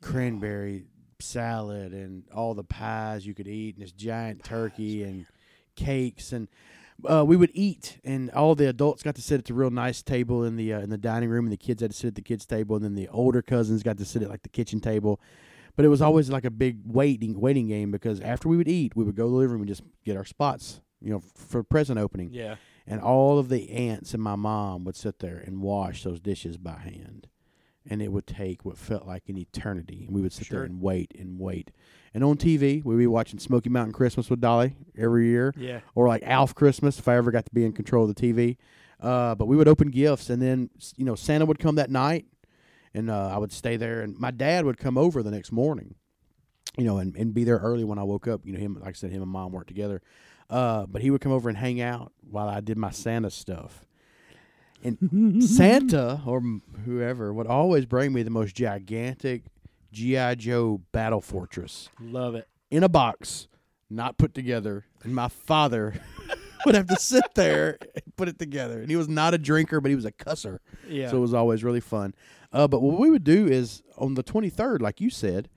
cranberry 0.00 0.86
salad 1.20 1.92
and 1.92 2.24
all 2.34 2.54
the 2.54 2.64
pies 2.64 3.26
you 3.26 3.34
could 3.34 3.48
eat 3.48 3.76
and 3.76 3.84
this 3.84 3.92
giant 3.92 4.42
turkey 4.44 5.02
and 5.02 5.26
cakes 5.76 6.32
and 6.32 6.48
uh, 7.08 7.24
we 7.24 7.36
would 7.36 7.50
eat 7.54 7.98
and 8.04 8.30
all 8.32 8.54
the 8.54 8.68
adults 8.68 9.02
got 9.02 9.14
to 9.14 9.22
sit 9.22 9.38
at 9.38 9.44
the 9.46 9.54
real 9.54 9.70
nice 9.70 10.02
table 10.02 10.44
in 10.44 10.56
the 10.56 10.72
uh, 10.72 10.80
in 10.80 10.90
the 10.90 10.98
dining 10.98 11.30
room 11.30 11.46
and 11.46 11.52
the 11.52 11.56
kids 11.56 11.80
had 11.80 11.90
to 11.90 11.96
sit 11.96 12.08
at 12.08 12.14
the 12.14 12.22
kids 12.22 12.44
table 12.44 12.76
and 12.76 12.84
then 12.84 12.94
the 12.94 13.08
older 13.08 13.40
cousins 13.40 13.82
got 13.82 13.96
to 13.96 14.04
sit 14.04 14.22
at 14.22 14.28
like 14.28 14.42
the 14.42 14.48
kitchen 14.48 14.80
table. 14.80 15.20
But 15.76 15.84
it 15.86 15.88
was 15.88 16.02
always 16.02 16.28
like 16.28 16.44
a 16.44 16.50
big 16.50 16.80
waiting 16.84 17.40
waiting 17.40 17.68
game 17.68 17.90
because 17.90 18.20
after 18.20 18.48
we 18.48 18.56
would 18.58 18.68
eat 18.68 18.94
we 18.94 19.04
would 19.04 19.16
go 19.16 19.24
to 19.24 19.30
the 19.30 19.36
living 19.36 19.52
room 19.52 19.62
and 19.62 19.68
just 19.68 19.82
get 20.04 20.16
our 20.16 20.24
spots 20.26 20.80
you 21.00 21.10
know 21.10 21.22
for 21.34 21.62
present 21.62 21.98
opening. 21.98 22.30
Yeah. 22.32 22.56
and 22.86 23.00
all 23.00 23.38
of 23.38 23.48
the 23.48 23.70
aunts 23.70 24.12
and 24.12 24.22
my 24.22 24.36
mom 24.36 24.84
would 24.84 24.96
sit 24.96 25.20
there 25.20 25.38
and 25.38 25.62
wash 25.62 26.02
those 26.02 26.20
dishes 26.20 26.58
by 26.58 26.76
hand 26.78 27.28
and 27.90 28.00
it 28.00 28.10
would 28.12 28.26
take 28.26 28.64
what 28.64 28.78
felt 28.78 29.06
like 29.06 29.28
an 29.28 29.36
eternity 29.36 30.04
and 30.06 30.14
we 30.14 30.22
would 30.22 30.32
sit 30.32 30.46
Sure. 30.46 30.58
there 30.60 30.64
and 30.64 30.80
wait 30.80 31.12
and 31.18 31.38
wait. 31.38 31.70
And 32.14 32.24
on 32.24 32.36
tv 32.38 32.82
we'd 32.84 32.96
be 32.96 33.06
watching 33.06 33.38
smoky 33.38 33.68
mountain 33.68 33.92
christmas 33.92 34.30
with 34.30 34.40
dolly 34.40 34.76
every 34.96 35.26
year 35.26 35.52
Yeah. 35.56 35.80
or 35.94 36.08
like 36.08 36.22
alf 36.24 36.54
christmas 36.54 36.98
if 36.98 37.06
i 37.08 37.16
ever 37.16 37.30
got 37.30 37.44
to 37.46 37.52
be 37.52 37.64
in 37.64 37.72
control 37.72 38.08
of 38.08 38.14
the 38.14 38.20
tv 38.32 38.56
uh, 39.00 39.34
but 39.34 39.46
we 39.46 39.56
would 39.56 39.68
open 39.68 39.88
gifts 39.90 40.28
and 40.30 40.40
then 40.40 40.70
you 40.96 41.04
know 41.04 41.14
santa 41.14 41.44
would 41.46 41.58
come 41.58 41.74
that 41.76 41.90
night 41.90 42.26
and 42.94 43.10
uh, 43.10 43.30
i 43.34 43.38
would 43.38 43.52
stay 43.52 43.76
there 43.76 44.00
and 44.02 44.18
my 44.18 44.30
dad 44.30 44.64
would 44.64 44.76
come 44.78 44.96
over 44.98 45.22
the 45.22 45.30
next 45.30 45.52
morning 45.52 45.94
you 46.78 46.84
know 46.84 46.98
and, 46.98 47.16
and 47.16 47.32
be 47.34 47.44
there 47.44 47.58
early 47.58 47.84
when 47.84 47.98
i 47.98 48.02
woke 48.02 48.26
up. 48.28 48.40
You 48.46 48.52
know 48.52 48.58
him 48.60 48.74
like 48.80 48.88
i 48.90 48.92
said 48.92 49.10
him 49.10 49.22
and 49.22 49.30
mom 49.30 49.52
weren't 49.52 49.66
together. 49.68 50.02
Uh, 50.48 50.84
but 50.86 51.00
he 51.02 51.10
would 51.12 51.20
come 51.20 51.30
over 51.32 51.48
and 51.48 51.56
hang 51.58 51.80
out 51.80 52.12
while 52.28 52.48
i 52.48 52.60
did 52.60 52.76
my 52.76 52.90
santa 52.90 53.30
stuff 53.30 53.86
and 54.82 55.42
Santa 55.44 56.22
or 56.26 56.42
whoever 56.84 57.32
would 57.32 57.46
always 57.46 57.84
bring 57.86 58.12
me 58.12 58.22
the 58.22 58.30
most 58.30 58.54
gigantic 58.54 59.42
GI 59.92 60.36
Joe 60.36 60.80
battle 60.92 61.20
fortress 61.20 61.88
Love 62.00 62.34
it. 62.34 62.48
in 62.70 62.82
a 62.82 62.88
box, 62.88 63.48
not 63.88 64.18
put 64.18 64.34
together, 64.34 64.86
and 65.02 65.14
my 65.14 65.28
father 65.28 65.94
would 66.66 66.74
have 66.74 66.86
to 66.88 66.96
sit 66.96 67.24
there 67.34 67.78
and 67.94 68.16
put 68.16 68.28
it 68.28 68.38
together. 68.38 68.80
And 68.80 68.90
he 68.90 68.96
was 68.96 69.08
not 69.08 69.34
a 69.34 69.38
drinker, 69.38 69.80
but 69.80 69.88
he 69.90 69.94
was 69.96 70.04
a 70.04 70.12
cusser. 70.12 70.58
Yeah. 70.88 71.10
So 71.10 71.16
it 71.18 71.20
was 71.20 71.34
always 71.34 71.64
really 71.64 71.80
fun. 71.80 72.14
Uh, 72.52 72.68
but 72.68 72.82
what 72.82 72.98
we 72.98 73.10
would 73.10 73.24
do 73.24 73.46
is 73.46 73.82
on 73.96 74.14
the 74.14 74.24
23rd, 74.24 74.80
like 74.80 75.00
you 75.00 75.10
said, 75.10 75.48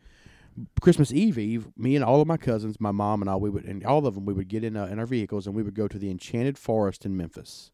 Christmas 0.82 1.12
Eve 1.12 1.40
Eve, 1.40 1.68
me 1.76 1.96
and 1.96 2.06
all 2.06 2.22
of 2.22 2.28
my 2.28 2.38
cousins, 2.38 2.80
my 2.80 2.92
mom 2.92 3.22
and 3.22 3.30
all, 3.30 3.40
we 3.40 3.50
would, 3.50 3.66
and 3.66 3.84
all 3.86 4.06
of 4.06 4.16
them, 4.16 4.26
we 4.26 4.34
would 4.34 4.48
get 4.48 4.64
in 4.64 4.78
uh, 4.78 4.86
in 4.86 5.00
our 5.00 5.06
vehicles 5.08 5.48
and 5.48 5.56
we 5.56 5.64
would 5.64 5.74
go 5.74 5.88
to 5.88 5.98
the 5.98 6.12
Enchanted 6.12 6.58
Forest 6.58 7.06
in 7.06 7.18
Memphis. 7.18 7.72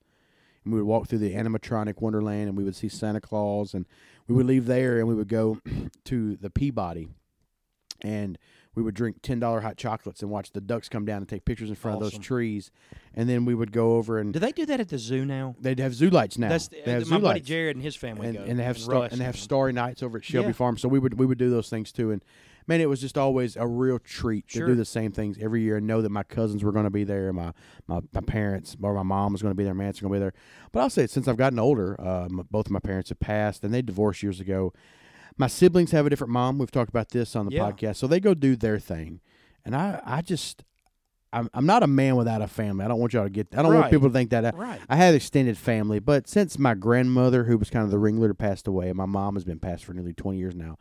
We 0.72 0.78
would 0.78 0.86
walk 0.88 1.08
through 1.08 1.20
the 1.20 1.34
animatronic 1.34 2.02
Wonderland 2.02 2.48
and 2.50 2.58
we 2.58 2.64
would 2.64 2.76
see 2.76 2.90
Santa 2.90 3.22
Claus 3.22 3.74
and 3.74 3.86
we 4.28 4.36
would 4.36 4.46
leave 4.46 4.66
there 4.66 5.00
and 5.00 5.08
we 5.08 5.16
would 5.16 5.28
go 5.30 5.60
to 6.06 6.36
the 6.38 6.50
Peabody 6.50 7.08
and 8.02 8.38
we 8.76 8.84
would 8.84 8.94
drink 8.96 9.18
ten 9.22 9.40
dollar 9.40 9.60
hot 9.62 9.76
chocolates 9.78 10.22
and 10.22 10.32
watch 10.32 10.52
the 10.52 10.62
ducks 10.62 10.88
come 10.88 11.04
down 11.04 11.18
and 11.18 11.28
take 11.28 11.44
pictures 11.44 11.70
in 11.70 11.76
front 11.76 11.96
of 11.96 12.02
those 12.02 12.18
trees, 12.18 12.72
and 13.14 13.28
then 13.28 13.44
we 13.44 13.54
would 13.54 13.74
go 13.74 13.96
over 13.98 14.20
and 14.20 14.32
Do 14.32 14.40
they 14.40 14.52
do 14.54 14.66
that 14.68 14.80
at 14.80 14.88
the 14.90 14.98
zoo 14.98 15.26
now? 15.26 15.56
they'd 15.60 15.80
have 15.80 15.94
zoo 15.94 16.10
lights 16.10 16.38
now. 16.38 16.48
That's 16.50 16.70
they 16.70 16.92
have 16.92 17.04
uh, 17.04 17.06
my 17.08 17.18
buddy 17.18 17.26
lights 17.40 17.48
Jared 17.48 17.76
and 17.76 17.84
his 17.84 17.96
family 17.98 18.28
and, 18.28 18.38
go. 18.38 18.44
and 18.44 18.58
they 18.60 18.64
have 18.64 18.78
and 18.78 18.86
star, 18.86 19.08
and 19.12 19.20
they 19.20 19.26
have 19.26 19.36
starry 19.38 19.74
nights 19.74 20.02
over 20.02 20.20
at 20.20 20.24
Shelby 20.24 20.48
Yeah. 20.50 20.54
Farm. 20.54 20.78
So 20.78 20.88
we 20.88 21.00
would 21.00 21.16
we 21.20 21.26
would 21.26 21.38
do 21.40 21.50
those 21.50 21.68
things 21.70 21.92
too, 21.92 22.12
and 22.12 22.24
man, 22.70 22.80
it 22.80 22.88
was 22.88 23.02
just 23.02 23.18
always 23.18 23.58
a 23.58 23.68
real 23.68 24.00
treat 24.00 24.48
to 24.50 24.60
do 24.66 24.76
the 24.76 24.86
same 24.86 25.12
things 25.12 25.38
every 25.42 25.62
year 25.62 25.78
and 25.78 25.88
know 25.88 26.02
that 26.02 26.10
my 26.12 26.24
cousins 26.24 26.64
were 26.64 26.72
going 26.72 26.86
to 26.86 26.90
be 26.92 27.04
there, 27.04 27.34
my, 27.34 27.52
my 27.88 28.00
my 28.14 28.22
parents 28.22 28.78
or 28.82 28.94
my 28.94 29.04
mom 29.04 29.34
was 29.34 29.42
going 29.42 29.52
to 29.52 29.56
be 29.58 29.64
there, 29.66 29.74
my 29.74 29.86
aunts 29.86 30.02
were 30.02 30.08
going 30.08 30.20
to 30.22 30.26
be 30.26 30.30
there. 30.32 30.34
But 30.72 30.80
I'll 30.82 30.90
say 30.90 31.08
since 31.08 31.28
I've 31.28 31.36
gotten 31.38 31.60
older, 31.60 32.00
uh, 32.00 32.30
both 32.50 32.68
of 32.68 32.72
my 32.72 32.80
parents 32.80 33.10
have 33.10 33.20
passed 33.20 33.64
and 33.64 33.74
they 33.74 33.82
divorced 33.82 34.24
years 34.24 34.40
ago. 34.40 34.72
My 35.38 35.48
siblings 35.48 35.92
have 35.92 36.06
a 36.06 36.10
different 36.10 36.32
mom. 36.32 36.58
We've 36.60 36.70
talked 36.72 36.90
about 36.90 37.10
this 37.10 37.36
on 37.36 37.48
the 37.48 37.54
Yeah. 37.56 37.72
podcast, 37.72 37.96
so 37.98 38.08
they 38.08 38.20
go 38.20 38.34
do 38.34 38.56
their 38.56 38.78
thing, 38.80 39.20
and 39.66 39.76
I 39.76 40.02
I 40.06 40.22
just. 40.22 40.64
I'm, 41.32 41.48
I'm 41.54 41.68
not 41.68 41.84
a 41.84 41.88
man 41.88 42.16
without 42.16 42.42
a 42.42 42.48
family. 42.48 42.84
I 42.84 42.88
don't 42.88 43.00
want 43.00 43.14
y'all 43.14 43.24
to 43.26 43.30
get. 43.30 43.50
I 43.56 43.62
don't 43.62 43.72
want 43.76 43.92
people 43.92 44.10
to 44.10 44.14
think 44.14 44.32
that. 44.32 44.46
I, 44.46 44.50
Right. 44.50 44.80
I 44.90 44.96
have 44.96 45.14
extended 45.14 45.60
family, 45.60 46.00
but 46.00 46.28
since 46.28 46.58
my 46.58 46.74
grandmother, 46.74 47.44
who 47.44 47.56
was 47.60 47.70
kind 47.70 47.86
of 47.86 47.92
the 47.92 48.00
ringleader, 48.00 48.34
passed 48.34 48.66
away, 48.68 48.88
and 48.90 48.98
my 48.98 49.06
mom 49.06 49.36
has 49.36 49.44
been 49.44 49.60
passed 49.60 49.86
for 49.86 49.94
nearly 49.94 50.12
20 50.12 50.40
years 50.40 50.56
now, 50.56 50.80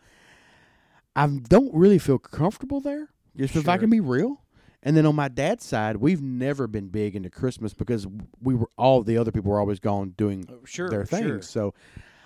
I 1.18 1.26
don't 1.26 1.74
really 1.74 1.98
feel 1.98 2.18
comfortable 2.18 2.80
there, 2.80 3.08
just 3.36 3.56
if 3.56 3.68
I 3.68 3.76
can 3.76 3.90
be 3.90 4.00
real. 4.00 4.42
And 4.82 4.96
then 4.96 5.04
on 5.06 5.16
my 5.16 5.26
dad's 5.28 5.64
side, 5.64 5.96
we've 5.96 6.22
never 6.22 6.66
been 6.68 6.88
big 6.88 7.16
into 7.16 7.28
Christmas 7.30 7.74
because 7.74 8.06
we 8.40 8.54
were 8.54 8.70
all 8.78 9.02
the 9.02 9.18
other 9.18 9.32
people 9.32 9.50
were 9.50 9.58
always 9.58 9.80
gone 9.80 10.14
doing 10.16 10.46
Oh, 10.48 10.60
Sure. 10.64 10.88
their 10.88 11.04
things. 11.04 11.20
Sure. 11.26 11.42
So 11.42 11.74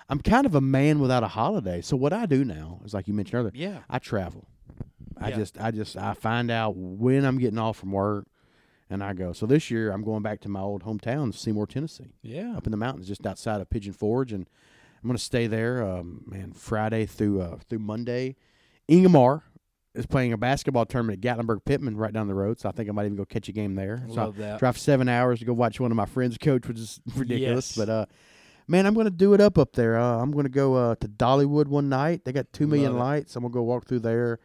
I'm 0.07 0.19
kind 0.19 0.45
of 0.45 0.53
a 0.53 0.61
man 0.61 0.99
without 0.99 1.23
a 1.23 1.27
holiday. 1.29 1.81
So 1.81 1.97
what 1.97 2.13
I 2.13 2.27
do 2.27 2.45
now 2.45 2.81
is 2.85 2.93
like 2.93 3.07
you 3.07 3.13
mentioned 3.15 3.39
earlier, 3.39 3.51
Yeah. 3.55 3.79
I 3.89 3.97
travel. 3.97 4.45
I 5.17 5.29
Yeah. 5.29 5.37
just 5.37 5.59
I 5.59 5.71
just 5.71 5.97
I 5.97 6.13
find 6.13 6.51
out 6.51 6.75
when 6.77 7.25
I'm 7.25 7.39
getting 7.39 7.57
off 7.57 7.77
from 7.77 7.91
work 7.91 8.27
and 8.89 9.03
I 9.03 9.13
go. 9.13 9.33
So 9.33 9.47
this 9.47 9.71
year 9.71 9.91
I'm 9.91 10.03
going 10.03 10.21
back 10.21 10.39
to 10.41 10.49
my 10.49 10.59
old 10.61 10.83
hometown, 10.83 11.33
Seymour, 11.33 11.65
Tennessee 11.65 12.13
Yeah. 12.21 12.55
up 12.55 12.67
in 12.67 12.71
the 12.71 12.77
mountains 12.77 13.07
just 13.07 13.25
outside 13.25 13.61
of 13.61 13.69
Pigeon 13.71 13.93
Forge, 13.93 14.31
and 14.31 14.47
I'm 15.01 15.07
going 15.07 15.17
to 15.17 15.23
stay 15.23 15.47
there, 15.47 15.81
um, 15.83 16.23
man, 16.27 16.53
Friday 16.53 17.07
through 17.07 17.41
uh, 17.41 17.57
through 17.67 17.79
Monday. 17.79 18.35
Ingomar 18.89 19.41
is 19.95 20.05
playing 20.05 20.33
a 20.33 20.37
basketball 20.37 20.85
tournament 20.85 21.23
at 21.23 21.37
Gatlinburg 21.37 21.65
Pittman 21.65 21.95
right 21.97 22.11
down 22.11 22.27
the 22.27 22.33
road, 22.33 22.59
so 22.59 22.67
I 22.67 22.71
think 22.71 22.89
I 22.89 22.91
might 22.91 23.05
even 23.05 23.15
go 23.15 23.25
catch 23.25 23.47
a 23.47 23.51
game 23.51 23.75
there. 23.75 24.03
So 24.07 24.13
Love 24.15 24.37
that. 24.37 24.59
Drive 24.59 24.77
seven 24.77 25.07
hours 25.07 25.39
to 25.39 25.45
go 25.45 25.53
watch 25.53 25.79
one 25.79 25.91
of 25.91 25.97
my 25.97 26.05
friends 26.05 26.37
coach, 26.37 26.67
which 26.67 26.79
is 26.79 26.99
ridiculous. 27.15 27.75
Yes. 27.75 27.85
But 27.85 27.89
uh, 27.91 28.05
man, 28.67 28.85
I'm 28.85 28.93
going 28.93 29.05
to 29.05 29.11
do 29.11 29.33
it 29.33 29.41
up 29.41 29.57
up 29.57 29.73
there. 29.73 29.97
Uh, 29.97 30.17
I'm 30.17 30.31
going 30.31 30.45
to 30.45 30.49
go 30.49 30.75
uh, 30.75 30.95
to 30.95 31.07
Dollywood 31.07 31.67
one 31.67 31.89
night. 31.89 32.25
They 32.25 32.31
got 32.31 32.51
two 32.53 32.67
million 32.67 32.93
Love 32.93 33.01
it. 33.01 33.03
lights. 33.03 33.35
I'm 33.35 33.43
going 33.43 33.51
to 33.51 33.57
go 33.57 33.63
walk 33.63 33.85
through 33.85 33.99
there. 33.99 34.39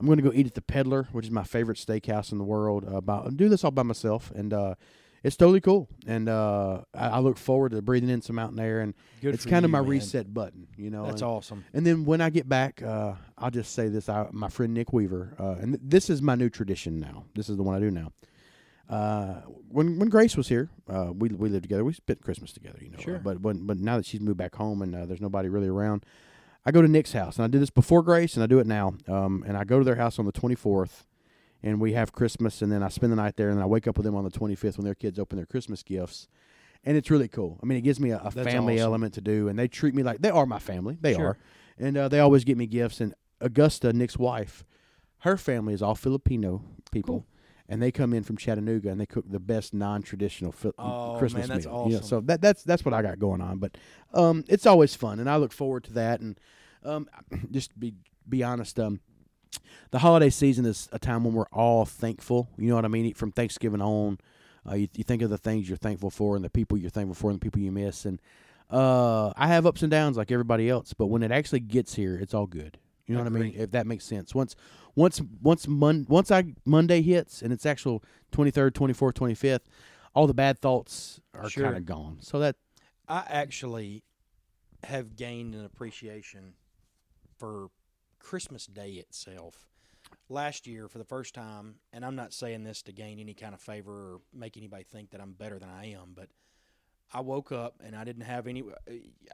I'm 0.00 0.06
going 0.06 0.18
to 0.18 0.22
go 0.22 0.32
eat 0.32 0.46
at 0.46 0.54
the 0.54 0.62
Peddler, 0.62 1.08
which 1.12 1.26
is 1.26 1.30
my 1.30 1.42
favorite 1.42 1.76
steakhouse 1.76 2.30
in 2.32 2.38
the 2.38 2.44
world. 2.44 2.84
Uh, 2.90 2.96
about 2.96 3.36
do 3.36 3.48
this 3.48 3.64
all 3.64 3.70
by 3.72 3.82
myself, 3.82 4.30
and 4.34 4.52
uh, 4.54 4.74
it's 5.22 5.36
totally 5.36 5.60
cool. 5.60 5.88
And 6.06 6.28
uh, 6.28 6.82
I, 6.94 7.08
I 7.08 7.18
look 7.18 7.38
forward 7.38 7.72
to 7.72 7.82
breathing 7.82 8.10
in 8.10 8.22
some 8.22 8.36
mountain 8.36 8.60
air, 8.60 8.80
and 8.80 8.94
Good 9.20 9.34
it's 9.34 9.44
kind 9.44 9.64
of 9.64 9.70
my 9.70 9.80
man. 9.80 9.90
reset 9.90 10.32
button, 10.32 10.68
you 10.76 10.90
know. 10.90 11.06
That's 11.06 11.22
and, 11.22 11.30
awesome. 11.30 11.64
and 11.72 11.86
then 11.86 12.04
when 12.04 12.20
I 12.20 12.30
get 12.30 12.48
back, 12.48 12.82
uh, 12.82 13.14
I'll 13.36 13.50
just 13.50 13.72
say 13.74 13.88
this: 13.88 14.08
I, 14.08 14.28
my 14.32 14.48
friend 14.48 14.74
Nick 14.74 14.92
Weaver, 14.92 15.34
uh, 15.38 15.56
and 15.60 15.74
th- 15.74 15.82
this 15.84 16.10
is 16.10 16.22
my 16.22 16.34
new 16.34 16.48
tradition 16.48 17.00
now. 17.00 17.24
This 17.34 17.48
is 17.48 17.56
the 17.56 17.62
one 17.62 17.74
I 17.74 17.80
do 17.80 17.90
now. 17.90 18.12
Uh, 18.88 19.42
when 19.68 19.98
when 19.98 20.08
Grace 20.08 20.36
was 20.36 20.48
here, 20.48 20.70
uh, 20.88 21.12
we 21.12 21.28
we 21.28 21.48
lived 21.48 21.64
together. 21.64 21.84
We 21.84 21.92
spent 21.92 22.22
Christmas 22.22 22.52
together, 22.52 22.78
you 22.80 22.90
know. 22.90 22.98
Sure. 22.98 23.16
uh, 23.16 23.18
but 23.18 23.40
when 23.40 23.66
but 23.66 23.78
now 23.78 23.96
that 23.96 24.06
she's 24.06 24.20
moved 24.20 24.38
back 24.38 24.54
home 24.54 24.80
and 24.82 24.94
uh, 24.94 25.04
there's 25.04 25.20
nobody 25.20 25.48
really 25.48 25.68
around, 25.68 26.04
I 26.64 26.70
go 26.70 26.80
to 26.80 26.88
Nick's 26.88 27.12
house, 27.12 27.36
and 27.36 27.44
I 27.44 27.48
did 27.48 27.60
this 27.60 27.70
before 27.70 28.02
Grace, 28.02 28.34
and 28.34 28.42
I 28.42 28.46
do 28.46 28.58
it 28.58 28.66
now. 28.66 28.94
Um, 29.06 29.44
and 29.46 29.56
I 29.56 29.64
go 29.64 29.78
to 29.78 29.84
their 29.84 29.96
house 29.96 30.18
on 30.18 30.24
the 30.24 30.32
24th, 30.32 31.04
and 31.62 31.80
we 31.80 31.92
have 31.92 32.12
Christmas, 32.12 32.62
and 32.62 32.70
then 32.70 32.82
I 32.82 32.88
spend 32.88 33.12
the 33.12 33.16
night 33.16 33.36
there, 33.36 33.48
and 33.48 33.58
then 33.58 33.62
I 33.62 33.66
wake 33.66 33.86
up 33.88 33.96
with 33.96 34.04
them 34.04 34.14
on 34.14 34.24
the 34.24 34.30
25th 34.30 34.76
when 34.78 34.84
their 34.84 34.94
kids 34.94 35.18
open 35.18 35.36
their 35.36 35.46
Christmas 35.46 35.82
gifts, 35.82 36.28
and 36.84 36.96
it's 36.96 37.10
really 37.10 37.28
cool. 37.28 37.58
I 37.62 37.66
mean, 37.66 37.78
it 37.78 37.82
gives 37.82 37.98
me 38.00 38.10
a, 38.10 38.18
a 38.18 38.30
family 38.30 38.74
awesome. 38.74 38.84
element 38.86 39.14
to 39.14 39.20
do, 39.20 39.48
and 39.48 39.58
they 39.58 39.68
treat 39.68 39.94
me 39.94 40.02
like 40.02 40.20
they 40.20 40.30
are 40.30 40.46
my 40.46 40.58
family. 40.58 40.96
They 41.00 41.14
Sure. 41.14 41.26
are, 41.28 41.38
and 41.78 41.96
uh, 41.96 42.08
they 42.08 42.20
always 42.20 42.44
get 42.44 42.56
me 42.56 42.66
gifts. 42.66 43.00
And 43.00 43.14
Augusta, 43.40 43.92
Nick's 43.92 44.16
wife, 44.16 44.64
her 45.20 45.36
family 45.36 45.74
is 45.74 45.82
all 45.82 45.94
Filipino 45.94 46.62
people. 46.92 47.20
Cool. 47.20 47.26
And 47.70 47.82
they 47.82 47.92
come 47.92 48.14
in 48.14 48.22
from 48.22 48.38
Chattanooga 48.38 48.88
and 48.88 48.98
they 48.98 49.04
cook 49.04 49.26
the 49.30 49.38
best 49.38 49.74
non-traditional 49.74 50.52
Fil- 50.52 50.72
Oh, 50.78 51.16
Christmas 51.18 51.48
man, 51.48 51.56
that's 51.58 51.66
meal. 51.66 51.74
Awesome. 51.74 52.02
so 52.02 52.20
that 52.22 52.40
that's 52.40 52.62
that's 52.62 52.82
what 52.82 52.94
I 52.94 53.02
got 53.02 53.18
going 53.18 53.42
on. 53.42 53.58
But 53.58 53.76
um, 54.14 54.42
it's 54.48 54.64
always 54.64 54.94
fun, 54.94 55.20
and 55.20 55.28
I 55.28 55.36
look 55.36 55.52
forward 55.52 55.84
to 55.84 55.92
that. 55.94 56.20
And 56.20 56.40
um, 56.82 57.08
just 57.50 57.78
be 57.78 57.92
be 58.26 58.42
honest, 58.42 58.80
um, 58.80 59.00
the 59.90 59.98
holiday 59.98 60.30
season 60.30 60.64
is 60.66 60.88
a 60.92 60.98
time 60.98 61.24
when 61.24 61.34
we're 61.34 61.48
all 61.52 61.84
thankful. 61.84 62.48
You 62.56 62.68
know 62.68 62.74
what 62.76 62.84
I 62.84 62.88
mean? 62.88 63.14
From 63.14 63.32
Thanksgiving 63.32 63.80
on, 63.80 64.18
uh, 64.68 64.74
you, 64.74 64.88
you 64.94 65.04
think 65.04 65.22
of 65.22 65.30
the 65.30 65.38
things 65.38 65.68
you're 65.68 65.76
thankful 65.78 66.10
for, 66.10 66.36
and 66.36 66.44
the 66.44 66.50
people 66.50 66.76
you're 66.78 66.90
thankful 66.90 67.14
for, 67.14 67.30
and 67.30 67.40
the 67.40 67.44
people 67.44 67.60
you 67.60 67.72
miss. 67.72 68.04
And 68.04 68.20
uh, 68.70 69.32
I 69.36 69.46
have 69.48 69.66
ups 69.66 69.82
and 69.82 69.90
downs 69.90 70.16
like 70.16 70.30
everybody 70.30 70.68
else, 70.68 70.92
but 70.92 71.06
when 71.06 71.22
it 71.22 71.30
actually 71.32 71.60
gets 71.60 71.94
here, 71.94 72.16
it's 72.16 72.34
all 72.34 72.46
good. 72.46 72.78
You 73.06 73.14
know 73.14 73.22
what 73.22 73.32
I 73.32 73.36
mean? 73.38 73.54
If 73.56 73.70
that 73.70 73.86
makes 73.86 74.04
sense. 74.04 74.34
Once 74.34 74.54
once 74.94 75.22
once 75.40 75.66
mon- 75.66 76.04
once 76.10 76.30
I 76.30 76.44
Monday 76.66 77.00
hits 77.00 77.40
and 77.40 77.54
it's 77.54 77.64
actual 77.64 78.04
23rd, 78.32 78.72
24th, 78.72 79.14
25th, 79.14 79.60
all 80.14 80.26
the 80.26 80.34
bad 80.34 80.58
thoughts 80.58 81.18
are 81.32 81.48
Sure. 81.48 81.64
kind 81.64 81.78
of 81.78 81.86
gone. 81.86 82.18
So 82.20 82.38
that 82.40 82.56
I 83.08 83.24
actually 83.28 84.02
have 84.84 85.16
gained 85.16 85.54
an 85.54 85.64
appreciation 85.64 86.52
for 87.38 87.70
Christmas 88.18 88.66
Day 88.66 88.92
itself. 88.92 89.68
Last 90.28 90.66
year, 90.66 90.88
for 90.88 90.98
the 90.98 91.04
first 91.04 91.34
time, 91.34 91.76
and 91.92 92.04
I'm 92.04 92.16
not 92.16 92.32
saying 92.32 92.64
this 92.64 92.82
to 92.82 92.92
gain 92.92 93.18
any 93.18 93.34
kind 93.34 93.54
of 93.54 93.60
favor 93.60 93.92
or 93.92 94.20
make 94.32 94.56
anybody 94.56 94.84
think 94.84 95.10
that 95.10 95.20
I'm 95.20 95.32
better 95.32 95.58
than 95.58 95.68
I 95.68 95.92
am, 95.92 96.12
but 96.14 96.28
I 97.12 97.20
woke 97.20 97.52
up 97.52 97.80
and 97.84 97.94
I 97.94 98.04
didn't 98.04 98.22
have 98.22 98.46
any. 98.46 98.62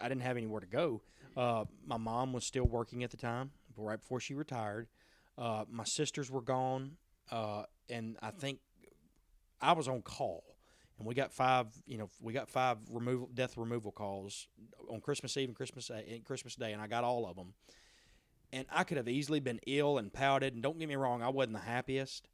I 0.01 0.09
didn't 0.09 0.23
have 0.23 0.37
anywhere 0.37 0.61
to 0.61 0.67
go. 0.67 1.03
Uh, 1.37 1.65
my 1.85 1.97
mom 1.97 2.33
was 2.33 2.45
still 2.45 2.65
working 2.65 3.03
at 3.05 3.11
the 3.11 3.17
time, 3.17 3.51
right 3.77 4.01
before 4.01 4.21
she 4.21 4.35
retired. 4.35 4.89
Uh, 5.37 5.65
my 5.69 5.85
sisters 5.85 6.31
were 6.31 6.43
gone, 6.43 6.93
uh, 7.31 7.65
and 7.89 8.17
I 8.23 8.31
think 8.31 8.61
I 9.61 9.73
was 9.73 9.89
on 9.89 10.03
call 10.03 10.45
and 10.99 11.07
we 11.07 11.15
got 11.15 11.33
five. 11.33 11.67
You 11.87 11.99
know, 11.99 12.11
we 12.21 12.33
got 12.33 12.49
five 12.49 12.79
removal, 12.91 13.29
death 13.33 13.57
removal 13.57 13.93
calls 13.93 14.49
on 14.89 15.01
Christmas 15.01 15.37
Eve 15.37 15.49
and 15.49 15.57
Christmas 15.57 15.91
and 15.91 16.25
Christmas 16.25 16.55
Day, 16.55 16.73
and 16.73 16.81
I 16.81 16.87
got 16.87 17.05
all 17.05 17.27
of 17.27 17.37
them. 17.37 17.55
And 18.55 18.67
I 18.71 18.85
could 18.85 18.99
have 18.99 19.09
easily 19.09 19.41
been 19.41 19.59
ill 19.67 19.99
and 19.99 20.13
pouted. 20.13 20.55
And 20.55 20.63
don't 20.63 20.79
get 20.79 20.89
me 20.89 20.95
wrong, 20.95 21.23
I 21.23 21.29
wasn't 21.29 21.55
the 21.55 21.63
happiest. 21.63 22.29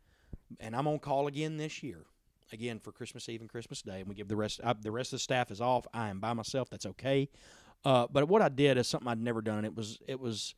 And 0.60 0.76
I'm 0.76 0.86
on 0.86 0.98
call 0.98 1.26
again 1.26 1.56
this 1.56 1.82
year, 1.82 2.04
again 2.52 2.78
for 2.78 2.92
Christmas 2.92 3.26
Eve 3.28 3.40
and 3.40 3.48
Christmas 3.48 3.80
Day. 3.80 4.00
And 4.00 4.08
we 4.08 4.14
give 4.14 4.28
the 4.28 4.36
rest. 4.36 4.60
I, 4.62 4.74
the 4.74 4.90
rest 4.90 5.14
of 5.14 5.16
the 5.18 5.22
staff 5.22 5.50
is 5.50 5.62
off. 5.62 5.86
I 5.94 6.10
am 6.10 6.20
by 6.20 6.34
myself. 6.34 6.68
That's 6.68 6.84
okay. 6.84 7.30
Uh, 7.86 8.06
but 8.12 8.28
what 8.28 8.42
I 8.42 8.50
did 8.50 8.76
is 8.76 8.86
something 8.86 9.08
I'd 9.08 9.18
never 9.18 9.40
done. 9.40 9.64
It 9.64 9.74
was 9.74 9.98
it 10.06 10.20
was 10.20 10.54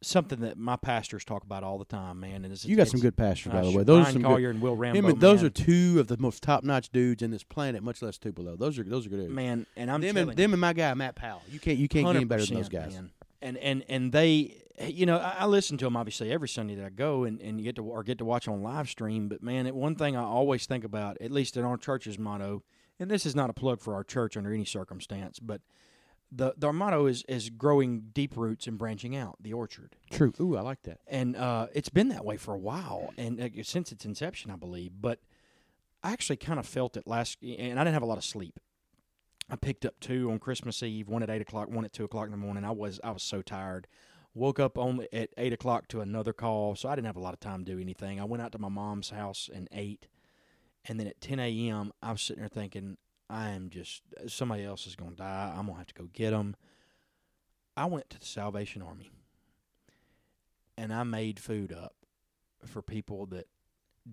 something 0.00 0.40
that 0.40 0.56
my 0.56 0.76
pastors 0.76 1.24
talk 1.24 1.44
about 1.44 1.62
all 1.62 1.78
the 1.78 1.84
time, 1.84 2.20
man. 2.20 2.44
And 2.44 2.52
it's, 2.52 2.64
you 2.64 2.76
got 2.76 2.88
some 2.88 3.00
good 3.00 3.16
pastors, 3.16 3.52
by 3.52 3.58
uh, 3.58 3.64
the 3.64 3.76
way. 3.76 3.84
Those 3.84 4.00
are 4.00 4.02
Ryan 4.04 4.12
some 4.12 4.22
good. 4.22 4.28
Collier 4.28 4.50
and 4.50 4.60
Will 4.62 4.76
Rambo. 4.76 4.98
Him 4.98 5.04
and- 5.06 5.20
those 5.20 5.42
man. 5.42 5.46
are 5.46 5.50
two 5.50 6.00
of 6.00 6.06
the 6.06 6.16
most 6.16 6.42
top-notch 6.42 6.90
dudes 6.90 7.22
in 7.22 7.30
this 7.30 7.42
planet, 7.42 7.82
much 7.82 8.00
less 8.00 8.16
Tupelo. 8.16 8.56
Those 8.56 8.78
are 8.78 8.84
those 8.84 9.06
are 9.06 9.10
good 9.10 9.20
dudes. 9.20 9.32
man, 9.32 9.66
and 9.76 9.90
I'm 9.90 10.00
them 10.00 10.16
and 10.16 10.30
you, 10.30 10.34
them 10.34 10.52
and 10.52 10.60
my 10.60 10.72
guy 10.72 10.94
Matt 10.94 11.16
Powell. 11.16 11.42
You 11.50 11.58
can't 11.58 11.78
you 11.78 11.88
can't 11.88 12.06
get 12.06 12.16
any 12.16 12.24
better 12.24 12.46
than 12.46 12.56
those 12.56 12.68
guys. 12.68 12.94
man. 12.94 13.10
And 13.44 13.58
and 13.58 13.84
and 13.88 14.10
they, 14.10 14.62
you 14.82 15.04
know, 15.04 15.18
I, 15.18 15.36
I 15.40 15.46
listen 15.46 15.76
to 15.78 15.84
them 15.84 15.96
obviously 15.96 16.32
every 16.32 16.48
Sunday 16.48 16.74
that 16.76 16.86
I 16.86 16.88
go 16.88 17.24
and, 17.24 17.40
and 17.40 17.60
you 17.60 17.64
get 17.64 17.76
to 17.76 17.84
or 17.84 18.02
get 18.02 18.18
to 18.18 18.24
watch 18.24 18.48
on 18.48 18.62
live 18.62 18.88
stream. 18.88 19.28
But 19.28 19.42
man, 19.42 19.66
it, 19.66 19.74
one 19.74 19.94
thing 19.96 20.16
I 20.16 20.22
always 20.22 20.64
think 20.66 20.82
about, 20.82 21.18
at 21.20 21.30
least 21.30 21.56
in 21.56 21.64
our 21.64 21.76
church's 21.76 22.18
motto, 22.18 22.62
and 22.98 23.10
this 23.10 23.26
is 23.26 23.36
not 23.36 23.50
a 23.50 23.52
plug 23.52 23.80
for 23.82 23.94
our 23.94 24.02
church 24.02 24.36
under 24.36 24.50
any 24.52 24.64
circumstance, 24.64 25.38
but 25.38 25.60
the, 26.32 26.54
the 26.56 26.68
our 26.68 26.72
motto 26.72 27.04
is 27.06 27.22
is 27.28 27.50
growing 27.50 28.10
deep 28.14 28.34
roots 28.36 28.66
and 28.66 28.78
branching 28.78 29.14
out. 29.14 29.36
The 29.40 29.52
orchard, 29.52 29.94
True. 30.10 30.32
Ooh, 30.40 30.56
I 30.56 30.62
like 30.62 30.82
that. 30.84 31.00
and 31.06 31.36
uh, 31.36 31.66
it's 31.74 31.90
been 31.90 32.08
that 32.08 32.24
way 32.24 32.38
for 32.38 32.54
a 32.54 32.58
while, 32.58 33.12
and 33.18 33.40
uh, 33.40 33.62
since 33.62 33.92
its 33.92 34.04
inception, 34.06 34.50
I 34.50 34.56
believe. 34.56 34.92
But 35.00 35.20
I 36.02 36.12
actually 36.12 36.36
kind 36.36 36.58
of 36.58 36.66
felt 36.66 36.96
it 36.96 37.06
last, 37.06 37.38
and 37.42 37.78
I 37.78 37.84
didn't 37.84 37.94
have 37.94 38.02
a 38.02 38.06
lot 38.06 38.18
of 38.18 38.24
sleep. 38.24 38.58
I 39.48 39.56
picked 39.56 39.84
up 39.84 40.00
two 40.00 40.30
on 40.30 40.38
Christmas 40.38 40.82
Eve, 40.82 41.08
one 41.08 41.22
at 41.22 41.30
eight 41.30 41.42
o'clock, 41.42 41.68
one 41.68 41.84
at 41.84 41.92
two 41.92 42.04
o'clock 42.04 42.26
in 42.26 42.30
the 42.30 42.36
morning. 42.36 42.64
I 42.64 42.70
was 42.70 43.00
I 43.04 43.10
was 43.10 43.22
so 43.22 43.42
tired. 43.42 43.86
Woke 44.34 44.58
up 44.58 44.76
only 44.76 45.06
at 45.12 45.30
eight 45.36 45.52
o'clock 45.52 45.86
to 45.88 46.00
another 46.00 46.32
call, 46.32 46.74
so 46.74 46.88
I 46.88 46.96
didn't 46.96 47.06
have 47.06 47.16
a 47.16 47.20
lot 47.20 47.34
of 47.34 47.40
time 47.40 47.64
to 47.64 47.72
do 47.72 47.80
anything. 47.80 48.20
I 48.20 48.24
went 48.24 48.42
out 48.42 48.52
to 48.52 48.58
my 48.58 48.68
mom's 48.68 49.10
house 49.10 49.48
and 49.52 49.68
ate, 49.70 50.08
and 50.86 50.98
then 50.98 51.06
at 51.06 51.20
10 51.20 51.38
a.m. 51.38 51.92
I 52.02 52.12
was 52.12 52.22
sitting 52.22 52.40
there 52.40 52.48
thinking, 52.48 52.96
I 53.30 53.50
am 53.50 53.70
just 53.70 54.02
somebody 54.26 54.64
else 54.64 54.86
is 54.86 54.96
going 54.96 55.12
to 55.12 55.16
die. 55.16 55.54
I'm 55.56 55.66
gonna 55.66 55.78
have 55.78 55.86
to 55.88 55.94
go 55.94 56.08
get 56.12 56.30
them. 56.30 56.56
I 57.76 57.86
went 57.86 58.10
to 58.10 58.18
the 58.18 58.26
Salvation 58.26 58.82
Army, 58.82 59.12
and 60.76 60.92
I 60.92 61.04
made 61.04 61.38
food 61.38 61.72
up 61.72 61.94
for 62.64 62.82
people 62.82 63.26
that 63.26 63.46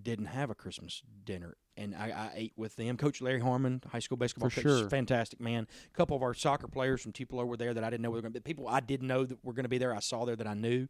didn't 0.00 0.26
have 0.26 0.50
a 0.50 0.54
Christmas 0.54 1.02
dinner, 1.24 1.56
and 1.76 1.94
I, 1.94 2.06
I 2.10 2.30
ate 2.34 2.52
with 2.56 2.76
them. 2.76 2.96
Coach 2.96 3.20
Larry 3.20 3.40
Harmon, 3.40 3.82
high 3.90 3.98
school 3.98 4.16
basketball 4.16 4.50
For 4.50 4.62
coach, 4.62 4.80
sure. 4.80 4.88
fantastic 4.90 5.40
man. 5.40 5.66
A 5.92 5.96
couple 5.96 6.16
of 6.16 6.22
our 6.22 6.34
soccer 6.34 6.68
players 6.68 7.00
from 7.02 7.12
Tupelo 7.12 7.44
were 7.44 7.56
there 7.56 7.74
that 7.74 7.84
I 7.84 7.90
didn't 7.90 8.02
know 8.02 8.10
were 8.10 8.20
going 8.20 8.32
to 8.32 8.40
be. 8.40 8.44
People 8.44 8.68
I 8.68 8.80
didn't 8.80 9.08
know 9.08 9.24
that 9.24 9.44
were 9.44 9.52
going 9.52 9.64
to 9.64 9.68
be 9.70 9.78
there. 9.78 9.94
I 9.94 10.00
saw 10.00 10.24
there 10.24 10.36
that 10.36 10.46
I 10.46 10.54
knew, 10.54 10.88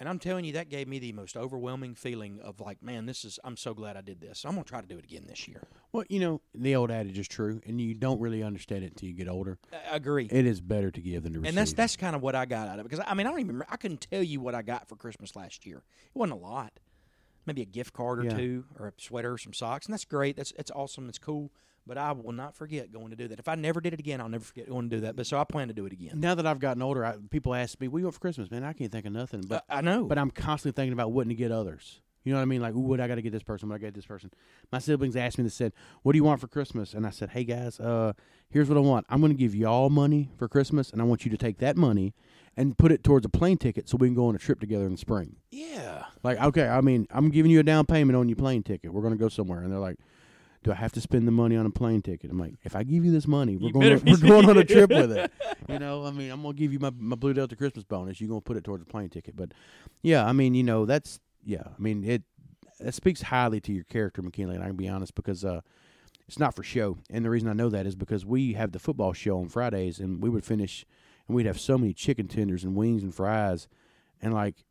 and 0.00 0.08
I'm 0.08 0.18
telling 0.18 0.44
you, 0.44 0.52
that 0.54 0.68
gave 0.68 0.88
me 0.88 0.98
the 0.98 1.12
most 1.12 1.36
overwhelming 1.36 1.94
feeling 1.94 2.40
of 2.42 2.58
like, 2.60 2.82
man, 2.82 3.06
this 3.06 3.24
is. 3.24 3.38
I'm 3.44 3.56
so 3.56 3.74
glad 3.74 3.96
I 3.96 4.00
did 4.00 4.20
this. 4.20 4.44
I'm 4.44 4.52
going 4.54 4.64
to 4.64 4.68
try 4.68 4.80
to 4.80 4.86
do 4.86 4.98
it 4.98 5.04
again 5.04 5.24
this 5.28 5.46
year. 5.46 5.62
Well, 5.92 6.04
you 6.08 6.18
know, 6.18 6.40
the 6.52 6.74
old 6.74 6.90
adage 6.90 7.16
is 7.16 7.28
true, 7.28 7.60
and 7.64 7.80
you 7.80 7.94
don't 7.94 8.18
really 8.20 8.42
understand 8.42 8.82
it 8.82 8.88
until 8.88 9.08
you 9.08 9.14
get 9.14 9.28
older. 9.28 9.58
I 9.72 9.94
agree. 9.94 10.26
It 10.30 10.46
is 10.46 10.60
better 10.60 10.90
to 10.90 11.00
give 11.00 11.22
than 11.22 11.32
to 11.34 11.38
receive. 11.40 11.50
and 11.50 11.56
that's 11.56 11.72
that's 11.72 11.96
kind 11.96 12.16
of 12.16 12.22
what 12.22 12.34
I 12.34 12.44
got 12.44 12.66
out 12.66 12.80
of 12.80 12.86
it 12.86 12.90
because 12.90 13.04
I 13.06 13.14
mean 13.14 13.26
I 13.26 13.30
don't 13.30 13.38
even 13.38 13.48
remember, 13.54 13.66
I 13.70 13.76
couldn't 13.76 14.00
tell 14.10 14.22
you 14.22 14.40
what 14.40 14.54
I 14.56 14.62
got 14.62 14.88
for 14.88 14.96
Christmas 14.96 15.36
last 15.36 15.64
year. 15.64 15.78
It 15.78 16.18
wasn't 16.18 16.40
a 16.40 16.42
lot, 16.42 16.72
maybe 17.46 17.62
a 17.62 17.66
gift 17.66 17.92
card 17.92 18.18
or 18.20 18.24
Yeah. 18.24 18.36
two, 18.36 18.64
or 18.78 18.88
a 18.88 18.92
sweater, 18.98 19.32
or 19.32 19.38
some 19.38 19.52
socks, 19.52 19.86
and 19.86 19.92
that's 19.92 20.04
great. 20.04 20.36
That's 20.36 20.52
it's 20.58 20.70
awesome. 20.70 21.08
It's 21.08 21.18
cool. 21.18 21.50
But 21.86 21.98
I 21.98 22.12
will 22.12 22.32
not 22.32 22.54
forget 22.56 22.90
going 22.92 23.10
to 23.10 23.16
do 23.16 23.28
that. 23.28 23.38
If 23.38 23.46
I 23.46 23.56
never 23.56 23.78
did 23.82 23.92
it 23.92 24.00
again, 24.00 24.18
I'll 24.18 24.28
never 24.30 24.42
forget 24.44 24.66
going 24.70 24.88
to 24.88 24.96
do 24.96 25.00
that. 25.02 25.16
But 25.16 25.26
so 25.26 25.38
I 25.38 25.44
plan 25.44 25.68
to 25.68 25.74
do 25.74 25.84
it 25.84 25.92
again. 25.92 26.18
now 26.18 26.34
that 26.34 26.46
I've 26.46 26.58
gotten 26.58 26.80
older, 26.80 27.04
I, 27.04 27.16
people 27.30 27.54
ask 27.54 27.78
me, 27.78 27.88
"What 27.88 27.98
do 27.98 28.00
you 28.00 28.06
want 28.06 28.14
for 28.14 28.20
Christmas, 28.20 28.50
man?" 28.50 28.64
I 28.64 28.72
can't 28.72 28.90
think 28.90 29.04
of 29.04 29.12
nothing, 29.12 29.42
but 29.42 29.64
I, 29.68 29.78
I 29.78 29.80
know. 29.82 30.06
but 30.06 30.16
I'm 30.16 30.30
constantly 30.30 30.74
thinking 30.74 30.94
about 30.94 31.12
what 31.12 31.28
to 31.28 31.34
get 31.34 31.52
others. 31.52 32.00
You 32.24 32.32
know 32.32 32.38
what 32.38 32.42
I 32.42 32.46
mean? 32.46 32.62
Like, 32.62 32.74
ooh, 32.74 32.80
what 32.80 33.00
I 33.00 33.06
got 33.08 33.16
to 33.16 33.22
get 33.22 33.32
this 33.32 33.42
person? 33.42 33.68
What 33.68 33.74
I 33.76 33.78
got 33.78 33.86
to 33.86 33.92
get 33.92 33.96
this 33.96 34.06
person? 34.06 34.30
My 34.72 34.78
siblings 34.78 35.14
asked 35.14 35.36
me. 35.38 35.44
They 35.44 35.50
said, 35.50 35.72
"What 36.02 36.12
do 36.12 36.16
you 36.18 36.24
want 36.24 36.40
for 36.40 36.48
Christmas?" 36.48 36.94
And 36.94 37.06
I 37.06 37.10
said, 37.10 37.30
"Hey 37.30 37.44
guys, 37.44 37.78
uh, 37.78 38.14
here's 38.50 38.68
what 38.68 38.78
I 38.78 38.80
want. 38.80 39.04
I'm 39.10 39.20
going 39.20 39.32
to 39.32 39.38
give 39.38 39.54
y'all 39.54 39.90
money 39.90 40.30
for 40.38 40.48
Christmas, 40.48 40.90
and 40.90 41.02
I 41.02 41.04
want 41.04 41.24
you 41.24 41.30
to 41.30 41.36
take 41.36 41.58
that 41.58 41.76
money 41.76 42.14
and 42.56 42.78
put 42.78 42.92
it 42.92 43.04
towards 43.04 43.26
a 43.26 43.28
plane 43.28 43.58
ticket 43.58 43.88
so 43.88 43.96
we 43.98 44.06
can 44.06 44.14
go 44.14 44.28
on 44.28 44.34
a 44.34 44.38
trip 44.38 44.58
together 44.58 44.86
in 44.86 44.92
the 44.92 44.98
spring." 44.98 45.36
yeah. 45.50 46.04
Like, 46.22 46.40
okay, 46.40 46.66
I 46.66 46.80
mean, 46.80 47.06
I'm 47.10 47.28
giving 47.30 47.50
you 47.50 47.60
a 47.60 47.62
down 47.62 47.84
payment 47.84 48.16
on 48.16 48.28
your 48.28 48.36
plane 48.36 48.62
ticket. 48.62 48.92
We're 48.92 49.02
going 49.02 49.12
to 49.12 49.18
go 49.18 49.28
somewhere, 49.28 49.60
and 49.60 49.70
they're 49.72 49.78
like. 49.78 49.98
Do 50.62 50.72
I 50.72 50.76
have 50.76 50.92
to 50.92 51.00
spend 51.02 51.28
the 51.28 51.30
money 51.30 51.56
on 51.56 51.66
a 51.66 51.70
plane 51.70 52.00
ticket? 52.00 52.30
I'm 52.30 52.38
like, 52.38 52.54
if 52.62 52.74
I 52.74 52.84
give 52.84 53.04
you 53.04 53.12
this 53.12 53.28
money, 53.28 53.54
we're 53.54 53.66
You 53.66 53.72
going. 53.74 53.92
On, 53.92 54.02
we're 54.06 54.16
going 54.16 54.48
on 54.48 54.56
a 54.56 54.64
trip 54.64 54.88
with 54.88 55.12
it. 55.12 55.30
You 55.68 55.78
know, 55.78 56.06
I 56.06 56.10
mean, 56.10 56.30
I'm 56.30 56.40
gonna 56.40 56.54
give 56.54 56.72
you 56.72 56.78
my, 56.78 56.90
my 56.96 57.16
Blue 57.16 57.34
Delta 57.34 57.54
Christmas 57.54 57.84
bonus. 57.84 58.18
You're 58.18 58.28
gonna 58.30 58.40
put 58.40 58.56
it 58.56 58.64
towards 58.64 58.82
a 58.82 58.86
plane 58.86 59.10
ticket. 59.10 59.36
But 59.36 59.52
yeah, 60.00 60.24
I 60.24 60.32
mean, 60.32 60.54
you 60.54 60.62
know, 60.62 60.86
that's 60.86 61.20
yeah. 61.44 61.64
I 61.66 61.80
mean, 61.80 62.04
it 62.04 62.22
that 62.80 62.94
speaks 62.94 63.22
highly 63.22 63.60
to 63.60 63.72
your 63.72 63.84
character, 63.84 64.22
McKinley. 64.22 64.54
And 64.54 64.64
I 64.64 64.68
can 64.68 64.76
be 64.76 64.88
honest 64.88 65.14
because 65.14 65.44
uh, 65.44 65.60
it's 66.26 66.38
not 66.38 66.54
for 66.54 66.62
show. 66.62 66.98
And 67.10 67.24
the 67.24 67.30
reason 67.30 67.48
I 67.48 67.52
know 67.52 67.68
that 67.70 67.86
is 67.86 67.94
because 67.94 68.24
we 68.24 68.54
have 68.54 68.72
the 68.72 68.78
football 68.78 69.12
show 69.12 69.38
on 69.38 69.48
Fridays, 69.48 70.00
and 70.00 70.22
we 70.22 70.28
would 70.28 70.44
finish, 70.44 70.84
and 71.28 71.36
we'd 71.36 71.46
have 71.46 71.60
so 71.60 71.78
many 71.78 71.92
chicken 71.92 72.28
tenders 72.28 72.64
and 72.64 72.74
wings 72.74 73.02
and 73.02 73.14
fries, 73.14 73.68
and 74.20 74.34
like, 74.34 74.64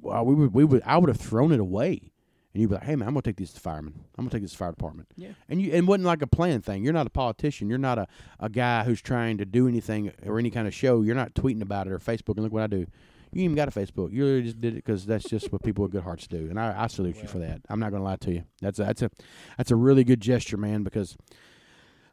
well, 0.00 0.24
we 0.24 0.34
would 0.34 0.54
we 0.54 0.64
would 0.64 0.82
I 0.84 0.98
would 0.98 1.08
have 1.08 1.20
thrown 1.20 1.52
it 1.52 1.60
away. 1.60 2.12
And 2.52 2.60
you'd 2.60 2.68
be 2.68 2.74
like, 2.74 2.84
"Hey 2.84 2.96
man, 2.96 3.06
I'm 3.06 3.14
gonna 3.14 3.22
take 3.22 3.36
these 3.36 3.52
to 3.52 3.60
firemen. 3.60 3.94
I'm 4.18 4.24
gonna 4.24 4.30
take 4.30 4.42
this 4.42 4.52
to 4.52 4.56
fire 4.56 4.70
department." 4.70 5.08
Yeah. 5.14 5.30
And 5.48 5.62
you 5.62 5.68
and 5.68 5.84
it 5.84 5.86
wasn't 5.86 6.06
like 6.06 6.22
a 6.22 6.26
plan 6.26 6.62
thing. 6.62 6.82
You're 6.82 6.92
not 6.92 7.06
a 7.06 7.10
politician. 7.10 7.68
You're 7.68 7.78
not 7.78 7.98
a, 7.98 8.08
a 8.40 8.48
guy 8.48 8.82
who's 8.82 9.00
trying 9.00 9.38
to 9.38 9.44
do 9.44 9.68
anything 9.68 10.12
or 10.26 10.38
any 10.38 10.50
kind 10.50 10.66
of 10.66 10.74
show. 10.74 11.02
You're 11.02 11.14
not 11.14 11.34
tweeting 11.34 11.62
about 11.62 11.86
it 11.86 11.92
or 11.92 12.00
Facebook 12.00 12.34
and 12.36 12.40
look 12.40 12.52
what 12.52 12.64
I 12.64 12.66
do. 12.66 12.86
You 13.32 13.44
even 13.44 13.56
got 13.56 13.68
a 13.68 13.70
Facebook. 13.70 14.12
You 14.12 14.24
really 14.24 14.42
just 14.42 14.60
did 14.60 14.72
it 14.74 14.84
because 14.84 15.06
that's 15.06 15.28
just 15.28 15.52
what 15.52 15.62
people 15.62 15.82
with 15.82 15.92
good 15.92 16.02
hearts 16.02 16.26
do. 16.26 16.48
And 16.50 16.58
I, 16.58 16.74
I 16.76 16.86
salute 16.88 17.22
you 17.22 17.28
for 17.28 17.38
that. 17.38 17.60
I'm 17.68 17.78
not 17.78 17.92
gonna 17.92 18.04
lie 18.04 18.16
to 18.16 18.32
you. 18.32 18.44
That's 18.60 18.78
a, 18.78 18.84
that's 18.84 19.02
a 19.02 19.10
that's 19.56 19.70
a 19.70 19.76
really 19.76 20.04
good 20.04 20.20
gesture, 20.20 20.56
man. 20.56 20.82
Because 20.82 21.16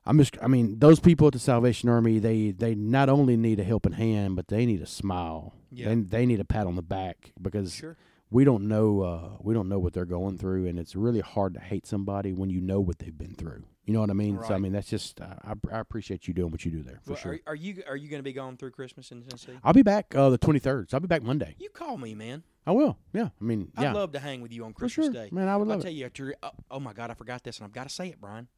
I'm 0.06 0.18
just 0.18 0.38
I 0.42 0.48
mean 0.48 0.80
those 0.80 1.00
people 1.00 1.28
at 1.28 1.34
the 1.34 1.40
Salvation 1.40 1.90
Army 1.90 2.20
they 2.20 2.52
they 2.52 2.76
not 2.76 3.10
only 3.10 3.36
need 3.36 3.60
a 3.60 3.64
helping 3.64 3.94
hand 3.94 4.36
but 4.36 4.48
they 4.48 4.66
need 4.66 4.82
a 4.82 4.86
smile. 4.88 5.54
Yeah. 5.72 5.90
They 5.90 5.96
they 5.96 6.26
need 6.26 6.40
a 6.40 6.46
pat 6.46 6.68
on 6.68 6.76
the 6.76 6.82
back 6.84 7.32
because 7.42 7.74
Sure. 7.74 7.98
We 8.30 8.44
don't 8.44 8.68
know 8.68 9.02
uh, 9.02 9.30
we 9.40 9.54
don't 9.54 9.70
know 9.70 9.80
what 9.80 9.94
they're 9.94 10.06
going 10.06 10.38
through, 10.38 10.68
and 10.68 10.78
it's 10.78 10.96
really 10.96 11.22
hard 11.22 11.54
to 11.54 11.60
hate 11.60 11.86
somebody 11.86 12.34
when 12.34 12.50
you 12.50 12.60
know 12.62 12.80
what 12.80 13.00
they've 13.00 13.18
been 13.18 13.36
through. 13.36 13.64
You 13.86 13.94
know 13.94 14.02
what 14.02 14.10
I 14.10 14.14
mean? 14.14 14.38
So 14.46 14.54
I 14.54 14.58
mean 14.58 14.74
that's 14.74 14.90
just 14.90 15.22
uh, 15.22 15.36
I, 15.44 15.54
I 15.72 15.80
appreciate 15.80 16.28
you 16.28 16.34
doing 16.34 16.52
what 16.52 16.66
you 16.66 16.72
do 16.72 16.84
there 16.84 17.00
for 17.04 17.12
Well, 17.12 17.20
sure. 17.22 17.32
are, 17.34 17.54
are 17.54 17.56
you 17.56 17.84
are 17.88 17.96
you 17.96 18.10
going 18.10 18.20
to 18.20 18.24
be 18.24 18.34
gone 18.34 18.58
through 18.58 18.72
Christmas 18.72 19.12
in 19.12 19.22
Tennessee? 19.22 19.58
I'll 19.64 19.74
be 19.74 19.82
back 19.82 20.14
uh, 20.14 20.30
the 20.30 20.38
23rd. 20.38 20.90
So 20.90 20.98
I'll 20.98 21.02
be 21.02 21.08
back 21.08 21.24
Monday. 21.24 21.56
You 21.58 21.70
call 21.70 21.98
me, 21.98 22.14
man. 22.14 22.44
I 22.66 22.72
will. 22.72 22.98
Yeah. 23.14 23.30
I 23.40 23.44
mean, 23.44 23.72
yeah, 23.80 23.92
I'd 23.92 23.96
love 23.96 24.12
to 24.12 24.20
hang 24.20 24.42
with 24.42 24.52
you 24.52 24.66
on 24.66 24.74
Christmas 24.74 25.06
sure, 25.06 25.14
Day. 25.14 25.30
man. 25.32 25.48
I 25.48 25.56
would 25.56 25.72
I'll 25.72 25.80
tell 25.80 25.90
you, 25.90 26.06
after, 26.06 26.36
oh, 26.44 26.50
oh 26.70 26.80
my 26.82 26.92
God, 26.92 27.10
I 27.10 27.14
forgot 27.14 27.46
this, 27.46 27.60
and 27.60 27.66
I've 27.66 27.72
got 27.72 27.88
to 27.88 27.94
say 27.94 28.10
it, 28.10 28.20
Brian. 28.20 28.50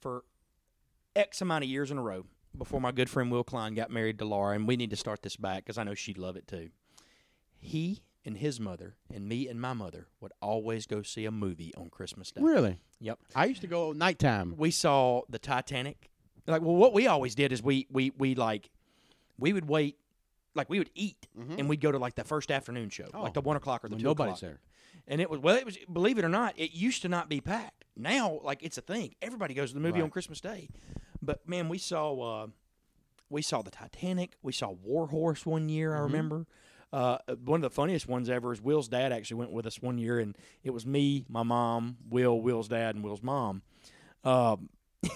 For 0.00 0.24
X 1.14 1.40
amount 1.40 1.62
of 1.62 1.70
years 1.70 1.92
in 1.92 1.98
a 1.98 2.02
row, 2.02 2.26
before 2.58 2.80
my 2.80 2.90
good 2.90 3.08
friend 3.08 3.30
Will 3.30 3.44
Klein 3.44 3.74
got 3.74 3.88
married 3.88 4.18
to 4.18 4.24
Laura, 4.24 4.56
and 4.56 4.66
we 4.66 4.76
need 4.76 4.90
to 4.90 4.96
start 4.96 5.22
this 5.22 5.36
back 5.36 5.58
because 5.58 5.78
I 5.78 5.84
know 5.84 5.94
she'd 5.94 6.18
love 6.18 6.34
it 6.34 6.48
too. 6.48 6.70
He 7.56 8.02
and 8.24 8.36
his 8.36 8.60
mother, 8.60 8.96
and 9.12 9.26
me 9.28 9.48
and 9.48 9.60
my 9.60 9.72
mother, 9.72 10.06
would 10.20 10.32
always 10.42 10.86
go 10.86 11.02
see 11.02 11.24
a 11.24 11.30
movie 11.30 11.72
on 11.76 11.88
Christmas 11.90 12.30
Day. 12.30 12.40
Really? 12.42 12.78
Yep. 13.00 13.18
I 13.34 13.46
used 13.46 13.62
to 13.62 13.66
go 13.66 13.92
nighttime. 13.92 14.54
We 14.56 14.70
saw 14.70 15.22
the 15.28 15.38
Titanic. 15.38 16.10
Like, 16.46 16.62
well, 16.62 16.74
what 16.76 16.92
we 16.92 17.06
always 17.06 17.34
did 17.34 17.52
is 17.52 17.62
we 17.62 17.86
we 17.90 18.10
we 18.18 18.34
like 18.34 18.70
we 19.38 19.52
would 19.52 19.68
wait. 19.68 19.96
Like 20.54 20.68
we 20.68 20.78
would 20.78 20.90
eat, 20.96 21.28
and 21.58 21.68
we'd 21.68 21.80
go 21.80 21.92
to 21.92 21.98
like 21.98 22.16
the 22.16 22.24
first 22.24 22.50
afternoon 22.50 22.90
show, 22.90 23.08
Oh. 23.14 23.22
like 23.22 23.34
the 23.34 23.40
one 23.40 23.56
o'clock 23.56 23.84
or 23.84 23.88
the 23.88 23.94
two 23.96 24.02
nobody's 24.02 24.38
o'clock. 24.38 24.40
there. 24.40 24.60
And 25.06 25.20
it 25.20 25.30
was 25.30 25.38
well, 25.40 25.54
it 25.54 25.64
was 25.64 25.78
believe 25.92 26.18
it 26.18 26.24
or 26.24 26.28
not, 26.28 26.54
it 26.58 26.72
used 26.72 27.02
to 27.02 27.08
not 27.08 27.28
be 27.28 27.40
packed. 27.40 27.84
Now, 27.96 28.40
like 28.42 28.62
it's 28.62 28.76
a 28.76 28.80
thing. 28.82 29.14
Everybody 29.22 29.54
goes 29.54 29.68
to 29.70 29.74
the 29.74 29.80
movie 29.80 30.00
Right. 30.00 30.04
on 30.04 30.10
Christmas 30.10 30.40
Day. 30.40 30.68
But 31.22 31.48
man, 31.48 31.68
we 31.68 31.78
saw 31.78 32.18
uh, 32.42 32.46
we 33.28 33.42
saw 33.42 33.62
the 33.62 33.70
Titanic. 33.70 34.32
We 34.42 34.52
saw 34.52 34.70
War 34.70 35.06
Horse 35.06 35.46
one 35.46 35.68
year. 35.68 35.90
Mm-hmm. 35.92 36.00
I 36.00 36.02
remember. 36.04 36.46
Uh, 36.92 37.18
one 37.44 37.58
of 37.58 37.62
the 37.62 37.70
funniest 37.70 38.08
ones 38.08 38.28
ever 38.28 38.52
is 38.52 38.60
Will's 38.60 38.88
dad 38.88 39.12
actually 39.12 39.38
went 39.38 39.52
with 39.52 39.66
us 39.66 39.80
one 39.80 39.98
year, 39.98 40.18
and 40.18 40.36
it 40.64 40.70
was 40.70 40.84
me, 40.84 41.24
my 41.28 41.42
mom, 41.44 41.96
Will, 42.08 42.40
Will's 42.40 42.68
dad, 42.68 42.96
and 42.96 43.04
Will's 43.04 43.22
mom. 43.22 43.62
Um, 44.24 44.68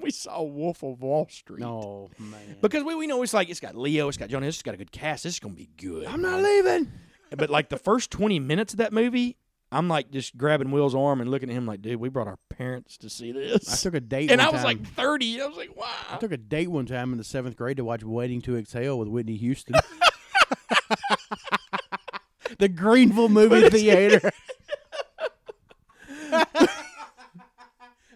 we 0.00 0.10
saw 0.10 0.42
Wolf 0.42 0.82
of 0.82 1.02
Wall 1.02 1.26
Street. 1.28 1.60
No 1.60 2.10
man. 2.18 2.56
Because 2.60 2.84
we, 2.84 2.94
we 2.94 3.06
know 3.06 3.22
it's 3.22 3.34
like 3.34 3.50
it's 3.50 3.60
got 3.60 3.74
Leo, 3.76 4.08
it's 4.08 4.16
got 4.16 4.28
Johnny, 4.28 4.46
it's 4.46 4.62
got 4.62 4.74
a 4.74 4.78
good 4.78 4.92
cast. 4.92 5.24
This 5.24 5.34
is 5.34 5.40
gonna 5.40 5.54
be 5.54 5.70
good. 5.76 6.06
I'm 6.06 6.22
not 6.22 6.40
leaving. 6.42 6.90
But 7.36 7.50
like 7.50 7.68
the 7.68 7.76
first 7.78 8.10
twenty 8.10 8.38
minutes 8.38 8.72
of 8.74 8.78
that 8.78 8.92
movie, 8.92 9.36
I'm 9.72 9.88
like 9.88 10.10
just 10.10 10.36
grabbing 10.36 10.70
Will's 10.70 10.94
arm 10.94 11.20
and 11.20 11.30
looking 11.30 11.48
at 11.48 11.56
him 11.56 11.66
like, 11.66 11.80
dude, 11.82 12.00
we 12.00 12.08
brought 12.08 12.26
our 12.26 12.38
parents 12.48 12.96
to 12.98 13.10
see 13.10 13.32
this. 13.32 13.72
I 13.72 13.76
took 13.76 13.94
a 13.94 14.00
date. 14.00 14.30
and 14.30 14.40
I 14.40 14.46
was 14.50 14.62
time. 14.62 14.64
like 14.64 14.86
thirty. 14.94 15.40
I 15.40 15.46
was 15.46 15.56
like, 15.56 15.76
wow. 15.76 15.86
I 16.10 16.16
took 16.16 16.32
a 16.32 16.36
date 16.36 16.68
one 16.68 16.86
time 16.86 17.12
in 17.12 17.18
the 17.18 17.24
seventh 17.24 17.56
grade 17.56 17.76
to 17.76 17.84
watch 17.84 18.02
Waiting 18.02 18.40
to 18.42 18.56
Exhale 18.56 18.98
with 18.98 19.08
Whitney 19.08 19.36
Houston. 19.36 19.76
the 22.58 22.68
Greenville 22.68 23.28
Movie 23.28 23.68
Theater. 23.70 24.30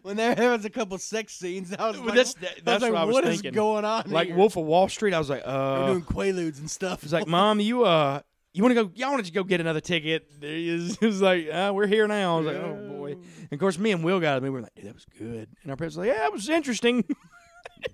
when 0.03 0.17
there 0.17 0.51
was 0.51 0.65
a 0.65 0.71
couple 0.71 0.99
sex 0.99 1.35
scenes, 1.35 1.75
I 1.75 1.89
was 1.89 1.99
like, 1.99 2.15
that's- 2.15 2.35
I 2.67 2.75
was 2.75 2.83
like, 2.83 2.93
what 2.93 3.01
I 3.01 3.05
was 3.05 3.15
what 3.15 3.25
is 3.25 3.43
going 3.43 3.85
on 3.85 4.11
Like 4.11 4.29
here? 4.29 4.37
Wolf 4.37 4.57
of 4.57 4.65
Wall 4.65 4.89
Street, 4.89 5.15
I 5.15 5.19
was 5.19 5.31
like, 5.31 5.43
uh. 5.45 5.87
doing 5.87 6.03
quaaludes 6.03 6.59
and 6.59 6.71
stuff. 6.71 7.03
He's 7.03 7.13
like, 7.13 7.27
Mom, 7.27 7.61
you 7.61 7.85
uh, 7.85 8.21
you 8.53 8.63
want 8.63 8.77
to 8.77 8.85
go? 8.85 8.91
Y'all 8.95 9.11
want 9.11 9.25
to 9.25 9.33
go 9.33 9.43
get 9.43 9.61
another 9.61 9.81
ticket? 9.81 10.31
He 10.41 10.97
was 11.01 11.21
like, 11.21 11.49
uh, 11.51 11.73
we're 11.75 11.89
here 11.89 12.07
now. 12.07 12.37
I 12.37 12.41
was 12.41 12.47
like, 12.47 12.57
oh 12.57 12.89
boy. 12.89 13.13
And 13.13 13.53
of 13.53 13.59
course, 13.59 13.79
me 13.79 13.91
and 13.91 14.05
Will 14.05 14.21
got 14.21 14.37
it. 14.37 14.43
We 14.43 14.51
were 14.51 14.61
like, 14.61 14.75
dude, 14.75 14.87
that 14.87 14.95
was 14.95 15.07
good. 15.19 15.49
And 15.63 15.71
our 15.71 15.77
parents 15.77 15.97
were 15.97 16.07
like, 16.07 16.15
yeah, 16.15 16.27
it 16.27 16.33
was 16.33 16.49
interesting. 16.49 17.05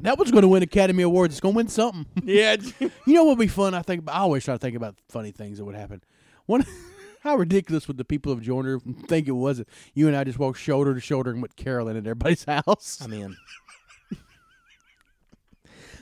that 0.01 0.19
was 0.19 0.31
going 0.31 0.43
to 0.43 0.49
win 0.49 0.63
Academy 0.63 1.03
Awards. 1.03 1.35
It's 1.35 1.41
going 1.41 1.55
to 1.55 1.57
win 1.57 1.69
something. 1.69 2.07
yeah. 2.25 2.57
You 3.07 3.15
know 3.15 3.25
what 3.25 3.39
would 3.39 3.43
be 3.45 3.49
fun? 3.49 3.75
I 3.75 3.83
think. 3.83 4.05
I 4.09 4.19
always 4.21 4.45
try 4.45 4.55
to 4.55 4.59
think 4.59 4.77
about 4.77 4.95
funny 5.09 5.33
things 5.33 5.59
that 5.59 5.65
would 5.65 5.75
happen. 5.75 6.03
One, 6.47 6.65
how 7.23 7.37
ridiculous 7.37 7.89
would 7.89 7.97
the 7.97 8.05
people 8.05 8.33
of 8.33 8.41
Joiner 8.43 8.79
think 9.09 9.27
it 9.29 9.33
was? 9.33 9.61
If 9.61 9.67
you 9.95 10.07
and 10.09 10.17
I 10.17 10.25
just 10.25 10.39
walked 10.39 10.59
shoulder 10.59 10.95
to 10.95 11.01
shoulder 11.01 11.31
and 11.31 11.41
went 11.43 11.57
caroling 11.57 11.97
at 11.97 12.05
everybody's 12.07 12.45
house. 12.45 12.99
I'm 13.03 13.13
in. 13.13 13.37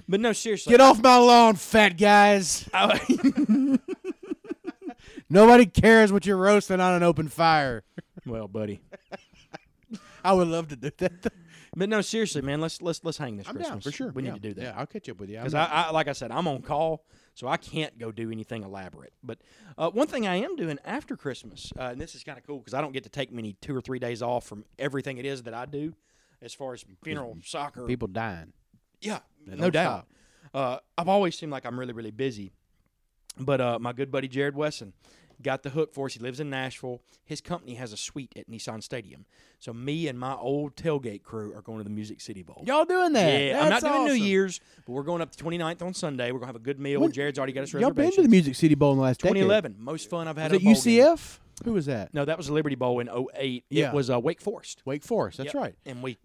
but 0.09 0.21
no, 0.21 0.33
seriously. 0.33 0.71
Get 0.73 0.81
off 0.81 1.03
my 1.03 1.17
lawn, 1.19 1.57
fat 1.57 1.97
guys! 1.99 2.69
I- 2.75 3.79
Nobody 5.31 5.67
cares 5.67 6.11
what 6.13 6.25
you're 6.25 6.39
roasting 6.39 6.81
on 6.81 6.95
an 6.95 7.03
open 7.03 7.29
fire. 7.29 7.85
well, 8.25 8.49
buddy. 8.49 8.81
I 10.25 10.33
would 10.33 10.49
love 10.49 10.69
to 10.69 10.77
do 10.77 10.91
that. 10.99 11.33
But 11.79 11.89
no, 11.89 12.01
seriously, 12.01 12.43
man. 12.43 12.61
Let's 12.61 12.83
let's 12.83 13.05
let's 13.05 13.19
hang 13.19 13.37
this 13.37 13.47
I'm 13.47 13.55
Christmas. 13.55 13.71
down 13.71 13.81
for 13.83 13.93
sure. 13.93 14.11
We 14.11 14.25
Yeah. 14.25 14.33
need 14.33 14.43
to 14.43 14.49
do 14.49 14.55
that. 14.55 14.63
Yeah, 14.63 14.75
I'll 14.77 14.87
catch 14.87 15.09
up 15.09 15.21
with 15.21 15.31
you. 15.31 15.37
Because 15.39 15.55
I, 15.55 15.65
I, 15.67 15.91
like 15.93 16.09
I 16.09 16.13
said, 16.13 16.33
I'm 16.33 16.49
on 16.49 16.61
call, 16.63 17.05
so 17.35 17.47
I 17.47 17.57
can't 17.57 17.97
go 17.99 18.11
do 18.11 18.33
anything 18.33 18.65
elaborate. 18.65 19.13
But 19.23 19.39
uh, 19.79 19.89
one 19.91 20.09
thing 20.09 20.27
I 20.27 20.37
am 20.37 20.57
doing 20.57 20.81
after 20.85 21.17
Christmas, 21.17 21.73
uh, 21.79 21.83
and 21.93 22.01
this 22.01 22.17
is 22.17 22.25
kind 22.25 22.37
of 22.37 22.45
cool 22.45 22.59
because 22.59 22.75
I 22.75 22.81
don't 22.81 22.91
get 22.93 23.05
to 23.05 23.11
take 23.11 23.31
many 23.33 23.53
two 23.61 23.77
or 23.77 23.81
three 23.81 24.01
days 24.01 24.23
off 24.23 24.45
from 24.45 24.65
everything 24.77 25.19
it 25.19 25.25
is 25.25 25.45
that 25.45 25.55
I 25.55 25.67
do, 25.67 25.95
as 26.43 26.53
far 26.53 26.75
as 26.75 26.85
funeral, 27.05 27.39
soccer, 27.45 27.87
people 27.87 28.09
dying. 28.09 28.53
yeah, 29.01 29.21
They 29.47 29.55
no 29.55 29.71
doubt. 29.71 30.09
Uh, 30.53 30.79
I've 30.97 31.09
always 31.09 31.39
seemed 31.39 31.53
like 31.53 31.65
I'm 31.65 31.79
really 31.79 31.93
really 31.93 32.11
busy. 32.11 32.51
But 33.39 33.61
uh, 33.61 33.79
my 33.79 33.93
good 33.93 34.11
buddy 34.11 34.27
Jared 34.27 34.57
Wesson 34.57 34.95
got 35.43 35.63
the 35.63 35.71
hook 35.71 35.93
for 35.95 36.07
us. 36.07 36.15
He 36.15 36.21
lives 36.21 36.41
in 36.41 36.51
Nashville. 36.51 37.01
His 37.25 37.41
company 37.41 37.75
has 37.75 37.93
a 37.93 37.97
suite 37.97 38.33
at 38.37 38.51
Nissan 38.51 38.83
Stadium. 38.83 39.25
So 39.59 39.73
me 39.73 40.09
and 40.09 40.19
my 40.19 40.35
old 40.35 40.77
tailgate 40.77 41.23
crew 41.23 41.55
are 41.55 41.63
going 41.63 41.79
to 41.79 41.85
the 41.85 41.91
Music 41.91 42.21
City 42.21 42.43
Bowl. 42.43 42.63
Y'all 42.67 42.85
doing 42.85 43.13
that? 43.13 43.41
Yeah, 43.41 43.63
I'm 43.63 43.71
not 43.71 43.83
That's 43.83 43.85
doing 43.95 44.07
New. 44.07 44.25
Year's, 44.25 44.61
but 44.87 44.93
we're 44.93 45.03
going 45.03 45.21
up 45.23 45.35
the 45.35 45.43
29th 45.43 45.83
on 45.83 45.95
Sunday. 45.95 46.33
We're 46.33 46.39
gonna 46.39 46.47
have 46.49 46.57
a 46.57 46.61
good 46.61 46.79
meal. 46.79 47.01
When- 47.01 47.13
Jared's 47.13 47.39
already 47.39 47.53
got 47.53 47.63
us 47.63 47.73
Y'all 47.73 47.91
been 47.91 48.13
to 48.13 48.23
the 48.23 48.29
Music 48.29 48.55
City 48.55 48.75
Bowl 48.75 48.93
in 48.93 48.99
the 48.99 49.03
last 49.05 49.21
decade? 49.21 49.35
2011, 49.37 49.77
most 49.79 50.09
fun 50.11 50.29
I've 50.29 50.37
had. 50.37 50.53
Was 50.53 50.61
at 50.61 50.63
it 50.63 50.63
a 50.63 50.65
game. 50.65 50.75
UCF? 50.75 51.39
Who 51.65 51.73
was 51.73 51.87
that? 51.87 52.15
No, 52.15 52.25
that 52.25 52.37
was 52.37 52.47
the 52.47 52.53
Liberty 52.53 52.77
Bowl 52.77 53.01
in 53.01 53.09
08. 53.09 53.65
Yeah. 53.69 53.89
It 53.89 53.95
was 53.95 54.11
uh, 54.11 54.21
Wake 54.21 54.41
Forest. 54.41 54.83
Wake 54.85 55.03
Forest. 55.03 55.39
That's 55.39 55.55
Yep. 55.55 55.63
right. 55.63 55.75
And 55.87 56.03
we. 56.03 56.17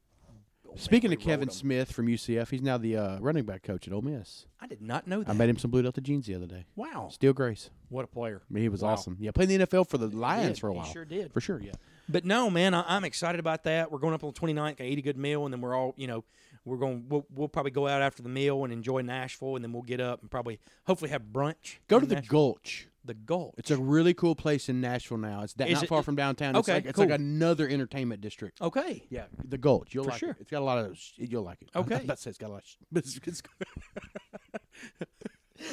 Speaking 0.76 1.14
of 1.14 1.20
Kevin. 1.20 1.50
Smith 1.50 1.92
from 1.92 2.08
UCF, 2.08 2.50
he's 2.50 2.62
now 2.62 2.78
the 2.78 2.98
uh, 2.98 3.20
running 3.20 3.44
back 3.44 3.64
coach 3.64 3.88
at 3.88 3.94
Ole 3.94 4.02
Miss. 4.02 4.46
I 4.60 4.68
did 4.68 4.82
not 4.82 5.08
know 5.08 5.22
that. 5.24 5.30
I 5.30 5.34
made 5.34 5.50
him 5.50 5.58
some 5.58 5.72
Blue 5.72 5.82
Delta 5.82 6.02
jeans 6.02 6.26
the 6.26 6.36
other 6.36 6.48
day. 6.48 6.66
wow, 6.76 7.10
Steel 7.12 7.34
Grace. 7.34 7.70
what 7.90 8.04
a 8.06 8.08
player! 8.08 8.42
I 8.50 8.54
mean, 8.54 8.64
he 8.64 8.70
was 8.70 8.82
Wow. 8.82 8.90
awesome. 8.94 9.18
Yeah, 9.20 9.32
played 9.32 9.50
in 9.52 9.60
the 9.60 9.68
NFL 9.68 9.88
for 9.90 9.98
the 9.98 10.08
Lions 10.08 10.54
did. 10.54 10.60
for 10.60 10.70
a 10.70 10.72
He 10.74 10.78
while. 10.78 10.86
sure 10.88 11.06
did. 11.06 11.32
For 11.34 11.42
sure, 11.42 11.60
yeah. 11.62 11.74
But 12.10 12.26
no, 12.26 12.50
man, 12.50 12.74
I, 12.74 12.84
I'm 12.88 13.04
excited 13.06 13.40
about 13.40 13.64
that. 13.64 13.92
We're 13.92 14.00
going 14.00 14.14
up 14.14 14.24
on 14.24 14.34
the 14.34 14.40
29th. 14.40 14.82
I 14.82 14.84
eat 14.86 15.00
a 15.00 15.02
good 15.02 15.18
meal, 15.18 15.46
and 15.46 15.54
then 15.54 15.62
we're 15.62 15.76
all, 15.76 15.94
you 15.96 16.08
know, 16.08 16.24
we're 16.66 16.78
going. 16.78 17.06
We'll, 17.08 17.26
we'll 17.34 17.48
probably 17.48 17.72
go 17.72 17.88
out 17.88 18.02
after 18.02 18.24
the 18.24 18.30
meal 18.30 18.64
and 18.64 18.74
enjoy 18.74 19.02
Nashville, 19.02 19.56
and 19.56 19.64
then 19.64 19.72
we'll 19.74 19.84
get 19.84 20.00
up 20.02 20.22
and 20.22 20.30
probably, 20.32 20.60
hopefully, 20.86 21.12
have 21.12 21.22
brunch. 21.32 21.78
Go 21.88 22.00
to 22.00 22.06
the 22.06 22.16
Nashville. 22.16 22.30
Gulch. 22.30 22.88
The 23.06 23.14
Gulch. 23.14 23.54
It's 23.58 23.72
a 23.72 23.78
really 23.78 24.14
cool 24.14 24.36
place 24.36 24.70
in 24.70 24.82
Nashville 24.82 25.18
now. 25.18 25.42
It's 25.44 25.54
da- 25.54 25.72
not 25.72 25.84
it- 25.84 25.90
far 25.90 26.04
from 26.04 26.16
downtown. 26.16 26.56
It's 26.56 26.68
Okay, 26.68 26.78
like 26.78 26.86
it's 26.86 27.00
like 27.00 27.10
another 27.10 27.68
entertainment 27.68 28.22
district. 28.22 28.62
okay. 28.62 29.04
Yeah, 29.10 29.26
the 29.44 29.58
Gulch. 29.58 29.94
You'll 29.94 30.06
For 30.06 30.12
like 30.12 30.20
sure. 30.20 30.30
it. 30.32 30.38
It's 30.42 30.52
got 30.52 30.62
a 30.62 30.66
lot 30.66 30.78
of. 30.80 30.98
sh- 30.98 31.12
You'll 31.18 31.44
like 31.44 31.62
it. 31.62 31.70
Okay. 31.76 31.96
I 31.96 31.98
was 31.98 32.04
about 32.06 32.18
to 32.18 32.22
say 32.24 32.30
it's 32.30 32.40
got 32.40 32.50
a 32.50 32.54
lot. 32.54 32.62
Of 32.62 32.66
sh- 32.68 32.76
but 32.92 33.06
it's, 33.06 33.20
it's, 33.26 33.42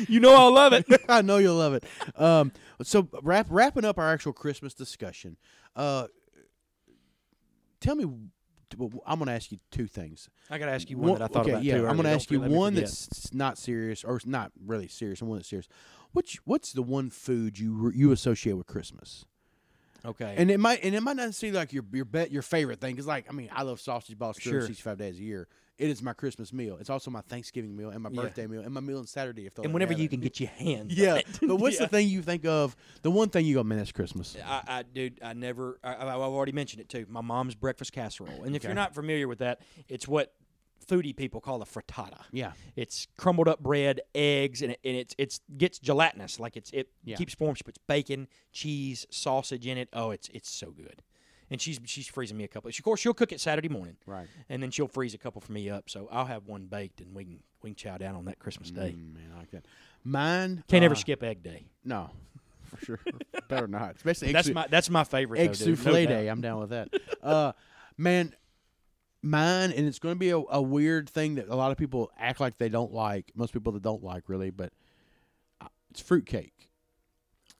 You 0.09 0.20
know 0.20 0.35
I'll 0.35 0.53
love 0.53 0.72
it. 0.72 0.87
I 1.09 1.22
know 1.22 1.39
you'll 1.39 1.57
love 1.57 1.74
it. 1.74 1.85
Um, 2.16 2.53
so 2.83 3.09
wrap, 3.22 3.47
wrapping 3.51 3.85
up 3.85 3.99
our 3.99 4.12
actual 4.12 4.33
Christmas 4.33 4.74
discussion. 4.74 5.37
Uh, 5.74 6.07
tell 7.81 7.95
me. 7.97 8.05
I'm 9.05 9.18
going 9.18 9.26
to 9.26 9.33
ask 9.33 9.51
you 9.51 9.59
two 9.72 9.89
things. 9.89 10.31
I 10.49 10.57
got 10.57 10.66
to 10.66 10.72
ask 10.72 10.89
you 10.89 10.97
one, 10.97 11.14
that 11.14 11.22
I 11.22 11.26
thought 11.26 11.43
okay, 11.43 11.51
about 11.51 11.64
yeah, 11.64 11.78
too. 11.78 11.89
I'm 11.89 11.97
going 11.97 12.05
to 12.05 12.12
ask 12.12 12.31
you 12.31 12.41
one 12.41 12.74
that's 12.74 13.35
not 13.35 13.59
serious 13.59 14.05
or 14.05 14.20
not 14.24 14.53
really 14.64 14.87
serious, 14.87 15.20
and 15.20 15.28
one 15.28 15.39
that's 15.41 15.49
serious. 15.49 15.66
Which 16.12 16.38
what's 16.44 16.72
the 16.72 16.82
one 16.82 17.11
food 17.11 17.58
you 17.58 17.90
you 17.94 18.12
associate 18.12 18.54
with 18.54 18.66
Christmas? 18.66 19.24
okay. 20.04 20.34
And 20.36 20.50
it 20.50 20.58
might 20.58 20.82
and 20.82 20.94
it 20.94 21.02
might 21.02 21.16
not 21.16 21.34
seem 21.34 21.54
like 21.54 21.72
your 21.72 21.84
your 21.92 22.04
bet 22.04 22.30
your 22.30 22.42
favorite 22.42 22.80
thing 22.80 22.94
because 22.94 23.06
like 23.06 23.26
I 23.28 23.32
mean 23.32 23.48
I 23.52 23.62
love 23.62 23.80
sausage 23.80 24.18
balls 24.18 24.36
Sure. 24.38 24.52
365 24.52 24.98
days 24.98 25.18
a 25.18 25.22
year. 25.22 25.48
It 25.78 25.88
is 25.88 26.02
my 26.02 26.12
Christmas 26.12 26.52
meal. 26.52 26.76
It's 26.78 26.90
also 26.90 27.11
my 27.11 27.22
Thanksgiving 27.22 27.74
meal 27.74 27.88
and 27.88 28.02
my 28.02 28.11
Yeah. 28.12 28.22
birthday 28.22 28.46
meal 28.46 28.61
and 28.61 28.74
my 28.74 28.80
meal 28.82 28.98
on 28.98 29.06
Saturday 29.06 29.46
if 29.46 29.54
they'll 29.54 29.64
and 29.64 29.72
let 29.72 29.78
me 29.78 29.84
whenever 29.84 29.92
have 29.92 30.00
you 30.00 30.04
it. 30.06 30.11
can 30.11 30.20
get 30.20 30.38
your 30.38 30.50
hands. 30.50 30.92
on 30.92 30.98
Yeah, 30.98 31.16
it. 31.16 31.26
but 31.40 31.56
what's 31.56 31.78
the 31.78 31.88
thing 31.94 32.08
you 32.08 32.20
think 32.20 32.44
of? 32.44 32.76
The 33.02 33.11
one 33.11 33.30
thing 33.30 33.46
you 33.46 33.54
go, 33.54 33.62
man, 33.64 33.78
that's 33.78 33.90
Christmas. 33.92 34.36
I, 34.44 34.62
I, 34.68 34.82
dude, 34.82 35.18
I 35.22 35.32
never. 35.32 35.78
I, 35.82 35.94
I- 35.94 36.14
I've 36.14 36.20
already 36.20 36.52
mentioned 36.52 36.82
it 36.82 36.90
too. 36.90 37.06
My 37.08 37.22
mom's 37.22 37.54
breakfast 37.54 37.92
casserole, 37.92 38.42
and 38.44 38.54
if 38.54 38.61
Okay. 38.61 38.68
you're 38.68 38.74
not 38.74 38.94
familiar 38.94 39.26
with 39.26 39.38
that, 39.38 39.61
it's 39.88 40.06
what 40.06 40.34
foodie 40.87 41.14
people 41.16 41.41
call 41.41 41.62
a 41.62 41.64
frittata. 41.66 42.20
Yeah, 42.33 42.53
It's 42.76 43.07
crumbled 43.16 43.49
up 43.49 43.61
bread, 43.61 44.01
eggs, 44.14 44.62
and, 44.62 44.72
it, 44.72 44.81
and 44.85 44.97
it's 44.97 45.14
it's 45.18 45.41
gets 45.57 45.78
gelatinous. 45.78 46.41
Like 46.41 46.57
it's 46.57 46.70
it 46.72 46.89
Yeah. 47.05 47.16
keeps 47.16 47.35
form. 47.35 47.55
She 47.55 47.62
puts 47.62 47.78
bacon, 47.87 48.28
cheese, 48.53 49.07
sausage 49.11 49.66
in 49.66 49.78
it. 49.78 49.89
Oh, 49.93 50.11
it's 50.11 50.28
it's 50.35 50.51
so 50.51 50.70
good. 50.70 51.03
And 51.53 51.61
she's 51.61 51.81
she's 51.85 52.07
freezing 52.07 52.37
me 52.37 52.45
a 52.45 52.49
couple. 52.49 52.68
Of, 52.68 52.83
course, 52.83 53.01
she'll 53.01 53.12
cook 53.14 53.33
it 53.33 53.41
Saturday 53.41 53.68
morning, 53.68 53.97
right. 54.07 54.28
and 54.49 54.62
then 54.62 54.70
she'll 54.70 54.87
freeze 54.87 55.14
a 55.14 55.18
couple 55.18 55.41
for 55.41 55.51
me 55.53 55.68
up. 55.68 55.91
So 55.91 56.09
I'll 56.12 56.26
have 56.26 56.47
one 56.47 56.66
baked, 56.66 57.01
and 57.01 57.12
we 57.14 57.24
can 57.24 57.41
we 57.62 57.70
can 57.70 57.74
chow 57.74 57.99
down 57.99 58.14
on 58.14 58.26
that 58.26 58.39
Christmas 58.39 58.70
day. 58.70 58.95
Mm, 58.97 59.14
man, 59.14 59.33
I 59.35 59.39
like 59.41 59.51
that. 59.51 59.64
Mine 60.05 60.62
Can't 60.68 60.85
ever 60.85 60.95
uh, 60.95 60.97
skip 60.99 61.22
egg 61.24 61.43
day. 61.43 61.66
No, 61.85 62.11
for 62.64 62.85
sure. 62.85 63.01
Better 63.49 63.66
not. 63.66 63.97
Especially 63.97 64.28
egg, 64.28 64.35
That's 64.35 64.47
sou- 64.47 64.55
my 64.55 64.66
that's 64.70 64.89
my 64.91 65.03
favorite. 65.03 65.41
egg 65.41 65.55
though, 65.55 65.64
dude, 65.66 65.78
no 65.78 65.85
souffle 65.93 66.07
day. 66.07 66.28
I'm 66.28 66.41
down 66.41 66.61
with 66.61 66.70
that. 66.70 66.89
uh, 67.20 67.53
man, 67.99 68.33
mine, 69.22 69.72
and 69.72 69.86
it's 69.86 69.98
going 69.98 70.14
to 70.14 70.18
be 70.18 70.30
a, 70.30 70.38
a 70.38 70.62
weird 70.62 71.08
thing 71.08 71.36
that 71.36 71.48
a 71.48 71.56
lot 71.56 71.72
of 71.72 71.78
people 71.78 72.10
act 72.18 72.40
like 72.40 72.58
they 72.58 72.68
don't 72.68 72.92
like. 72.92 73.32
Most 73.34 73.52
people 73.52 73.72
that 73.72 73.82
don't 73.82 74.02
like 74.02 74.28
really, 74.28 74.50
but 74.50 74.72
uh, 75.60 75.68
it's 75.90 76.00
fruitcake. 76.00 76.68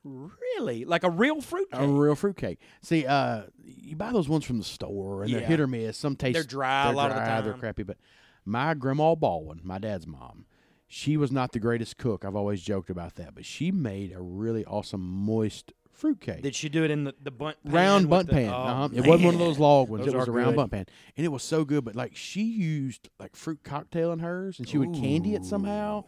Really, 0.03 0.87
like 0.87 1.05
a 1.05 1.11
real 1.11 1.43
fruit 1.43 1.71
cake. 1.71 1.81
A 1.81 1.87
real 1.87 2.15
fruitcake. 2.15 2.59
See, 2.81 3.05
uh, 3.07 3.43
you 3.63 3.97
buy 3.97 4.13
those 4.13 4.29
ones 4.29 4.45
from 4.45 4.59
the 4.59 4.65
store, 4.65 5.25
and 5.25 5.33
they're 5.33 5.41
hit 5.41 5.61
or 5.61 5.67
miss. 5.67 5.99
Some 5.99 6.17
taste 6.17 6.35
They're 6.35 6.43
dry 6.43 6.85
a 6.85 6.87
they're 6.87 6.95
lot 6.95 7.11
of 7.11 7.17
the 7.17 7.23
time. 7.23 7.45
They're 7.45 7.55
crappy. 7.55 7.83
But 7.83 7.99
my 8.47 8.73
grandma 8.75 9.15
Baldwin, 9.15 9.61
my 9.63 9.79
dad's 9.79 10.07
mom, 10.07 10.47
she 10.89 11.19
was 11.19 11.31
not 11.31 11.53
the 11.53 11.59
greatest 11.59 11.99
cook. 11.99 12.25
I've 12.25 12.35
always 12.35 12.63
joked 12.63 12.89
about 12.89 13.17
that, 13.17 13.35
but 13.35 13.45
she 13.45 13.71
made 13.71 14.13
a 14.13 14.23
really 14.23 14.65
awesome 14.65 15.03
moist 15.03 15.73
fruitcake. 16.01 16.43
Did 16.43 16.55
she 16.55 16.69
do 16.69 16.83
it 16.85 16.91
in 16.91 17.05
the, 17.05 17.15
the 17.23 17.31
Bundt 17.31 17.63
pan 17.65 17.73
round 17.73 18.05
with 18.07 18.11
Bundt 18.11 18.29
the- 18.29 18.35
pan. 18.35 18.49
Oh, 18.51 18.57
uh-huh. 18.57 18.89
It 18.95 19.07
wasn't 19.07 19.25
one 19.27 19.35
of 19.35 19.41
those 19.41 19.59
log 19.59 19.89
ones. 19.89 20.05
Those 20.05 20.15
it 20.15 20.17
was 20.19 20.29
are 20.29 20.31
a 20.31 20.35
round 20.35 20.51
good. 20.51 20.57
Bundt 20.57 20.73
pan, 20.73 20.87
and 21.17 21.25
it 21.27 21.29
was 21.31 21.43
so 21.43 21.65
good. 21.65 21.85
But 21.85 21.95
like 21.95 22.17
she 22.17 22.43
used 22.43 23.09
like 23.19 23.37
fruit 23.37 23.61
cocktail 23.63 24.13
in 24.13 24.19
hers, 24.21 24.59
and 24.59 24.69
she 24.69 24.79
would 24.79 24.95
candy 24.95 25.35
it 25.35 25.45
somehow. 25.45 26.05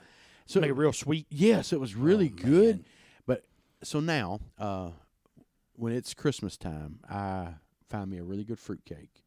So 0.47 0.61
Make 0.61 0.71
it 0.71 0.75
real 0.75 0.93
sweet. 0.93 1.27
yes, 1.31 1.73
it 1.73 1.81
was 1.81 1.95
really 1.95 2.33
Oh, 2.37 2.43
good. 2.43 2.85
But 3.27 3.45
so 3.83 4.01
now, 4.01 4.41
uh, 4.59 4.91
when 5.77 5.93
it's 5.93 6.15
Christmas 6.15 6.57
time, 6.57 6.99
I 7.09 7.55
find 7.89 8.11
me 8.11 8.19
a 8.19 8.25
really 8.25 8.45
good 8.45 8.59
fruitcake, 8.59 9.23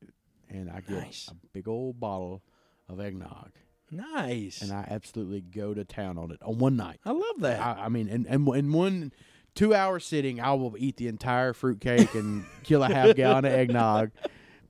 and 0.50 0.70
I 0.70 0.82
get 0.82 0.90
Nice. 0.92 1.30
a 1.32 1.36
big 1.54 1.68
old 1.68 2.00
bottle 2.00 2.44
of 2.90 3.00
eggnog, 3.00 3.52
Nice. 3.92 4.62
and 4.62 4.72
I 4.72 4.86
absolutely 4.90 5.42
go 5.42 5.74
to 5.74 5.86
town 5.86 6.18
on 6.18 6.32
it 6.32 6.42
on 6.44 6.58
one 6.58 6.76
night. 6.76 7.00
I 7.06 7.12
love 7.12 7.40
that. 7.40 7.60
I, 7.62 7.86
I 7.86 7.90
mean, 7.90 8.10
and, 8.10 8.26
and 8.28 8.48
in 8.56 8.72
one 8.74 9.12
two 9.56 9.74
hour 9.74 10.00
sitting, 10.00 10.40
I 10.40 10.54
will 10.54 10.76
eat 10.78 10.98
the 10.98 11.08
entire 11.08 11.54
fruitcake 11.54 12.14
and 12.14 12.46
kill 12.64 12.84
a 12.84 12.94
half 12.94 13.16
gallon 13.16 13.46
of 13.46 13.52
eggnog. 13.54 14.12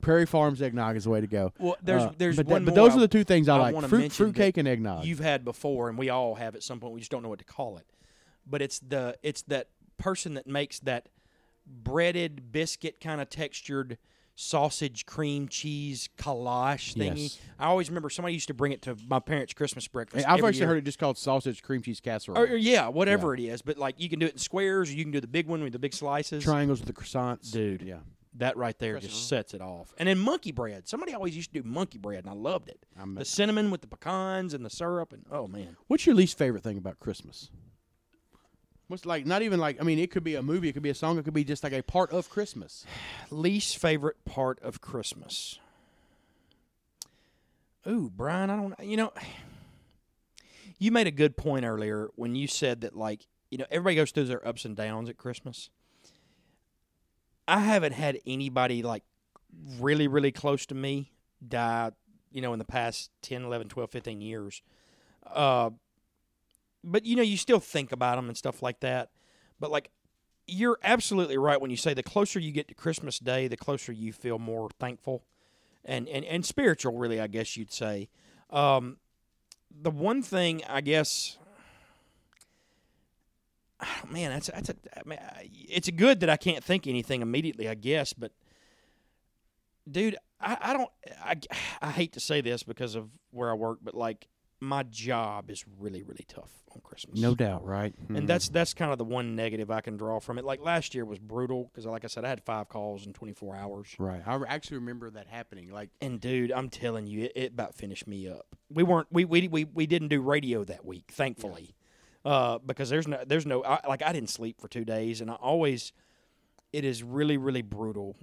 Prairie 0.00 0.26
Farms 0.26 0.62
eggnog 0.62 0.96
is 0.96 1.04
the 1.04 1.10
way 1.10 1.20
to 1.20 1.26
go. 1.26 1.52
well, 1.58 1.76
there's 1.82 2.02
Uh, 2.04 2.12
there's 2.16 2.36
but, 2.36 2.46
that- 2.46 2.52
one 2.52 2.64
but 2.64 2.74
those 2.74 2.94
are 2.96 3.00
the 3.00 3.08
two 3.08 3.24
things 3.24 3.48
I, 3.48 3.56
I 3.56 3.70
like: 3.72 3.88
fruit, 3.88 4.12
fruitcake, 4.12 4.56
and 4.56 4.68
eggnog. 4.68 5.04
you've 5.04 5.18
had 5.18 5.44
before, 5.44 5.88
and 5.88 5.98
we 5.98 6.08
all 6.10 6.36
have 6.36 6.54
at 6.54 6.62
some 6.62 6.78
point. 6.80 6.92
We 6.94 7.00
just 7.00 7.10
don't 7.10 7.22
know 7.22 7.28
what 7.28 7.40
to 7.40 7.44
call 7.44 7.76
it. 7.78 7.86
But 8.46 8.62
it's 8.62 8.78
the 8.78 9.16
it's 9.22 9.42
that 9.42 9.68
person 9.98 10.34
that 10.34 10.46
makes 10.46 10.78
that 10.80 11.08
breaded 11.66 12.52
biscuit 12.52 13.00
kind 13.00 13.20
of 13.20 13.28
textured 13.28 13.98
sausage 14.36 15.06
cream 15.06 15.48
cheese 15.48 16.08
collage 16.18 16.94
thingy. 16.94 17.22
Yes. 17.22 17.38
I 17.58 17.66
always 17.66 17.88
remember 17.88 18.10
somebody 18.10 18.34
used 18.34 18.48
to 18.48 18.54
bring 18.54 18.70
it 18.72 18.82
to 18.82 18.96
my 19.08 19.18
parents' 19.18 19.54
Christmas 19.54 19.88
breakfast. 19.88 20.28
I've 20.28 20.44
actually 20.44 20.58
year. 20.58 20.68
heard 20.68 20.78
it 20.78 20.84
just 20.84 20.98
called 20.98 21.16
sausage 21.18 21.62
cream 21.62 21.82
cheese 21.82 22.00
casserole. 22.00 22.38
Or, 22.38 22.42
or 22.42 22.56
yeah, 22.56 22.88
whatever 22.88 23.34
it 23.34 23.40
is. 23.40 23.62
But 23.62 23.78
like 23.78 23.98
you 23.98 24.08
can 24.08 24.18
do 24.18 24.26
it 24.26 24.32
in 24.32 24.38
squares, 24.38 24.90
or 24.90 24.92
you 24.92 25.02
can 25.04 25.10
do 25.10 25.20
the 25.20 25.26
big 25.26 25.46
one 25.48 25.62
with 25.62 25.72
the 25.72 25.78
big 25.78 25.94
slices. 25.94 26.44
Triangles 26.44 26.80
with 26.80 26.86
the 26.86 26.92
croissants, 26.92 27.50
Dude. 27.50 27.80
Yeah, 27.82 27.98
That 28.34 28.56
right 28.58 28.78
there 28.78 29.00
just 29.00 29.28
sets 29.28 29.54
it 29.54 29.62
off. 29.62 29.94
And 29.98 30.06
then 30.08 30.18
monkey 30.18 30.52
bread. 30.52 30.86
Somebody 30.86 31.14
always 31.14 31.34
used 31.34 31.52
to 31.54 31.62
do 31.62 31.68
monkey 31.68 31.98
bread, 31.98 32.24
and 32.24 32.30
I 32.30 32.34
loved 32.34 32.68
it. 32.68 32.84
I'm- 32.98 33.14
the 33.14 33.24
cinnamon 33.24 33.70
with 33.70 33.80
the 33.80 33.86
pecans 33.88 34.52
and 34.52 34.64
the 34.64 34.70
syrup, 34.70 35.12
and 35.14 35.24
oh 35.30 35.48
man, 35.48 35.76
What's 35.86 36.04
your 36.04 36.14
least 36.14 36.36
favorite 36.36 36.62
thing 36.62 36.76
about 36.76 37.00
Christmas? 37.00 37.50
What's 38.88 39.04
like 39.04 39.26
not 39.26 39.42
even 39.42 39.58
like 39.58 39.78
I 39.80 39.84
mean 39.84 39.98
it 39.98 40.10
could 40.10 40.24
be 40.24 40.36
a 40.36 40.42
movie, 40.42 40.68
it 40.68 40.72
could 40.72 40.82
be 40.82 40.90
a 40.90 40.94
song, 40.94 41.18
it 41.18 41.24
could 41.24 41.34
be 41.34 41.44
just 41.44 41.64
like 41.64 41.72
a 41.72 41.82
part 41.82 42.12
of 42.12 42.30
Christmas. 42.30 42.84
least 43.30 43.78
favorite 43.78 44.24
part 44.24 44.60
of 44.60 44.80
Christmas. 44.80 45.58
Ooh, 47.86 48.10
Brian, 48.14 48.50
I 48.50 48.56
don't. 48.56 48.74
You 48.80 48.96
know, 48.96 49.12
you 50.78 50.92
made 50.92 51.06
a 51.06 51.12
good 51.12 51.36
point 51.36 51.64
earlier 51.64 52.08
when 52.14 52.34
you 52.34 52.46
said 52.46 52.82
that 52.82 52.96
like 52.96 53.26
you 53.50 53.58
know 53.58 53.66
everybody 53.70 53.96
goes 53.96 54.12
through 54.12 54.24
their 54.24 54.46
ups 54.46 54.64
and 54.64 54.76
downs 54.76 55.08
at 55.08 55.16
Christmas. 55.16 55.70
I 57.48 57.60
haven't 57.60 57.92
had 57.92 58.18
anybody 58.26 58.82
like 58.82 59.04
really 59.80 60.06
really 60.06 60.32
close 60.32 60.66
to 60.66 60.74
me 60.74 61.12
die, 61.46 61.90
you 62.30 62.40
know, 62.40 62.52
in 62.52 62.58
the 62.58 62.64
past 62.64 63.10
10, 63.22 63.44
11, 63.44 63.68
12, 63.68 63.90
15 63.90 64.20
years. 64.20 64.62
Uh 65.26 65.70
but 66.86 67.04
you 67.04 67.16
know, 67.16 67.22
you 67.22 67.36
still 67.36 67.60
think 67.60 67.92
about 67.92 68.16
them 68.16 68.28
and 68.28 68.36
stuff 68.36 68.62
like 68.62 68.80
that. 68.80 69.10
But 69.60 69.70
like 69.70 69.90
you're 70.46 70.78
absolutely 70.84 71.36
right 71.36 71.60
when 71.60 71.70
you 71.70 71.76
say 71.76 71.92
the 71.92 72.02
closer 72.02 72.38
you 72.38 72.52
get 72.52 72.68
to 72.68 72.74
Christmas 72.74 73.18
Day, 73.18 73.48
the 73.48 73.56
closer 73.56 73.92
you 73.92 74.12
feel 74.12 74.38
more 74.38 74.70
thankful 74.78 75.24
and 75.84 76.08
and, 76.08 76.24
and 76.24 76.46
spiritual, 76.46 76.96
really, 76.96 77.20
I 77.20 77.26
guess 77.26 77.56
you'd 77.56 77.72
say. 77.72 78.08
Um, 78.50 78.98
the 79.70 79.90
one 79.90 80.22
thing 80.22 80.62
I 80.68 80.80
guess, 80.80 81.36
oh, 83.80 83.86
man, 84.10 84.30
that's 84.30 84.46
that's 84.46 84.68
a 84.68 84.76
I 84.96 85.02
mean, 85.04 85.18
it's 85.68 85.90
good 85.90 86.20
that 86.20 86.30
I 86.30 86.36
can't 86.36 86.62
think 86.62 86.86
anything 86.86 87.22
immediately, 87.22 87.68
I 87.68 87.74
guess, 87.74 88.12
but 88.12 88.32
dude, 89.90 90.16
I, 90.40 90.56
I 90.60 90.72
don't 90.72 90.90
I, 91.24 91.34
I 91.82 91.90
hate 91.90 92.12
to 92.12 92.20
say 92.20 92.40
this 92.40 92.62
because 92.62 92.94
of 92.94 93.08
where 93.30 93.50
I 93.50 93.54
work, 93.54 93.78
but 93.82 93.94
like 93.94 94.28
my 94.60 94.82
job 94.82 95.50
is 95.50 95.64
really 95.78 96.02
really 96.02 96.24
tough 96.28 96.50
on 96.74 96.80
Christmas. 96.82 97.20
No 97.20 97.34
doubt, 97.34 97.64
right? 97.64 97.94
And 98.08 98.16
Mhm. 98.22 98.26
that's 98.26 98.48
that's 98.48 98.72
kind 98.74 98.90
of 98.92 98.98
the 98.98 99.04
one 99.04 99.36
negative 99.36 99.70
I 99.70 99.80
can 99.82 99.96
draw 99.96 100.18
from 100.20 100.38
it. 100.38 100.44
Like 100.44 100.60
last 100.60 100.94
year 100.94 101.04
was 101.04 101.18
brutal 101.18 101.64
because, 101.64 101.84
like 101.86 102.04
I 102.04 102.08
said, 102.08 102.24
I 102.24 102.28
had 102.28 102.42
five 102.42 102.68
calls 102.68 103.06
in 103.06 103.12
24 103.12 103.54
hours. 103.56 103.94
right. 103.98 104.22
I 104.26 104.38
actually 104.48 104.78
remember 104.78 105.10
that 105.10 105.26
happening. 105.26 105.70
Like 105.70 105.90
And 106.00 106.20
dude, 106.20 106.52
I'm 106.52 106.68
telling 106.70 107.06
you, 107.06 107.24
it, 107.24 107.32
it 107.34 107.52
about 107.52 107.74
finished 107.74 108.06
me 108.06 108.28
up. 108.28 108.46
We 108.70 108.82
weren't 108.82 109.08
we 109.10 109.24
we 109.24 109.48
we, 109.48 109.64
we 109.64 109.86
didn't 109.86 110.08
do 110.08 110.20
radio 110.20 110.64
that 110.64 110.84
week, 110.84 111.10
thankfully. 111.12 111.74
uh, 112.24 112.58
because 112.58 112.88
there's 112.90 113.06
no 113.06 113.22
there's 113.26 113.46
no 113.46 113.62
I, 113.64 113.80
like 113.86 114.02
I 114.02 114.12
didn't 114.12 114.30
sleep 114.30 114.60
for 114.60 114.68
two 114.68 114.84
days, 114.84 115.20
and 115.20 115.30
I 115.30 115.34
always 115.34 115.92
it 116.72 116.84
is 116.84 117.02
really 117.02 117.36
really 117.36 117.62
brutal 117.62 118.16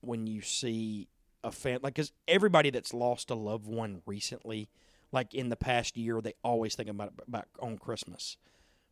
when 0.00 0.26
you 0.26 0.40
see 0.40 1.08
a 1.42 1.50
fan 1.50 1.80
like 1.82 1.94
because 1.94 2.12
everybody 2.28 2.70
that's 2.70 2.92
lost 2.94 3.30
a 3.30 3.34
loved 3.34 3.66
one 3.66 4.02
recently, 4.06 4.68
like 5.12 5.34
in 5.34 5.48
the 5.48 5.56
past 5.56 5.96
year, 5.96 6.20
they 6.20 6.34
always 6.42 6.74
think 6.74 6.88
about 6.88 7.12
back 7.28 7.46
on 7.60 7.78
Christmas, 7.78 8.36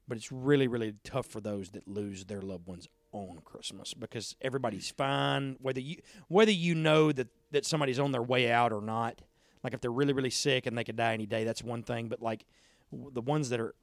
but 0.07 0.17
it's 0.17 0.33
really 0.33 0.69
really 0.69 0.95
tough 1.05 1.27
for 1.27 1.41
those 1.41 1.71
that 1.71 1.87
lose 1.87 2.25
their 2.25 2.43
loved 2.43 2.67
ones 2.67 2.89
on 3.13 3.39
Christmas 3.45 3.95
because 3.95 4.37
everybody's 4.43 4.91
fine 4.91 5.57
whether 5.61 5.81
you 5.81 5.97
whether 6.29 6.51
you 6.51 6.75
know 6.75 7.11
that 7.11 7.29
that 7.53 7.65
somebody's 7.65 7.99
on 7.99 8.13
their 8.13 8.23
way 8.23 8.51
out 8.51 8.73
or 8.73 8.83
not. 8.83 9.23
Like 9.65 9.75
if 9.75 9.81
they're 9.81 9.91
really 9.91 10.13
really 10.13 10.31
sick 10.31 10.67
and 10.67 10.77
they 10.77 10.85
could 10.85 10.97
die 10.97 11.15
any 11.15 11.27
day, 11.27 11.45
that's 11.45 11.63
one 11.63 11.83
thing. 11.83 12.09
But 12.09 12.21
like 12.23 12.45
the 12.93 13.21
ones 13.21 13.51
that 13.51 13.61
are 13.61 13.75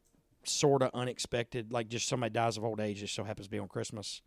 sort 0.44 0.82
of 0.82 0.92
unexpected, 0.94 1.72
like 1.72 1.90
just 1.90 2.08
somebody 2.08 2.32
dies 2.32 2.58
of 2.58 2.64
old 2.64 2.80
age, 2.80 3.00
just 3.00 3.16
so 3.16 3.24
happens 3.24 3.48
to 3.48 3.52
be 3.52 3.60
on 3.60 3.68
Christmas. 3.68 4.22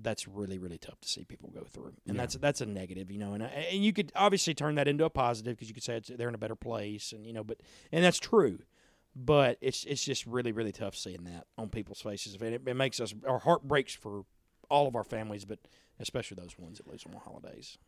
That's 0.00 0.28
really 0.28 0.58
really 0.58 0.78
tough 0.78 1.00
to 1.00 1.08
see 1.08 1.24
people 1.24 1.50
go 1.50 1.64
through, 1.64 1.94
and 2.06 2.14
Yeah. 2.16 2.22
that's 2.22 2.34
that's 2.36 2.60
a 2.60 2.66
negative, 2.66 3.10
you 3.10 3.18
know. 3.18 3.34
And 3.34 3.42
uh, 3.42 3.46
and 3.46 3.84
you 3.84 3.92
could 3.92 4.12
obviously 4.14 4.54
turn 4.54 4.74
that 4.76 4.86
into 4.88 5.04
a 5.04 5.10
positive 5.10 5.56
because 5.56 5.68
you 5.68 5.74
could 5.74 5.82
say 5.82 5.96
it's, 5.96 6.08
they're 6.08 6.28
in 6.28 6.34
a 6.34 6.38
better 6.38 6.54
place, 6.56 7.12
and 7.12 7.26
you 7.26 7.32
know, 7.32 7.42
but 7.44 7.58
and 7.92 8.04
that's 8.04 8.18
true. 8.18 8.60
But 9.16 9.58
it's 9.60 9.84
it's 9.84 10.04
just 10.04 10.26
really 10.26 10.52
really 10.52 10.72
tough 10.72 10.94
seeing 10.94 11.24
that 11.24 11.46
on 11.56 11.68
people's 11.70 12.00
faces, 12.00 12.34
and 12.34 12.42
it, 12.54 12.62
it 12.66 12.74
makes 12.74 13.00
us 13.00 13.14
our 13.26 13.38
heart 13.40 13.66
breaks 13.66 13.94
for 13.94 14.24
all 14.70 14.86
of 14.86 14.94
our 14.94 15.04
families, 15.04 15.44
but 15.44 15.58
especially 15.98 16.36
those 16.40 16.56
ones 16.58 16.78
that 16.78 16.86
lose 16.86 17.04
on 17.06 17.14
holidays. 17.20 17.78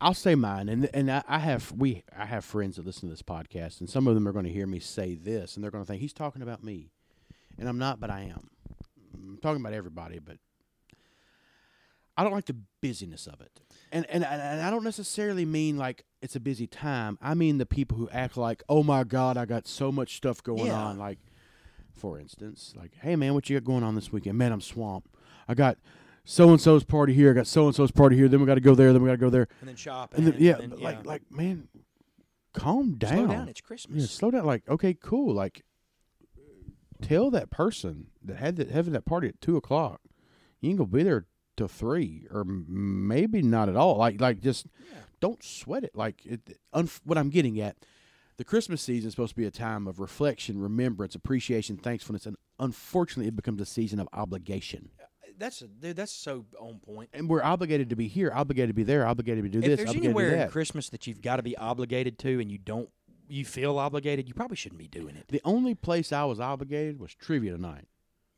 I'll 0.00 0.14
say 0.14 0.34
mine, 0.34 0.68
and 0.68 0.88
and 0.94 1.10
I, 1.10 1.22
I 1.28 1.38
have 1.38 1.72
we 1.72 2.02
I 2.16 2.24
have 2.24 2.44
friends 2.44 2.76
that 2.76 2.86
listen 2.86 3.08
to 3.08 3.12
this 3.12 3.22
podcast, 3.22 3.80
and 3.80 3.88
some 3.88 4.08
of 4.08 4.14
them 4.14 4.26
are 4.26 4.32
going 4.32 4.46
to 4.46 4.50
hear 4.52 4.66
me 4.66 4.80
say 4.80 5.14
this, 5.14 5.54
and 5.54 5.62
they're 5.62 5.70
going 5.70 5.84
to 5.84 5.86
think 5.88 6.00
he's 6.00 6.14
talking 6.14 6.40
about 6.42 6.64
me, 6.64 6.90
and 7.58 7.68
I'm 7.68 7.78
not, 7.78 8.00
but 8.00 8.10
I 8.10 8.22
am. 8.22 8.48
I'm 9.14 9.38
talking 9.42 9.60
about 9.60 9.74
everybody, 9.74 10.18
but 10.18 10.38
I 12.20 12.22
don't 12.24 12.32
like 12.32 12.44
the 12.44 12.56
busyness 12.82 13.26
of 13.26 13.40
it, 13.40 13.60
and 13.90 14.04
and 14.10 14.24
and 14.24 14.60
I 14.60 14.70
don't 14.70 14.84
necessarily 14.84 15.44
mean 15.46 15.78
like 15.78 16.04
it's 16.20 16.36
a 16.36 16.40
busy 16.40 16.66
time. 16.66 17.16
I 17.22 17.32
mean 17.34 17.56
the 17.56 17.64
people 17.66 17.96
who 17.96 18.10
act 18.10 18.36
like, 18.36 18.62
oh 18.68 18.82
my 18.82 19.04
god, 19.04 19.36
I 19.38 19.46
got 19.46 19.66
so 19.66 19.90
much 19.90 20.16
stuff 20.16 20.42
going 20.42 20.66
Yeah. 20.66 20.78
on. 20.78 20.98
Like, 20.98 21.18
for 21.94 22.18
instance, 22.18 22.74
like, 22.76 22.92
hey 23.00 23.16
man, 23.16 23.32
what 23.34 23.48
you 23.48 23.58
got 23.58 23.64
going 23.64 23.82
on 23.82 23.94
this 23.94 24.12
weekend? 24.12 24.36
Man, 24.36 24.52
I'm 24.52 24.60
swamped. 24.60 25.08
I 25.48 25.54
got 25.54 25.78
so 26.24 26.50
and 26.50 26.60
so's 26.60 26.84
party 26.84 27.14
here. 27.14 27.30
I 27.30 27.32
got 27.34 27.46
so 27.46 27.66
and 27.66 27.74
so's 27.74 27.90
party 27.90 28.16
here. 28.16 28.28
Then 28.28 28.40
we 28.40 28.46
got 28.46 28.56
to 28.56 28.60
go 28.60 28.74
there. 28.74 28.92
Then 28.92 29.02
we 29.02 29.06
got 29.08 29.14
to 29.14 29.18
go 29.18 29.30
there. 29.30 29.48
And 29.60 29.68
then 29.68 29.76
shop, 29.76 30.12
And 30.14 30.26
then, 30.26 30.34
yeah, 30.38 30.58
and, 30.58 30.70
but 30.70 30.80
like, 30.80 31.06
like, 31.06 31.22
man, 31.30 31.68
calm 32.52 32.96
down. 32.96 33.12
slow 33.14 33.26
down. 33.26 33.48
It's 33.48 33.62
Christmas. 33.62 34.02
Yeah, 34.02 34.06
slow 34.06 34.30
down. 34.30 34.44
Like, 34.44 34.68
okay, 34.68 34.92
cool. 34.94 35.32
Like, 35.34 35.62
tell 37.00 37.30
that 37.30 37.50
person 37.50 38.08
that 38.22 38.36
had 38.36 38.56
that 38.56 38.70
having 38.70 38.92
that 38.92 39.04
party 39.06 39.28
at 39.28 39.40
two 39.40 39.56
o'clock, 39.56 40.00
you 40.60 40.68
ain't 40.70 40.78
gonna 40.78 40.90
be 40.90 41.02
there 41.02 41.26
till 41.60 41.68
three, 41.68 42.26
or 42.30 42.42
maybe 42.44 43.42
not 43.42 43.68
at 43.68 43.76
all. 43.76 43.98
Like, 43.98 44.18
like 44.18 44.40
just 44.40 44.66
Yeah. 44.90 45.00
don't 45.20 45.42
sweat 45.44 45.84
it. 45.84 45.94
Like, 45.94 46.24
it, 46.24 46.58
unf- 46.74 47.00
what 47.04 47.18
I'm 47.18 47.28
getting 47.28 47.60
at, 47.60 47.76
the 48.38 48.44
Christmas 48.44 48.80
season 48.80 49.08
is 49.08 49.12
supposed 49.12 49.32
to 49.32 49.36
be 49.36 49.44
a 49.44 49.50
time 49.50 49.86
of 49.86 50.00
reflection, 50.00 50.58
remembrance, 50.58 51.14
appreciation, 51.14 51.76
thankfulness, 51.76 52.24
and 52.24 52.36
unfortunately, 52.58 53.28
it 53.28 53.36
becomes 53.36 53.60
a 53.60 53.66
season 53.66 54.00
of 54.00 54.08
obligation. 54.14 54.88
Uh, 54.98 55.04
that's 55.36 55.60
a, 55.60 55.68
dude. 55.68 55.96
That's 55.96 56.12
so 56.12 56.46
on 56.58 56.78
point. 56.78 57.10
And 57.12 57.28
we're 57.28 57.42
obligated 57.42 57.90
to 57.90 57.96
be 57.96 58.08
here, 58.08 58.32
obligated 58.34 58.70
to 58.70 58.74
be 58.74 58.82
there, 58.82 59.06
obligated 59.06 59.44
to 59.44 59.50
do 59.50 59.58
If 59.58 59.64
this, 59.66 59.76
there's 59.76 59.90
obligated 59.90 60.14
to 60.14 60.18
do 60.18 60.18
anywhere 60.26 60.44
in. 60.46 60.50
Christmas 60.50 60.88
that 60.88 61.06
you've 61.06 61.20
got 61.20 61.36
to 61.36 61.42
be 61.42 61.54
obligated 61.58 62.18
to, 62.20 62.40
and 62.40 62.50
you 62.50 62.56
don't, 62.56 62.88
you 63.28 63.44
feel 63.44 63.78
obligated, 63.78 64.26
you 64.28 64.32
probably 64.34 64.56
shouldn't 64.56 64.78
be 64.78 64.88
doing 64.88 65.16
it. 65.16 65.26
The 65.28 65.42
only 65.44 65.74
place 65.74 66.10
I 66.10 66.24
was 66.24 66.40
obligated 66.40 66.98
was 66.98 67.14
trivia 67.14 67.52
tonight. 67.52 67.84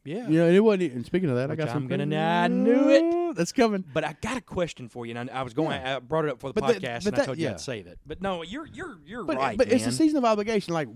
Yeah. 0.05 0.27
You 0.29 0.39
know, 0.39 0.47
and 0.49 0.57
it 0.57 0.61
wasn't. 0.61 0.93
And 0.95 1.07
speaking 1.07 1.31
of 1.31 1.37
that, 1.37 1.49
Which 1.49 1.59
I 1.61 1.62
got 1.65 1.69
some. 1.73 1.85
I'm 1.85 1.89
gonna- 1.89 2.05
pretty- 2.07 2.16
I 2.19 2.49
knew 2.49 2.91
it. 2.91 3.37
That's 3.37 3.53
coming. 3.53 3.85
But 3.95 4.05
I 4.05 4.16
got 4.20 4.37
a 4.37 4.41
question 4.41 4.89
for 4.89 5.07
you, 5.07 5.15
and 5.16 5.31
I, 5.31 5.41
I 5.41 5.43
was 5.43 5.55
going. 5.55 5.81
Yeah. 5.81 5.97
I 5.97 5.99
brought 6.01 6.24
it 6.24 6.31
up 6.33 6.41
for 6.41 6.53
the 6.53 6.61
But 6.61 6.77
podcast, 6.77 7.07
and 7.07 7.15
I 7.15 7.19
that- 7.19 7.27
told 7.27 7.39
you 7.39 7.45
yeah. 7.45 7.51
I'd 7.53 7.61
save 7.61 7.87
it. 7.87 7.99
But 8.05 8.20
no, 8.20 8.43
you're 8.43 8.66
you're 8.66 8.99
you're 9.07 9.24
But 9.24 9.37
right, 9.37 9.57
but 9.57 9.69
man. 9.69 9.77
it's 9.77 9.87
a 9.87 9.93
season 9.93 10.19
of 10.19 10.24
obligation. 10.24 10.74
Like 10.74 10.89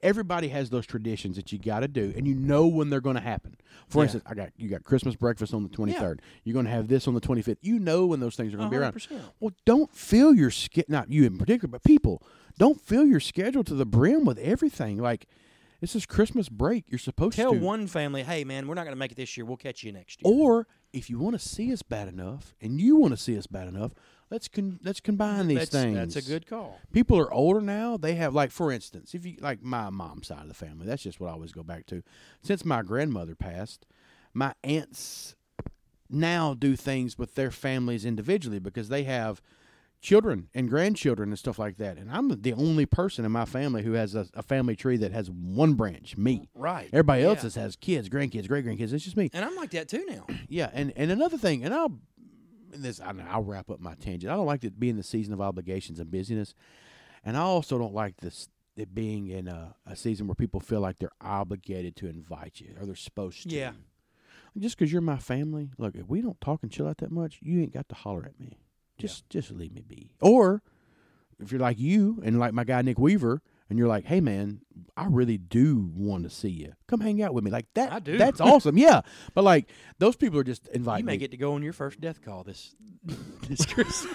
everybody 0.00 0.48
has 0.48 0.70
those 0.70 0.86
traditions 0.86 1.36
that 1.36 1.50
you 1.50 1.58
got 1.58 1.80
to 1.80 1.88
do, 1.88 2.12
and 2.16 2.26
you 2.26 2.34
know 2.34 2.66
when 2.66 2.90
they're 2.90 3.00
going 3.00 3.16
to 3.16 3.20
happen. 3.22 3.56
For 3.88 3.98
Yeah. 3.98 4.02
instance, 4.04 4.24
I 4.26 4.34
got 4.34 4.50
you 4.56 4.68
got 4.68 4.84
Christmas 4.84 5.16
breakfast 5.16 5.52
on 5.54 5.62
the 5.62 5.68
twenty 5.68 5.92
third. 5.92 6.22
You're 6.44 6.52
going 6.54 6.66
to 6.66 6.70
have 6.70 6.88
this 6.88 7.08
on 7.08 7.14
the 7.14 7.20
twenty 7.20 7.42
fifth. 7.42 7.58
You 7.62 7.78
know 7.78 8.06
when 8.06 8.20
those 8.20 8.36
things 8.36 8.52
are 8.54 8.58
going 8.58 8.68
to 8.68 8.70
be 8.70 8.76
around. 8.80 8.94
Well, 9.40 9.52
don't 9.64 9.92
fill 9.94 10.34
your 10.34 10.50
sch- 10.50 10.68
not 10.88 11.10
you 11.10 11.24
in 11.24 11.38
particular, 11.38 11.70
but 11.70 11.82
people 11.84 12.22
don't 12.58 12.80
fill 12.80 13.06
your 13.06 13.20
schedule 13.20 13.64
to 13.64 13.74
the 13.74 13.86
brim 13.86 14.24
with 14.24 14.38
everything. 14.38 14.98
Like 14.98 15.26
this 15.80 15.94
is 15.94 16.06
Christmas 16.06 16.48
break. 16.48 16.84
You're 16.88 16.98
supposed 16.98 17.36
Tell 17.36 17.52
to. 17.52 17.58
Tell 17.58 17.66
one 17.66 17.86
family, 17.86 18.22
hey 18.22 18.44
man, 18.44 18.66
we're 18.66 18.74
not 18.74 18.84
going 18.84 18.94
to 18.94 18.98
make 18.98 19.12
it 19.12 19.16
this 19.16 19.36
year. 19.36 19.44
We'll 19.44 19.56
catch 19.56 19.82
you 19.82 19.92
next 19.92 20.22
year. 20.22 20.32
Or 20.32 20.66
if 20.92 21.08
you 21.10 21.18
want 21.18 21.38
to 21.38 21.48
see 21.48 21.72
us 21.72 21.82
bad 21.82 22.08
enough, 22.08 22.54
and 22.60 22.80
you 22.80 22.96
want 22.96 23.12
to 23.12 23.16
see 23.16 23.36
us 23.38 23.46
bad 23.46 23.68
enough, 23.68 23.92
let's 24.30 24.48
con- 24.48 24.80
let's 24.82 25.00
combine 25.00 25.48
these 25.48 25.58
that's, 25.58 25.70
things. 25.70 26.14
That's 26.14 26.26
a 26.26 26.28
good 26.28 26.46
call. 26.46 26.78
People 26.92 27.18
are 27.18 27.32
older 27.32 27.60
now. 27.60 27.96
They 27.96 28.14
have 28.14 28.34
like, 28.34 28.50
for 28.50 28.72
instance, 28.72 29.14
if 29.14 29.24
you 29.24 29.36
like 29.40 29.62
my 29.62 29.90
mom's 29.90 30.28
side 30.28 30.42
of 30.42 30.48
the 30.48 30.54
family, 30.54 30.86
that's 30.86 31.02
just 31.02 31.20
what 31.20 31.28
I 31.28 31.32
always 31.32 31.52
go 31.52 31.62
back 31.62 31.86
to. 31.86 32.02
Since 32.42 32.64
my 32.64 32.82
grandmother 32.82 33.34
passed, 33.34 33.86
my 34.34 34.54
aunts 34.64 35.36
now 36.10 36.54
do 36.54 36.74
things 36.74 37.18
with 37.18 37.34
their 37.34 37.50
families 37.50 38.04
individually 38.04 38.58
because 38.58 38.88
they 38.88 39.04
have 39.04 39.42
children 40.00 40.48
and 40.54 40.68
grandchildren 40.68 41.30
and 41.30 41.38
stuff 41.38 41.58
like 41.58 41.76
that. 41.78 41.96
And 41.98 42.10
I'm 42.10 42.28
the 42.40 42.52
only 42.52 42.86
person 42.86 43.24
in 43.24 43.32
my 43.32 43.44
family 43.44 43.82
who 43.82 43.92
has 43.92 44.14
a, 44.14 44.26
a 44.34 44.42
family 44.42 44.76
tree 44.76 44.96
that 44.98 45.12
has 45.12 45.30
one 45.30 45.74
branch, 45.74 46.16
me. 46.16 46.48
Right. 46.54 46.88
Everybody 46.92 47.22
Yeah. 47.22 47.28
else 47.28 47.42
just 47.42 47.56
has 47.56 47.74
kids, 47.76 48.08
grandkids, 48.08 48.46
great 48.48 48.64
grandkids. 48.64 48.92
It's 48.92 49.04
just 49.04 49.16
me. 49.16 49.30
And 49.32 49.44
I'm 49.44 49.56
like 49.56 49.70
that 49.72 49.88
too 49.88 50.04
now. 50.08 50.26
Yeah, 50.48 50.70
and, 50.72 50.92
and 50.96 51.10
another 51.10 51.36
thing, 51.36 51.64
and 51.64 51.74
I'll 51.74 51.98
this 52.70 53.00
I 53.00 53.12
know, 53.12 53.24
I'll 53.28 53.42
wrap 53.42 53.70
up 53.70 53.80
my 53.80 53.94
tangent. 53.94 54.30
I 54.32 54.36
don't 54.36 54.46
like 54.46 54.62
it 54.62 54.78
being 54.78 54.96
the 54.96 55.02
season 55.02 55.32
of 55.32 55.40
obligations 55.40 55.98
and 56.00 56.10
busyness, 56.10 56.54
and 57.24 57.36
I 57.36 57.40
also 57.40 57.78
don't 57.78 57.94
like 57.94 58.18
this 58.18 58.48
it 58.76 58.94
being 58.94 59.26
in 59.26 59.48
a, 59.48 59.74
a 59.86 59.96
season 59.96 60.28
where 60.28 60.34
people 60.36 60.60
feel 60.60 60.80
like 60.80 60.98
they're 60.98 61.10
obligated 61.20 61.96
to 61.96 62.06
invite 62.08 62.60
you 62.60 62.74
or 62.78 62.86
they're 62.86 62.94
supposed 62.94 63.42
to. 63.50 63.54
Yeah. 63.56 63.72
Just 64.56 64.78
because 64.78 64.92
you're 64.92 65.02
my 65.02 65.18
family, 65.18 65.70
look, 65.78 65.94
if 65.96 66.08
we 66.08 66.20
don't 66.20 66.40
talk 66.40 66.60
and 66.62 66.70
chill 66.70 66.86
out 66.86 66.98
that 66.98 67.10
much, 67.10 67.38
you 67.42 67.60
ain't 67.60 67.72
got 67.74 67.88
to 67.88 67.94
holler 67.96 68.24
at 68.24 68.38
me. 68.38 68.58
Just 68.98 69.28
just 69.30 69.50
leave 69.50 69.72
me 69.72 69.82
be. 69.86 70.10
Or 70.20 70.62
if 71.40 71.52
you're 71.52 71.60
like 71.60 71.78
you 71.78 72.20
and 72.24 72.38
like 72.38 72.52
my 72.52 72.64
guy 72.64 72.82
Nick 72.82 72.98
Weaver, 72.98 73.40
and 73.70 73.78
you're 73.78 73.88
like, 73.88 74.06
hey 74.06 74.20
man, 74.20 74.60
I 74.96 75.06
really 75.06 75.36
do 75.38 75.90
want 75.94 76.24
to 76.24 76.30
see 76.30 76.48
you. 76.48 76.72
Come 76.86 77.00
hang 77.00 77.22
out 77.22 77.34
with 77.34 77.44
me. 77.44 77.50
Like 77.50 77.66
that. 77.74 77.92
I 77.92 77.98
do. 77.98 78.16
That's 78.16 78.40
awesome. 78.40 78.78
Yeah. 78.78 79.02
But 79.34 79.44
like 79.44 79.68
those 79.98 80.16
people 80.16 80.38
are 80.38 80.44
just 80.44 80.68
inviting 80.68 81.00
You 81.04 81.06
may 81.06 81.12
me. 81.12 81.18
get 81.18 81.30
to 81.32 81.36
go 81.36 81.54
on 81.54 81.62
your 81.62 81.72
first 81.72 82.00
death 82.00 82.22
call 82.22 82.44
this 82.44 82.74
this 83.48 83.64
Christmas. 83.66 84.14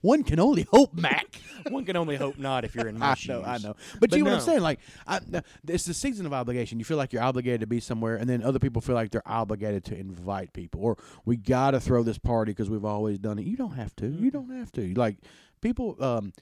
One 0.00 0.22
can 0.22 0.38
only 0.40 0.66
hope, 0.70 0.94
Mac. 0.94 1.40
One 1.70 1.84
can 1.84 1.96
only 1.96 2.16
hope 2.16 2.38
not 2.38 2.64
if 2.64 2.74
you're 2.74 2.88
in 2.88 2.98
my 2.98 3.10
I 3.12 3.14
shoes. 3.14 3.28
know, 3.28 3.42
I 3.44 3.58
know. 3.58 3.74
But, 4.00 4.10
But 4.10 4.18
you 4.18 4.24
know 4.24 4.30
what 4.32 4.40
I'm 4.40 4.44
saying? 4.44 4.60
Like, 4.60 4.80
I, 5.06 5.20
it's 5.66 5.84
the 5.84 5.94
season 5.94 6.26
of 6.26 6.32
obligation. 6.32 6.78
You 6.78 6.84
feel 6.84 6.96
like 6.96 7.12
you're 7.12 7.22
obligated 7.22 7.60
to 7.60 7.66
be 7.66 7.80
somewhere, 7.80 8.16
and 8.16 8.28
then 8.28 8.42
other 8.42 8.58
people 8.58 8.82
feel 8.82 8.94
like 8.94 9.10
they're 9.10 9.22
obligated 9.26 9.84
to 9.86 9.96
invite 9.98 10.52
people, 10.52 10.80
or 10.82 10.96
we 11.24 11.36
got 11.36 11.72
to 11.72 11.80
throw 11.80 12.02
this 12.02 12.18
party 12.18 12.52
because 12.52 12.68
we've 12.70 12.84
always 12.84 13.18
done 13.18 13.38
it. 13.38 13.46
You 13.46 13.56
don't 13.56 13.72
have 13.74 13.94
to. 13.96 14.08
You 14.08 14.30
don't 14.30 14.50
have 14.50 14.70
to. 14.72 14.92
Like, 14.94 15.16
people, 15.60 15.96
um, 16.02 16.32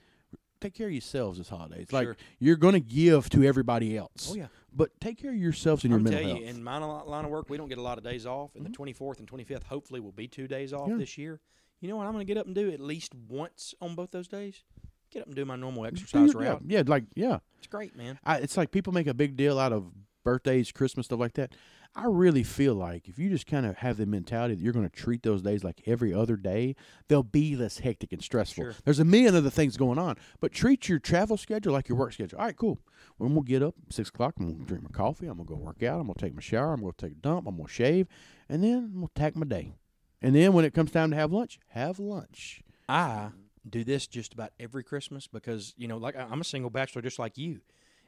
take 0.60 0.74
care 0.74 0.86
of 0.86 0.92
yourselves 0.92 1.38
this 1.38 1.48
holidays. 1.48 1.92
Like, 1.92 2.06
Sure. 2.06 2.16
you're 2.38 2.56
going 2.56 2.74
to 2.74 2.80
give 2.80 3.28
to 3.30 3.44
everybody 3.44 3.96
else. 3.96 4.28
Oh 4.32 4.36
yeah. 4.36 4.46
But 4.74 4.98
take 5.00 5.20
care 5.20 5.30
of 5.32 5.36
yourselves 5.36 5.84
and 5.84 5.90
your 5.90 6.00
mental 6.00 6.20
tell 6.22 6.30
health. 6.30 6.40
you, 6.40 6.46
in 6.46 6.64
my 6.64 6.78
line 6.78 7.26
of 7.26 7.30
work, 7.30 7.50
we 7.50 7.58
don't 7.58 7.68
get 7.68 7.76
a 7.78 7.82
lot 7.82 7.98
of 7.98 8.04
days 8.04 8.24
off, 8.24 8.54
and 8.56 8.64
the 8.64 8.70
24th 8.70 9.18
and 9.18 9.28
25th 9.30 9.64
hopefully 9.64 10.00
will 10.00 10.12
be 10.12 10.26
two 10.26 10.48
days 10.48 10.72
off 10.72 10.82
Mm-hmm. 10.82 10.92
Yeah. 10.92 10.96
this 10.98 11.18
year. 11.18 11.40
You 11.82 11.88
know 11.88 11.96
what 11.96 12.06
I'm 12.06 12.12
going 12.12 12.24
to 12.24 12.32
get 12.32 12.38
up 12.38 12.46
and 12.46 12.54
do 12.54 12.70
at 12.70 12.78
least 12.78 13.12
once 13.28 13.74
on 13.80 13.96
both 13.96 14.12
those 14.12 14.28
days? 14.28 14.62
Get 15.10 15.22
up 15.22 15.26
and 15.26 15.34
do 15.34 15.44
my 15.44 15.56
normal 15.56 15.84
exercise 15.84 16.32
yeah, 16.32 16.40
route. 16.40 16.62
yeah, 16.64 16.82
like 16.86 17.04
yeah. 17.16 17.38
It's 17.58 17.66
great, 17.66 17.96
man. 17.96 18.20
I, 18.24 18.36
it's 18.38 18.56
like 18.56 18.70
people 18.70 18.92
make 18.92 19.08
a 19.08 19.14
big 19.14 19.36
deal 19.36 19.58
out 19.58 19.72
of 19.72 19.90
birthdays, 20.24 20.70
Christmas, 20.70 21.06
stuff 21.06 21.18
like 21.18 21.34
that. 21.34 21.56
I 21.96 22.04
really 22.06 22.44
feel 22.44 22.76
like 22.76 23.08
if 23.08 23.18
you 23.18 23.28
just 23.28 23.48
kind 23.48 23.66
of 23.66 23.78
have 23.78 23.96
the 23.96 24.06
mentality 24.06 24.54
that 24.54 24.62
you're 24.62 24.72
going 24.72 24.88
to 24.88 24.96
treat 24.96 25.24
those 25.24 25.42
days 25.42 25.64
like 25.64 25.82
every 25.84 26.14
other 26.14 26.36
day, 26.36 26.76
they'll 27.08 27.24
be 27.24 27.56
less 27.56 27.80
hectic 27.80 28.12
and 28.12 28.22
stressful. 28.22 28.64
Sure. 28.64 28.74
There's 28.84 29.00
a 29.00 29.04
million 29.04 29.34
other 29.34 29.50
things 29.50 29.76
going 29.76 29.98
on, 29.98 30.16
but 30.40 30.52
treat 30.52 30.88
your 30.88 31.00
travel 31.00 31.36
schedule 31.36 31.72
like 31.72 31.88
your 31.88 31.98
work 31.98 32.12
schedule. 32.12 32.38
All 32.38 32.46
right, 32.46 32.56
cool. 32.56 32.78
When 33.18 33.34
we'll 33.34 33.42
get 33.42 33.62
up 33.62 33.74
six 33.90 34.08
o'clock, 34.08 34.34
I'm 34.38 34.52
gonna 34.52 34.64
drink 34.64 34.84
my 34.84 34.90
coffee. 34.90 35.26
I'm 35.26 35.36
gonna 35.36 35.48
go 35.48 35.56
work 35.56 35.82
out. 35.82 36.00
I'm 36.00 36.06
gonna 36.06 36.14
take 36.14 36.34
my 36.34 36.40
shower. 36.40 36.72
I'm 36.72 36.80
gonna 36.80 36.92
take 36.96 37.12
a 37.12 37.16
dump. 37.16 37.48
I'm 37.48 37.56
gonna 37.56 37.68
shave, 37.68 38.06
and 38.48 38.62
then 38.62 38.90
I'm 38.94 38.94
gonna 38.94 39.08
tack 39.16 39.34
my 39.34 39.44
day. 39.44 39.74
And 40.22 40.34
then 40.34 40.52
when 40.52 40.64
it 40.64 40.72
comes 40.74 40.90
time 40.90 41.10
to 41.10 41.16
have 41.16 41.32
lunch, 41.32 41.58
have 41.68 41.98
lunch. 41.98 42.62
I 42.88 43.30
do 43.68 43.84
this 43.84 44.06
just 44.06 44.32
about 44.34 44.50
every 44.60 44.84
Christmas 44.84 45.26
because 45.26 45.74
you 45.76 45.88
know, 45.88 45.96
like 45.96 46.16
I- 46.16 46.28
I'm 46.30 46.40
a 46.40 46.44
single 46.44 46.70
bachelor, 46.70 47.02
just 47.02 47.18
like 47.18 47.36
you. 47.38 47.60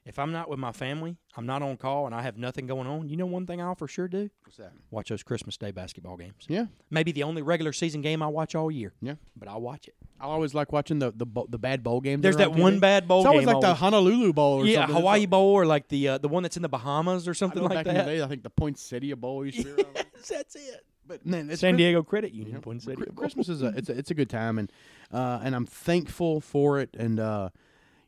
If 0.07 0.19
I'm 0.19 0.33
not 0.33 0.51
with 0.51 0.59
my 0.59 0.73
family, 0.73 1.17
I'm 1.35 1.47
not 1.47 1.63
on 1.63 1.79
call, 1.79 2.05
and 2.05 2.15
I 2.15 2.21
have 2.21 2.37
nothing 2.37 2.67
going 2.67 2.87
on. 2.87 3.09
You 3.09 3.17
know, 3.17 3.25
one 3.25 3.47
thing 3.47 3.63
I'll 3.63 3.75
for 3.75 3.89
sure 3.89 4.07
do: 4.07 4.29
What's 4.45 4.59
that? 4.59 4.73
watch 4.91 5.09
those 5.09 5.23
Christmas 5.23 5.57
Day 5.57 5.71
basketball 5.71 6.19
games. 6.19 6.45
Yeah, 6.47 6.67
Maybe 6.91 7.11
the 7.11 7.23
only 7.23 7.41
regular 7.41 7.73
season 7.73 8.03
game 8.03 8.23
I 8.23 8.27
watch 8.27 8.55
all 8.55 8.71
year. 8.71 8.93
yeah. 9.01 9.15
but 9.35 9.49
I'll 9.49 9.63
watch 9.63 9.89
it. 9.89 9.95
I 10.21 10.25
always 10.27 10.53
like 10.53 10.73
watching 10.73 10.99
the 10.99 11.11
the, 11.11 11.25
bo- 11.25 11.47
the 11.49 11.57
bad 11.59 11.83
bowl 11.83 12.03
games. 12.03 12.21
There's 12.23 12.37
are 12.37 12.43
on 12.43 12.53
that 12.53 12.61
one 12.61 12.77
TV. 12.77 12.81
bad 12.81 13.09
bowl 13.09 13.21
It's 13.21 13.27
always 13.29 13.47
game. 13.47 13.55
like 13.55 13.63
the 13.63 13.75
Honolulu 13.75 14.35
Bowl 14.35 14.61
or 14.61 14.67
yeah, 14.67 14.81
something. 14.81 14.97
Hawaii 14.97 15.23
It's 15.23 15.31
Bowl 15.31 15.55
or 15.55 15.65
like 15.65 15.89
the 15.89 16.09
uh, 16.09 16.19
the 16.19 16.29
one 16.29 16.43
that's 16.43 16.57
in 16.57 16.63
the 16.63 16.69
Bahamas 16.69 17.27
or 17.27 17.31
like- 17.31 17.37
I 17.37 17.39
something 17.39 17.63
know 17.63 17.69
like 17.69 17.79
back 17.79 17.87
in 17.87 17.95
the 17.95 18.01
that. 18.03 18.07
day, 18.07 18.23
I 18.23 18.27
think 18.29 18.43
the 18.43 18.51
Poinsettia 18.51 19.17
Bowl 19.17 19.47
used 19.47 19.57
to 19.63 19.65
be 19.75 19.83
around. 19.83 20.07
That's 20.29 20.55
it. 20.57 20.85
But 21.07 21.25
man, 21.27 21.51
it's 21.51 21.61
San 21.61 21.77
Diego 21.77 22.03
Credit 22.03 22.33
you 22.33 22.39
Union. 22.39 22.55
know, 22.57 22.61
Poinsettia 22.61 23.07
Christmas 23.15 23.49
is 23.49 23.63
a 23.63 23.69
it's 23.77 23.89
a 23.89 23.99
it's 23.99 24.11
a 24.11 24.15
good 24.15 24.31
time 24.31 24.59
and 24.59 24.71
uh, 25.13 25.41
and 25.43 25.55
I'm 25.55 25.67
thankful 25.67 26.41
for 26.41 26.81
it 26.81 26.91
and 26.99 27.21
uh, 27.21 27.51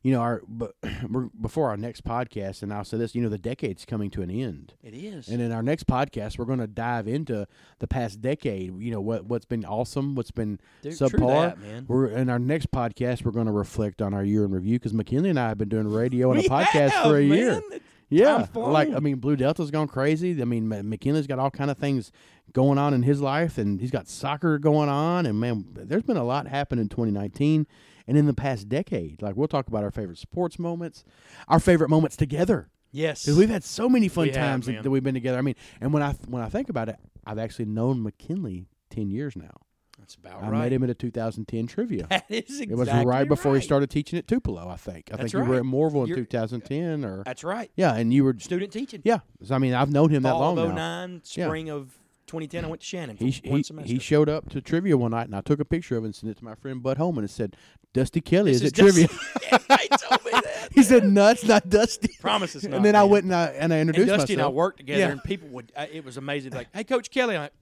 you 0.03 0.13
know 0.13 0.21
our 0.21 0.43
but 0.49 0.75
before 1.41 1.69
our 1.69 1.77
next 1.77 2.05
podcast 2.05 2.63
and 2.63 2.73
I'll 2.73 2.85
say 2.85 2.97
this 2.97 3.15
you 3.15 3.23
know 3.23 3.29
the 3.29 3.39
decade's 3.39 3.85
coming 3.85 4.09
to 4.11 4.23
an 4.23 4.31
end 4.31 4.73
It 4.83 4.95
is. 4.95 5.29
and 5.29 5.43
in 5.43 5.53
our 5.53 5.63
next 5.63 5.87
podcast 5.87 6.39
we're 6.39 6.45
going 6.45 6.61
to 6.61 6.67
dive 6.67 7.07
into 7.09 7.47
the 7.81 7.89
past 7.89 8.21
decade 8.21 8.81
you 8.81 8.91
know 8.93 9.01
what 9.01 9.25
what's 9.27 9.45
been 9.47 9.65
awesome 9.65 10.15
what's 10.15 10.31
been 10.31 10.61
Dude, 10.83 10.93
subpar. 10.93 11.11
true 11.11 11.27
that, 11.29 11.59
man. 11.61 11.85
we're 11.89 12.07
in 12.07 12.31
our 12.31 12.39
next 12.39 12.71
podcast 12.71 13.25
we're 13.25 13.33
going 13.33 13.47
to 13.47 13.53
reflect 13.53 14.01
on 14.01 14.15
our 14.15 14.25
year 14.25 14.45
in 14.45 14.53
review 14.53 14.79
because 14.79 14.95
McKinley 14.95 15.29
and 15.31 15.41
I 15.41 15.49
have 15.49 15.59
been 15.59 15.69
doing 15.69 15.89
radio 15.89 16.31
and 16.33 16.41
a 16.45 16.49
podcast 16.49 16.91
have, 16.91 17.05
for 17.07 17.19
a 17.19 17.25
man. 17.27 17.39
year 17.39 17.63
It's 17.73 17.85
yeah, 18.09 18.47
like 18.55 18.91
I 18.93 19.01
mean, 19.01 19.17
Blue 19.17 19.37
Delta's 19.37 19.71
gone 19.71 19.89
crazy. 19.89 20.41
I 20.41 20.45
mean, 20.45 20.69
McKinley's 20.89 21.27
got 21.27 21.39
all 21.39 21.51
kind 21.51 21.71
of 21.71 21.77
things 21.79 22.13
going 22.53 22.79
on 22.79 22.95
in 22.95 23.03
his 23.03 23.21
life, 23.21 23.59
and 23.59 23.81
he's 23.81 23.91
got 23.91 24.09
soccer 24.09 24.59
going 24.59 24.89
on. 24.89 25.27
And 25.27 25.41
man, 25.41 25.65
there's 25.73 26.05
been 26.05 26.17
a 26.17 26.25
lot 26.25 26.47
happen 26.47 26.79
in 26.79 26.89
2019 26.89 27.67
and 28.07 28.17
in 28.17 28.27
the 28.27 28.35
past 28.35 28.69
decade. 28.69 29.21
Like 29.23 29.37
we'll 29.37 29.49
talk 29.49 29.67
about 29.69 29.83
our 29.83 29.91
favorite 29.91 30.19
sports 30.19 30.59
moments, 30.59 31.05
our 31.49 31.59
favorite 31.59 31.91
moments 31.91 32.17
together, 32.17 32.69
Yes. 32.93 33.25
because 33.25 33.37
we've 33.39 33.51
had 33.51 33.65
so 33.65 33.89
many 33.89 34.09
fun 34.09 34.25
We 34.25 34.29
have, 34.31 34.37
times 34.39 34.67
that, 34.67 34.83
that 34.85 34.91
we've 34.91 35.03
been 35.03 35.15
together. 35.15 35.39
I 35.39 35.43
mean, 35.43 35.57
and 35.81 35.93
when 35.93 36.03
I 36.03 36.13
when 36.29 36.43
I 36.43 36.49
think 36.49 36.69
about 36.69 36.89
it, 36.89 36.97
I've 37.27 37.39
actually 37.39 37.65
known 37.67 38.03
McKinley 38.03 38.67
10 38.91 39.11
years 39.11 39.35
now. 39.37 39.51
That's 39.99 40.15
about 40.15 40.43
I 40.43 40.49
right. 40.51 40.59
met 40.65 40.73
him 40.73 40.85
at 40.85 40.91
a 40.91 40.95
2010 40.95 41.67
trivia. 41.67 42.07
That 42.11 42.25
is 42.29 42.61
exactly 42.61 42.73
It 42.73 42.77
was 42.77 42.89
right 43.05 43.27
before 43.27 43.53
right. 43.53 43.61
he 43.61 43.65
started 43.65 43.91
teaching 43.91 44.19
at 44.19 44.29
Tupelo, 44.29 44.69
I 44.69 44.77
think. 44.77 45.09
I 45.13 45.17
That's 45.17 45.33
think 45.33 45.45
you 45.45 45.49
were 45.51 45.57
right. 45.57 45.59
at 45.59 45.65
Mooreville 45.65 46.03
in 46.03 46.09
You're- 46.09 46.23
2010, 46.23 47.05
or 47.05 47.23
That's 47.25 47.43
right. 47.43 47.71
yeah, 47.77 47.95
and 47.95 48.13
you 48.15 48.23
were 48.25 48.35
Student 48.39 48.73
teaching. 48.73 49.01
yeah. 49.05 49.21
So, 49.43 49.55
I 49.55 49.59
mean, 49.59 49.75
I've 49.75 49.91
known 49.91 50.11
him 50.11 50.23
that 50.25 50.35
long 50.35 50.59
of 50.59 50.69
now. 50.75 51.07
09, 51.07 51.23
Yeah. 51.35 51.47
spring 51.47 51.71
of 51.71 51.99
2010, 52.27 52.65
I 52.65 52.69
went 52.69 52.81
to 52.83 52.87
Shannon 52.87 53.17
for 53.17 53.25
He, 53.25 53.41
one 53.49 53.59
he, 53.59 53.63
semester. 53.63 53.93
he 53.93 53.99
showed 53.99 54.29
up 54.29 54.49
to 54.51 54.61
trivia 54.61 54.97
one 54.97 55.13
night, 55.13 55.27
and 55.27 55.35
I 55.37 55.41
took 55.41 55.61
a 55.61 55.65
picture 55.65 55.97
of 55.97 56.05
it 56.05 56.09
and 56.09 56.15
sent 56.15 56.31
it 56.31 56.39
to 56.39 56.45
my 56.45 56.55
friend 56.57 56.83
Bud 56.83 56.99
Holman 56.99 57.25
and 57.25 57.31
said, 57.31 57.57
Dusty 57.95 58.21
Kelly 58.21 58.53
This 58.53 58.63
is 58.63 58.73
at 58.73 58.79
is 58.79 58.95
trivia. 58.95 59.09
Told 59.99 60.25
me 60.25 60.31
that. 60.33 60.69
he 60.75 60.83
said, 60.83 61.05
nuts, 61.05 61.45
not 61.45 61.69
Dusty. 61.71 62.11
Promise 62.21 62.57
it's 62.57 62.65
not, 62.67 62.77
And 62.77 62.85
then 62.85 62.95
I 62.95 63.03
man. 63.03 63.11
went 63.11 63.25
and 63.25 63.35
I, 63.35 63.45
and 63.47 63.73
I 63.73 63.77
And 63.79 63.89
introduced 63.89 64.19
Dusty 64.19 64.33
and 64.35 64.43
I 64.43 64.49
worked 64.49 64.79
together, 64.79 65.01
Yeah. 65.01 65.11
and 65.13 65.25
people 65.25 65.49
would. 65.49 65.73
Uh, 65.75 65.87
it 65.91 66.05
was 66.05 66.17
amazing. 66.17 66.53
Like, 66.53 66.69
hey, 66.75 66.85
Coach 66.85 67.11
Kelly, 67.11 67.37
I'm 67.37 67.43
like, 67.43 67.53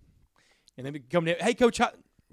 and 0.77 0.85
then 0.87 0.93
we 0.93 0.99
come 1.01 1.25
down. 1.25 1.37
Hey, 1.41 1.55
Coach, 1.55 1.81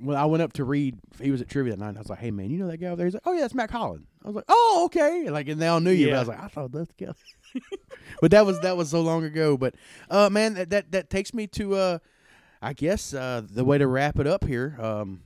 When 0.01 0.17
I 0.17 0.25
went 0.25 0.41
up 0.43 0.53
to 0.53 0.63
read, 0.63 0.97
he 1.21 1.31
was 1.31 1.41
at 1.41 1.47
trivia 1.49 1.73
that 1.73 1.79
night. 1.79 1.89
And 1.89 1.97
I 1.97 2.01
was 2.01 2.09
like, 2.09 2.19
hey, 2.19 2.31
man, 2.31 2.49
you 2.49 2.57
know 2.59 2.67
that 2.67 2.77
guy 2.77 2.87
over 2.87 2.95
there? 2.97 3.05
He's 3.05 3.13
like, 3.13 3.23
oh, 3.25 3.33
yeah, 3.33 3.41
that's 3.41 3.53
Matt 3.53 3.69
Collin. 3.69 4.05
I 4.23 4.27
was 4.27 4.35
like, 4.35 4.45
oh, 4.47 4.83
okay. 4.85 5.29
Like, 5.29 5.47
and 5.47 5.61
they 5.61 5.67
all 5.67 5.79
knew 5.79 5.91
you. 5.91 6.07
But 6.09 6.15
I 6.15 6.19
was 6.19 6.27
like, 6.27 6.43
I 6.43 6.47
thought 6.47 6.71
that's 6.71 6.91
Kelly. 6.93 7.13
but 8.21 8.31
that 8.31 8.45
was 8.45 8.59
that 8.61 8.77
was 8.77 8.89
so 8.89 9.01
long 9.01 9.23
ago. 9.23 9.57
But, 9.57 9.75
uh, 10.09 10.29
man, 10.29 10.53
that, 10.55 10.69
that, 10.71 10.91
that 10.91 11.09
takes 11.09 11.33
me 11.33 11.47
to, 11.47 11.75
uh, 11.75 11.97
I 12.61 12.73
guess, 12.73 13.13
uh, 13.13 13.41
the 13.49 13.63
way 13.65 13.77
to 13.77 13.87
wrap 13.87 14.19
it 14.19 14.27
up 14.27 14.43
here. 14.45 14.77
Um, 14.79 15.21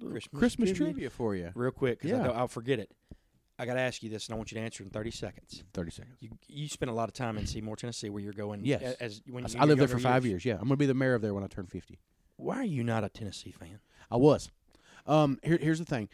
Christmas, 0.00 0.38
Christmas 0.38 0.68
trivia. 0.70 0.86
trivia 0.92 1.10
for 1.10 1.34
you. 1.34 1.50
real 1.54 1.70
quick, 1.70 2.00
because 2.02 2.18
Yeah. 2.18 2.30
I'll 2.30 2.48
forget 2.48 2.78
it. 2.78 2.90
I 3.58 3.64
got 3.64 3.74
to 3.74 3.80
ask 3.80 4.02
you 4.02 4.10
this, 4.10 4.26
and 4.26 4.34
I 4.34 4.36
want 4.36 4.52
you 4.52 4.56
to 4.58 4.60
answer 4.64 4.82
in 4.84 4.90
30 4.90 5.10
seconds. 5.10 5.64
30 5.72 5.90
seconds. 5.90 6.16
You 6.20 6.28
you 6.46 6.68
spent 6.68 6.90
a 6.90 6.94
lot 6.94 7.08
of 7.08 7.14
time 7.14 7.38
in 7.38 7.46
Seymour, 7.46 7.76
Tennessee, 7.76 8.10
where 8.10 8.22
you're 8.22 8.34
going. 8.34 8.60
Yes. 8.64 8.82
a- 8.82 9.02
As 9.02 9.22
when 9.30 9.46
I, 9.46 9.48
you 9.48 9.54
I 9.60 9.64
lived 9.64 9.80
there 9.80 9.88
for 9.88 9.98
five 9.98 10.26
years. 10.26 10.44
Yeah, 10.44 10.54
I'm 10.54 10.60
going 10.60 10.70
to 10.70 10.76
be 10.76 10.84
the 10.84 10.92
mayor 10.92 11.14
of 11.14 11.22
there 11.22 11.32
when 11.32 11.42
I 11.42 11.46
turn 11.46 11.64
50. 11.66 11.98
Why 12.36 12.56
are 12.56 12.64
you 12.64 12.82
not 12.84 13.04
a 13.04 13.08
Tennessee 13.08 13.52
fan? 13.52 13.78
I 14.10 14.16
was. 14.16 14.50
Um, 15.06 15.38
here, 15.42 15.58
here's 15.60 15.78
the 15.78 15.84
thing. 15.84 16.08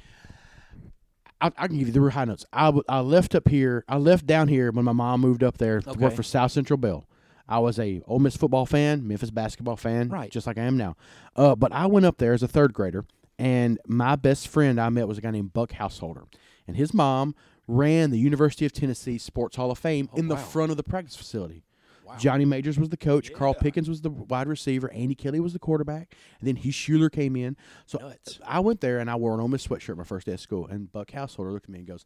I, 1.40 1.50
I 1.58 1.66
can 1.66 1.78
give 1.78 1.88
you 1.88 1.92
the 1.92 2.00
real 2.00 2.10
high 2.12 2.24
notes. 2.24 2.46
I, 2.52 2.66
w- 2.66 2.84
I 2.88 3.00
left 3.00 3.34
up 3.34 3.48
here. 3.48 3.84
I 3.88 3.96
left 3.96 4.26
down 4.26 4.48
here 4.48 4.70
when 4.70 4.84
my 4.84 4.92
mom 4.92 5.20
moved 5.20 5.42
up 5.42 5.58
there 5.58 5.80
to 5.80 5.92
work 5.94 6.14
for 6.14 6.22
South 6.22 6.52
Central 6.52 6.76
Bell. 6.76 7.06
I 7.48 7.58
was 7.58 7.78
a 7.78 8.00
Ole 8.06 8.20
Miss 8.20 8.36
football 8.36 8.64
fan, 8.66 9.06
Memphis 9.06 9.30
basketball 9.30 9.76
fan, 9.76 10.08
Right. 10.08 10.30
just 10.30 10.46
like 10.46 10.56
I 10.58 10.62
am 10.62 10.76
now. 10.76 10.96
Uh, 11.34 11.56
but 11.56 11.72
I 11.72 11.86
went 11.86 12.06
up 12.06 12.18
there 12.18 12.32
as 12.32 12.42
a 12.42 12.48
third 12.48 12.72
grader, 12.72 13.04
and 13.38 13.78
my 13.86 14.14
best 14.14 14.46
friend 14.48 14.80
I 14.80 14.88
met 14.90 15.08
was 15.08 15.18
a 15.18 15.20
guy 15.20 15.32
named 15.32 15.52
Buck 15.52 15.72
Householder, 15.72 16.22
and 16.68 16.76
his 16.76 16.94
mom 16.94 17.34
ran 17.66 18.10
the 18.10 18.18
University 18.18 18.64
of 18.64 18.72
Tennessee 18.72 19.18
Sports 19.18 19.56
Hall 19.56 19.70
of 19.72 19.78
Fame 19.78 20.08
in 20.14 20.28
the 20.28 20.36
front 20.36 20.70
of 20.70 20.76
the 20.76 20.82
practice 20.84 21.16
facility. 21.16 21.64
Wow. 22.12 22.18
Johnny 22.18 22.44
Majors 22.44 22.78
was 22.78 22.88
the 22.90 22.96
coach. 22.96 23.32
Carl 23.32 23.54
Pickens 23.54 23.88
was 23.88 24.00
the 24.02 24.10
wide 24.10 24.48
receiver. 24.48 24.92
Andy 24.92 25.14
Kelly 25.14 25.40
was 25.40 25.52
the 25.52 25.58
quarterback. 25.58 26.14
And 26.40 26.48
then 26.48 26.56
Hugh 26.56 26.72
Shuler 26.72 27.10
came 27.10 27.36
in. 27.36 27.56
So 27.86 27.98
Nuts. 27.98 28.38
I 28.46 28.60
went 28.60 28.80
there 28.80 28.98
and 28.98 29.10
I 29.10 29.16
wore 29.16 29.34
an 29.34 29.40
Ole 29.40 29.48
Miss 29.48 29.66
sweatshirt 29.66 29.96
my 29.96 30.04
first 30.04 30.26
day 30.26 30.34
of 30.34 30.40
school. 30.40 30.66
And 30.66 30.90
Buck 30.92 31.12
Householder 31.12 31.52
looked 31.52 31.66
at 31.66 31.70
me 31.70 31.80
and 31.80 31.88
goes, 31.88 32.04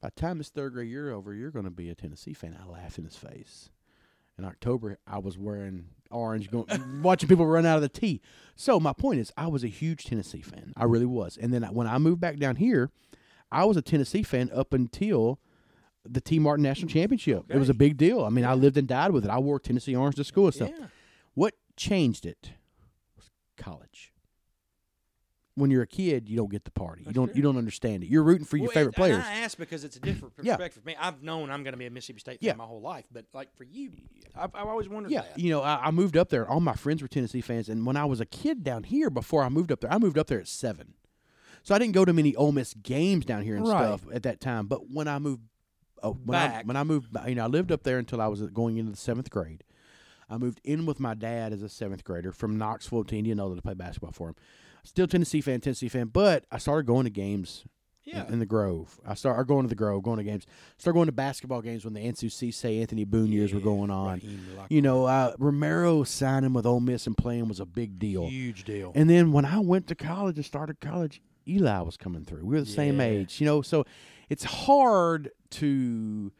"By 0.00 0.08
the 0.08 0.20
time 0.20 0.38
this 0.38 0.48
third 0.48 0.72
grade 0.74 0.88
year 0.88 1.10
over, 1.12 1.34
you're 1.34 1.50
going 1.50 1.64
to 1.64 1.70
be 1.70 1.90
a 1.90 1.94
Tennessee 1.94 2.34
fan." 2.34 2.56
I 2.60 2.66
laughed 2.68 2.98
in 2.98 3.04
his 3.04 3.16
face. 3.16 3.70
In 4.38 4.44
October, 4.44 4.98
I 5.04 5.18
was 5.18 5.36
wearing 5.36 5.86
orange, 6.12 6.48
going 6.50 6.66
watching 7.02 7.28
people 7.28 7.46
run 7.46 7.66
out 7.66 7.76
of 7.76 7.82
the 7.82 7.88
tee. 7.88 8.20
So 8.54 8.78
my 8.78 8.92
point 8.92 9.18
is, 9.18 9.32
I 9.36 9.48
was 9.48 9.64
a 9.64 9.68
huge 9.68 10.04
Tennessee 10.04 10.42
fan. 10.42 10.72
I 10.76 10.84
really 10.84 11.06
was. 11.06 11.36
And 11.36 11.52
then 11.52 11.64
when 11.64 11.88
I 11.88 11.98
moved 11.98 12.20
back 12.20 12.36
down 12.38 12.54
here, 12.56 12.90
I 13.50 13.64
was 13.64 13.76
a 13.76 13.82
Tennessee 13.82 14.22
fan 14.22 14.50
up 14.54 14.72
until 14.72 15.40
the 16.10 16.20
Tee 16.20 16.38
Martin 16.38 16.62
National 16.62 16.88
Championship. 16.88 17.44
It 17.48 17.58
was 17.58 17.68
a 17.68 17.74
big 17.74 17.96
deal. 17.96 18.24
I 18.24 18.28
mean, 18.30 18.44
I 18.44 18.54
lived 18.54 18.76
and 18.76 18.86
died 18.88 19.10
with 19.12 19.24
it. 19.24 19.30
I 19.30 19.38
wore 19.38 19.58
Tennessee 19.60 19.94
orange 19.96 20.16
to 20.16 20.24
school 20.24 20.46
and 20.46 20.54
stuff. 20.54 20.70
Yeah. 20.78 20.86
What 21.34 21.54
changed 21.76 22.26
it 22.26 22.52
was 23.16 23.30
college. 23.56 24.12
When 25.54 25.72
you're 25.72 25.82
a 25.82 25.88
kid, 25.88 26.28
you 26.28 26.36
don't 26.36 26.52
get 26.52 26.64
the 26.64 26.70
party. 26.70 27.02
You 27.04 27.12
don't 27.12 27.26
true. 27.28 27.36
you 27.36 27.42
don't 27.42 27.56
understand 27.56 28.04
it. 28.04 28.08
You're 28.08 28.22
rooting 28.22 28.44
for 28.44 28.56
your 28.56 28.66
Well, 28.66 28.74
favorite 28.74 28.86
and 28.86 28.94
players. 28.94 29.24
I 29.24 29.40
ask 29.40 29.58
because 29.58 29.82
it's 29.82 29.96
a 29.96 30.00
different 30.00 30.34
Yeah. 30.40 30.54
perspective 30.54 30.82
for 30.84 30.86
me. 30.86 30.94
I've 31.00 31.20
known 31.20 31.50
I'm 31.50 31.64
going 31.64 31.72
to 31.72 31.78
be 31.78 31.86
a 31.86 31.90
Mississippi 31.90 32.20
State 32.20 32.40
fan 32.40 32.46
Yeah. 32.46 32.54
my 32.54 32.64
whole 32.64 32.80
life, 32.80 33.06
but 33.10 33.24
like 33.34 33.52
for 33.56 33.64
you, 33.64 33.90
I've, 34.36 34.54
I've 34.54 34.68
always 34.68 34.88
wondered 34.88 35.10
Yeah, 35.10 35.22
that. 35.22 35.36
you 35.36 35.50
know, 35.50 35.60
I, 35.62 35.86
I 35.86 35.90
moved 35.90 36.16
up 36.16 36.28
there. 36.28 36.48
All 36.48 36.60
my 36.60 36.74
friends 36.74 37.02
were 37.02 37.08
Tennessee 37.08 37.40
fans, 37.40 37.68
and 37.68 37.84
when 37.84 37.96
I 37.96 38.04
was 38.04 38.20
a 38.20 38.26
kid 38.26 38.62
down 38.62 38.84
here, 38.84 39.10
before 39.10 39.42
I 39.42 39.48
moved 39.48 39.72
up 39.72 39.80
there, 39.80 39.92
I 39.92 39.98
moved 39.98 40.16
up 40.16 40.28
there 40.28 40.38
at 40.38 40.46
seven, 40.46 40.94
so 41.64 41.74
I 41.74 41.80
didn't 41.80 41.94
go 41.94 42.04
to 42.04 42.12
many 42.12 42.36
Ole 42.36 42.52
Miss 42.52 42.72
games 42.74 43.24
down 43.24 43.42
here 43.42 43.56
and 43.56 43.66
Right. 43.66 43.80
stuff 43.98 44.02
at 44.14 44.22
that 44.22 44.40
time. 44.40 44.68
But 44.68 44.88
when 44.92 45.08
I 45.08 45.18
moved, 45.18 45.42
oh, 46.02 46.18
when 46.24 46.38
I, 46.38 46.62
when 46.64 46.76
I 46.76 46.84
moved, 46.84 47.16
you 47.26 47.34
know, 47.34 47.44
I 47.44 47.46
lived 47.48 47.72
up 47.72 47.82
there 47.82 47.98
until 47.98 48.20
I 48.20 48.26
was 48.26 48.40
going 48.42 48.76
into 48.78 48.90
the 48.90 48.96
seventh 48.96 49.30
grade. 49.30 49.64
I 50.30 50.36
moved 50.36 50.60
in 50.64 50.84
with 50.86 51.00
my 51.00 51.14
dad 51.14 51.52
as 51.52 51.62
a 51.62 51.68
seventh 51.68 52.04
grader 52.04 52.32
from 52.32 52.58
Knoxville 52.58 53.04
to 53.04 53.16
Indianola 53.18 53.56
to 53.56 53.62
play 53.62 53.74
basketball 53.74 54.12
for 54.12 54.28
him. 54.28 54.34
Still 54.84 55.06
Tennessee 55.06 55.40
fan, 55.40 55.60
Tennessee 55.60 55.88
fan, 55.88 56.08
but 56.08 56.44
I 56.52 56.58
started 56.58 56.86
going 56.86 57.04
to 57.04 57.10
games 57.10 57.64
in- 58.04 58.12
Yeah. 58.16 58.28
in, 58.28 58.38
the 58.38 58.46
Grove. 58.46 58.98
I 59.06 59.14
started 59.14 59.46
going 59.48 59.62
to 59.64 59.68
the 59.68 59.74
Grove, 59.74 60.02
going 60.02 60.18
to 60.18 60.24
games. 60.24 60.46
Started 60.78 60.96
going 60.96 61.06
to 61.06 61.12
basketball 61.12 61.60
games 61.62 61.84
when 61.84 61.94
the 61.94 62.00
Ansu 62.00 62.26
Sesay 62.30 62.80
Anthony 62.80 63.04
Boone 63.04 63.32
years 63.32 63.52
were 63.54 63.60
going 63.60 63.90
on. 63.90 64.20
You 64.70 64.80
know, 64.82 65.04
uh, 65.06 65.34
Romaro 65.36 66.06
signing 66.06 66.52
with 66.54 66.64
Ole 66.66 66.80
Miss 66.80 67.06
and 67.06 67.16
playing 67.16 67.48
was 67.48 67.60
a 67.60 67.66
big 67.66 67.98
deal. 67.98 68.26
huge 68.28 68.64
deal. 68.64 68.92
And 68.94 69.08
then 69.10 69.32
when 69.32 69.44
I 69.44 69.58
went 69.60 69.86
to 69.88 69.94
college 69.94 70.36
and 70.36 70.44
started 70.44 70.80
college, 70.80 71.20
Eli 71.46 71.80
was 71.80 71.96
coming 71.96 72.24
through. 72.24 72.44
We 72.44 72.54
were 72.56 72.60
the 72.60 72.66
same 72.66 73.00
age, 73.00 73.40
you 73.40 73.46
know. 73.46 73.62
So 73.62 73.84
it's 74.28 74.44
hard 74.44 75.30
to. 75.50 76.32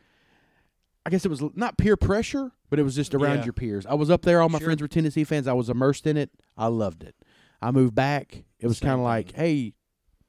I 1.07 1.11
guess 1.11 1.25
it 1.25 1.29
was 1.31 1.43
not 1.55 1.79
peer 1.79 1.97
pressure, 1.97 2.53
but 2.69 2.79
it 2.79 2.83
was 2.83 2.95
just 2.95 3.15
around 3.15 3.39
Yeah. 3.39 3.45
your 3.45 3.53
peers. 3.55 3.87
I 3.87 3.95
was 3.95 4.11
up 4.11 4.23
there. 4.23 4.43
All 4.43 4.49
my 4.51 4.59
Sure. 4.59 4.67
friends 4.67 4.83
were 4.83 4.89
Tennessee 4.89 5.25
fans. 5.25 5.47
I 5.49 5.55
was 5.55 5.71
immersed 5.71 6.07
in 6.07 6.17
it. 6.19 6.31
I 6.57 6.67
loved 6.67 7.03
it. 7.03 7.15
I 7.63 7.71
moved 7.71 7.95
back. 7.95 8.45
It 8.59 8.67
was 8.67 8.79
kind 8.79 8.95
of 8.95 9.01
like, 9.01 9.33
hey, 9.33 9.73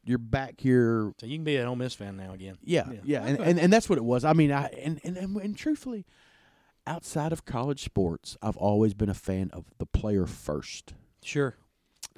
you're 0.06 0.18
back 0.18 0.62
here 0.62 1.12
so 1.20 1.26
you 1.26 1.36
can 1.38 1.44
be 1.44 1.58
an 1.58 1.68
Ole 1.68 1.76
Miss 1.76 1.94
fan 1.94 2.16
now 2.16 2.32
again. 2.34 2.58
yeah, 2.64 2.90
Yeah. 2.92 3.00
yeah, 3.04 3.26
and, 3.26 3.40
and 3.40 3.60
and 3.60 3.74
that's 3.74 3.90
what 3.90 3.98
it 3.98 4.06
was. 4.06 4.24
I 4.24 4.32
mean, 4.34 4.52
I 4.52 4.68
and, 4.68 5.00
and 5.04 5.18
and 5.18 5.36
and 5.38 5.58
truthfully, 5.58 6.06
outside 6.88 7.34
of 7.34 7.44
college 7.46 7.84
sports, 7.84 8.38
I've 8.42 8.58
always 8.58 8.94
been 8.94 9.10
a 9.10 9.14
fan 9.14 9.50
of 9.52 9.66
the 9.80 9.86
player 9.86 10.26
first. 10.26 10.94
Sure. 11.22 11.58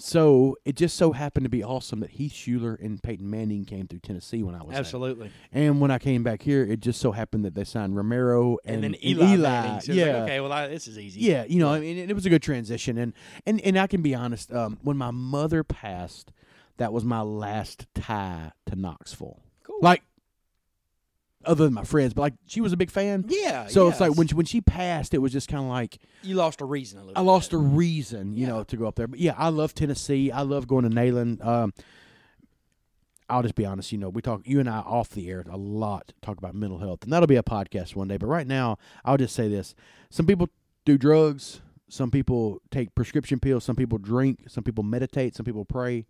So 0.02 0.57
it 0.65 0.76
just 0.76 0.98
so 0.98 1.11
happened 1.11 1.45
to 1.45 1.49
be 1.49 1.64
awesome 1.64 1.99
that 1.99 2.11
Heath 2.11 2.34
Shuler 2.34 2.84
and 2.84 3.02
Peyton 3.02 3.30
Manning 3.30 3.65
came 3.65 3.88
through 3.88 3.99
Tennessee 3.99 4.41
when 4.44 4.56
I 4.56 4.60
was 4.60 4.69
there. 4.69 4.80
Absolutely. 4.80 5.32
And 5.52 5.80
when 5.80 5.91
I 5.91 5.99
came 5.99 6.23
back 6.23 6.41
here, 6.41 6.64
it 6.64 6.80
just 6.80 6.99
so 6.99 7.11
happened 7.11 7.45
that 7.45 7.56
they 7.56 7.64
signed 7.64 7.94
Romaro 7.94 8.57
and, 8.65 8.76
And, 8.76 8.84
then 8.84 8.94
and 8.95 9.03
Eli. 9.03 9.38
Manning. 9.38 9.82
So 9.82 9.94
yeah. 9.94 10.06
like, 10.06 10.15
okay, 10.23 10.40
well, 10.40 10.52
I, 10.52 10.68
this 10.68 10.88
is 10.88 10.98
easy. 10.98 11.22
Yeah, 11.22 11.45
you 11.45 11.60
know, 11.60 11.69
I 11.69 11.80
mean, 11.80 11.98
it, 11.98 12.10
it 12.10 12.14
was 12.14 12.26
a 12.26 12.30
good 12.30 12.41
transition, 12.41 12.98
and 12.98 13.14
and 13.45 13.61
and 13.61 13.78
I 13.78 13.88
can 13.88 14.02
be 14.02 14.15
honest. 14.15 14.52
Um, 14.52 14.80
when 14.82 14.98
my 14.98 15.11
mother 15.11 15.64
passed, 15.64 16.32
that 16.78 16.91
was 16.91 17.06
my 17.06 17.22
last 17.22 17.86
tie 17.94 18.52
to 18.65 18.76
Knoxville. 18.76 19.40
Cool. 19.64 19.80
Like, 19.82 20.02
other 21.45 21.65
than 21.65 21.73
my 21.73 21.84
friends, 21.84 22.13
but 22.13 22.22
like 22.22 22.34
she 22.45 22.61
was 22.61 22.73
a 22.73 22.77
big 22.77 22.91
fan. 22.91 23.26
Yeah. 23.27 23.68
So 23.68 23.88
it's 23.88 23.99
like 23.99 24.15
when 24.15 24.27
she, 24.27 24.35
when 24.35 24.45
she 24.45 24.61
passed, 24.61 25.13
it 25.13 25.18
was 25.19 25.31
just 25.31 25.47
kind 25.47 25.63
of 25.63 25.69
like 25.69 25.97
you 26.23 26.35
lost 26.35 26.61
a 26.61 26.65
reason 26.65 26.99
a 26.99 27.03
little. 27.03 27.18
I 27.18 27.22
lost 27.22 27.51
bit. 27.51 27.57
a 27.57 27.59
reason, 27.59 28.34
you 28.34 28.41
Yeah. 28.41 28.47
know, 28.53 28.63
to 28.63 28.77
go 28.77 28.88
up 28.88 28.95
there. 28.95 29.07
But 29.07 29.19
yeah, 29.19 29.34
I 29.38 29.49
love 29.49 29.73
Tennessee. 29.73 30.31
I 30.31 30.41
love 30.41 30.68
going 30.68 30.84
to 30.84 30.89
Neyland. 30.89 31.45
Um, 31.45 31.73
I'll 33.30 33.41
just 33.43 33.55
be 33.55 33.65
honest. 33.65 33.91
You 33.91 33.97
know, 33.97 34.09
we 34.09 34.22
talk 34.22 34.41
you 34.45 34.59
and 34.59 34.69
I 34.69 34.80
off 34.80 35.09
the 35.09 35.30
air 35.30 35.45
a 35.49 35.57
lot 35.57 36.13
talk 36.22 36.38
about 36.38 36.53
mental 36.53 36.80
health, 36.80 37.03
and 37.03 37.13
that'll 37.13 37.27
be 37.27 37.38
a 37.38 37.43
podcast 37.43 37.95
one 37.95 38.07
day. 38.07 38.18
But 38.18 38.27
right 38.27 38.45
now, 38.47 38.77
I'll 39.05 39.18
just 39.18 39.34
say 39.35 39.47
this: 39.47 39.73
some 40.09 40.26
people 40.27 40.49
do 40.85 40.97
drugs, 40.97 41.61
some 41.88 42.11
people 42.11 42.61
take 42.72 42.93
prescription 42.93 43.39
pills, 43.39 43.63
some 43.63 43.76
people 43.76 43.97
drink, 43.97 44.41
some 44.47 44.63
people 44.63 44.84
meditate, 44.84 45.35
some 45.35 45.45
people 45.45 45.63
pray. 45.65 46.05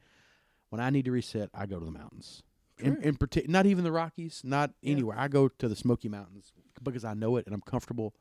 when 0.69 0.79
I 0.81 0.89
need 0.89 1.05
to 1.05 1.11
reset, 1.11 1.49
I 1.53 1.65
go 1.67 1.77
to 1.79 1.85
the 1.85 1.91
mountains. 1.91 2.43
In, 2.81 3.01
in 3.01 3.15
partic- 3.17 3.47
not 3.49 3.65
even 3.65 3.83
the 3.83 3.91
Rockies, 3.91 4.41
not 4.43 4.71
Yeah. 4.81 4.91
anywhere. 4.93 5.17
I 5.19 5.27
go 5.27 5.47
to 5.47 5.67
the 5.67 5.75
Smoky 5.75 6.09
Mountains 6.09 6.51
because 6.83 7.05
I 7.05 7.13
know 7.13 7.37
it 7.37 7.45
and 7.45 7.53
I'm 7.53 7.61
comfortable, 7.61 8.13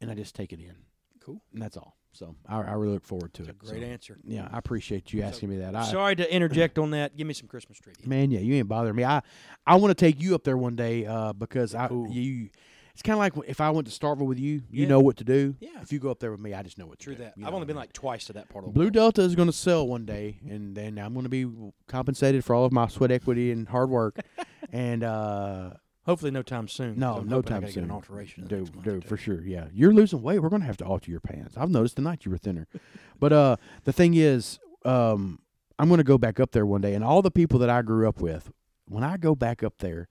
and 0.00 0.10
I 0.10 0.14
just 0.14 0.34
take 0.34 0.52
it 0.52 0.58
in, 0.60 0.74
Cool. 1.20 1.40
and 1.52 1.62
that's 1.62 1.76
all. 1.76 1.96
So 2.14 2.36
I, 2.46 2.58
I 2.60 2.72
really 2.72 2.92
look 2.94 3.04
forward 3.06 3.32
to 3.34 3.42
That's 3.42 3.48
a 3.48 3.52
it. 3.52 3.58
great 3.70 3.82
So, 3.82 3.86
answer. 3.88 4.18
Yeah, 4.24 4.48
I 4.52 4.58
appreciate 4.58 5.12
you 5.14 5.20
So- 5.20 5.26
asking 5.26 5.48
me 5.50 5.56
that. 5.58 5.74
I, 5.74 5.84
Sorry 5.84 6.14
to 6.16 6.34
interject 6.34 6.78
on 6.78 6.90
that. 6.90 7.16
Give 7.16 7.26
me 7.26 7.32
some 7.34 7.48
Christmas 7.48 7.78
trivia. 7.78 8.06
Man, 8.06 8.30
yeah, 8.30 8.40
you 8.40 8.54
ain't 8.54 8.68
bothering 8.68 8.96
me. 8.96 9.04
I 9.04 9.22
I 9.66 9.76
want 9.76 9.90
to 9.90 9.94
take 9.94 10.20
you 10.20 10.34
up 10.34 10.44
there 10.44 10.56
one 10.58 10.76
day 10.76 11.06
uh, 11.06 11.32
because 11.32 11.74
I 11.74 11.88
Cool. 11.88 12.10
you. 12.10 12.50
It's 12.92 13.02
kind 13.02 13.14
of 13.14 13.18
like 13.20 13.48
if 13.48 13.60
I 13.60 13.70
went 13.70 13.90
to 13.90 13.98
Starkville 13.98 14.26
with 14.26 14.38
you, 14.38 14.62
you 14.70 14.82
Yeah. 14.82 14.88
know 14.88 15.00
what 15.00 15.16
to 15.16 15.24
do. 15.24 15.56
Yeah. 15.60 15.80
If 15.80 15.92
you 15.92 15.98
go 15.98 16.10
up 16.10 16.18
there 16.20 16.30
with 16.30 16.40
me, 16.40 16.52
I 16.52 16.62
just 16.62 16.76
know 16.78 16.86
what 16.86 16.98
to 16.98 17.04
True 17.04 17.14
do. 17.14 17.22
that. 17.22 17.38
you 17.38 17.46
I've 17.46 17.54
only 17.54 17.64
been 17.66 17.76
I 17.76 17.80
mean? 17.80 17.82
like 17.84 17.92
twice 17.94 18.26
to 18.26 18.34
that 18.34 18.48
part 18.50 18.64
of 18.64 18.70
the 18.70 18.74
Blue 18.74 18.84
world. 18.84 18.92
Delta 18.94 19.22
is 19.22 19.34
going 19.34 19.48
to 19.48 19.52
sell 19.52 19.86
one 19.86 20.04
day, 20.04 20.40
and 20.48 20.76
then 20.76 20.98
I'm 20.98 21.14
going 21.14 21.24
to 21.24 21.30
be 21.30 21.46
compensated 21.88 22.44
for 22.44 22.54
all 22.54 22.64
of 22.66 22.72
my 22.72 22.88
sweat 22.88 23.10
equity 23.10 23.50
and 23.50 23.66
hard 23.68 23.88
work. 23.88 24.18
and 24.72 25.02
uh, 25.02 25.70
Hopefully, 26.04 26.30
no 26.32 26.42
time 26.42 26.66
soon. 26.68 26.98
no, 26.98 27.20
no 27.20 27.40
time 27.42 27.62
soon. 27.62 27.74
Get 27.74 27.84
an 27.84 27.90
alteration. 27.92 28.46
dude, 28.46 28.60
next 28.62 28.74
month 28.74 28.86
or 28.86 28.90
dude, 28.90 29.04
for 29.04 29.16
sure. 29.16 29.40
Yeah, 29.42 29.68
you're 29.72 29.94
losing 29.94 30.20
weight. 30.20 30.40
We're 30.40 30.48
going 30.50 30.62
to 30.62 30.66
have 30.66 30.76
to 30.78 30.84
alter 30.84 31.10
your 31.10 31.20
pants. 31.20 31.54
I've 31.56 31.70
noticed 31.70 31.96
tonight 31.96 32.24
you 32.24 32.30
were 32.32 32.38
thinner. 32.38 32.66
but 33.20 33.32
uh, 33.32 33.56
the 33.84 33.92
thing 33.92 34.14
is, 34.14 34.58
um, 34.84 35.38
I'm 35.78 35.88
going 35.88 35.98
to 35.98 36.04
go 36.04 36.18
back 36.18 36.40
up 36.40 36.50
there 36.52 36.66
one 36.66 36.80
day, 36.82 36.92
and 36.94 37.02
all 37.04 37.22
the 37.22 37.30
people 37.30 37.58
that 37.60 37.70
I 37.70 37.82
grew 37.82 38.06
up 38.08 38.20
with, 38.20 38.50
when 38.86 39.02
I 39.04 39.16
go 39.16 39.34
back 39.34 39.62
up 39.62 39.78
there, 39.78 40.08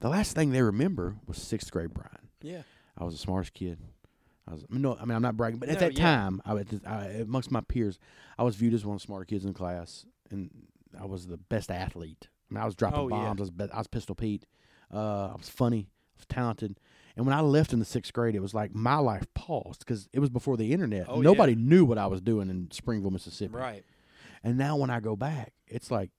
the 0.00 0.08
last 0.08 0.34
thing 0.34 0.50
they 0.52 0.62
remember 0.62 1.16
was 1.26 1.38
sixth 1.38 1.70
grade 1.70 1.92
Brian. 1.92 2.21
Yeah. 2.42 2.62
I 2.98 3.04
was 3.04 3.14
the 3.14 3.18
smartest 3.18 3.54
kid. 3.54 3.78
I 4.46 4.52
was 4.54 4.64
no, 4.68 4.96
I 5.00 5.04
mean 5.04 5.14
I'm 5.16 5.22
not 5.22 5.36
bragging, 5.36 5.58
but 5.60 5.68
at 5.68 5.74
No, 5.76 5.80
that 5.80 5.92
yeah. 5.96 6.02
time, 6.02 6.42
I, 6.44 6.54
was 6.54 6.66
I 6.86 7.04
amongst 7.20 7.50
my 7.50 7.60
peers, 7.60 7.98
I 8.38 8.42
was 8.42 8.56
viewed 8.56 8.74
as 8.74 8.84
one 8.84 8.94
of 8.96 9.00
the 9.00 9.04
smarter 9.06 9.24
kids 9.24 9.44
in 9.44 9.54
class, 9.54 10.04
and 10.30 10.50
I 11.00 11.06
was 11.06 11.26
the 11.26 11.36
best 11.38 11.70
athlete. 11.70 12.28
I 12.50 12.54
mean, 12.54 12.62
I 12.62 12.66
was 12.66 12.74
dropping 12.74 12.98
Oh, 13.00 13.08
yeah. 13.08 13.16
bombs. 13.16 13.40
I 13.40 13.42
was 13.42 13.50
be- 13.50 13.70
I 13.72 13.78
was 13.78 13.86
Pistol 13.86 14.14
Pete. 14.14 14.44
Uh, 14.92 15.28
I 15.28 15.36
was 15.36 15.48
funny. 15.48 15.88
I 15.88 16.18
was 16.18 16.26
talented. 16.26 16.78
And 17.16 17.24
when 17.26 17.34
I 17.36 17.40
left 17.40 17.72
in 17.72 17.78
the 17.78 17.84
sixth 17.84 18.12
grade, 18.12 18.34
it 18.34 18.40
was 18.40 18.52
like 18.54 18.74
my 18.74 18.96
life 18.96 19.26
paused 19.34 19.80
because 19.80 20.08
it 20.12 20.18
was 20.20 20.28
before 20.30 20.56
the 20.56 20.72
internet. 20.72 21.06
Oh, 21.08 21.20
Nobody 21.20 21.54
knew 21.54 21.84
what 21.84 21.98
I 21.98 22.06
was 22.06 22.20
doing 22.20 22.48
in 22.50 22.70
Springville, 22.72 23.10
Mississippi. 23.10 23.54
Right. 23.54 23.84
And 24.42 24.56
now 24.58 24.76
when 24.76 24.90
I 24.90 25.00
go 25.00 25.14
back, 25.14 25.52
it's 25.68 25.90
like 25.90 26.10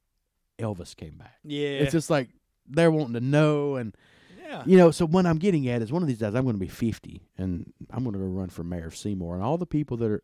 Elvis 0.59 0.95
came 0.95 1.17
back. 1.17 1.35
Yeah. 1.43 1.69
It's 1.79 1.91
just 1.91 2.09
like 2.09 2.29
they're 2.67 2.91
wanting 2.91 3.13
to 3.15 3.21
know 3.21 3.75
and 3.75 3.95
yeah. 4.43 4.63
you 4.65 4.77
know, 4.77 4.91
so 4.91 5.05
what 5.05 5.25
I'm 5.25 5.37
getting 5.37 5.67
at 5.69 5.81
is 5.81 5.91
one 5.91 6.01
of 6.01 6.07
these 6.07 6.19
days 6.19 6.35
I'm 6.35 6.43
going 6.43 6.55
to 6.55 6.59
be 6.59 6.67
50 6.67 7.21
and 7.37 7.71
I'm 7.91 8.03
going 8.03 8.13
to 8.13 8.19
go 8.19 8.25
run 8.25 8.49
for 8.49 8.63
mayor 8.63 8.87
of 8.87 8.95
Seymour, 8.95 9.35
and 9.35 9.43
all 9.43 9.57
the 9.57 9.65
people 9.65 9.97
that 9.97 10.11
are 10.11 10.23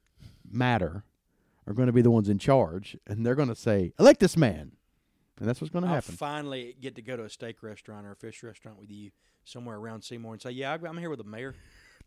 matter 0.49 1.03
are 1.67 1.73
going 1.73 1.87
to 1.87 1.93
be 1.93 2.01
the 2.01 2.11
ones 2.11 2.29
in 2.29 2.39
charge, 2.39 2.97
and 3.07 3.25
they're 3.25 3.35
going 3.35 3.49
to 3.49 3.55
say, 3.55 3.93
elect 3.99 4.19
this 4.19 4.35
man. 4.35 4.71
And 5.39 5.47
that's 5.47 5.61
what's 5.61 5.71
going 5.71 5.83
to 5.83 5.89
happen. 5.89 6.15
finally 6.15 6.75
get 6.81 6.95
to 6.95 7.01
go 7.01 7.15
to 7.15 7.23
a 7.23 7.29
steak 7.29 7.63
restaurant 7.63 8.05
or 8.05 8.11
a 8.11 8.15
fish 8.15 8.43
restaurant 8.43 8.77
with 8.77 8.91
you 8.91 9.11
somewhere 9.45 9.77
around 9.77 10.01
Seymour 10.01 10.33
and 10.33 10.41
say, 10.41 10.51
"Yeah, 10.51 10.75
I'm 10.85 10.97
here 10.97 11.09
with 11.09 11.19
the 11.19 11.23
mayor." 11.23 11.55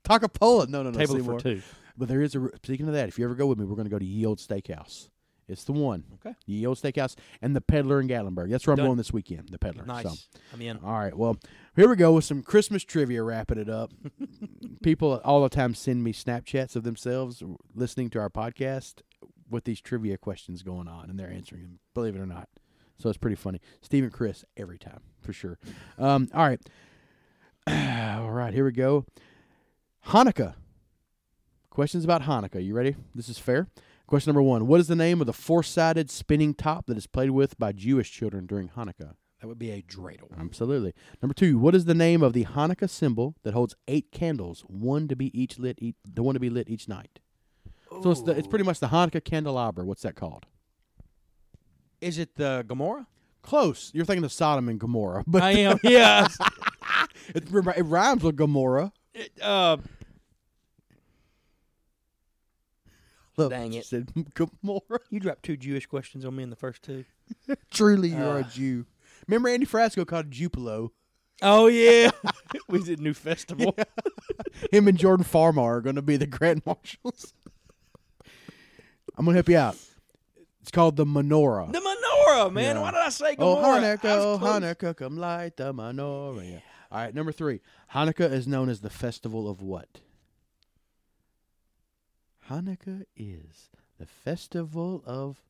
Tacopola. 0.04 0.68
No, 0.68 0.82
no, 0.82 0.90
no. 0.90 0.98
Table 0.98 1.14
Seymour. 1.14 1.38
for 1.38 1.42
two. 1.42 1.62
But 1.96 2.08
there 2.08 2.20
is 2.20 2.34
a, 2.34 2.50
speaking 2.62 2.88
of 2.88 2.94
that, 2.94 3.08
if 3.08 3.18
you 3.18 3.24
ever 3.24 3.34
go 3.34 3.46
with 3.46 3.58
me, 3.58 3.64
we're 3.64 3.76
going 3.76 3.86
to 3.86 3.90
go 3.90 3.98
to 3.98 4.04
Ye 4.04 4.26
Old 4.26 4.38
Steakhouse. 4.38 5.08
It's 5.52 5.64
the 5.64 5.72
one. 5.72 6.04
Okay. 6.14 6.34
Ye 6.46 6.66
Old 6.66 6.78
Steakhouse 6.78 7.14
and 7.40 7.54
the 7.54 7.60
Peddler 7.60 8.00
in 8.00 8.08
Gatlinburg. 8.08 8.50
That's 8.50 8.66
where 8.66 8.72
I'm 8.72 8.78
Done. 8.78 8.86
going 8.86 8.98
this 8.98 9.12
weekend, 9.12 9.50
the 9.50 9.58
Peddler. 9.58 9.84
Nice. 9.84 10.04
So. 10.04 10.14
I'm 10.52 10.62
in. 10.62 10.78
All 10.78 10.98
right. 10.98 11.16
Well, 11.16 11.36
here 11.76 11.88
we 11.88 11.96
go 11.96 12.12
with 12.12 12.24
some 12.24 12.42
Christmas 12.42 12.82
trivia, 12.84 13.22
wrapping 13.22 13.58
it 13.58 13.68
up. 13.68 13.92
People 14.82 15.20
all 15.24 15.42
the 15.42 15.48
time 15.48 15.74
send 15.74 16.02
me 16.02 16.12
Snapchats 16.12 16.74
of 16.74 16.82
themselves 16.82 17.42
listening 17.74 18.10
to 18.10 18.18
our 18.20 18.30
podcast 18.30 19.02
with 19.50 19.64
these 19.64 19.80
trivia 19.80 20.16
questions 20.18 20.62
going 20.62 20.88
on, 20.88 21.10
and 21.10 21.18
they're 21.18 21.30
answering 21.30 21.62
them, 21.62 21.78
believe 21.94 22.16
it 22.16 22.20
or 22.20 22.26
not. 22.26 22.48
So 22.98 23.08
it's 23.08 23.18
pretty 23.18 23.36
funny. 23.36 23.60
Steve 23.80 24.04
and 24.04 24.12
Chris, 24.12 24.44
every 24.56 24.78
time, 24.78 25.00
for 25.20 25.32
sure. 25.32 25.58
Um, 25.98 26.28
all 26.34 26.46
right. 26.46 26.60
all 27.66 28.30
right. 28.30 28.54
Here 28.54 28.64
we 28.64 28.72
go. 28.72 29.04
Hanukkah. 30.08 30.54
Questions 31.70 32.04
about 32.04 32.22
Hanukkah. 32.22 32.64
You 32.64 32.74
ready? 32.74 32.96
This 33.14 33.28
is 33.28 33.38
fair. 33.38 33.68
Question 34.12 34.28
number 34.28 34.42
one 34.42 34.66
What 34.66 34.78
is 34.78 34.88
the 34.88 34.94
name 34.94 35.22
of 35.22 35.26
the 35.26 35.32
four 35.32 35.62
sided 35.62 36.10
spinning 36.10 36.52
top 36.52 36.84
that 36.84 36.98
is 36.98 37.06
played 37.06 37.30
with 37.30 37.58
by 37.58 37.72
Jewish 37.72 38.12
children 38.12 38.44
during 38.44 38.68
Hanukkah? 38.68 39.14
That 39.40 39.46
would 39.46 39.58
be 39.58 39.70
a 39.70 39.80
dreidel. 39.80 40.38
Absolutely. 40.38 40.92
Number 41.22 41.32
two, 41.32 41.58
what 41.58 41.74
is 41.74 41.86
the 41.86 41.94
name 41.94 42.22
of 42.22 42.34
the 42.34 42.44
Hanukkah 42.44 42.90
symbol 42.90 43.36
that 43.42 43.54
holds 43.54 43.74
eight 43.88 44.12
candles, 44.12 44.66
one 44.66 45.08
to 45.08 45.16
be 45.16 45.30
each 45.32 45.58
lit, 45.58 45.78
each, 45.80 45.96
the 46.04 46.22
one 46.22 46.34
to 46.34 46.40
be 46.40 46.50
lit 46.50 46.68
each 46.68 46.88
night? 46.88 47.20
So 48.02 48.10
it's 48.10 48.20
the, 48.20 48.32
it's 48.32 48.46
pretty 48.46 48.66
much 48.66 48.80
the 48.80 48.88
Hanukkah 48.88 49.24
candelabra. 49.24 49.86
What's 49.86 50.02
that 50.02 50.14
called? 50.14 50.44
Is 52.02 52.18
it 52.18 52.34
the 52.34 52.66
Gomorrah? 52.68 53.06
Close. 53.40 53.92
You're 53.94 54.04
thinking 54.04 54.24
of 54.24 54.32
Sodom 54.32 54.68
and 54.68 54.78
Gomorrah, 54.78 55.24
but 55.26 55.42
I 55.42 55.52
am. 55.52 55.78
Yeah. 55.82 56.28
it, 57.34 57.44
it 57.50 57.82
rhymes 57.84 58.22
with 58.22 58.36
Gomorrah. 58.36 58.92
It, 59.14 59.32
uh, 59.40 59.78
Look, 63.36 63.50
Dang 63.50 63.72
it. 63.72 63.86
Said 63.86 64.12
Gomorrah. 64.34 65.00
you 65.10 65.18
dropped 65.20 65.42
two 65.44 65.56
Jewish 65.56 65.86
questions 65.86 66.24
on 66.24 66.36
me 66.36 66.42
in 66.42 66.50
the 66.50 66.56
first 66.56 66.82
two. 66.82 67.04
Truly, 67.70 68.08
you're 68.10 68.38
a 68.38 68.40
Uh. 68.40 68.42
Jew. 68.42 68.86
Remember 69.26 69.48
Andy 69.48 69.66
Frasco 69.66 70.06
called 70.06 70.30
Jupilo. 70.30 70.90
Oh 71.40 71.66
yeah, 71.66 72.10
we 72.68 72.80
did 72.82 72.98
a 73.00 73.02
new 73.02 73.14
festival. 73.14 73.74
Him 74.70 74.86
and 74.86 74.96
Jordan 74.98 75.24
Farmar 75.24 75.76
are 75.78 75.80
going 75.80 75.96
to 75.96 76.02
be 76.02 76.16
the 76.16 76.26
Grand 76.26 76.62
Marshals. 76.66 77.32
I'm 79.16 79.24
going 79.24 79.34
to 79.34 79.38
help 79.38 79.48
you 79.48 79.56
out. 79.58 79.76
It's 80.60 80.70
called 80.70 80.96
the 80.96 81.04
menorah. 81.04 81.72
The 81.72 81.80
menorah, 81.80 82.52
man. 82.52 82.76
Yeah. 82.76 82.82
Why 82.82 82.90
did 82.92 83.00
I 83.00 83.08
say 83.08 83.34
Oh, 83.38 83.56
Gomorrah? 83.56 83.80
Hanukkah, 83.80 84.04
I 84.04 84.16
was 84.16 84.24
oh, 84.24 84.38
close. 84.38 84.60
Hanukkah, 84.62 84.96
come 84.96 85.16
light 85.16 85.56
the 85.56 85.74
menorah. 85.74 86.48
Yeah. 86.52 86.58
All 86.92 86.98
right, 87.00 87.14
number 87.14 87.32
three. 87.32 87.60
Hanukkah 87.94 88.30
is 88.30 88.46
known 88.46 88.68
as 88.68 88.80
the 88.80 88.90
festival 88.90 89.48
of 89.50 89.60
what? 89.62 90.00
Hanukkah 92.50 93.04
is 93.16 93.70
the 93.98 94.06
festival 94.06 95.02
of. 95.06 95.40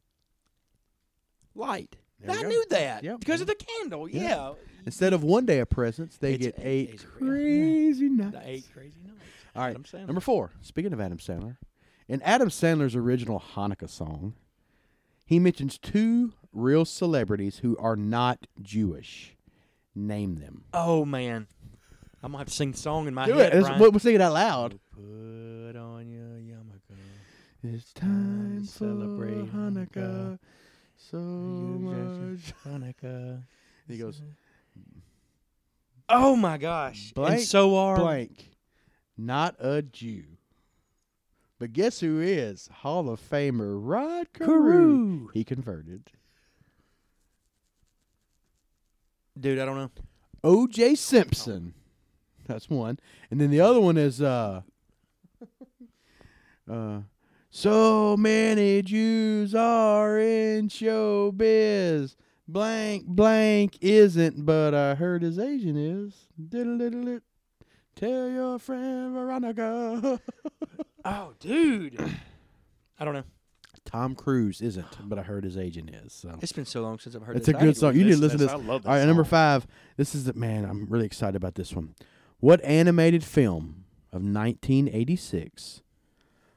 Light. 1.55 1.97
I 2.28 2.43
go. 2.43 2.48
knew 2.48 2.64
that 2.70 3.02
Yep. 3.05 3.20
because 3.20 3.40
of 3.40 3.47
the 3.47 3.55
candle. 3.55 4.09
Yeah. 4.09 4.23
Yeah. 4.23 4.52
Instead 4.86 5.12
of 5.12 5.23
one 5.24 5.44
day 5.44 5.59
of 5.59 5.69
presents, 5.69 6.16
they 6.16 6.35
It's 6.35 6.47
get 6.47 6.55
eight 6.59 6.90
eight, 6.94 7.06
crazy 7.19 8.09
nights. 8.09 8.32
The 8.32 8.48
eight 8.48 8.64
crazy 8.73 9.01
nights. 9.05 9.19
All 9.55 9.62
right, 9.62 10.06
number 10.06 10.20
four. 10.20 10.51
Speaking 10.62 10.93
of 10.94 11.01
Adam 11.01 11.19
Sandler, 11.19 11.56
in 12.09 12.23
Adam 12.23 12.48
Sandler's 12.48 12.97
original 12.97 13.43
Hanukkah 13.55 13.90
song, 13.90 14.35
he 15.27 15.39
mentions 15.39 15.77
two 15.78 16.32
real 16.52 16.85
celebrities 16.85 17.59
who 17.59 17.77
are 17.77 17.97
not 17.97 18.47
Jewish. 18.62 19.36
Name 19.94 20.36
them. 20.36 20.64
Oh 20.73 21.05
man, 21.05 21.48
I'm 22.23 22.32
gonna 22.32 22.39
have 22.39 22.47
to 22.48 22.52
sing 22.55 22.73
the 22.73 22.78
song 22.78 23.09
in 23.09 23.14
my 23.14 23.27
Do 23.27 23.35
head. 23.35 23.52
it. 23.55 23.78
We'll, 23.78 23.98
sing 23.98 24.14
it 24.14 24.20
out 24.23 24.32
loud. 24.32 24.78
Put 24.94 25.77
on 25.77 26.09
your. 26.09 26.39
It's 27.64 27.93
time 27.93 28.62
to 28.62 28.66
celebrate 28.66 29.52
Hanukkah. 29.52 29.93
Hanukkah. 29.94 30.39
So 30.97 31.18
much. 31.18 32.52
Hanukkah. 32.66 33.43
He 33.89 33.98
goes 33.98 34.22
Oh 36.09 36.36
my 36.36 36.56
gosh! 36.56 37.12
Blank, 37.12 37.34
and 37.34 37.43
so 37.43 37.76
are 37.76 37.97
blank. 37.97 38.51
Not 39.18 39.56
a 39.59 39.82
Jew. 39.82 40.24
But 41.59 41.72
guess 41.72 42.01
who 42.01 42.20
is? 42.20 42.68
Hall 42.68 43.09
of 43.09 43.20
Famer 43.20 43.78
Rod 43.80 44.32
Carew. 44.32 44.48
Carew. 44.48 45.28
He 45.34 45.44
converted. 45.44 46.10
Dude, 49.39 49.59
I 49.59 49.64
don't 49.64 49.76
know. 49.76 49.90
O.J. 50.44 50.97
Simpson. 50.97 51.74
That's 52.47 52.68
one. 52.68 52.98
And 53.30 53.40
then 53.40 53.51
the 53.51 53.60
other 53.60 53.80
one 53.80 53.97
is 53.97 54.20
uh 54.20 54.62
uh 56.70 57.01
so 57.54 58.16
many 58.16 58.80
Jews 58.80 59.54
are 59.54 60.18
in 60.18 60.68
showbiz. 60.68 62.16
Blank 62.48 63.04
blank 63.06 63.76
isn't, 63.82 64.46
but 64.46 64.74
I 64.74 64.94
heard 64.94 65.20
his 65.22 65.38
Asian 65.38 65.76
is. 65.76 66.14
Diddle-diddle-it. 66.48 67.22
Tell 67.94 68.30
your 68.30 68.58
friend 68.58 69.12
Veronica. 69.12 70.18
Oh, 71.04 71.32
dude. 71.40 71.98
I 73.00 73.04
don't 73.04 73.14
know. 73.14 73.24
Tom 73.84 74.14
Cruise 74.14 74.60
isn't, 74.60 75.08
but 75.08 75.18
I 75.18 75.22
heard 75.22 75.42
his 75.42 75.56
agent 75.56 75.90
is. 75.92 76.12
So 76.12 76.38
It's 76.40 76.52
been 76.52 76.64
so 76.64 76.80
long 76.80 77.00
since 77.00 77.16
I've 77.16 77.22
heard. 77.22 77.36
It's 77.36 77.46
this. 77.46 77.56
a 77.56 77.58
good 77.58 77.76
song. 77.76 77.96
You 77.96 78.04
need 78.04 78.12
to 78.12 78.18
listen 78.18 78.38
to 78.38 78.44
this. 78.44 78.52
I 78.52 78.56
love 78.56 78.82
this 78.84 78.88
All 78.88 78.94
right, 78.96 79.04
number 79.04 79.24
five. 79.24 79.66
This 79.96 80.14
is 80.14 80.24
the 80.24 80.34
man. 80.34 80.64
I'm 80.64 80.86
really 80.86 81.06
excited 81.06 81.34
about 81.34 81.56
this 81.56 81.74
one. 81.74 81.96
What 82.38 82.62
animated 82.62 83.24
film 83.24 83.84
of 84.12 84.22
1986 84.22 85.82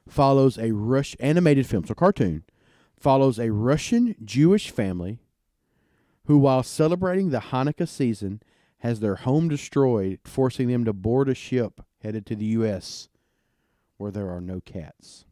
follows 0.08 0.58
a 0.58 0.72
Rush 0.72 1.16
animated 1.20 1.66
film, 1.66 1.84
so 1.84 1.94
cartoon, 1.94 2.44
follows 2.98 3.38
a 3.38 3.52
Russian 3.52 4.14
Jewish 4.24 4.70
family 4.70 5.20
who, 6.26 6.38
while 6.38 6.62
celebrating 6.62 7.30
the 7.30 7.38
Hanukkah 7.38 7.88
season, 7.88 8.42
has 8.78 9.00
their 9.00 9.16
home 9.16 9.48
destroyed, 9.48 10.20
forcing 10.24 10.68
them 10.68 10.84
to 10.84 10.92
board 10.92 11.28
a 11.28 11.34
ship 11.34 11.80
headed 12.02 12.26
to 12.26 12.36
the 12.36 12.44
U.S. 12.46 13.08
where 13.96 14.10
there 14.10 14.30
are 14.30 14.40
no 14.40 14.60
cats. 14.60 15.24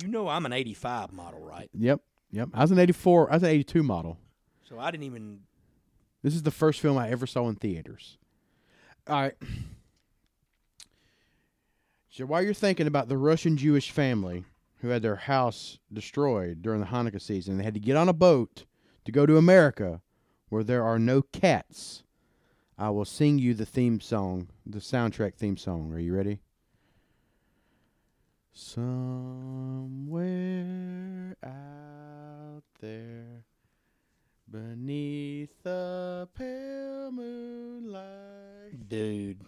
You 0.00 0.08
know 0.08 0.28
I'm 0.28 0.46
an 0.46 0.52
85 0.52 1.12
model, 1.12 1.40
right? 1.40 1.70
Yep, 1.74 2.00
yep. 2.30 2.48
I 2.54 2.62
was 2.62 2.70
an 2.70 2.78
'84. 2.78 3.30
I 3.30 3.34
was 3.34 3.42
an 3.42 3.50
'82 3.50 3.82
model. 3.82 4.18
So 4.68 4.78
I 4.78 4.90
didn't 4.90 5.04
even. 5.04 5.40
This 6.22 6.34
is 6.34 6.42
the 6.42 6.50
first 6.50 6.80
film 6.80 6.96
I 6.96 7.10
ever 7.10 7.26
saw 7.26 7.48
in 7.48 7.56
theaters. 7.56 8.16
All 9.06 9.20
right. 9.20 9.34
So 12.12 12.26
while 12.26 12.42
you're 12.42 12.52
thinking 12.52 12.86
about 12.86 13.08
the 13.08 13.16
Russian 13.16 13.56
Jewish 13.56 13.90
family 13.90 14.44
who 14.82 14.88
had 14.88 15.00
their 15.00 15.16
house 15.16 15.78
destroyed 15.90 16.60
during 16.60 16.80
the 16.80 16.88
Hanukkah 16.88 17.22
season, 17.22 17.56
they 17.56 17.64
had 17.64 17.72
to 17.72 17.80
get 17.80 17.96
on 17.96 18.06
a 18.06 18.12
boat 18.12 18.66
to 19.06 19.12
go 19.12 19.24
to 19.24 19.38
America 19.38 20.02
where 20.50 20.62
there 20.62 20.84
are 20.84 20.98
no 20.98 21.22
cats. 21.22 22.02
I 22.76 22.90
will 22.90 23.06
sing 23.06 23.38
you 23.38 23.54
the 23.54 23.64
theme 23.64 23.98
song, 23.98 24.48
the 24.66 24.80
soundtrack 24.80 25.36
theme 25.36 25.56
song. 25.56 25.90
Are 25.94 25.98
you 25.98 26.14
ready? 26.14 26.40
Somewhere 28.52 30.18
out 31.42 32.64
there 32.82 33.46
beneath 34.50 35.62
the 35.62 36.28
pale 36.34 37.10
moonlight, 37.10 38.86
Dude. 38.86 39.40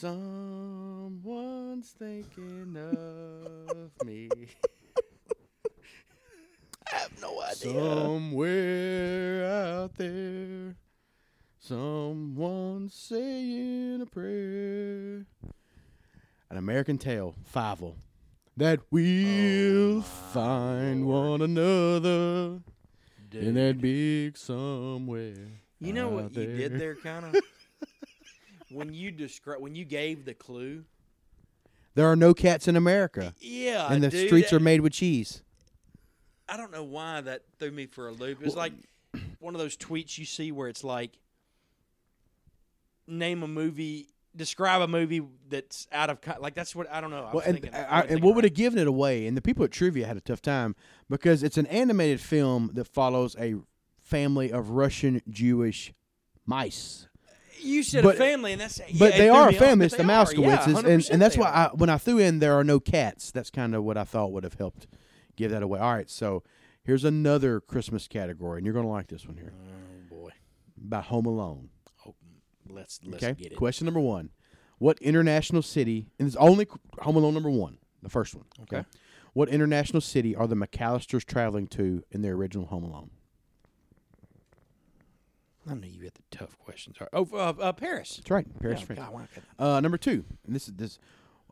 Someone's 0.00 1.90
thinking 1.90 2.74
of 2.74 3.90
me. 4.06 4.30
I 6.90 6.96
have 6.96 7.20
no 7.20 7.42
idea. 7.42 7.74
Somewhere 7.74 9.44
out 9.44 9.96
there, 9.96 10.76
someone's 11.58 12.94
saying 12.94 14.00
a 14.00 14.06
prayer. 14.06 15.26
An 16.48 16.56
American 16.56 16.96
Tail, 16.96 17.34
Fievel. 17.54 17.96
That 18.56 18.80
we'll 18.90 19.98
oh, 19.98 20.00
find 20.00 21.04
one 21.04 21.42
another 21.42 22.62
in 23.32 23.52
that 23.52 23.82
big 23.82 24.38
somewhere. 24.38 25.34
You 25.78 25.92
know 25.92 26.08
what 26.08 26.24
out 26.24 26.34
you 26.34 26.46
did 26.46 26.78
there, 26.80 26.94
kind 26.94 27.26
of. 27.26 27.36
when 28.70 28.92
you 28.94 29.10
describe, 29.10 29.60
when 29.60 29.74
you 29.74 29.84
gave 29.84 30.24
the 30.24 30.34
clue. 30.34 30.84
There 31.94 32.06
are 32.06 32.16
no 32.16 32.32
cats 32.34 32.68
in 32.68 32.76
America, 32.76 33.34
Yeah, 33.40 33.92
and 33.92 34.02
the 34.02 34.08
dude, 34.10 34.28
streets 34.28 34.50
that- 34.50 34.56
are 34.56 34.60
made 34.60 34.80
with 34.80 34.92
cheese. 34.92 35.42
I 36.48 36.56
don't 36.56 36.70
know 36.72 36.84
why 36.84 37.20
that 37.20 37.42
threw 37.58 37.70
me 37.72 37.86
for 37.86 38.08
a 38.08 38.12
loop. 38.12 38.38
It's 38.42 38.54
Well- 38.54 38.64
like 38.64 38.72
one 39.40 39.54
of 39.54 39.60
those 39.60 39.76
tweets 39.76 40.16
you 40.18 40.24
see 40.24 40.52
where 40.52 40.68
it's 40.68 40.84
like, 40.84 41.18
name 43.06 43.42
a 43.42 43.48
movie, 43.48 44.08
describe 44.36 44.82
a 44.82 44.88
movie 44.88 45.20
that's 45.48 45.88
out 45.90 46.10
of 46.10 46.18
like 46.40 46.54
that's 46.54 46.76
what 46.76 46.88
I 46.90 47.00
don't 47.00 47.10
know. 47.10 47.24
I 47.24 47.32
Well, 47.34 47.42
and, 47.44 47.54
thinking, 47.60 47.74
I- 47.74 47.84
I 47.84 48.00
and 48.02 48.22
what 48.22 48.34
would 48.36 48.44
have 48.44 48.54
given 48.54 48.78
it 48.78 48.86
away? 48.86 49.26
And 49.26 49.36
the 49.36 49.42
people 49.42 49.64
at 49.64 49.72
trivia 49.72 50.06
had 50.06 50.16
a 50.16 50.20
tough 50.20 50.40
time 50.40 50.76
because 51.08 51.42
it's 51.42 51.58
an 51.58 51.66
animated 51.66 52.20
film 52.20 52.70
that 52.74 52.84
follows 52.86 53.34
a 53.38 53.56
family 54.00 54.52
of 54.52 54.70
Russian 54.70 55.22
Jewish 55.28 55.92
mice. 56.46 57.08
You 57.62 57.82
said 57.82 58.04
but- 58.04 58.14
a 58.16 58.18
family, 58.18 58.52
and 58.52 58.60
that's 58.60 58.78
But 58.98 59.12
yeah, 59.12 59.18
they 59.18 59.28
are 59.28 59.48
a 59.48 59.52
family. 59.52 59.86
It's 59.86 59.96
the 59.96 60.02
they 60.02 60.12
are, 60.12 60.32
yeah, 60.34 60.78
and, 60.78 61.08
and 61.10 61.22
that's 61.22 61.36
why. 61.36 61.46
I, 61.48 61.70
when 61.74 61.90
I 61.90 61.98
threw 61.98 62.18
in 62.18 62.38
there 62.38 62.54
are 62.58 62.64
no 62.64 62.80
cats, 62.80 63.30
that's 63.30 63.50
kind 63.50 63.74
of 63.74 63.84
what 63.84 63.96
I 63.96 64.04
thought 64.04 64.32
would 64.32 64.44
have 64.44 64.54
helped 64.54 64.86
give 65.36 65.50
that 65.50 65.62
away. 65.62 65.78
All 65.78 65.92
right, 65.94 66.08
so 66.10 66.42
here's 66.82 67.04
another 67.04 67.60
Christmas 67.60 68.08
category, 68.08 68.58
and 68.58 68.66
you're 68.66 68.72
going 68.74 68.86
to 68.86 68.90
like 68.90 69.08
this 69.08 69.26
one 69.26 69.36
here 69.36 69.52
Oh 70.10 70.14
boy, 70.16 70.30
about 70.84 71.04
Home 71.04 71.26
Alone. 71.26 71.68
oh, 72.06 72.14
let's 72.68 73.00
let's 73.04 73.22
Okay, 73.24 73.34
get 73.42 73.52
it. 73.52 73.56
question 73.56 73.84
number 73.84 74.00
one: 74.00 74.30
What 74.78 74.98
international 75.00 75.62
city? 75.62 76.08
And 76.18 76.26
it's 76.26 76.36
only 76.36 76.66
Home 77.00 77.16
Alone 77.16 77.34
number 77.34 77.50
one, 77.50 77.78
the 78.02 78.08
first 78.10 78.34
one. 78.34 78.44
Okay. 78.62 78.84
What 79.32 79.48
international 79.48 80.00
city 80.00 80.34
are 80.34 80.48
the 80.48 80.56
McAllisters 80.56 81.24
traveling 81.24 81.68
to 81.68 82.02
in 82.10 82.22
their 82.22 82.32
original 82.34 82.66
Home 82.66 82.82
Alone? 82.82 83.10
I 85.68 85.74
know 85.74 85.86
you 85.86 86.04
had 86.04 86.14
the 86.14 86.22
tough 86.36 86.58
questions. 86.58 86.96
Oh, 87.12 87.28
uh, 87.32 87.52
uh, 87.60 87.72
Paris. 87.72 88.16
That's 88.16 88.30
right, 88.30 88.46
Paris, 88.60 88.80
Yeah, 88.80 88.86
France. 88.86 89.00
God, 89.00 89.12
why 89.12 89.26
Uh, 89.58 89.80
number 89.80 89.98
two, 89.98 90.24
and 90.46 90.54
this 90.54 90.68
is 90.68 90.74
this. 90.74 90.98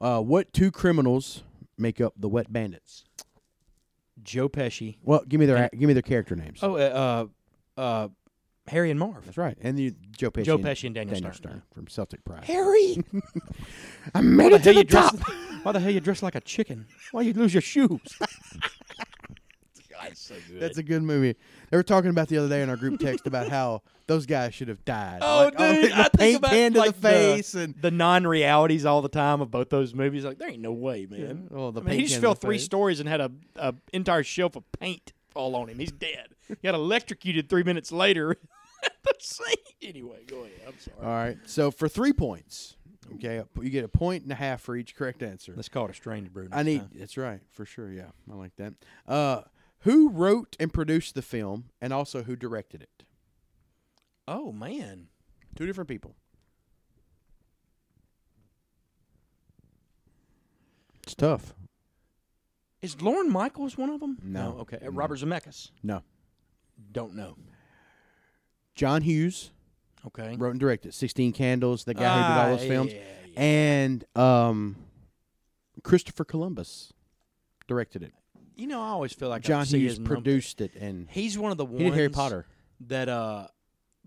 Uh, 0.01 0.21
what 0.21 0.53
two 0.53 0.71
criminals 0.71 1.43
make 1.77 2.01
up 2.01 2.15
the 2.17 2.29
Wet 2.29 2.53
Bandits? 2.53 3.05
Joe 4.23 4.49
Pesci. 4.49 4.97
Well, 5.03 5.23
give 5.29 5.41
me 5.41 5.47
their 5.47 5.69
give 5.73 5.87
me 5.87 5.93
their 5.93 6.03
character 6.03 6.35
names. 6.37 6.61
Oh, 6.63 6.77
uh, 6.77 7.27
uh, 7.77 7.81
uh, 7.81 8.09
Harry 8.69 8.91
and 8.91 8.99
Marv. 8.99 9.25
that's 9.25 9.37
right, 9.39 9.57
and 9.61 9.79
the 9.79 9.95
Joe 10.17 10.31
Pesci. 10.31 10.45
Joe 10.45 10.55
and 10.57 10.65
Pesci 10.65 10.85
and 10.85 10.95
Daniel, 10.95 11.15
Daniel 11.15 11.33
Stern. 11.33 11.63
From 11.73 11.87
Celtic 11.87 12.25
Pride. 12.25 12.45
Harry, 12.45 12.99
I 14.15 14.21
made 14.21 14.53
it 14.53 14.63
to 14.65 14.73
the 14.73 14.85
top. 14.85 15.17
why 15.63 15.73
the 15.73 15.81
hell 15.81 15.91
you 15.91 16.01
dress 16.01 16.23
like 16.23 16.35
a 16.35 16.41
chicken? 16.41 16.87
Why 17.13 17.23
you 17.23 17.33
lose 17.33 17.55
your 17.55 17.61
shoes? 17.63 18.01
That's 20.03 20.21
so 20.21 20.35
good. 20.49 20.61
That's 20.61 20.79
a 20.79 20.83
good 20.83 21.03
movie. 21.03 21.37
They 21.71 21.77
were 21.77 21.83
talking 21.83 22.11
about 22.11 22.29
the 22.29 22.39
other 22.39 22.49
day 22.49 22.63
in 22.63 22.71
our 22.71 22.77
group 22.77 23.01
text 23.01 23.27
about 23.27 23.49
how 23.49 23.83
those 24.07 24.27
guys 24.27 24.55
should 24.55 24.69
have 24.69 24.85
died. 24.85 25.19
Oh, 25.23 25.51
Like, 25.55 25.59
dude, 25.59 25.91
the 25.93 25.97
I 25.99 26.03
think 26.05 26.13
paint 26.19 26.37
about 26.39 26.51
can 26.51 26.73
to 26.75 26.79
like 26.79 26.95
the 26.95 27.01
face 27.01 27.55
and 27.55 27.75
the 27.81 27.91
non-realities 27.91 28.85
all 28.87 29.03
the 29.03 29.09
time 29.09 29.41
of 29.41 29.51
both 29.51 29.69
those 29.71 29.95
movies. 29.95 30.25
Like 30.25 30.39
there 30.39 30.49
ain't 30.51 30.63
no 30.63 30.73
way, 30.73 31.07
man. 31.09 31.49
Oh, 31.55 31.71
the 31.71 31.81
I 31.81 31.85
mean, 31.85 32.01
he 32.01 32.07
just 32.07 32.21
fell 32.21 32.35
three 32.35 32.57
face. 32.57 32.65
stories 32.65 33.01
and 33.01 33.09
had 33.09 33.21
a, 33.21 33.31
a 33.57 33.75
entire 33.93 34.23
shelf 34.23 34.57
of 34.57 34.65
paint 34.79 35.13
fall 35.29 35.55
on 35.57 35.69
him. 35.69 35.79
He's 35.79 35.93
dead. 35.93 36.29
he 36.49 36.55
got 36.63 36.75
electrocuted 36.75 37.49
three 37.49 37.63
minutes 37.65 37.93
later. 37.93 38.37
Anyway, 39.83 40.19
go 40.27 40.39
ahead. 40.45 40.53
I'm 40.67 40.79
sorry. 40.79 40.97
All 41.03 41.13
right. 41.13 41.37
So 41.47 41.71
for 41.71 41.89
three 41.89 42.13
points, 42.13 42.77
okay, 43.15 43.43
you 43.61 43.71
get 43.71 43.85
a 43.85 43.89
point 43.89 44.23
and 44.23 44.33
a 44.33 44.35
half 44.35 44.61
for 44.61 44.77
each 44.77 44.95
correct 44.95 45.23
answer. 45.23 45.53
Let's 45.57 45.69
call 45.69 45.87
it 45.87 45.91
a 45.91 45.95
strange 45.95 46.33
brew. 46.33 46.49
I 46.53 46.63
need. 46.63 46.81
time. 46.81 46.91
That's 46.95 47.17
right, 47.17 47.41
for 47.53 47.65
sure. 47.65 47.91
Yeah, 47.91 48.07
I 48.31 48.35
like 48.35 48.55
that. 48.57 48.75
Uh, 49.07 49.43
who 49.81 50.09
wrote 50.11 50.57
and 50.59 50.73
produced 50.73 51.15
the 51.15 51.23
film, 51.23 51.71
and 51.81 51.93
also 51.93 52.23
who 52.25 52.37
directed 52.37 52.83
it? 52.83 53.05
Oh 54.27 54.53
man. 54.53 55.09
Two 55.57 55.67
different 55.67 55.89
people. 55.89 56.15
It's 61.03 61.15
tough. 61.15 61.55
Is 62.83 63.01
Lorne 63.03 63.31
Michaels 63.31 63.77
one 63.77 63.91
of 63.91 64.01
them? 64.01 64.19
No. 64.23 64.59
okay. 64.61 64.77
Uh, 64.77 64.85
No. 64.85 64.91
Robert 64.91 65.19
Zemeckis. 65.19 65.71
No, 65.83 66.03
Don't 66.93 67.15
know. 67.15 67.37
John 68.75 69.03
Hughes 69.03 69.51
Okay. 70.07 70.37
wrote 70.37 70.53
and 70.53 70.61
directed. 70.61 70.95
Sixteen 70.95 71.33
Candles, 71.33 71.85
the 71.85 71.95
guy 71.95 72.17
who 72.23 72.29
did 72.29 72.39
all 72.39 72.47
Ah, 72.53 72.57
those 72.57 72.67
films, 72.69 72.93
yeah, 72.93 73.01
yeah. 73.27 73.41
and 73.41 74.05
um, 74.17 74.77
Christopher 75.83 76.25
Columbus 76.25 76.93
directed 77.67 78.05
it. 78.05 78.13
You 78.59 78.67
know, 78.67 78.83
I 78.83 78.89
always 78.89 79.13
feel 79.13 79.29
like 79.29 79.43
John 79.43 79.65
Hughes 79.65 80.01
produced 80.01 80.61
it, 80.61 80.75
and 80.75 81.09
He's 81.11 81.39
one 81.39 81.53
of 81.53 81.59
the 81.59 81.65
ones 81.65 81.79
he 81.79 81.85
did 81.85 81.95
Harry 81.95 82.09
Potter 82.09 82.45
that 82.89 83.09
uh, 83.09 83.47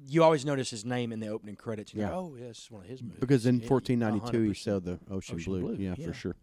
you 0.07 0.23
always 0.23 0.45
notice 0.45 0.69
his 0.69 0.83
name 0.83 1.13
in 1.13 1.21
the 1.21 1.29
opening 1.29 1.55
credits. 1.55 1.93
Yeah. 1.93 2.09
go, 2.09 2.33
oh, 2.33 2.37
yeah, 2.37 2.47
is 2.47 2.67
one 2.69 2.83
of 2.83 2.89
his 2.89 3.01
movies. 3.01 3.17
because 3.21 3.45
in 3.45 3.61
1492 3.61 4.41
he 4.41 4.49
100%. 4.49 4.57
sailed 4.57 4.83
the 4.85 4.99
Ocean, 5.09 5.37
Ocean 5.37 5.51
Blue. 5.51 5.61
Blue, 5.61 5.75
Yeah, 5.75 5.95
yeah. 5.97 6.05
for 6.05 6.13
sure. 6.13 6.35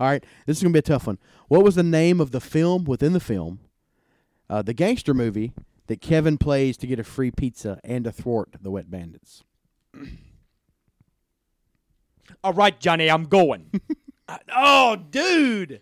All 0.00 0.08
right, 0.08 0.24
this 0.46 0.56
is 0.56 0.62
gonna 0.62 0.72
be 0.72 0.80
a 0.80 0.82
tough 0.82 1.06
one. 1.06 1.18
What 1.46 1.62
was 1.62 1.76
the 1.76 1.82
name 1.84 2.20
of 2.20 2.32
the 2.32 2.40
film 2.40 2.84
within 2.84 3.12
the 3.12 3.20
film, 3.20 3.60
uh, 4.50 4.62
the 4.62 4.74
gangster 4.74 5.14
movie 5.14 5.52
that 5.86 6.00
Kevin 6.00 6.38
plays 6.38 6.76
to 6.78 6.86
get 6.88 6.98
a 6.98 7.04
free 7.04 7.30
pizza 7.30 7.78
and 7.84 8.04
to 8.04 8.10
thwart 8.10 8.56
the 8.60 8.72
Wet 8.72 8.90
Bandits? 8.90 9.44
All 12.42 12.52
right, 12.52 12.78
Johnny, 12.80 13.08
I'm 13.08 13.24
going. 13.26 13.70
Uh, 14.28 14.38
oh, 14.56 14.96
dude. 14.96 15.80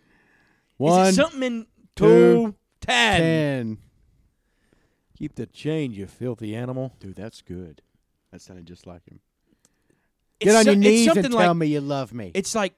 One, 0.77 1.07
Is 1.07 1.19
it 1.19 1.23
something 1.23 1.43
in 1.43 1.67
two, 1.97 2.05
two, 2.07 2.55
ten? 2.81 3.21
ten. 3.21 3.79
Keep 5.17 5.37
the 5.37 5.47
change, 5.47 5.97
you 5.97 6.07
filthy 6.07 6.55
animal. 6.57 6.95
Dude, 6.99 7.15
that's 7.15 7.41
good. 7.43 7.83
That 8.33 8.41
sounded 8.43 8.67
just 8.67 8.87
like 8.87 9.07
him. 9.09 9.21
It's 10.41 10.51
Get 10.51 10.57
on 10.59 10.65
so- 10.65 10.71
your 10.73 10.81
knees 10.81 11.07
and 11.09 11.31
tell 11.31 11.49
like, 11.49 11.57
me 11.57 11.67
you 11.69 11.81
love 11.81 12.13
me. 12.13 12.33
It's 12.35 12.55
like 12.55 12.75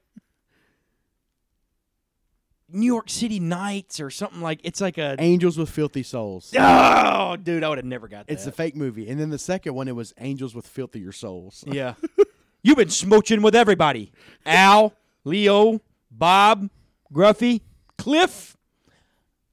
New 2.68 2.86
York 2.86 3.08
City 3.08 3.40
Nights 3.40 4.00
or 4.00 4.10
something 4.10 4.40
like. 4.40 4.60
It's 4.64 4.80
like 4.80 4.98
a. 4.98 5.16
Angels 5.18 5.56
with 5.56 5.70
Filthy 5.70 6.02
Souls. 6.02 6.52
Oh, 6.58 7.36
dude, 7.36 7.62
I 7.64 7.68
would 7.68 7.78
have 7.78 7.84
never 7.84 8.08
got 8.08 8.26
that. 8.26 8.32
It's 8.32 8.46
a 8.46 8.52
fake 8.52 8.76
movie, 8.76 9.08
and 9.08 9.18
then 9.20 9.30
the 9.30 9.38
second 9.38 9.74
one 9.74 9.88
it 9.88 9.94
was 9.96 10.12
Angels 10.18 10.54
with 10.54 10.66
Filthier 10.66 11.12
Souls. 11.12 11.64
Yeah. 11.66 11.94
You've 12.62 12.76
been 12.76 12.88
smooching 12.88 13.42
with 13.42 13.54
everybody. 13.54 14.12
Al, 14.44 14.92
Leo, 15.24 15.80
Bob, 16.10 16.68
Gruffy, 17.12 17.60
Cliff. 17.98 18.56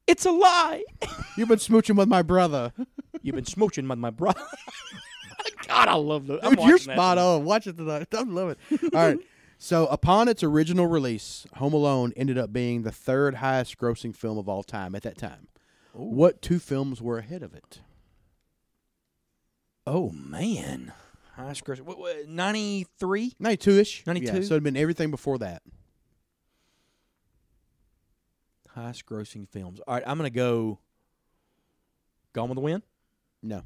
It's 0.06 0.26
a 0.26 0.32
lie. 0.32 0.84
You've 1.38 1.50
been 1.50 1.60
smooching 1.60 1.96
with 1.96 2.10
my 2.10 2.22
brother. 2.22 2.74
You've 3.22 3.36
been 3.36 3.46
smooching 3.46 3.88
with 3.88 4.00
my 4.00 4.10
brother. 4.10 4.42
God, 5.68 5.88
I 5.88 5.96
love 5.96 6.28
the. 6.28 6.46
I'm 6.46 6.56
Dude, 6.56 6.66
you're 6.66 6.78
that 6.78 6.94
spot 6.94 7.18
on. 7.18 7.46
Watch 7.46 7.68
it 7.68 7.78
tonight. 7.78 8.08
I 8.14 8.22
love 8.24 8.50
it. 8.50 8.84
All 8.94 9.08
right. 9.08 9.20
So, 9.60 9.88
upon 9.88 10.28
its 10.28 10.44
original 10.44 10.88
release, 10.88 11.48
Home 11.54 11.72
Alone 11.72 12.12
ended 12.18 12.38
up 12.38 12.52
being 12.52 12.82
the 12.82 12.92
third 12.92 13.36
highest 13.36 13.78
grossing 13.78 14.14
film 14.14 14.38
of 14.38 14.50
all 14.50 14.62
time 14.62 14.94
at 14.94 15.04
that 15.04 15.18
time. 15.18 15.48
What 15.94 16.42
two 16.42 16.60
films 16.60 17.02
were 17.02 17.18
ahead 17.20 17.44
of 17.44 17.54
it? 17.54 17.80
Oh 19.88 20.10
man, 20.10 20.92
high 21.36 21.54
gross. 21.64 21.80
What, 21.80 21.98
what, 21.98 22.28
93? 22.28 23.36
92 23.40 23.72
ish. 23.72 24.04
92? 24.06 24.26
Yeah, 24.26 24.34
so 24.42 24.56
it'd 24.56 24.64
been 24.64 24.76
everything 24.76 25.12
before 25.12 25.38
that. 25.38 25.62
Highest 28.76 29.06
grossing 29.06 29.48
films. 29.50 29.80
All 29.88 29.94
right, 29.96 30.04
I'm 30.06 30.18
gonna 30.18 30.30
go. 30.30 30.80
Gone 32.34 32.50
with 32.50 32.56
the 32.56 32.62
Wind. 32.62 32.84
No, 33.42 33.62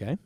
Okay. 0.00 0.18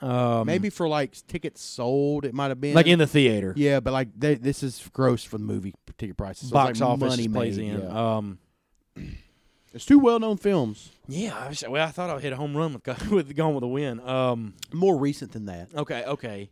Um, 0.00 0.46
maybe 0.46 0.68
for 0.68 0.86
like 0.88 1.14
tickets 1.26 1.62
sold, 1.62 2.26
it 2.26 2.34
might 2.34 2.48
have 2.48 2.60
been 2.60 2.74
like 2.74 2.86
in 2.86 2.98
the 2.98 3.06
theater. 3.06 3.54
Yeah, 3.56 3.80
but 3.80 3.92
like 3.94 4.08
they, 4.16 4.34
this 4.34 4.62
is 4.62 4.88
gross 4.92 5.24
for 5.24 5.38
the 5.38 5.44
movie 5.44 5.74
ticket 5.96 6.16
prices. 6.18 6.50
So 6.50 6.52
Box 6.52 6.80
like 6.80 6.90
office 6.90 7.16
money 7.16 7.28
plays 7.28 7.58
made, 7.58 7.68
in. 7.70 7.80
Yeah. 7.80 8.16
Um, 8.16 8.38
It's 9.74 9.84
two 9.84 9.98
well-known 9.98 10.38
films. 10.38 10.90
yeah. 11.06 11.36
I 11.36 11.48
was, 11.48 11.62
well, 11.68 11.86
I 11.86 11.90
thought 11.90 12.08
I 12.08 12.14
would 12.14 12.22
hit 12.22 12.32
a 12.32 12.36
home 12.36 12.56
run 12.56 12.72
with 12.72 13.10
with 13.10 13.36
Gone 13.36 13.52
with 13.54 13.60
the 13.60 13.68
Wind. 13.68 14.00
Um, 14.00 14.54
More 14.72 14.96
recent 14.96 15.32
than 15.32 15.44
that. 15.46 15.68
okay, 15.74 16.02
okay. 16.04 16.50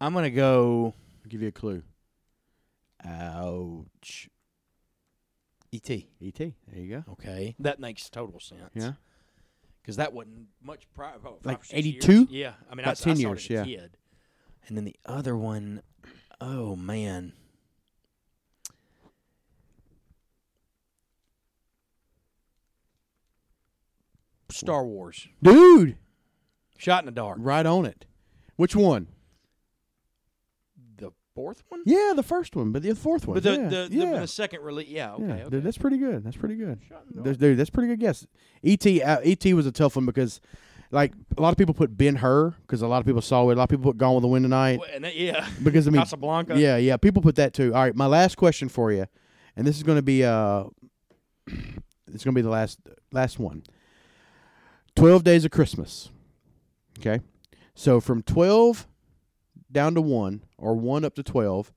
I'm 0.00 0.14
gonna 0.14 0.30
go 0.30 0.94
I'll 1.24 1.28
give 1.28 1.42
you 1.42 1.48
a 1.48 1.52
clue. 1.52 1.82
Ouch. 3.04 4.28
E.T. 5.72 6.08
E.T. 6.20 6.54
There 6.68 6.82
you 6.82 6.88
go. 7.04 7.12
Okay, 7.12 7.54
that 7.60 7.78
makes 7.78 8.08
total 8.10 8.40
sense. 8.40 8.60
Yeah. 8.74 8.92
because 9.82 9.96
that 9.96 10.12
wasn't 10.12 10.48
much 10.62 10.86
prior. 10.94 11.14
Oh, 11.24 11.34
five 11.36 11.46
Like 11.46 11.60
or 11.60 11.64
six 11.64 11.78
82? 11.78 12.12
years. 12.12 12.26
Yeah, 12.30 12.52
I 12.70 12.74
mean, 12.74 12.84
About 12.84 13.00
I, 13.00 13.04
10 13.04 13.12
I 13.12 13.14
saw 13.14 13.20
years, 13.20 13.44
as 13.44 13.50
a 13.50 13.52
yeah. 13.54 13.64
kid. 13.64 13.96
And 14.66 14.76
then 14.76 14.84
the 14.84 14.96
other 15.06 15.36
one, 15.36 15.82
oh 16.40 16.74
man, 16.76 17.32
Star 24.50 24.84
Wars, 24.84 25.28
Dude, 25.42 25.96
Shot 26.78 27.02
in 27.02 27.06
the 27.06 27.12
Dark. 27.12 27.38
right 27.40 27.64
on 27.66 27.84
it. 27.86 28.06
Which 28.56 28.74
one? 28.74 29.08
The 31.34 31.40
fourth 31.42 31.62
one, 31.68 31.82
Yeah, 31.86 32.12
the 32.16 32.22
first 32.24 32.56
one, 32.56 32.72
but 32.72 32.82
the 32.82 32.94
fourth 32.94 33.26
one. 33.26 33.34
but 33.34 33.42
the 33.44 33.52
yeah. 33.52 33.68
the, 33.68 33.88
yeah. 33.90 34.12
the, 34.14 34.20
the 34.20 34.26
second 34.26 34.62
release. 34.62 34.88
Yeah, 34.88 35.12
okay, 35.14 35.24
yeah. 35.26 35.32
okay. 35.34 35.48
Dude, 35.50 35.64
that's 35.64 35.78
pretty 35.78 35.96
good. 35.98 36.24
That's 36.24 36.36
pretty 36.36 36.56
good. 36.56 36.80
Shot 36.88 37.02
in 37.08 37.16
the 37.16 37.22
There's- 37.22 37.36
Dark. 37.36 37.50
Dude, 37.50 37.58
that's 37.58 37.70
pretty 37.70 37.88
good 37.88 38.00
guess. 38.00 38.26
E.T. 38.62 39.02
Uh, 39.02 39.20
E.T. 39.22 39.54
was 39.54 39.64
a 39.66 39.70
tough 39.72 39.94
one 39.96 40.06
because, 40.06 40.40
like, 40.90 41.12
a 41.38 41.40
lot 41.40 41.50
of 41.52 41.56
people 41.56 41.72
put 41.72 41.96
Ben 41.96 42.16
Hur 42.16 42.50
because 42.62 42.82
a 42.82 42.88
lot 42.88 42.98
of 42.98 43.06
people 43.06 43.22
saw 43.22 43.48
it. 43.48 43.54
A 43.54 43.56
lot 43.56 43.62
of 43.64 43.68
people 43.68 43.84
put 43.84 43.96
Gone 43.96 44.14
with 44.16 44.22
the 44.22 44.28
Wind 44.28 44.44
tonight 44.44 44.80
Well, 44.80 44.88
and 44.92 45.04
that- 45.04 45.16
yeah, 45.16 45.48
because 45.62 45.86
I 45.86 45.90
mean, 45.92 46.02
Casablanca. 46.02 46.58
yeah, 46.58 46.76
yeah, 46.78 46.96
people 46.96 47.22
put 47.22 47.36
that 47.36 47.54
too. 47.54 47.72
All 47.74 47.82
right, 47.84 47.94
my 47.94 48.06
last 48.06 48.36
question 48.36 48.68
for 48.68 48.90
you, 48.92 49.06
and 49.56 49.64
this 49.66 49.76
is 49.76 49.82
going 49.84 49.98
to 49.98 50.02
be 50.02 50.24
uh, 50.24 50.64
it's 51.46 52.24
going 52.24 52.32
to 52.34 52.38
be 52.38 52.42
the 52.42 52.50
last 52.50 52.80
last 53.12 53.38
one. 53.38 53.62
Twelve 54.96 55.22
days 55.22 55.44
of 55.44 55.52
Christmas. 55.52 56.10
Okay, 56.98 57.20
so 57.76 58.00
from 58.00 58.22
twelve 58.22 58.88
down 59.72 59.94
to 59.94 60.00
one, 60.00 60.42
or 60.60 60.74
one 60.74 61.04
up 61.04 61.14
to 61.16 61.22
twelve, 61.22 61.72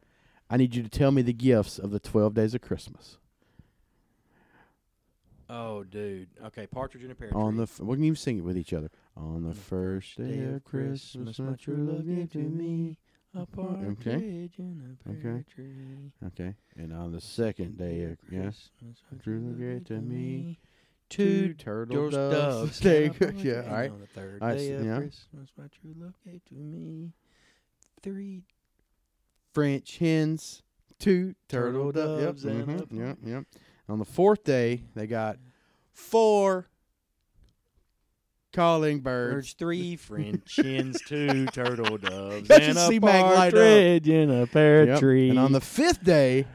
I 0.50 0.58
need 0.58 0.76
you 0.76 0.84
to 0.84 0.90
tell 0.90 1.12
me 1.12 1.22
the 1.22 1.34
gifts 1.34 1.80
of 1.80 1.92
the 1.92 2.00
twelve 2.00 2.34
days 2.34 2.54
of 2.54 2.62
Christmas. 2.62 3.18
Oh, 5.50 5.84
dude. 5.84 6.30
Okay, 6.46 6.66
Partridge 6.68 7.04
in 7.04 7.12
a 7.12 7.16
Pear 7.16 7.30
Tree. 7.30 7.40
On 7.40 7.58
the 7.58 7.64
f- 7.64 7.80
we 7.80 7.96
can 7.96 8.04
even 8.06 8.16
sing 8.16 8.38
it 8.38 8.44
with 8.44 8.58
each 8.58 8.74
other. 8.74 8.90
On 9.16 9.44
the 9.44 9.54
first 9.54 10.18
day 10.18 10.42
of 10.46 10.64
Christmas, 10.64 11.38
my 11.38 11.54
true 11.56 11.76
love 11.76 12.06
gave 12.08 12.32
to 12.32 12.40
me. 12.40 12.98
a 13.36 13.46
partridge 13.46 14.58
in 14.60 14.98
a 15.04 15.04
pear 15.04 15.32
Okay. 15.36 15.44
tree. 15.54 16.12
Okay, 16.28 16.56
and 16.78 16.94
on 16.94 17.12
the 17.12 17.22
second 17.22 17.78
day 17.78 18.04
of 18.04 18.18
Christmas, 18.20 18.70
my 19.12 19.18
true 19.22 19.40
love 19.40 19.60
gave 19.60 19.84
to 19.86 20.00
me. 20.02 20.60
Two 21.10 21.54
turtle 21.54 22.10
doves. 22.10 22.80
doves. 22.80 22.80
There 22.82 23.04
you 23.04 23.08
and 23.08 23.16
a 23.16 23.20
go. 23.20 23.26
partridge. 23.26 23.46
Yeah, 23.46 23.62
all 23.68 23.74
right. 23.76 23.92
On 23.92 24.00
the 24.00 24.08
third 24.08 24.40
day 24.42 24.68
so- 24.70 24.76
of 24.76 24.86
yeah. 24.86 24.98
Christmas, 24.98 25.50
my 25.58 25.66
true 25.68 25.94
love 26.00 26.14
gave 26.26 26.44
to 26.46 26.56
me 26.56 27.12
three 28.02 28.44
French 29.54 29.98
hens, 29.98 30.64
two 31.00 31.36
turtle, 31.48 31.92
Turtle 31.92 32.18
doves. 32.18 32.44
Yep, 32.46 32.54
a 32.54 32.56
mhm, 32.66 32.88
yep, 32.92 33.18
yep. 33.24 33.44
On 33.90 34.00
the 34.00 34.06
fourth 34.06 34.44
day, 34.44 34.84
they 34.96 35.08
got 35.08 35.38
four 35.92 36.68
calling 38.52 39.00
birds. 39.00 39.34
birds, 39.34 39.54
three 39.54 39.96
French 39.98 40.56
hens, 40.58 41.02
two 41.02 41.48
turtle 41.50 41.98
doves, 41.98 42.50
and 42.50 42.78
a 42.78 42.88
C-Mac 42.88 43.26
light 43.26 43.48
up. 43.48 43.54
partridge 43.54 44.08
in 44.08 44.30
a 44.32 44.48
pear 44.48 44.86
Yep. 44.86 45.00
tree. 45.00 45.30
And 45.30 45.40
on 45.40 45.52
the 45.52 45.62
fifth 45.62 46.04
day, 46.04 46.46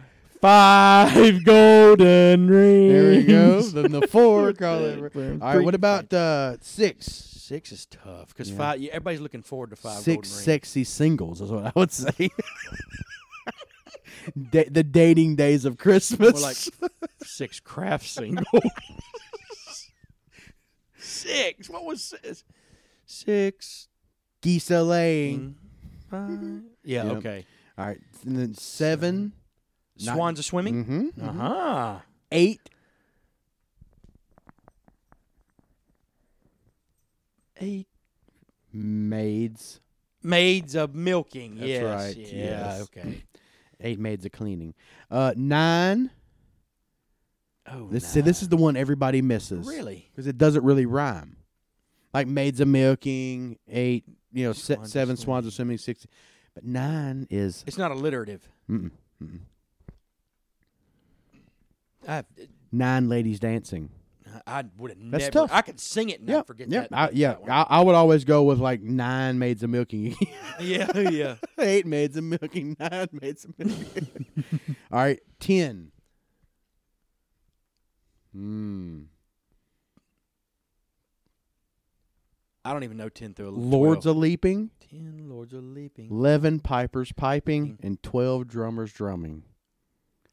five 0.40 1.44
golden 1.44 2.48
rings. 2.48 2.92
there 2.92 3.10
we 3.10 3.22
go. 3.24 3.60
Then 3.62 3.92
the 3.92 4.06
four 4.08 4.52
calling. 4.52 5.00
birds. 5.08 5.42
All 5.42 5.56
right, 5.56 5.64
what 5.64 5.74
about 5.74 6.12
uh, 6.12 6.56
six? 6.60 7.06
six? 7.06 7.72
Is 7.72 7.86
tough 7.86 8.28
because 8.28 8.50
Yeah. 8.50 8.56
five. 8.56 8.80
Yeah, 8.80 8.90
everybody's 8.90 9.20
looking 9.20 9.42
forward 9.42 9.70
to 9.70 9.76
five. 9.76 9.98
Six 9.98 10.06
golden 10.06 10.20
rings. 10.30 10.44
sexy 10.44 10.84
singles 10.84 11.40
is 11.40 11.50
what 11.50 11.66
I 11.66 11.72
would 11.74 11.92
say. 11.92 12.30
Da- 14.50 14.68
the 14.68 14.82
dating 14.84 15.36
days 15.36 15.64
of 15.64 15.78
Christmas. 15.78 16.32
More 16.32 16.42
like 16.42 16.56
six 17.22 17.60
craft 17.60 18.06
singles. 18.06 18.44
six. 20.98 21.70
What 21.70 21.84
was 21.84 22.02
six? 22.02 22.44
Six. 23.06 23.88
geese 24.42 24.68
laying. 24.70 25.56
Five. 26.10 26.40
Yeah. 26.84 27.04
Yep. 27.04 27.16
Okay. 27.18 27.46
All 27.78 27.86
right, 27.86 28.00
and 28.26 28.36
then 28.36 28.54
seven. 28.54 29.32
Swans 29.98 30.38
are 30.40 30.42
swimming. 30.44 30.84
Mm-hmm. 30.84 31.24
Uh 31.28 31.32
huh. 31.32 31.98
Eight. 32.32 32.60
Eight 37.60 37.88
Maids. 38.72 39.80
maids 40.22 40.74
of 40.76 40.94
milking. 40.94 41.56
That's 41.56 41.68
yes. 41.68 41.82
right, 41.84 42.16
Yeah. 42.16 42.78
Okay. 42.82 43.24
Eight 43.80 43.98
maids 43.98 44.24
of 44.26 44.32
cleaning. 44.32 44.74
Uh, 45.10 45.32
nine. 45.36 46.10
Oh. 47.66 47.88
This 47.90 48.06
see, 48.06 48.20
this 48.20 48.42
is 48.42 48.48
the 48.48 48.56
one 48.56 48.76
everybody 48.76 49.22
misses. 49.22 49.66
really. 49.66 50.08
Because 50.12 50.26
it 50.26 50.38
doesn't 50.38 50.64
really 50.64 50.86
rhyme. 50.86 51.36
Like 52.14 52.26
maids 52.28 52.60
of 52.60 52.68
milking. 52.68 53.58
Eight. 53.68 54.04
You 54.32 54.44
know, 54.44 54.52
Swans 54.52 54.82
of 54.86 54.92
seven 54.92 55.16
swans 55.16 55.46
of 55.46 55.52
swimming. 55.52 55.78
Six. 55.78 56.06
But 56.54 56.64
nine 56.64 57.26
is. 57.30 57.64
It's 57.66 57.78
not 57.78 57.90
alliterative. 57.90 58.46
Mm-mm, 58.70 58.90
mm-mm. 59.22 59.40
I 62.08 62.24
Nine 62.72 63.08
ladies 63.08 63.38
dancing. 63.38 63.90
I 64.46 64.64
would 64.76 64.90
have 64.90 64.98
That's 65.10 65.22
never. 65.24 65.30
tough. 65.30 65.50
I 65.52 65.62
could 65.62 65.80
sing 65.80 66.10
it 66.10 66.20
and 66.20 66.28
Yep. 66.28 66.36
not 66.38 66.46
forget 66.46 66.68
Yep. 66.70 66.88
that. 66.90 66.96
I, 66.98 67.10
yeah. 67.12 67.36
that. 67.46 67.50
I, 67.70 67.78
I 67.78 67.80
would 67.80 67.94
always 67.94 68.24
go 68.24 68.42
with 68.44 68.58
like 68.58 68.82
nine 68.82 69.38
maids 69.38 69.62
of 69.62 69.70
milking. 69.70 70.16
yeah. 70.60 70.90
Yeah. 70.98 71.36
Eight 71.58 71.86
maids 71.86 72.16
of 72.16 72.24
milking. 72.24 72.76
Nine 72.78 73.08
maids 73.12 73.44
of 73.46 73.58
milking. 73.58 74.26
All 74.92 74.98
right. 74.98 75.20
Ten. 75.40 75.92
Hmm. 78.34 79.02
I 82.64 82.72
don't 82.74 82.84
even 82.84 82.98
know 82.98 83.08
ten 83.08 83.32
through 83.32 83.50
Lords 83.50 84.02
12. 84.04 84.16
a 84.16 84.20
leaping. 84.20 84.70
ten 84.90 85.28
lords 85.28 85.54
are 85.54 85.60
leaping. 85.62 86.10
Eleven 86.10 86.60
pipers 86.60 87.12
piping, 87.12 87.70
Piping. 87.76 87.86
and 87.86 88.02
twelve 88.02 88.46
drummers 88.46 88.92
drumming. 88.92 89.44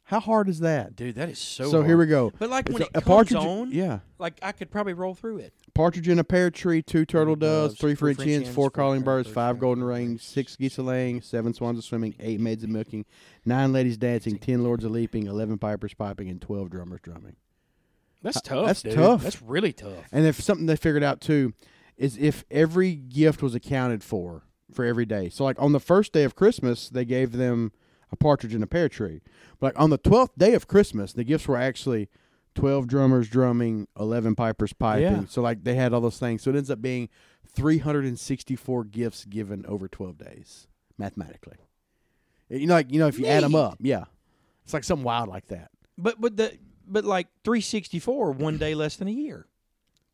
How 0.10 0.20
hard 0.20 0.48
is 0.50 0.60
that? 0.60 0.96
Dude, 0.96 1.16
that 1.16 1.30
is 1.30 1.40
so. 1.40 1.70
So, 1.72 1.82
here 1.82 1.98
we 1.98 2.06
go. 2.06 2.32
But 2.38 2.52
like 2.52 2.68
when 2.70 2.84
It's 2.84 2.92
it 2.92 2.96
a, 2.96 3.00
a 3.00 3.02
comes 3.02 3.30
partridge. 3.32 3.38
on, 3.40 3.72
Yeah. 3.72 4.00
like 4.20 4.38
I 4.44 4.52
could 4.52 4.70
probably 4.70 4.94
roll 4.94 5.16
through 5.16 5.38
it. 5.40 5.54
Partridge 5.74 6.08
in 6.08 6.20
a 6.20 6.24
pear 6.24 6.52
tree, 6.52 6.84
two 6.84 7.06
turtle 7.06 7.36
doves, 7.36 7.74
doves, 7.74 7.82
three 7.82 7.96
French 7.96 8.18
French 8.18 8.30
hens, 8.30 8.48
four 8.50 8.70
calling 8.70 9.02
birds, 9.02 9.28
birds, 9.28 9.34
five 9.34 9.60
golden 9.60 9.84
rings, 9.84 10.22
six 10.24 10.56
geese 10.56 10.78
a 10.78 10.84
laying, 10.84 11.22
seven 11.22 11.56
swans 11.56 11.80
a 11.80 11.82
swimming, 11.82 12.14
eight 12.20 12.40
maids 12.40 12.64
a 12.64 12.68
milking, 12.68 13.04
nine 13.46 13.74
ladies 13.74 13.98
dancing, 13.98 14.38
ten 14.38 14.64
lords 14.64 14.84
a 14.84 14.90
leaping, 14.90 15.26
eleven 15.26 15.58
pipers 15.58 15.96
piping, 15.96 16.30
and 16.30 16.40
twelve 16.40 16.70
drummers 16.70 17.02
drumming. 17.02 17.36
That's 18.22 18.42
tough. 18.42 18.68
that's 18.68 18.82
dude. 18.84 18.94
tough. 18.94 19.24
That's 19.24 19.42
really 19.42 19.74
tough. 19.74 20.06
And 20.12 20.26
if 20.28 20.40
something 20.40 20.68
they 20.68 20.76
figured 20.76 21.04
out 21.04 21.20
too 21.20 21.54
is 21.98 22.16
if 22.18 22.46
every 22.52 22.94
gift 22.94 23.42
was 23.42 23.56
accounted 23.56 24.04
for 24.04 24.44
for 24.72 24.86
every 24.86 25.06
day. 25.08 25.30
So 25.30 25.44
like 25.44 25.60
on 25.60 25.72
the 25.72 25.80
first 25.80 26.14
day 26.14 26.24
of 26.26 26.36
Christmas, 26.36 26.90
they 26.90 27.06
gave 27.06 27.32
them 27.34 27.72
a 28.12 28.16
partridge 28.16 28.54
in 28.54 28.64
a 28.64 28.68
pear 28.68 28.90
tree. 28.90 29.22
But 29.60 29.76
like 29.76 29.82
on 29.82 29.90
the 29.90 29.98
twelfth 29.98 30.38
day 30.38 30.54
of 30.54 30.68
Christmas, 30.68 31.14
the 31.14 31.24
gifts 31.24 31.48
were 31.48 31.58
actually 31.58 32.10
twelve 32.54 32.88
drummers 32.88 33.30
drumming, 33.30 33.88
eleven 34.00 34.36
pipers 34.36 34.74
piping. 34.74 35.04
Yeah. 35.04 35.26
So 35.28 35.42
like 35.42 35.64
they 35.64 35.76
had 35.76 35.94
all 35.94 36.02
those 36.02 36.20
things. 36.20 36.44
So 36.44 36.52
it 36.52 36.56
ends 36.56 36.72
up 36.72 36.82
being 36.82 37.10
three 37.48 37.80
hundred 37.80 38.06
and 38.06 38.20
sixty 38.20 38.56
four 38.56 38.84
gifts 38.84 39.26
given 39.26 39.66
over 39.66 39.88
twelve 39.88 40.18
days 40.18 40.68
mathematically. 40.98 41.58
You 42.50 42.68
know, 42.68 42.76
like 42.76 42.92
you 42.92 43.00
know, 43.00 43.08
if 43.08 43.18
you 43.18 43.26
add 43.26 43.44
them 43.44 43.56
up, 43.56 43.78
yeah, 43.80 44.06
it's 44.64 44.74
like 44.74 44.84
something 44.84 45.04
wild 45.04 45.30
like 45.30 45.48
that. 45.48 45.72
But 45.98 46.20
but 46.22 46.38
the 46.38 46.58
but 46.88 47.06
like 47.06 47.28
364, 47.44 48.32
one 48.34 48.58
day 48.58 48.76
less 48.76 48.96
than 48.96 49.08
a 49.08 49.12
year. 49.12 49.48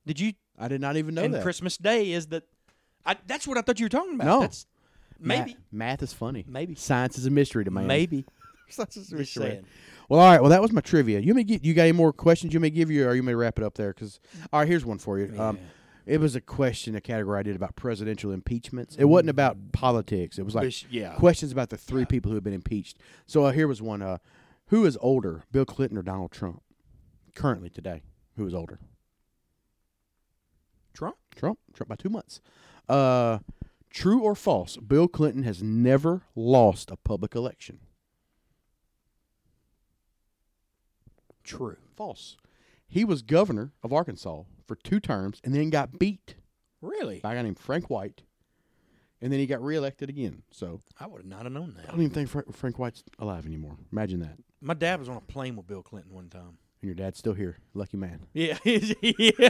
Did 0.05 0.19
you? 0.19 0.33
I 0.57 0.67
did 0.67 0.81
not 0.81 0.97
even 0.97 1.15
know 1.15 1.23
and 1.23 1.33
that. 1.33 1.43
Christmas 1.43 1.77
Day 1.77 2.11
is 2.11 2.27
that. 2.27 2.43
I, 3.05 3.17
that's 3.25 3.47
what 3.47 3.57
I 3.57 3.61
thought 3.61 3.79
you 3.79 3.85
were 3.85 3.89
talking 3.89 4.15
about. 4.15 4.25
No. 4.25 4.39
That's 4.41 4.65
maybe 5.21 5.51
math, 5.51 5.57
math 5.71 6.03
is 6.03 6.13
funny. 6.13 6.45
maybe 6.47 6.75
Science 6.75 7.17
is 7.17 7.25
a 7.25 7.29
mystery 7.31 7.63
to 7.65 7.71
man. 7.71 7.87
maybe. 7.87 8.25
Science 8.69 8.97
is 8.97 9.07
a 9.11 9.17
Just 9.17 9.19
mystery. 9.37 9.43
saying. 9.51 9.65
Well, 10.09 10.19
all 10.19 10.29
right. 10.31 10.41
Well, 10.41 10.49
that 10.49 10.61
was 10.61 10.71
my 10.71 10.81
trivia. 10.81 11.19
You 11.19 11.33
may 11.33 11.43
get, 11.43 11.63
you 11.63 11.73
got 11.73 11.83
any 11.83 11.91
more 11.93 12.11
questions 12.11 12.53
you 12.53 12.59
may 12.59 12.69
give 12.69 12.89
you, 12.91 13.07
or 13.07 13.15
you 13.15 13.23
may 13.23 13.33
wrap 13.35 13.57
it 13.57 13.63
up 13.63 13.75
there? 13.75 13.93
Because 13.93 14.19
all 14.51 14.59
right, 14.59 14.67
here's 14.67 14.85
one 14.85 14.97
for 14.97 15.17
you. 15.19 15.39
Um, 15.39 15.57
It 16.05 16.19
was 16.19 16.35
a 16.35 16.41
question, 16.41 16.95
a 16.95 17.01
category 17.01 17.39
I 17.39 17.43
did 17.43 17.55
about 17.55 17.75
presidential 17.75 18.31
impeachments. 18.31 18.95
It 18.97 19.05
wasn't 19.05 19.29
about 19.29 19.55
politics. 19.71 20.39
It 20.39 20.43
was 20.43 20.55
like 20.55 20.63
Bish- 20.65 20.87
yeah. 20.89 21.13
questions 21.13 21.51
about 21.51 21.69
the 21.69 21.77
three 21.77 22.05
people 22.05 22.31
who 22.31 22.35
have 22.35 22.43
been 22.43 22.53
impeached. 22.55 22.97
So 23.27 23.45
uh, 23.45 23.51
here 23.51 23.67
was 23.67 23.81
one: 23.83 24.01
uh, 24.01 24.17
Who 24.67 24.83
is 24.85 24.97
older, 24.99 25.43
Bill 25.51 25.63
Clinton 25.63 25.97
or 25.97 26.01
Donald 26.01 26.31
Trump? 26.31 26.63
Currently 27.35 27.69
today, 27.69 28.01
who 28.35 28.45
is 28.47 28.53
older? 28.53 28.79
Trump. 30.93 31.15
Trump. 31.35 31.59
Trump 31.73 31.89
by 31.89 31.95
two 31.95 32.09
months. 32.09 32.41
Uh, 32.89 33.39
true 33.91 34.21
or 34.21 34.33
false? 34.35 34.77
Bill 34.77 35.07
Clinton 35.07 35.43
has 35.43 35.61
never 35.61 36.23
lost 36.35 36.89
a 36.89 36.95
public 36.97 37.35
election. 37.35 37.79
True. 41.43 41.77
False. 41.95 42.37
He 42.87 43.05
was 43.05 43.21
governor 43.21 43.71
of 43.83 43.93
Arkansas 43.93 44.43
for 44.67 44.75
two 44.75 44.99
terms 44.99 45.39
and 45.43 45.53
then 45.55 45.69
got 45.69 45.97
beat 45.97 46.35
Really? 46.81 47.19
by 47.19 47.33
a 47.33 47.35
guy 47.35 47.41
named 47.43 47.59
Frank 47.59 47.89
White, 47.89 48.23
and 49.21 49.31
then 49.31 49.39
he 49.39 49.45
got 49.45 49.61
reelected 49.61 50.09
again. 50.09 50.41
So 50.51 50.81
I 50.99 51.07
would 51.07 51.25
not 51.25 51.43
have 51.43 51.51
known 51.53 51.73
that. 51.75 51.81
I 51.81 51.85
that. 51.85 51.91
don't 51.91 52.01
even 52.01 52.13
think 52.13 52.29
Frank, 52.29 52.55
Frank 52.55 52.79
White's 52.79 53.03
alive 53.19 53.45
anymore. 53.45 53.77
Imagine 53.91 54.19
that. 54.21 54.37
My 54.61 54.73
dad 54.73 54.99
was 54.99 55.09
on 55.09 55.17
a 55.17 55.21
plane 55.21 55.55
with 55.55 55.67
Bill 55.67 55.83
Clinton 55.83 56.13
one 56.13 56.29
time. 56.29 56.57
And 56.81 56.87
your 56.87 56.95
dad's 56.95 57.19
still 57.19 57.33
here. 57.33 57.57
Lucky 57.75 57.97
man. 57.97 58.25
Yeah. 58.33 58.57
yeah. 58.65 59.49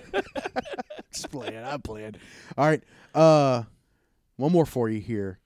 Just 1.13 1.31
playing. 1.31 1.63
I'm 1.63 1.81
playing. 1.81 2.15
All 2.57 2.65
right. 2.65 2.83
Uh, 3.15 3.63
one 4.41 4.51
more 4.51 4.65
for 4.65 4.89
you 4.89 4.99
here. 4.99 5.39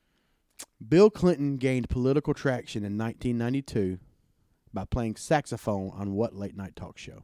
Bill 0.88 1.10
Clinton 1.10 1.58
gained 1.58 1.90
political 1.90 2.34
traction 2.34 2.84
in 2.84 2.98
1992 2.98 4.00
by 4.74 4.86
playing 4.86 5.16
saxophone 5.18 5.92
on 5.96 6.14
what 6.14 6.34
late 6.34 6.56
night 6.56 6.76
talk 6.76 6.98
show? 6.98 7.24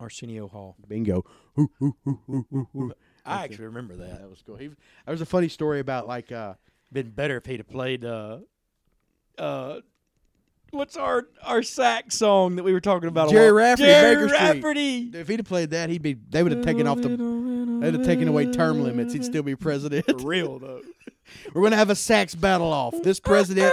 Arsenio 0.00 0.46
Hall. 0.48 0.76
Bingo. 0.86 1.24
Ooh, 1.58 1.70
ooh, 1.82 1.96
ooh. 2.54 2.92
I 3.26 3.44
actually 3.44 3.66
remember 3.66 3.96
that. 3.96 4.20
That 4.20 4.30
was 4.30 4.42
cool. 4.42 4.56
He, 4.56 4.68
there 4.68 4.76
was 5.12 5.20
a 5.20 5.26
funny 5.26 5.48
story 5.48 5.80
about 5.80 6.06
like 6.06 6.30
uh, 6.30 6.54
Been 6.90 7.10
better 7.10 7.36
if 7.36 7.46
he'd 7.46 7.58
have 7.58 7.68
played 7.68 8.04
uh 8.04 8.38
uh 9.36 9.80
what's 10.70 10.96
our 10.96 11.26
our 11.44 11.62
sax 11.62 12.16
song 12.16 12.56
that 12.56 12.62
we 12.62 12.72
were 12.72 12.80
talking 12.80 13.08
about 13.08 13.30
Gerry 13.30 13.52
Rafferty, 13.52 13.84
Gerry 13.84 14.16
Baker 14.16 14.28
Street. 14.28 14.40
Rafferty. 14.54 15.10
if 15.14 15.28
he'd 15.28 15.38
have 15.40 15.46
played 15.46 15.70
that, 15.70 15.90
he'd 15.90 16.02
be. 16.02 16.14
They 16.14 16.42
would 16.42 16.52
have 16.52 16.64
taken 16.64 16.86
off 16.86 17.00
the. 17.00 17.08
They'd 17.80 17.94
have 17.94 18.04
taken 18.04 18.28
away 18.28 18.50
term 18.52 18.82
limits. 18.82 19.12
He'd 19.12 19.24
still 19.24 19.42
be 19.42 19.56
president. 19.56 20.06
For 20.06 20.16
real 20.26 20.58
though. 20.58 20.80
We're 21.54 21.62
gonna 21.62 21.76
have 21.76 21.90
a 21.90 21.94
sax 21.94 22.34
battle 22.34 22.72
off. 22.72 22.94
This 23.02 23.20
president. 23.20 23.72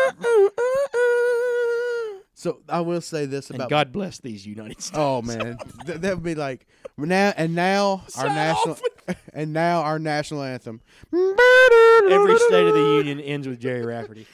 So 2.37 2.59
I 2.69 2.81
will 2.81 3.01
say 3.01 3.25
this 3.25 3.49
And 3.49 3.55
about 3.55 3.69
God 3.69 3.91
bless 3.91 4.19
these 4.19 4.45
United 4.45 4.79
States. 4.81 4.97
Oh 4.97 5.21
man, 5.21 5.57
Th- 5.85 5.97
that 5.99 6.15
would 6.15 6.23
be 6.23 6.35
like 6.35 6.67
now 6.97 7.33
and 7.35 7.55
now 7.55 8.03
our 8.17 8.27
national 8.27 8.77
and 9.33 9.51
now 9.53 9.81
our 9.81 9.97
national 9.97 10.43
anthem. 10.43 10.81
Every 11.11 12.37
State 12.37 12.67
of 12.67 12.73
the 12.75 12.93
Union 12.97 13.19
ends 13.19 13.47
with 13.47 13.59
Gerry 13.59 13.85
Rafferty. 13.85 14.27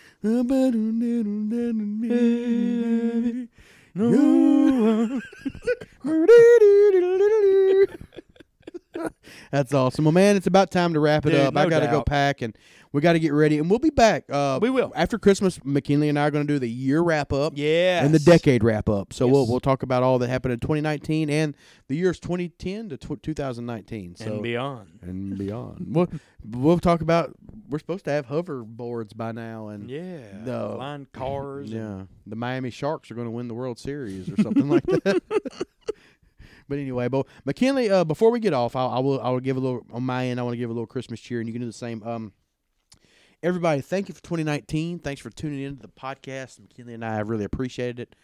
That's 9.51 9.73
awesome. 9.73 10.05
Well, 10.05 10.11
man, 10.11 10.35
it's 10.35 10.47
about 10.47 10.69
time 10.71 10.93
to 10.93 10.99
wrap 10.99 11.25
it 11.25 11.31
Dude, 11.31 11.39
up. 11.39 11.57
I 11.57 11.67
got 11.67 11.79
to 11.79 11.87
go 11.87 11.97
doubt. 11.97 12.05
pack 12.05 12.41
and 12.41 12.55
we 12.93 12.99
got 13.01 13.13
to 13.13 13.19
get 13.19 13.31
ready, 13.33 13.57
and 13.57 13.69
we'll 13.69 13.79
be 13.79 13.89
back. 13.89 14.25
Uh, 14.29 14.59
We 14.61 14.69
will. 14.69 14.91
after 14.95 15.17
Christmas. 15.17 15.59
McKinley 15.63 16.09
and 16.09 16.19
I 16.19 16.27
are 16.27 16.31
going 16.31 16.45
to 16.45 16.53
do 16.53 16.59
the 16.59 16.69
year 16.69 17.01
wrap 17.01 17.31
up. 17.31 17.53
Yeah. 17.55 18.03
and 18.03 18.13
the 18.13 18.19
decade 18.19 18.63
wrap 18.63 18.89
up. 18.89 19.13
So 19.13 19.27
we'll 19.27 19.47
we'll 19.47 19.59
talk 19.61 19.83
about 19.83 20.03
all 20.03 20.19
that 20.19 20.27
happened 20.29 20.53
in 20.53 20.59
2019 20.59 21.29
and 21.29 21.55
the 21.87 21.95
years 21.95 22.19
2010 22.19 22.89
to 22.89 22.97
tw- 22.97 23.21
2019. 23.23 24.15
So 24.15 24.25
and 24.33 24.43
beyond. 24.43 24.99
and 25.01 25.37
beyond. 25.37 25.85
we'll 25.89 26.07
we'll 26.49 26.79
talk 26.79 27.01
about. 27.01 27.33
We're 27.69 27.79
supposed 27.79 28.03
to 28.05 28.11
have 28.11 28.27
hoverboards 28.27 29.15
by 29.15 29.31
now, 29.31 29.69
and 29.69 29.89
Yeah. 29.89 30.17
the- 30.43 30.73
Flying 30.75 31.07
cars. 31.13 31.71
yeah, 31.71 32.03
the 32.27 32.35
Miami 32.35 32.69
Sharks 32.69 33.09
are 33.09 33.15
going 33.15 33.27
to 33.27 33.31
win 33.31 33.47
the 33.47 33.53
World 33.53 33.79
Series 33.79 34.29
or 34.29 34.41
something 34.41 34.67
like 34.67 34.85
that. 34.85 35.21
But 36.69 36.77
anyway, 36.79 37.09
but 37.09 37.27
McKinley, 37.43 37.89
uh, 37.89 38.05
before 38.05 38.31
we 38.31 38.39
get 38.39 38.53
off, 38.53 38.77
I'll, 38.77 38.89
I 38.89 38.99
will 38.99 39.19
I 39.19 39.29
will 39.29 39.41
give 39.41 39.57
a 39.57 39.59
little 39.59 39.85
on 39.91 40.03
my 40.03 40.27
end. 40.27 40.39
I 40.39 40.43
want 40.43 40.53
to 40.53 40.57
give 40.57 40.69
a 40.69 40.73
little 40.73 40.87
Christmas 40.87 41.19
cheer, 41.19 41.39
and 41.41 41.47
you 41.49 41.51
can 41.53 41.59
do 41.61 41.65
the 41.65 41.73
same. 41.73 42.01
Um, 42.03 42.31
everybody, 43.43 43.81
thank 43.81 44.07
you 44.07 44.13
for 44.13 44.21
2019. 44.21 44.99
Thanks 44.99 45.21
for 45.21 45.31
tuning 45.31 45.61
into 45.61 45.81
the 45.81 45.87
podcast. 45.87 46.59
McKinley 46.59 46.93
and 46.93 47.03
I 47.03 47.19
really 47.19 47.43
appreciated 47.43 47.99
it. 47.99 48.15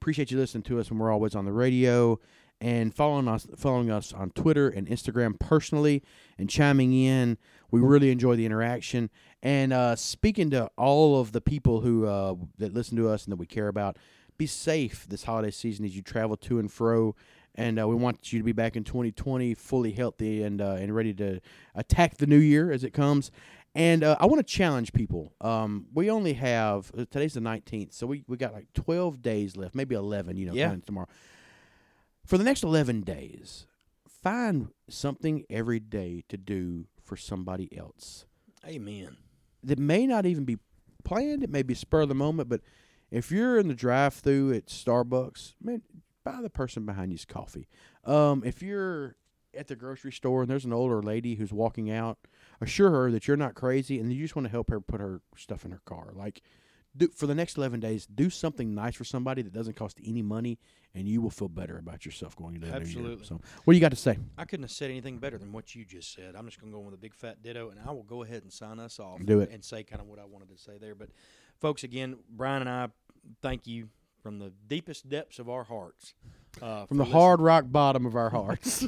Appreciate 0.00 0.30
you 0.30 0.38
listening 0.38 0.64
to 0.64 0.80
us 0.80 0.90
when 0.90 0.98
we're 0.98 1.12
always 1.12 1.34
on 1.34 1.44
the 1.44 1.52
radio 1.52 2.18
and 2.60 2.94
following 2.94 3.28
us 3.28 3.46
following 3.56 3.90
us 3.90 4.12
on 4.12 4.30
Twitter 4.30 4.68
and 4.68 4.88
Instagram 4.88 5.38
personally 5.38 6.02
and 6.38 6.50
chiming 6.50 6.92
in. 6.92 7.38
We 7.70 7.80
really 7.80 8.10
enjoy 8.10 8.36
the 8.36 8.46
interaction 8.46 9.10
and 9.42 9.72
uh, 9.72 9.96
speaking 9.96 10.50
to 10.50 10.68
all 10.76 11.20
of 11.20 11.32
the 11.32 11.40
people 11.40 11.80
who 11.80 12.06
uh, 12.06 12.34
that 12.58 12.74
listen 12.74 12.96
to 12.96 13.08
us 13.08 13.24
and 13.24 13.32
that 13.32 13.36
we 13.36 13.46
care 13.46 13.68
about. 13.68 13.96
Be 14.36 14.46
safe 14.46 15.06
this 15.08 15.22
holiday 15.22 15.52
season 15.52 15.84
as 15.84 15.94
you 15.94 16.02
travel 16.02 16.36
to 16.38 16.58
and 16.58 16.70
fro. 16.70 17.14
And 17.54 17.80
uh, 17.80 17.86
we 17.86 17.94
want 17.94 18.32
you 18.32 18.40
to 18.40 18.44
be 18.44 18.50
back 18.50 18.74
in 18.74 18.82
2020, 18.82 19.54
fully 19.54 19.92
healthy 19.92 20.42
and 20.42 20.60
uh, 20.60 20.76
and 20.80 20.94
ready 20.94 21.14
to 21.14 21.40
attack 21.76 22.16
the 22.16 22.26
new 22.26 22.38
year 22.38 22.72
as 22.72 22.82
it 22.82 22.92
comes. 22.92 23.30
And 23.74 24.04
uh, 24.04 24.16
I 24.20 24.26
want 24.26 24.38
to 24.46 24.52
challenge 24.52 24.92
people. 24.92 25.32
Um, 25.40 25.86
we 25.92 26.08
only 26.10 26.34
have 26.34 26.92
uh, 26.96 27.04
today's 27.10 27.34
the 27.34 27.40
19th, 27.40 27.92
so 27.92 28.06
we, 28.06 28.22
we 28.28 28.36
got 28.36 28.52
like 28.52 28.72
12 28.74 29.20
days 29.20 29.56
left, 29.56 29.74
maybe 29.74 29.94
11. 29.96 30.36
You 30.36 30.46
know, 30.46 30.52
Yeah. 30.54 30.76
tomorrow. 30.86 31.08
For 32.24 32.38
the 32.38 32.44
next 32.44 32.62
11 32.62 33.02
days, 33.02 33.66
find 34.08 34.68
something 34.88 35.44
every 35.50 35.80
day 35.80 36.22
to 36.28 36.36
do 36.36 36.86
for 37.02 37.16
somebody 37.16 37.76
else 37.76 38.24
Amen. 38.66 39.16
that 39.62 39.78
may 39.78 40.06
not 40.06 40.24
even 40.24 40.44
be 40.44 40.56
planned. 41.04 41.42
It 41.42 41.50
may 41.50 41.62
be 41.62 41.74
spur 41.74 42.02
of 42.02 42.08
the 42.08 42.14
moment, 42.14 42.48
but 42.48 42.62
if 43.10 43.30
you're 43.30 43.58
in 43.58 43.68
the 43.68 43.74
drive-through 43.74 44.54
at 44.54 44.66
Starbucks, 44.66 45.54
man, 45.62 45.82
buy 46.24 46.40
the 46.40 46.48
person 46.48 46.86
behind 46.86 47.12
you's 47.12 47.26
coffee. 47.26 47.68
Um, 48.04 48.42
if 48.46 48.62
you're 48.62 49.16
at 49.52 49.66
the 49.68 49.76
grocery 49.76 50.12
store 50.12 50.42
and 50.42 50.50
there's 50.50 50.64
an 50.64 50.72
older 50.72 51.02
lady 51.02 51.34
who's 51.34 51.52
walking 51.52 51.90
out, 51.90 52.18
assure 52.64 52.90
her 52.90 53.10
that 53.10 53.28
you're 53.28 53.36
not 53.36 53.54
crazy 53.54 53.98
and 53.98 54.12
you 54.12 54.22
just 54.22 54.36
want 54.36 54.46
to 54.46 54.50
help 54.50 54.70
her 54.70 54.80
put 54.80 55.00
her 55.00 55.20
stuff 55.36 55.64
in 55.64 55.70
her 55.70 55.80
car. 55.84 56.10
Like, 56.12 56.42
do, 56.96 57.08
for 57.08 57.26
the 57.26 57.34
next 57.34 57.56
11 57.56 57.80
days, 57.80 58.06
do 58.06 58.30
something 58.30 58.74
nice 58.74 58.94
for 58.94 59.04
somebody 59.04 59.42
that 59.42 59.52
doesn't 59.52 59.74
cost 59.74 59.98
any 60.04 60.22
money, 60.22 60.58
and 60.94 61.08
you 61.08 61.20
will 61.20 61.30
feel 61.30 61.48
better 61.48 61.76
about 61.76 62.04
yourself 62.04 62.36
going 62.36 62.54
into 62.54 62.68
the 62.68 62.72
new 62.72 62.78
year. 62.78 62.86
Absolutely. 62.86 63.26
So, 63.26 63.40
what 63.64 63.72
do 63.72 63.76
you 63.76 63.80
got 63.80 63.90
to 63.90 63.96
say? 63.96 64.16
I 64.38 64.44
couldn't 64.44 64.62
have 64.62 64.70
said 64.70 64.90
anything 64.90 65.18
better 65.18 65.36
than 65.36 65.52
what 65.52 65.74
you 65.74 65.84
just 65.84 66.14
said. 66.14 66.36
I'm 66.36 66.46
just 66.46 66.60
going 66.60 66.72
to 66.72 66.78
go 66.78 66.82
with 66.82 66.94
a 66.94 66.98
big 66.98 67.14
fat 67.14 67.42
ditto, 67.42 67.70
and 67.70 67.80
I 67.84 67.90
will 67.90 68.04
go 68.04 68.22
ahead 68.22 68.42
and 68.42 68.52
sign 68.52 68.78
us 68.78 69.00
off. 69.00 69.18
Do 69.24 69.40
it. 69.40 69.50
and 69.50 69.64
say 69.64 69.82
kind 69.82 70.00
of 70.00 70.06
what 70.06 70.20
I 70.20 70.24
wanted 70.24 70.50
to 70.50 70.56
say 70.56 70.78
there. 70.80 70.94
But, 70.94 71.10
folks, 71.60 71.82
again, 71.82 72.16
Brian 72.30 72.62
and 72.62 72.70
I 72.70 72.88
thank 73.42 73.66
you 73.66 73.88
from 74.22 74.38
the 74.38 74.52
deepest 74.68 75.08
depths 75.08 75.40
of 75.40 75.48
our 75.48 75.64
hearts. 75.64 76.14
Uh, 76.62 76.86
From 76.86 76.98
the 76.98 77.04
hard 77.04 77.40
rock 77.40 77.64
bottom 77.68 78.06
of 78.06 78.16
our 78.16 78.30
hearts. 78.30 78.86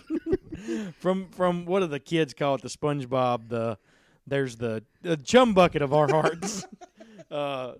from 0.99 1.29
from 1.31 1.67
what 1.67 1.81
do 1.81 1.87
the 1.87 2.01
kids 2.01 2.35
call 2.35 2.57
it? 2.57 2.63
The 2.63 2.69
SpongeBob. 2.69 3.49
The 3.49 3.79
there's 4.27 4.57
the, 4.57 4.83
the 5.03 5.17
chum 5.17 5.55
bucket 5.55 5.83
of 5.83 5.93
our 5.95 6.09
hearts. 6.09 6.67
uh, 7.31 7.73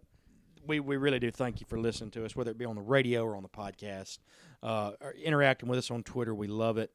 we 0.67 0.81
we 0.81 0.97
really 0.97 1.19
do 1.19 1.31
thank 1.31 1.61
you 1.61 1.67
for 1.69 1.79
listening 1.79 2.11
to 2.13 2.25
us, 2.25 2.35
whether 2.37 2.51
it 2.51 2.59
be 2.59 2.65
on 2.65 2.77
the 2.77 2.83
radio 2.83 3.25
or 3.25 3.37
on 3.37 3.43
the 3.43 3.49
podcast, 3.49 4.19
uh, 4.63 4.93
or 5.01 5.13
interacting 5.13 5.69
with 5.69 5.79
us 5.79 5.91
on 5.91 6.03
Twitter. 6.03 6.35
We 6.35 6.47
love 6.49 6.79
it. 6.79 6.91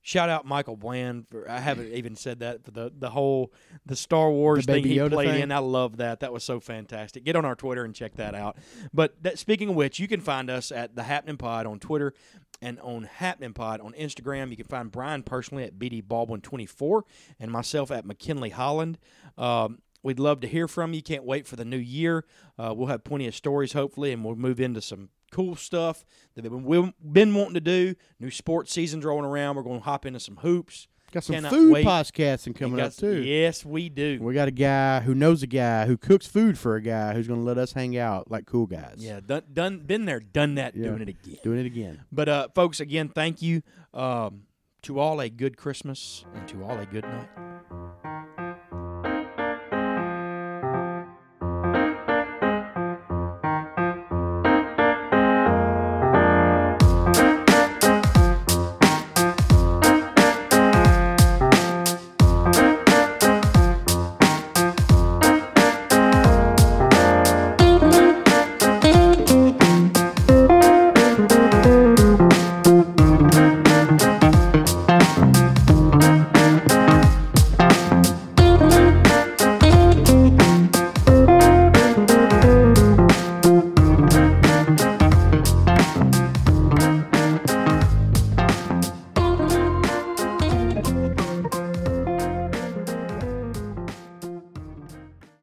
Shout 0.00 0.30
out 0.30 0.46
Michael 0.46 0.76
Bland 0.76 1.26
for 1.28 1.50
I 1.50 1.58
haven't 1.58 1.92
even 1.92 2.16
said 2.16 2.40
that 2.40 2.64
for 2.64 2.70
the 2.70 2.90
the 2.96 3.10
whole 3.10 3.52
the 3.84 3.96
Star 3.96 4.30
Wars 4.30 4.64
The 4.64 4.74
thing 4.74 4.84
he 4.84 4.96
Yoda 4.96 5.10
played 5.12 5.28
thing? 5.30 5.42
in. 5.42 5.52
I 5.52 5.58
love 5.58 5.98
that. 5.98 6.20
That 6.20 6.32
was 6.32 6.44
so 6.44 6.60
fantastic. 6.60 7.24
Get 7.24 7.36
on 7.36 7.44
our 7.44 7.54
Twitter 7.54 7.84
and 7.84 7.94
check 7.94 8.14
that 8.14 8.34
out. 8.34 8.56
But 8.94 9.22
that, 9.22 9.38
speaking 9.38 9.70
of 9.70 9.74
which, 9.74 9.98
you 9.98 10.08
can 10.08 10.20
find 10.20 10.48
us 10.48 10.72
at 10.72 10.96
the 10.96 11.02
Happening 11.02 11.36
Pod 11.36 11.66
on 11.66 11.78
Twitter 11.78 12.14
and 12.62 12.80
on 12.80 13.04
Happening 13.04 13.52
Pod 13.52 13.80
on 13.80 13.92
Instagram. 13.92 14.50
You 14.50 14.56
can 14.56 14.66
find 14.66 14.90
Brian 14.90 15.22
personally 15.24 15.64
at 15.64 15.78
BD 15.78 16.02
Baldwin 16.06 16.40
twenty 16.40 16.66
four 16.66 17.04
and 17.38 17.50
myself 17.50 17.90
at 17.90 18.06
McKinley 18.06 18.50
Holland. 18.50 18.98
Um, 19.36 19.80
We'd 20.00 20.20
love 20.20 20.40
to 20.42 20.46
hear 20.46 20.68
from 20.68 20.92
you. 20.94 21.02
Can't 21.02 21.24
wait 21.24 21.44
for 21.44 21.56
the 21.56 21.64
new 21.64 21.76
year. 21.76 22.24
Uh, 22.56 22.72
we'll 22.74 22.86
have 22.86 23.02
plenty 23.02 23.26
of 23.26 23.34
stories, 23.34 23.72
hopefully, 23.72 24.12
and 24.12 24.24
we'll 24.24 24.36
move 24.36 24.60
into 24.60 24.80
some 24.80 25.08
cool 25.30 25.56
stuff 25.56 26.04
that 26.34 26.50
we've 26.50 26.64
been, 26.82 26.94
been 27.12 27.34
wanting 27.34 27.54
to 27.54 27.60
do. 27.60 27.94
New 28.20 28.30
sports 28.30 28.72
season's 28.72 29.04
rolling 29.04 29.24
around. 29.24 29.56
We're 29.56 29.62
going 29.62 29.80
to 29.80 29.84
hop 29.84 30.06
into 30.06 30.20
some 30.20 30.36
hoops. 30.36 30.88
got 31.12 31.24
some 31.24 31.34
Cannot 31.36 31.52
food 31.52 31.72
wait. 31.72 31.86
podcasting 31.86 32.54
coming 32.56 32.80
And 32.80 32.88
up 32.88 32.94
too. 32.96 33.22
Yes, 33.22 33.64
we 33.64 33.88
do. 33.88 34.18
We 34.20 34.34
got 34.34 34.48
a 34.48 34.52
guy 34.52 35.00
who 35.00 35.14
knows 35.14 35.42
a 35.42 35.46
guy 35.46 35.86
who 35.86 35.96
cooks 35.96 36.26
food 36.26 36.58
for 36.58 36.76
a 36.76 36.82
guy 36.82 37.14
who's 37.14 37.26
going 37.28 37.40
to 37.40 37.46
let 37.46 37.58
us 37.58 37.72
hang 37.72 37.96
out 37.96 38.30
like 38.30 38.46
cool 38.46 38.66
guys. 38.66 38.96
Yeah, 38.98 39.20
done, 39.24 39.42
done, 39.52 39.78
been 39.80 40.04
there, 40.04 40.20
done 40.20 40.54
that, 40.56 40.76
Yeah. 40.76 40.88
doing 40.88 41.02
it 41.02 41.08
again. 41.08 41.36
Doing 41.42 41.58
it 41.60 41.66
again. 41.66 42.04
But 42.12 42.28
uh, 42.28 42.48
folks, 42.54 42.80
again, 42.80 43.08
thank 43.08 43.40
you. 43.42 43.62
Um, 43.94 44.42
to 44.82 45.00
all 45.00 45.20
a 45.20 45.28
good 45.28 45.56
Christmas 45.56 46.24
and 46.34 46.46
to 46.48 46.62
all 46.62 46.78
a 46.78 46.86
good 46.86 47.04
night. 47.04 48.17